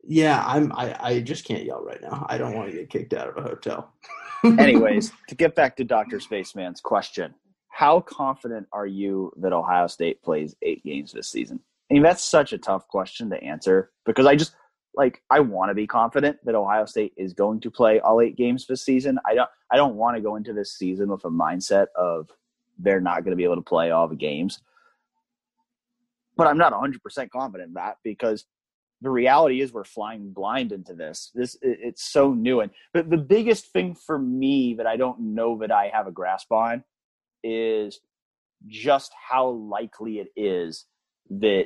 Yeah, 0.03 0.43
I'm. 0.45 0.71
I, 0.73 0.95
I 0.99 1.19
just 1.21 1.45
can't 1.45 1.63
yell 1.63 1.83
right 1.83 2.01
now. 2.01 2.25
I 2.29 2.37
don't 2.37 2.53
want 2.53 2.69
to 2.69 2.75
get 2.75 2.89
kicked 2.89 3.13
out 3.13 3.29
of 3.29 3.37
a 3.37 3.41
hotel. 3.41 3.93
Anyways, 4.43 5.11
to 5.29 5.35
get 5.35 5.55
back 5.55 5.75
to 5.77 5.83
Doctor 5.83 6.19
Spaceman's 6.19 6.81
question, 6.81 7.33
how 7.69 8.01
confident 8.01 8.67
are 8.71 8.85
you 8.85 9.31
that 9.37 9.53
Ohio 9.53 9.87
State 9.87 10.21
plays 10.21 10.55
eight 10.61 10.83
games 10.83 11.11
this 11.11 11.29
season? 11.29 11.59
I 11.89 11.95
mean, 11.95 12.03
that's 12.03 12.23
such 12.23 12.53
a 12.53 12.57
tough 12.57 12.87
question 12.87 13.29
to 13.31 13.41
answer 13.41 13.91
because 14.05 14.27
I 14.27 14.35
just 14.35 14.55
like 14.93 15.23
I 15.31 15.39
want 15.39 15.71
to 15.71 15.73
be 15.73 15.87
confident 15.87 16.37
that 16.43 16.53
Ohio 16.53 16.85
State 16.85 17.13
is 17.17 17.33
going 17.33 17.61
to 17.61 17.71
play 17.71 17.99
all 17.99 18.21
eight 18.21 18.35
games 18.35 18.67
this 18.67 18.83
season. 18.83 19.17
I 19.25 19.33
don't. 19.33 19.49
I 19.71 19.77
don't 19.77 19.95
want 19.95 20.17
to 20.17 20.21
go 20.21 20.35
into 20.35 20.53
this 20.53 20.73
season 20.77 21.09
with 21.09 21.23
a 21.25 21.29
mindset 21.29 21.87
of 21.95 22.29
they're 22.77 23.01
not 23.01 23.23
going 23.23 23.31
to 23.31 23.37
be 23.37 23.45
able 23.45 23.55
to 23.55 23.61
play 23.61 23.89
all 23.89 24.07
the 24.07 24.15
games. 24.15 24.59
But 26.37 26.47
I'm 26.47 26.57
not 26.57 26.73
100% 26.73 27.29
confident 27.29 27.69
in 27.69 27.73
that 27.75 27.97
because 28.03 28.45
the 29.01 29.09
reality 29.09 29.61
is 29.61 29.71
we're 29.71 29.83
flying 29.83 30.31
blind 30.31 30.71
into 30.71 30.93
this. 30.93 31.31
This 31.33 31.57
it's 31.61 32.11
so 32.11 32.33
new, 32.33 32.61
and 32.61 32.71
but 32.93 33.09
the 33.09 33.17
biggest 33.17 33.71
thing 33.71 33.95
for 33.95 34.17
me 34.17 34.73
that 34.75 34.87
I 34.87 34.97
don't 34.97 35.19
know 35.35 35.57
that 35.59 35.71
I 35.71 35.89
have 35.93 36.07
a 36.07 36.11
grasp 36.11 36.51
on 36.51 36.83
is 37.43 37.99
just 38.67 39.11
how 39.29 39.49
likely 39.49 40.19
it 40.19 40.29
is 40.35 40.85
that 41.29 41.65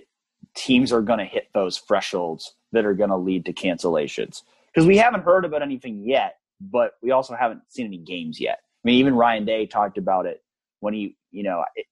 teams 0.56 0.92
are 0.92 1.02
going 1.02 1.20
to 1.20 1.26
hit 1.26 1.48
those 1.54 1.78
thresholds 1.78 2.56
that 2.72 2.86
are 2.86 2.94
going 2.94 3.10
to 3.10 3.18
lead 3.18 3.46
to 3.46 3.54
cancellations. 3.54 4.42
Because 4.74 4.88
we 4.88 4.98
haven't 4.98 5.24
heard 5.24 5.46
about 5.46 5.62
anything 5.62 6.04
yet, 6.06 6.38
but 6.60 6.94
we 7.02 7.12
also 7.12 7.36
haven't 7.36 7.62
seen 7.70 7.88
any 7.88 7.98
games 7.98 8.40
yet. 8.40 8.60
I 8.62 8.88
mean, 8.88 8.96
even 8.96 9.16
Ryan 9.16 9.46
Day 9.46 9.66
talked 9.66 9.98
about 9.98 10.26
it 10.26 10.44
when 10.80 10.94
he, 10.94 11.18
you 11.32 11.44
know, 11.44 11.64
it, 11.76 11.86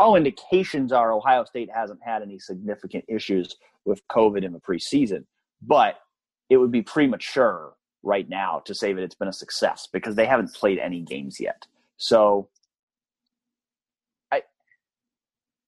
all 0.00 0.16
indications 0.16 0.92
are 0.92 1.12
Ohio 1.12 1.44
State 1.44 1.68
hasn't 1.72 2.00
had 2.02 2.22
any 2.22 2.38
significant 2.38 3.04
issues 3.06 3.56
with 3.84 4.00
COVID 4.08 4.42
in 4.42 4.52
the 4.54 4.58
preseason, 4.58 5.26
but 5.60 5.96
it 6.48 6.56
would 6.56 6.72
be 6.72 6.80
premature 6.80 7.74
right 8.02 8.26
now 8.26 8.62
to 8.64 8.74
say 8.74 8.94
that 8.94 9.02
it's 9.02 9.14
been 9.14 9.28
a 9.28 9.32
success 9.32 9.88
because 9.92 10.14
they 10.14 10.24
haven't 10.24 10.54
played 10.54 10.78
any 10.78 11.02
games 11.02 11.38
yet. 11.38 11.66
So 11.98 12.48
I 14.32 14.42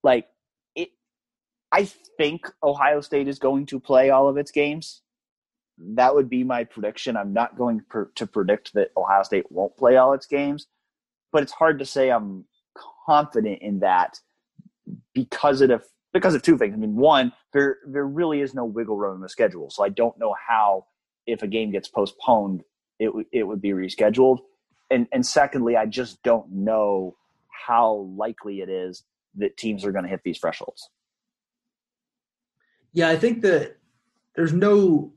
like 0.03 0.29
it 0.77 0.89
I 1.71 1.85
think 2.17 2.51
Ohio 2.65 3.03
State 3.03 3.29
is 3.29 3.39
going 3.39 3.67
to 3.67 3.79
play 3.79 4.09
all 4.09 4.29
of 4.31 4.39
its 4.39 4.51
games. 4.51 5.03
That 5.77 6.15
would 6.15 6.31
be 6.31 6.43
my 6.43 6.65
prediction. 6.65 7.19
I'm 7.19 7.35
not 7.35 7.59
going 7.59 7.83
per, 7.91 8.07
to 8.15 8.27
predict 8.27 8.73
that 8.73 8.93
Ohio 8.97 9.25
State 9.25 9.53
won't 9.53 9.77
play 9.77 9.99
all 9.99 10.15
its 10.15 10.27
games, 10.27 10.69
but 11.33 11.43
it's 11.43 11.53
hard 11.53 11.79
to 11.81 11.85
say 11.85 12.11
I'm 12.11 12.47
confident 13.07 13.61
in 13.63 13.81
that 13.81 14.19
because 15.15 15.61
of 15.61 15.69
the, 15.69 15.81
because 16.13 16.35
of 16.35 16.43
two 16.43 16.59
things. 16.59 16.75
I 16.75 16.77
mean, 16.77 16.97
one, 16.97 17.33
there 17.53 17.79
there 17.87 18.07
really 18.07 18.41
is 18.41 18.55
no 18.55 18.65
wiggle 18.65 18.97
room 18.97 19.17
in 19.17 19.21
the 19.23 19.29
schedule, 19.29 19.71
so 19.71 19.85
I 19.85 19.89
don't 19.89 20.19
know 20.19 20.35
how 20.49 20.87
if 21.27 21.43
a 21.43 21.47
game 21.47 21.71
gets 21.71 21.89
postponed, 21.89 22.63
it 22.99 23.07
w- 23.07 23.27
it 23.33 23.45
would 23.45 23.61
be 23.61 23.71
rescheduled, 23.71 24.39
and 24.91 25.07
and 25.13 25.25
secondly, 25.25 25.77
I 25.77 25.87
just 25.87 26.23
don't 26.23 26.51
know 26.51 27.17
how 27.49 28.09
likely 28.17 28.61
it 28.61 28.69
is 28.69 29.05
that 29.37 29.57
teams 29.57 29.85
are 29.85 29.93
going 29.93 30.05
to 30.05 30.11
hit 30.11 30.21
these 30.25 30.39
thresholds. 30.39 30.91
Yeah, 32.93 33.09
I 33.09 33.17
think 33.17 33.43
that 33.43 33.79
there's 34.37 34.53
no 34.53 35.13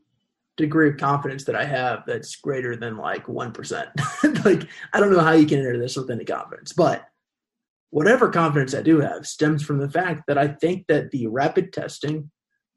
degree 0.57 0.89
of 0.89 0.97
confidence 0.97 1.43
that 1.45 1.55
I 1.55 1.65
have 1.65 2.03
that's 2.05 2.35
greater 2.37 2.75
than 2.75 2.97
like 2.97 3.25
1%. 3.25 4.45
like, 4.45 4.67
I 4.93 4.99
don't 4.99 5.11
know 5.11 5.19
how 5.19 5.33
you 5.33 5.45
can 5.45 5.59
enter 5.59 5.77
this 5.77 5.97
with 5.97 6.09
any 6.09 6.23
confidence, 6.23 6.71
but 6.71 7.09
whatever 7.89 8.29
confidence 8.29 8.73
I 8.73 8.81
do 8.81 8.99
have 8.99 9.25
stems 9.25 9.63
from 9.63 9.79
the 9.79 9.89
fact 9.89 10.23
that 10.27 10.37
I 10.37 10.47
think 10.47 10.87
that 10.87 11.11
the 11.11 11.27
rapid 11.27 11.73
testing 11.73 12.29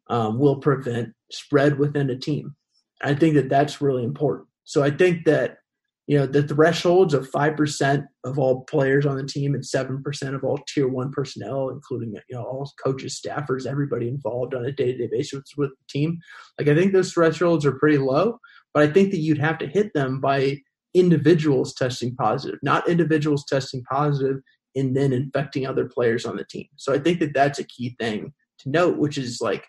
um, 0.09 0.39
will 0.39 0.57
prevent 0.57 1.13
spread 1.31 1.79
within 1.79 2.11
a 2.11 2.17
team. 2.17 2.55
I 3.03 3.15
think 3.15 3.35
that 3.35 3.49
that's 3.49 3.81
really 3.81 4.05
important. 4.05 4.49
So 4.65 4.83
I 4.83 4.91
think 4.91 5.25
that 5.27 5.59
you 6.07 6.19
know 6.19 6.27
the 6.27 6.43
thresholds 6.43 7.13
of 7.13 7.29
five 7.29 7.57
percent 7.57 8.07
of 8.25 8.39
all 8.39 8.65
players 8.65 9.05
on 9.05 9.17
the 9.17 9.27
team 9.27 9.55
and 9.55 9.65
seven 9.65 10.03
percent 10.03 10.35
of 10.35 10.43
all 10.43 10.59
tier 10.67 10.89
one 10.89 11.13
personnel, 11.13 11.69
including 11.69 12.15
you 12.15 12.37
know 12.37 12.43
all 12.43 12.71
coaches, 12.83 13.21
staffers, 13.21 13.67
everybody 13.67 14.09
involved 14.09 14.55
on 14.55 14.65
a 14.65 14.73
day 14.73 14.93
to 14.93 14.99
day 14.99 15.09
basis 15.11 15.43
with 15.57 15.71
the 15.71 15.85
team. 15.89 16.19
Like 16.59 16.69
I 16.69 16.75
think 16.75 16.93
those 16.93 17.13
thresholds 17.13 17.67
are 17.67 17.79
pretty 17.79 17.99
low, 17.99 18.39
but 18.73 18.83
I 18.83 18.93
think 18.93 19.11
that 19.11 19.19
you'd 19.19 19.39
have 19.39 19.59
to 19.59 19.67
hit 19.67 19.93
them 19.93 20.21
by 20.21 20.59
individuals 20.95 21.75
testing 21.75 22.17
positive, 22.17 22.59
not 22.63 22.89
individuals 22.89 23.45
testing 23.45 23.83
positive 23.85 24.39
and 24.75 24.97
then 24.97 25.13
infecting 25.13 25.67
other 25.67 25.87
players 25.87 26.25
on 26.25 26.37
the 26.37 26.45
team. 26.45 26.67
So 26.77 26.93
I 26.93 26.99
think 26.99 27.21
that 27.21 27.35
that's 27.35 27.59
a 27.59 27.65
key 27.65 27.97
thing 27.99 28.33
to 28.61 28.71
note, 28.71 28.99
which 28.99 29.19
is 29.19 29.41
like 29.41 29.65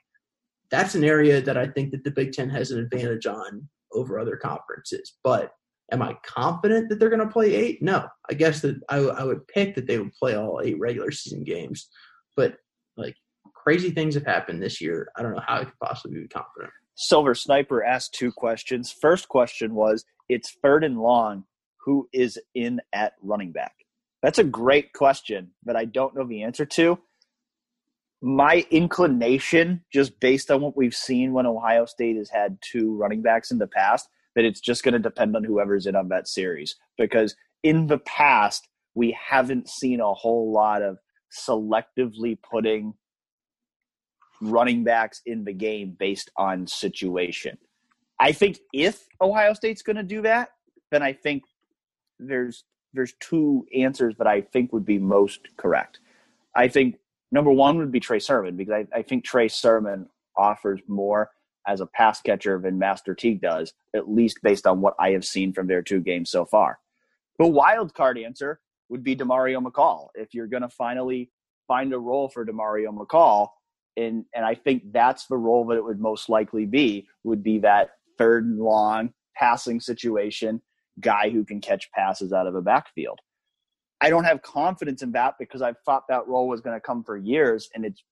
that's 0.72 0.96
an 0.96 1.04
area 1.04 1.42
that 1.42 1.58
I 1.58 1.68
think 1.68 1.92
that 1.92 2.04
the 2.04 2.12
Big 2.12 2.32
Ten 2.32 2.50
has 2.50 2.72
an 2.72 2.80
advantage 2.80 3.26
on 3.26 3.68
over 3.94 4.20
other 4.20 4.38
conferences. 4.38 5.18
But 5.24 5.52
am 5.92 6.02
I 6.02 6.16
confident 6.24 6.90
that 6.90 7.00
they're 7.00 7.10
going 7.10 7.26
to 7.26 7.34
play 7.34 7.56
eight? 7.56 7.82
No. 7.82 8.08
I 8.30 8.34
guess 8.34 8.62
that 8.62 8.80
I, 8.90 8.98
I 8.98 9.24
would 9.24 9.48
pick 9.48 9.76
that 9.76 9.88
they 9.88 9.98
would 9.98 10.14
play 10.14 10.36
all 10.36 10.62
eight 10.64 10.80
regular 10.80 11.12
season 11.12 11.44
games. 11.44 11.90
But 12.36 12.58
like 12.98 13.16
crazy 13.56 13.92
things 13.92 14.14
have 14.16 14.26
happened 14.26 14.62
this 14.62 14.80
year. 14.80 15.10
I 15.16 15.24
don't 15.24 15.34
know 15.34 15.44
how 15.46 15.58
I 15.58 15.66
could 15.66 15.80
possibly 15.84 16.22
be 16.22 16.28
confident. 16.28 16.72
Silver 16.96 17.34
Sniper 17.34 17.84
asked 17.84 18.14
two 18.14 18.32
questions. 18.32 18.92
First 18.92 19.28
question 19.30 19.74
was 19.74 20.06
it's 20.28 20.56
third 20.62 20.84
and 20.84 21.00
long. 21.00 21.46
Who 21.86 22.08
is 22.14 22.38
in 22.54 22.82
at 22.94 23.14
running 23.22 23.52
back? 23.52 23.74
That's 24.22 24.40
a 24.40 24.44
great 24.44 24.94
question 24.94 25.52
that 25.66 25.76
I 25.76 25.86
don't 25.86 26.16
know 26.16 26.28
the 26.28 26.44
answer 26.44 26.66
to 26.66 27.00
my 28.22 28.66
inclination, 28.70 29.84
just 29.94 30.20
based 30.20 30.52
on 30.52 30.62
what 30.62 30.76
we've 30.76 30.96
seen 30.96 31.32
when 31.34 31.46
Ohio 31.46 31.86
State 31.86 32.18
has 32.18 32.30
had 32.30 32.58
two 32.62 32.96
running 32.96 33.22
backs 33.22 33.52
in 33.52 33.60
the 33.60 33.68
past, 33.68 34.10
that 34.36 34.44
it's 34.46 34.60
just 34.60 34.84
going 34.84 34.94
to 34.94 35.00
depend 35.00 35.36
on 35.36 35.44
whoever's 35.44 35.86
in 35.86 35.96
on 35.96 36.10
that 36.10 36.28
series. 36.28 36.76
Because 36.98 37.36
in 37.64 37.88
the 37.88 38.00
past, 38.00 38.68
we 38.94 39.18
haven't 39.30 39.70
seen 39.70 40.02
a 40.02 40.14
whole 40.14 40.52
lot 40.52 40.82
of 40.82 40.98
selectively 41.32 42.38
putting 42.42 42.94
running 44.42 44.84
backs 44.84 45.22
in 45.26 45.46
the 45.46 45.54
game 45.54 45.96
based 45.98 46.30
on 46.36 46.68
situation. 46.68 47.58
I 48.20 48.34
think 48.34 48.60
if 48.74 49.06
Ohio 49.22 49.54
State's 49.54 49.82
going 49.82 49.96
to 49.96 50.04
do 50.04 50.22
that, 50.24 50.50
then 50.92 51.02
I 51.02 51.14
think 51.14 51.44
there's 52.20 52.66
there's 52.94 53.14
two 53.20 53.66
answers 53.76 54.16
that 54.18 54.28
I 54.28 54.42
think 54.42 54.74
would 54.74 54.86
be 54.86 55.00
most 55.00 55.48
correct. 55.58 56.00
I 56.56 56.68
think 56.68 56.98
number 57.32 57.52
one 57.52 57.78
would 57.78 57.92
be 57.92 58.00
Trey 58.00 58.20
Sermon 58.20 58.56
because 58.56 58.74
I, 58.74 58.98
I 58.98 59.02
think 59.02 59.24
Trey 59.24 59.48
Sermon 59.48 60.08
offers 60.36 60.80
more 60.88 61.30
as 61.68 61.82
a 61.82 61.86
pass 61.86 62.22
catcher 62.22 62.60
than 62.60 62.80
Master 62.80 63.14
Teague 63.14 63.42
does, 63.42 63.74
at 63.96 64.10
least 64.10 64.40
based 64.42 64.66
on 64.66 64.82
what 64.82 64.96
I 65.00 65.12
have 65.12 65.26
seen 65.26 65.54
from 65.54 65.68
their 65.68 65.82
two 65.82 66.00
games 66.00 66.32
so 66.32 66.46
far. 66.46 66.80
The 67.38 67.48
wild 67.48 67.94
card 67.94 68.18
answer 68.18 68.60
would 68.90 69.04
be 69.04 69.16
Demario 69.16 69.64
McCall. 69.64 70.08
If 70.16 70.34
you're 70.34 70.48
going 70.48 70.64
to 70.64 70.70
finally 70.70 71.30
find 71.68 71.94
a 71.94 72.00
role 72.00 72.28
for 72.28 72.46
Demario 72.46 72.88
McCall, 72.88 73.50
and 73.98 74.26
and 74.34 74.46
I 74.46 74.56
think 74.56 74.92
that's 74.92 75.28
the 75.28 75.38
role 75.38 75.66
that 75.68 75.78
it 75.78 75.84
would 75.84 76.00
most 76.00 76.30
likely 76.30 76.66
be 76.66 77.08
would 77.24 77.44
be 77.44 77.60
that 77.60 77.92
third 78.18 78.46
and 78.46 78.60
long 78.60 79.14
passing 79.36 79.80
situation 79.80 80.62
guy 81.00 81.30
who 81.30 81.46
can 81.46 81.62
catch 81.62 81.92
passes 81.92 82.34
out 82.34 82.48
of 82.48 82.56
a 82.56 82.62
backfield. 82.62 83.20
I 84.02 84.10
don't 84.10 84.24
have 84.24 84.42
confidence 84.42 85.02
in 85.02 85.12
that 85.12 85.36
because 85.40 85.62
I've 85.62 85.80
thought 85.86 86.04
that 86.08 86.28
role 86.28 86.48
was 86.48 86.62
going 86.62 86.76
to 86.76 86.82
come 86.82 87.04
for 87.04 87.18
years, 87.18 87.70
and 87.76 87.86
it's 87.86 88.04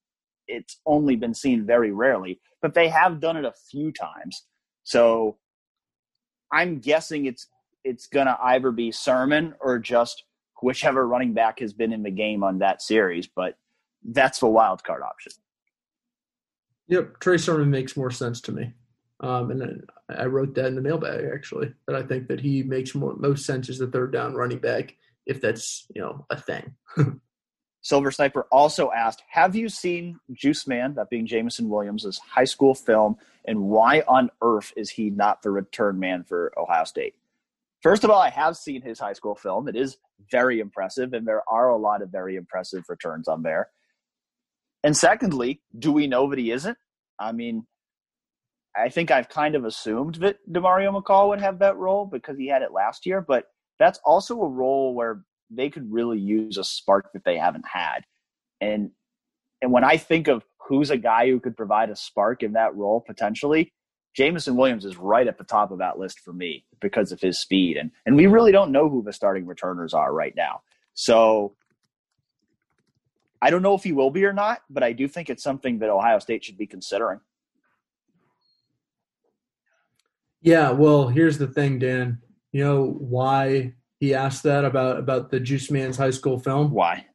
it's 0.48 0.80
only 0.86 1.16
been 1.16 1.34
seen 1.34 1.66
very 1.66 1.92
rarely. 1.92 2.40
But 2.62 2.74
they 2.74 2.90
have 2.90 3.20
done 3.20 3.38
it 3.38 3.46
a 3.46 3.54
few 3.72 3.92
times, 3.92 4.46
so 4.84 5.38
I'm 6.52 6.80
guessing 6.80 7.26
it's 7.26 7.48
it's 7.84 8.08
going 8.08 8.28
to 8.28 8.38
either 8.42 8.72
be 8.72 8.92
Sermon 8.92 9.54
or 9.62 9.80
just 9.80 10.24
whichever 10.62 11.08
running 11.08 11.34
back 11.34 11.60
has 11.60 11.74
been 11.74 11.94
in 11.94 12.04
the 12.04 12.12
game 12.12 12.44
on 12.44 12.60
that 12.60 12.82
series. 12.82 13.28
But 13.34 13.58
that's 14.04 14.40
the 14.40 14.48
wild 14.48 14.84
card 14.84 15.04
option. 15.04 15.32
Yep, 16.88 17.20
Trey 17.20 17.38
Sermon 17.38 17.70
makes 17.70 17.98
more 17.98 18.12
sense 18.12 18.42
to 18.42 18.52
me. 18.52 18.74
Um, 19.20 19.50
and 19.52 19.90
I 20.10 20.26
wrote 20.26 20.54
that 20.56 20.68
in 20.68 20.76
the 20.76 20.82
mailbag 20.82 21.26
actually 21.34 21.74
that 21.88 21.96
I 21.96 22.04
think 22.04 22.28
that 22.28 22.40
he 22.40 22.62
makes 22.64 22.94
more 22.94 23.16
most 23.16 23.46
sense 23.46 23.68
as 23.70 23.80
the 23.80 23.88
third 23.88 24.14
down 24.14 24.36
running 24.36 24.60
back 24.60 24.96
if 25.26 25.42
that's 25.42 25.86
you 25.94 26.02
know 26.02 26.26
a 26.30 26.40
thing. 26.40 26.76
Silver 27.82 28.12
Sniper 28.12 28.48
also 28.52 28.92
asked, 28.92 29.24
"Have 29.30 29.56
you 29.56 29.70
seen 29.70 30.20
Juice 30.32 30.68
Man, 30.68 30.96
that 30.96 31.10
being 31.10 31.26
Jameson 31.26 31.70
Williams' 31.70 32.20
high 32.20 32.44
school 32.46 32.76
film, 32.76 33.18
and 33.46 33.64
why 33.64 34.04
on 34.08 34.30
earth 34.42 34.74
is 34.76 34.90
he 34.90 35.10
not 35.10 35.42
the 35.42 35.52
return 35.52 36.00
man 36.00 36.24
for 36.24 36.54
Ohio 36.58 36.84
State?" 36.84 37.16
First 37.82 38.04
of 38.04 38.10
all, 38.10 38.20
I 38.20 38.30
have 38.30 38.58
seen 38.58 38.82
his 38.82 39.00
high 39.00 39.14
school 39.14 39.36
film. 39.36 39.68
It 39.68 39.76
is 39.76 39.98
very 40.32 40.60
impressive, 40.60 41.14
and 41.14 41.28
there 41.28 41.44
are 41.48 41.70
a 41.70 41.78
lot 41.78 42.02
of 42.02 42.10
very 42.10 42.36
impressive 42.36 42.86
returns 42.90 43.28
on 43.28 43.44
there. 43.44 43.70
And 44.84 44.96
secondly, 44.96 45.62
do 45.78 45.92
we 45.92 46.08
know 46.08 46.30
that 46.30 46.40
he 46.40 46.52
isn't? 46.52 46.78
I 47.20 47.32
mean, 47.32 47.66
I 48.78 48.90
think 48.90 49.12
I've 49.12 49.30
kind 49.30 49.56
of 49.56 49.66
assumed 49.66 50.16
that 50.16 50.38
Demario 50.52 50.96
McCall 50.96 51.30
would 51.30 51.42
have 51.42 51.60
that 51.60 51.78
role 51.78 52.06
because 52.06 52.38
he 52.38 52.48
had 52.48 52.62
it 52.62 52.72
last 52.72 53.06
year, 53.06 53.22
but 53.22 53.46
that's 53.80 54.00
also 54.06 54.42
a 54.42 54.48
role 54.48 54.94
where 54.94 55.24
they 55.50 55.70
could 55.70 55.92
really 55.92 56.20
use 56.20 56.58
a 56.58 56.64
spark 56.64 57.12
that 57.14 57.24
they 57.24 57.38
haven't 57.38 57.66
had. 57.72 58.02
And 58.62 58.92
and 59.62 59.72
when 59.72 59.84
I 59.84 59.98
think 59.98 60.28
of 60.28 60.44
who's 60.60 60.92
a 60.92 60.98
guy 60.98 61.28
who 61.30 61.40
could 61.40 61.58
provide 61.58 61.90
a 61.90 61.96
spark 61.96 62.44
in 62.44 62.54
that 62.54 62.76
role 62.76 63.02
potentially, 63.02 63.74
Jameson 64.16 64.56
Williams 64.56 64.86
is 64.86 64.98
right 64.98 65.28
at 65.28 65.38
the 65.38 65.44
top 65.44 65.72
of 65.72 65.80
that 65.80 65.98
list 65.98 66.20
for 66.20 66.34
me 66.34 66.66
because 66.80 67.12
of 67.12 67.22
his 67.22 67.40
speed. 67.40 67.78
And 67.78 67.92
and 68.06 68.16
we 68.16 68.28
really 68.28 68.52
don't 68.52 68.72
know 68.72 68.90
who 68.90 69.02
the 69.04 69.14
starting 69.14 69.46
returners 69.46 69.94
are 69.94 70.14
right 70.14 70.34
now. 70.36 70.62
So 70.94 71.56
I 73.42 73.50
don't 73.50 73.62
know 73.62 73.76
if 73.76 73.84
he 73.84 73.94
will 73.94 74.12
be 74.12 74.26
or 74.26 74.34
not, 74.34 74.62
but 74.70 74.84
I 74.84 74.94
do 74.94 75.08
think 75.08 75.30
it's 75.30 75.44
something 75.44 75.80
that 75.80 75.90
Ohio 75.90 76.20
State 76.20 76.44
should 76.44 76.58
be 76.58 76.68
considering. 76.68 77.20
Yeah, 80.48 80.72
well, 80.72 81.10
here's 81.10 81.38
the 81.38 81.48
thing, 81.48 81.78
Dan. 81.78 82.22
You 82.54 82.64
know 82.64 82.86
why 82.86 83.74
he 84.00 84.14
asked 84.14 84.44
that 84.44 84.64
about 84.64 84.98
about 84.98 85.30
the 85.30 85.42
Juice 85.42 85.70
Man's 85.70 85.98
high 85.98 86.12
school 86.12 86.40
film? 86.40 86.72
Why? 86.72 87.06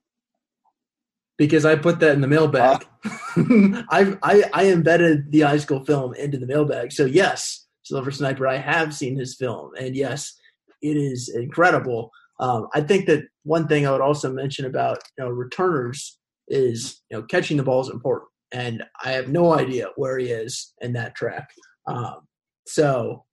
Because 1.38 1.64
I 1.64 1.76
put 1.76 1.98
that 2.00 2.12
in 2.12 2.20
the 2.20 2.26
mailbag. 2.26 2.84
Uh, 3.02 3.08
I, 3.88 4.18
I 4.22 4.44
I 4.52 4.66
embedded 4.66 5.32
the 5.32 5.40
high 5.40 5.56
school 5.56 5.82
film 5.82 6.12
into 6.12 6.36
the 6.36 6.46
mailbag. 6.46 6.92
So 6.92 7.06
yes, 7.06 7.64
Silver 7.84 8.10
Sniper, 8.10 8.46
I 8.46 8.58
have 8.58 8.94
seen 8.94 9.16
his 9.16 9.34
film, 9.34 9.70
and 9.80 9.96
yes, 9.96 10.34
it 10.82 10.98
is 10.98 11.30
incredible. 11.34 12.10
Um, 12.38 12.68
I 12.74 12.82
think 12.82 13.06
that 13.06 13.22
one 13.44 13.66
thing 13.66 13.86
I 13.86 13.92
would 13.92 14.02
also 14.02 14.30
mention 14.30 14.66
about 14.66 14.98
you 15.16 15.24
know 15.24 15.30
returners 15.30 16.18
is 16.48 17.00
you 17.10 17.16
know 17.16 17.22
catching 17.22 17.56
the 17.56 17.62
ball 17.62 17.80
is 17.80 17.88
important, 17.88 18.28
and 18.52 18.84
I 19.02 19.12
have 19.12 19.28
no 19.28 19.54
idea 19.54 19.86
where 19.96 20.18
he 20.18 20.26
is 20.26 20.74
in 20.82 20.92
that 20.92 21.14
track. 21.14 21.48
Um, 21.86 22.26
so 22.66 23.24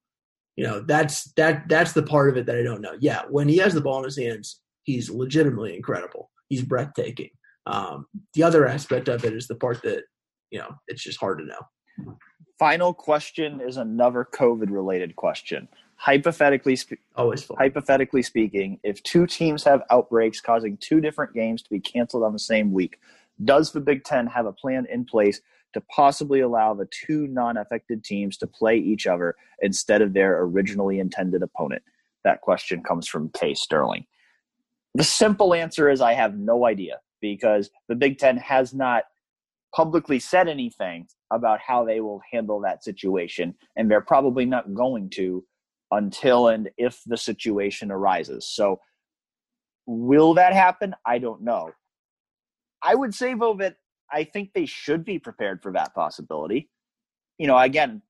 you 0.56 0.66
know 0.66 0.82
that's 0.82 1.32
that 1.34 1.68
that's 1.70 1.94
the 1.94 2.04
part 2.04 2.30
of 2.30 2.38
it 2.38 2.46
that 2.46 2.58
I 2.58 2.64
don't 2.64 2.82
know. 2.82 2.96
Yeah, 3.00 3.24
when 3.30 3.48
he 3.48 3.58
has 3.58 3.74
the 3.74 3.82
ball 3.82 4.00
in 4.00 4.06
his 4.06 4.18
hands, 4.18 4.62
he's 4.84 5.10
legitimately 5.10 5.76
incredible. 5.76 6.30
He's 6.50 6.64
breathtaking. 6.64 7.30
Um, 7.66 8.08
the 8.34 8.44
other 8.44 8.68
aspect 8.68 9.08
of 9.08 9.24
it 9.24 9.34
is 9.34 9.48
the 9.48 9.56
part 9.56 9.82
that 9.84 10.04
you 10.52 10.60
know 10.60 10.70
it's 10.88 11.04
just 11.04 11.20
hard 11.20 11.40
to 11.40 11.46
know. 11.46 12.16
Final 12.58 12.94
question 12.94 13.62
is 13.62 13.78
another 13.78 14.28
COVID 14.34 14.70
related 14.70 15.16
question 15.16 15.68
hypothetically 16.00 16.78
spe- 16.78 16.94
always 17.18 17.44
fun. 17.44 17.58
hypothetically 17.58 18.22
speaking, 18.22 18.80
if 18.84 19.04
two 19.04 19.28
teams 19.28 19.66
have 19.66 19.84
outbreaks 19.90 20.40
causing 20.40 20.78
two 20.78 21.02
different 21.02 21.34
games 21.34 21.62
to 21.62 21.70
be 21.70 21.80
canceled 21.80 22.24
on 22.24 22.32
the 22.32 22.40
same 22.40 22.72
week, 22.72 23.00
does 23.44 23.74
the 23.74 23.82
Big 23.82 24.06
Ten 24.06 24.26
have 24.28 24.46
a 24.46 24.54
plan 24.54 24.88
in 24.90 25.04
place 25.04 25.42
to 25.74 25.82
possibly 25.93 26.39
allow 26.39 26.74
the 26.74 26.88
two 27.05 27.28
non-affected 27.28 28.03
teams 28.03 28.38
to 28.38 28.47
play 28.47 28.78
each 28.78 29.07
other 29.07 29.36
instead 29.61 30.01
of 30.01 30.13
their 30.13 30.41
originally 30.41 30.99
intended 30.99 31.43
opponent? 31.43 31.84
That 32.24 32.41
question 32.41 32.84
comes 32.84 33.07
from 33.07 33.30
Kay 33.30 33.53
Sterling. 33.53 34.05
The 34.95 35.03
simple 35.03 35.53
answer 35.53 35.89
is 35.89 36.01
I 36.01 36.13
have 36.13 36.38
no 36.38 36.65
idea 36.65 36.99
because 37.22 37.70
the 37.88 37.95
Big 37.95 38.17
Ten 38.17 38.38
has 38.38 38.74
not 38.74 39.03
publicly 39.76 40.20
said 40.20 40.47
anything 40.47 41.07
about 41.32 41.59
how 41.59 41.86
they 41.86 41.99
will 41.99 42.22
handle 42.32 42.59
that 42.61 42.84
situation, 42.84 43.53
and 43.76 43.89
they're 43.89 44.01
probably 44.01 44.45
not 44.45 44.74
going 44.74 45.09
to 45.11 45.45
until 45.91 46.47
and 46.47 46.70
if 46.78 47.01
the 47.05 47.17
situation 47.17 47.91
arises. 47.91 48.47
So, 48.47 48.80
will 49.86 50.34
that 50.36 50.53
happen? 50.53 50.95
I 51.05 51.20
don't 51.20 51.41
know. 51.41 51.72
I 52.82 52.95
would 52.95 53.13
say, 53.13 53.34
though, 53.34 53.55
that 53.55 53.76
I 54.12 54.24
think 54.24 54.53
they 54.53 54.66
should 54.66 55.05
be 55.05 55.20
prepared 55.20 55.62
for 55.62 55.72
that 55.74 55.93
possibility. 55.93 56.70
You 57.38 57.47
know, 57.47 57.57
again, 57.57 58.01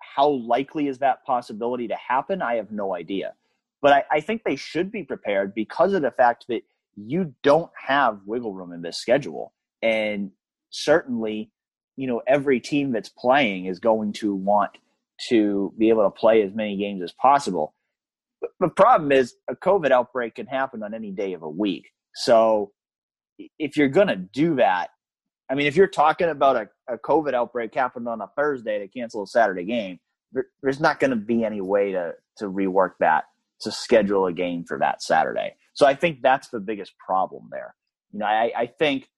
how 0.00 0.28
likely 0.28 0.88
is 0.88 0.98
that 0.98 1.24
possibility 1.24 1.88
to 1.88 1.96
happen? 1.96 2.42
I 2.42 2.56
have 2.56 2.70
no 2.70 2.94
idea. 2.94 3.34
But 3.82 3.92
I, 3.92 4.04
I 4.12 4.20
think 4.20 4.42
they 4.44 4.56
should 4.56 4.90
be 4.90 5.02
prepared 5.02 5.54
because 5.54 5.92
of 5.92 6.02
the 6.02 6.10
fact 6.10 6.46
that 6.48 6.62
you 6.96 7.34
don't 7.42 7.70
have 7.86 8.20
wiggle 8.26 8.54
room 8.54 8.72
in 8.72 8.82
this 8.82 8.98
schedule. 8.98 9.52
And 9.82 10.30
certainly, 10.70 11.50
you 11.96 12.06
know, 12.06 12.22
every 12.26 12.60
team 12.60 12.92
that's 12.92 13.10
playing 13.10 13.66
is 13.66 13.78
going 13.78 14.12
to 14.14 14.34
want 14.34 14.72
to 15.28 15.72
be 15.78 15.88
able 15.88 16.04
to 16.04 16.10
play 16.10 16.42
as 16.42 16.54
many 16.54 16.76
games 16.76 17.02
as 17.02 17.12
possible. 17.12 17.74
But 18.40 18.50
the 18.60 18.68
problem 18.68 19.12
is 19.12 19.34
a 19.48 19.56
COVID 19.56 19.90
outbreak 19.90 20.36
can 20.36 20.46
happen 20.46 20.82
on 20.82 20.94
any 20.94 21.10
day 21.10 21.32
of 21.32 21.42
a 21.42 21.48
week. 21.48 21.90
So 22.14 22.72
if 23.58 23.76
you're 23.76 23.88
going 23.88 24.08
to 24.08 24.16
do 24.16 24.56
that, 24.56 24.88
I 25.48 25.54
mean, 25.54 25.66
if 25.66 25.76
you're 25.76 25.86
talking 25.86 26.28
about 26.28 26.56
a, 26.56 26.68
a 26.94 26.98
COVID 26.98 27.34
outbreak 27.34 27.74
happened 27.74 28.08
on 28.08 28.20
a 28.20 28.28
Thursday 28.36 28.78
to 28.78 28.88
cancel 28.88 29.22
a 29.22 29.26
Saturday 29.26 29.64
game, 29.64 29.98
there, 30.32 30.46
there's 30.62 30.80
not 30.80 30.98
going 31.00 31.10
to 31.10 31.16
be 31.16 31.44
any 31.44 31.60
way 31.60 31.92
to, 31.92 32.14
to 32.38 32.46
rework 32.46 32.92
that 33.00 33.24
to 33.60 33.70
schedule 33.72 34.26
a 34.26 34.32
game 34.32 34.64
for 34.64 34.78
that 34.78 35.02
Saturday. 35.02 35.54
So 35.74 35.86
I 35.86 35.94
think 35.94 36.20
that's 36.22 36.48
the 36.48 36.60
biggest 36.60 36.92
problem 36.98 37.48
there. 37.50 37.74
You 38.12 38.20
know, 38.20 38.26
I, 38.26 38.52
I 38.56 38.66
think 38.66 39.08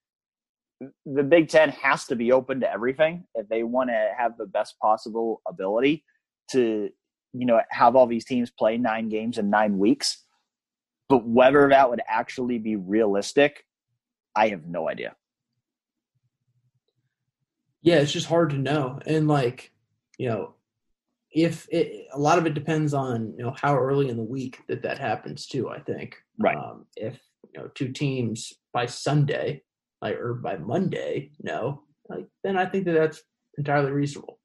the 1.07 1.22
Big 1.22 1.49
Ten 1.49 1.70
has 1.70 2.05
to 2.07 2.16
be 2.16 2.31
open 2.33 2.61
to 2.61 2.70
everything 2.70 3.24
if 3.35 3.49
they 3.49 3.62
want 3.62 3.91
to 3.91 4.11
have 4.16 4.37
the 4.37 4.47
best 4.47 4.79
possible 4.81 5.43
ability 5.49 6.05
to, 6.53 6.91
you 7.33 7.47
know, 7.47 7.61
have 7.70 7.97
all 7.97 8.07
these 8.07 8.24
teams 8.24 8.51
play 8.51 8.76
nine 8.76 9.09
games 9.09 9.39
in 9.39 9.51
nine 9.51 9.79
weeks. 9.79 10.24
But 11.09 11.26
whether 11.26 11.68
that 11.68 11.91
would 11.91 12.03
actually 12.07 12.59
be 12.59 12.76
realistic, 12.76 13.64
I 14.37 14.49
have 14.49 14.66
no 14.66 14.89
idea. 14.89 15.16
Yeah, 17.89 18.01
it's 18.01 18.12
just 18.12 18.26
hard 18.26 18.51
to 18.51 18.59
know. 18.59 19.01
And 19.07 19.28
like, 19.28 19.72
you 20.18 20.28
know, 20.28 20.53
if 21.32 21.66
it, 21.70 22.07
a 22.12 22.18
lot 22.18 22.36
of 22.36 22.45
it 22.45 22.53
depends 22.53 22.93
on 22.93 23.32
you 23.39 23.43
know 23.43 23.55
how 23.59 23.78
early 23.78 24.11
in 24.11 24.18
the 24.18 24.22
week 24.22 24.61
that 24.68 24.82
that 24.82 24.99
happens 24.99 25.47
too. 25.47 25.70
I 25.70 25.80
think 25.80 26.16
right. 26.39 26.55
Um, 26.55 26.84
if 26.97 27.18
you 27.55 27.59
know 27.59 27.68
two 27.74 27.89
teams 27.89 28.53
by 28.74 28.84
Sunday 28.84 29.62
like 30.03 30.16
or 30.16 30.34
by 30.34 30.59
Monday, 30.59 31.30
no, 31.41 31.80
like 32.11 32.26
then 32.45 32.59
I 32.59 32.66
think 32.66 32.84
that 32.84 32.93
that's 32.93 33.22
entirely 33.57 33.91
reasonable. 33.91 34.39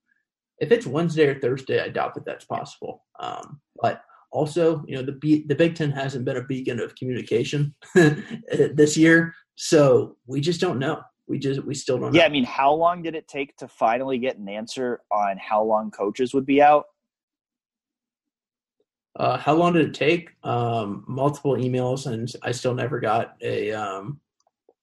If 0.59 0.71
it's 0.71 0.87
Wednesday 0.87 1.27
or 1.27 1.37
Thursday, 1.37 1.81
I 1.81 1.89
doubt 1.89 2.13
that 2.13 2.23
that's 2.25 2.45
possible. 2.45 3.03
Um, 3.19 3.59
but 3.81 4.03
also, 4.31 4.85
you 4.87 4.95
know, 4.95 5.03
the 5.03 5.11
B, 5.11 5.43
the 5.45 5.55
Big 5.55 5.75
Ten 5.75 5.91
hasn't 5.91 6.23
been 6.23 6.37
a 6.37 6.45
beacon 6.45 6.79
of 6.79 6.95
communication 6.95 7.75
this 7.93 8.95
year, 8.95 9.33
so 9.55 10.15
we 10.27 10.39
just 10.39 10.61
don't 10.61 10.79
know. 10.79 11.01
We 11.27 11.39
just 11.39 11.63
we 11.63 11.73
still 11.73 11.97
don't. 11.97 12.13
Yeah, 12.13 12.21
know. 12.21 12.25
I 12.25 12.29
mean, 12.29 12.43
how 12.43 12.73
long 12.73 13.01
did 13.01 13.15
it 13.15 13.27
take 13.27 13.55
to 13.57 13.67
finally 13.67 14.17
get 14.17 14.37
an 14.37 14.49
answer 14.49 15.01
on 15.11 15.37
how 15.37 15.63
long 15.63 15.89
coaches 15.89 16.33
would 16.33 16.45
be 16.45 16.61
out? 16.61 16.85
Uh, 19.15 19.37
how 19.37 19.53
long 19.53 19.73
did 19.73 19.87
it 19.87 19.93
take? 19.93 20.31
Um, 20.43 21.03
multiple 21.07 21.55
emails, 21.55 22.11
and 22.11 22.31
I 22.41 22.51
still 22.51 22.73
never 22.73 22.99
got 22.99 23.35
a 23.41 23.71
um, 23.71 24.19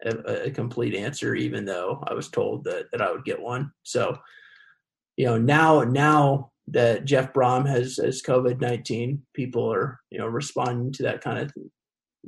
a, 0.05 0.47
a, 0.47 0.51
complete 0.51 0.95
answer, 0.95 1.35
even 1.35 1.65
though 1.65 2.03
I 2.07 2.15
was 2.15 2.29
told 2.29 2.65
that, 2.65 2.87
that 2.93 3.03
I 3.03 3.11
would 3.11 3.25
get 3.25 3.41
one. 3.41 3.73
So, 3.83 4.17
you 5.17 5.27
know, 5.27 5.37
now 5.37 5.83
now 5.83 6.53
that 6.69 7.05
Jeff 7.05 7.33
Brohm 7.33 7.69
has 7.69 7.97
has 7.97 8.23
COVID 8.23 8.61
nineteen, 8.61 9.23
people 9.35 9.71
are 9.73 10.01
you 10.11 10.19
know 10.19 10.27
responding 10.27 10.93
to 10.93 11.03
that 11.03 11.21
kind 11.21 11.39
of 11.39 11.53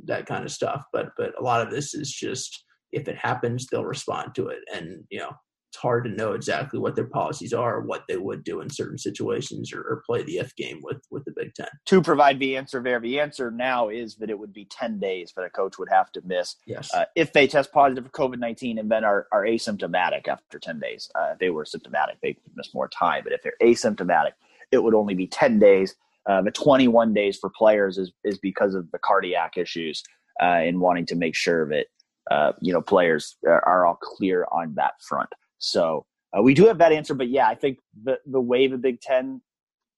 that 0.03 0.25
kind 0.25 0.43
of 0.43 0.51
stuff. 0.51 0.85
But 0.91 1.11
but 1.17 1.39
a 1.39 1.43
lot 1.43 1.65
of 1.65 1.71
this 1.71 1.93
is 1.93 2.11
just 2.11 2.65
if 2.93 3.07
it 3.07 3.17
happens, 3.17 3.67
they'll 3.67 3.85
respond 3.85 4.35
to 4.35 4.47
it, 4.47 4.59
and 4.73 5.03
you 5.09 5.19
know 5.19 5.31
it's 5.73 5.81
hard 5.81 6.03
to 6.03 6.11
know 6.11 6.33
exactly 6.33 6.77
what 6.77 6.95
their 6.95 7.07
policies 7.07 7.51
are, 7.51 7.81
what 7.81 8.03
they 8.07 8.15
would 8.15 8.43
do 8.43 8.61
in 8.61 8.69
certain 8.69 8.97
situations, 8.97 9.73
or, 9.73 9.79
or, 9.79 10.03
play 10.05 10.21
the 10.21 10.37
if 10.37 10.55
game 10.55 10.79
with 10.83 11.01
with 11.09 11.25
the 11.25 11.33
Big 11.35 11.51
Ten. 11.55 11.67
To 11.85 11.99
provide 11.99 12.37
the 12.37 12.55
answer 12.55 12.79
there, 12.83 12.99
the 12.99 13.19
answer 13.19 13.49
now 13.49 13.89
is 13.89 14.15
that 14.17 14.29
it 14.29 14.37
would 14.37 14.53
be 14.53 14.65
ten 14.65 14.99
days 14.99 15.33
that 15.35 15.45
a 15.45 15.49
coach 15.49 15.79
would 15.79 15.89
have 15.89 16.11
to 16.11 16.21
miss. 16.23 16.57
Yes. 16.67 16.93
Uh, 16.93 17.05
if 17.15 17.33
they 17.33 17.47
test 17.47 17.71
positive 17.71 18.05
for 18.05 18.11
COVID 18.11 18.37
nineteen 18.37 18.77
and 18.77 18.91
then 18.91 19.03
are, 19.03 19.25
are 19.31 19.45
asymptomatic 19.45 20.27
after 20.27 20.59
ten 20.59 20.79
days. 20.79 21.09
Uh, 21.15 21.29
if 21.33 21.39
they 21.39 21.49
were 21.49 21.65
symptomatic, 21.65 22.17
they 22.21 22.33
could 22.33 22.51
miss 22.55 22.71
more 22.75 22.87
time. 22.87 23.23
But 23.23 23.33
if 23.33 23.41
they're 23.41 23.53
asymptomatic, 23.59 24.33
it 24.71 24.83
would 24.83 24.93
only 24.93 25.15
be 25.15 25.25
ten 25.25 25.57
days. 25.57 25.95
Uh, 26.29 26.43
the 26.43 26.51
twenty 26.51 26.87
one 26.87 27.15
days 27.15 27.39
for 27.39 27.49
players 27.49 27.97
is 27.97 28.11
is 28.23 28.37
because 28.37 28.75
of 28.75 28.91
the 28.91 28.99
cardiac 28.99 29.57
issues 29.57 30.03
uh, 30.39 30.45
and 30.45 30.79
wanting 30.79 31.07
to 31.07 31.15
make 31.15 31.35
sure 31.35 31.67
that. 31.69 31.87
Uh, 32.31 32.53
you 32.61 32.71
know, 32.71 32.81
players 32.81 33.35
are, 33.45 33.85
all 33.85 33.97
clear 34.01 34.47
on 34.51 34.73
that 34.75 34.93
front. 35.07 35.29
So 35.57 36.05
uh, 36.37 36.41
we 36.41 36.53
do 36.53 36.67
have 36.67 36.77
that 36.77 36.93
answer, 36.93 37.13
but 37.13 37.29
yeah, 37.29 37.47
I 37.47 37.55
think 37.55 37.79
the 38.01 38.17
the 38.25 38.39
way 38.39 38.67
the 38.67 38.77
Big 38.77 39.01
Ten 39.01 39.41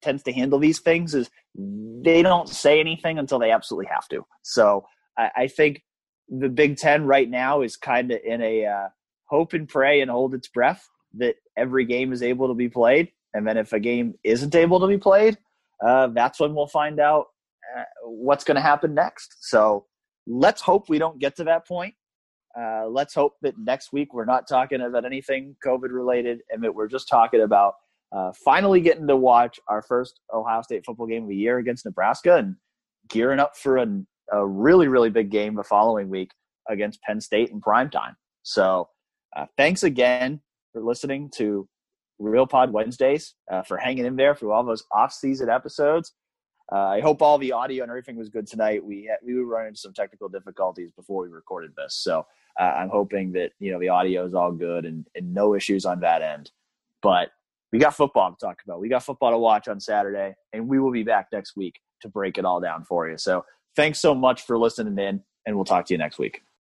tends 0.02 0.22
to 0.24 0.32
handle 0.32 0.58
these 0.58 0.80
things 0.80 1.14
is 1.14 1.30
they 1.54 2.22
don't 2.22 2.48
say 2.48 2.80
anything 2.80 3.18
until 3.18 3.38
they 3.38 3.50
absolutely 3.50 3.86
have 3.90 4.08
to. 4.08 4.26
So 4.42 4.86
I, 5.16 5.30
I 5.36 5.46
think 5.48 5.82
the 6.28 6.48
Big 6.48 6.76
Ten 6.76 7.06
right 7.06 7.28
now 7.28 7.62
is 7.62 7.76
kind 7.76 8.10
of 8.10 8.20
in 8.24 8.42
a 8.42 8.66
uh, 8.66 8.88
hope 9.26 9.52
and 9.52 9.68
pray 9.68 10.00
and 10.00 10.10
hold 10.10 10.34
its 10.34 10.48
breath 10.48 10.86
that 11.18 11.36
every 11.56 11.84
game 11.84 12.12
is 12.12 12.22
able 12.22 12.48
to 12.48 12.54
be 12.54 12.68
played, 12.68 13.12
and 13.34 13.46
then 13.46 13.56
if 13.56 13.72
a 13.72 13.80
game 13.80 14.14
isn't 14.24 14.54
able 14.54 14.80
to 14.80 14.88
be 14.88 14.98
played, 14.98 15.38
uh, 15.84 16.08
that's 16.08 16.40
when 16.40 16.54
we'll 16.54 16.66
find 16.66 16.98
out 17.00 17.26
uh, 17.76 17.84
what's 18.04 18.44
going 18.44 18.56
to 18.56 18.60
happen 18.60 18.94
next. 18.94 19.36
So 19.40 19.86
let's 20.26 20.60
hope 20.60 20.88
we 20.88 20.98
don't 20.98 21.18
get 21.18 21.36
to 21.36 21.44
that 21.44 21.66
point. 21.66 21.94
Uh, 22.58 22.86
let's 22.88 23.14
hope 23.14 23.34
that 23.42 23.58
next 23.58 23.92
week 23.92 24.14
we're 24.14 24.24
not 24.24 24.48
talking 24.48 24.80
about 24.80 25.04
anything 25.04 25.54
COVID 25.64 25.90
related 25.90 26.40
and 26.50 26.62
that 26.64 26.74
we're 26.74 26.88
just 26.88 27.08
talking 27.08 27.42
about 27.42 27.74
uh, 28.12 28.32
finally 28.44 28.80
getting 28.80 29.06
to 29.06 29.16
watch 29.16 29.60
our 29.68 29.82
first 29.82 30.20
Ohio 30.32 30.62
State 30.62 30.84
football 30.86 31.06
game 31.06 31.24
of 31.24 31.28
the 31.28 31.36
year 31.36 31.58
against 31.58 31.84
Nebraska 31.84 32.36
and 32.36 32.56
gearing 33.08 33.40
up 33.40 33.56
for 33.56 33.76
a, 33.76 33.86
a 34.32 34.46
really, 34.46 34.88
really 34.88 35.10
big 35.10 35.30
game 35.30 35.54
the 35.54 35.64
following 35.64 36.08
week 36.08 36.30
against 36.68 37.02
Penn 37.02 37.20
State 37.20 37.50
in 37.50 37.60
prime 37.60 37.90
time. 37.90 38.16
So 38.42 38.88
uh, 39.36 39.46
thanks 39.56 39.82
again 39.82 40.40
for 40.72 40.82
listening 40.82 41.30
to 41.36 41.68
Real 42.18 42.46
Pod 42.46 42.72
Wednesdays, 42.72 43.34
uh, 43.50 43.62
for 43.62 43.76
hanging 43.76 44.06
in 44.06 44.16
there 44.16 44.34
through 44.34 44.52
all 44.52 44.64
those 44.64 44.84
off-season 44.92 45.50
episodes. 45.50 46.14
Uh, 46.72 46.86
I 46.86 47.00
hope 47.00 47.22
all 47.22 47.38
the 47.38 47.52
audio 47.52 47.82
and 47.82 47.90
everything 47.90 48.16
was 48.16 48.28
good 48.28 48.46
tonight. 48.46 48.84
We 48.84 49.10
we 49.24 49.34
were 49.34 49.44
running 49.44 49.68
into 49.68 49.80
some 49.80 49.92
technical 49.92 50.28
difficulties 50.28 50.90
before 50.90 51.22
we 51.22 51.28
recorded 51.28 51.72
this, 51.76 51.94
so 51.94 52.26
uh, 52.58 52.62
I'm 52.62 52.88
hoping 52.88 53.32
that 53.32 53.52
you 53.58 53.72
know 53.72 53.78
the 53.78 53.88
audio 53.88 54.24
is 54.24 54.34
all 54.34 54.52
good 54.52 54.84
and, 54.84 55.06
and 55.14 55.34
no 55.34 55.54
issues 55.54 55.84
on 55.84 56.00
that 56.00 56.22
end. 56.22 56.50
But 57.02 57.30
we 57.72 57.78
got 57.78 57.94
football 57.94 58.30
to 58.30 58.36
talk 58.38 58.58
about. 58.64 58.80
We 58.80 58.88
got 58.88 59.02
football 59.02 59.32
to 59.32 59.38
watch 59.38 59.68
on 59.68 59.80
Saturday, 59.80 60.34
and 60.52 60.68
we 60.68 60.78
will 60.78 60.92
be 60.92 61.02
back 61.02 61.28
next 61.32 61.56
week 61.56 61.80
to 62.02 62.08
break 62.08 62.38
it 62.38 62.44
all 62.44 62.60
down 62.60 62.84
for 62.84 63.08
you. 63.08 63.18
So 63.18 63.44
thanks 63.74 64.00
so 64.00 64.14
much 64.14 64.42
for 64.42 64.58
listening 64.58 64.98
in, 64.98 65.22
and 65.44 65.56
we'll 65.56 65.64
talk 65.64 65.86
to 65.86 65.94
you 65.94 65.98
next 65.98 66.18
week. 66.18 66.45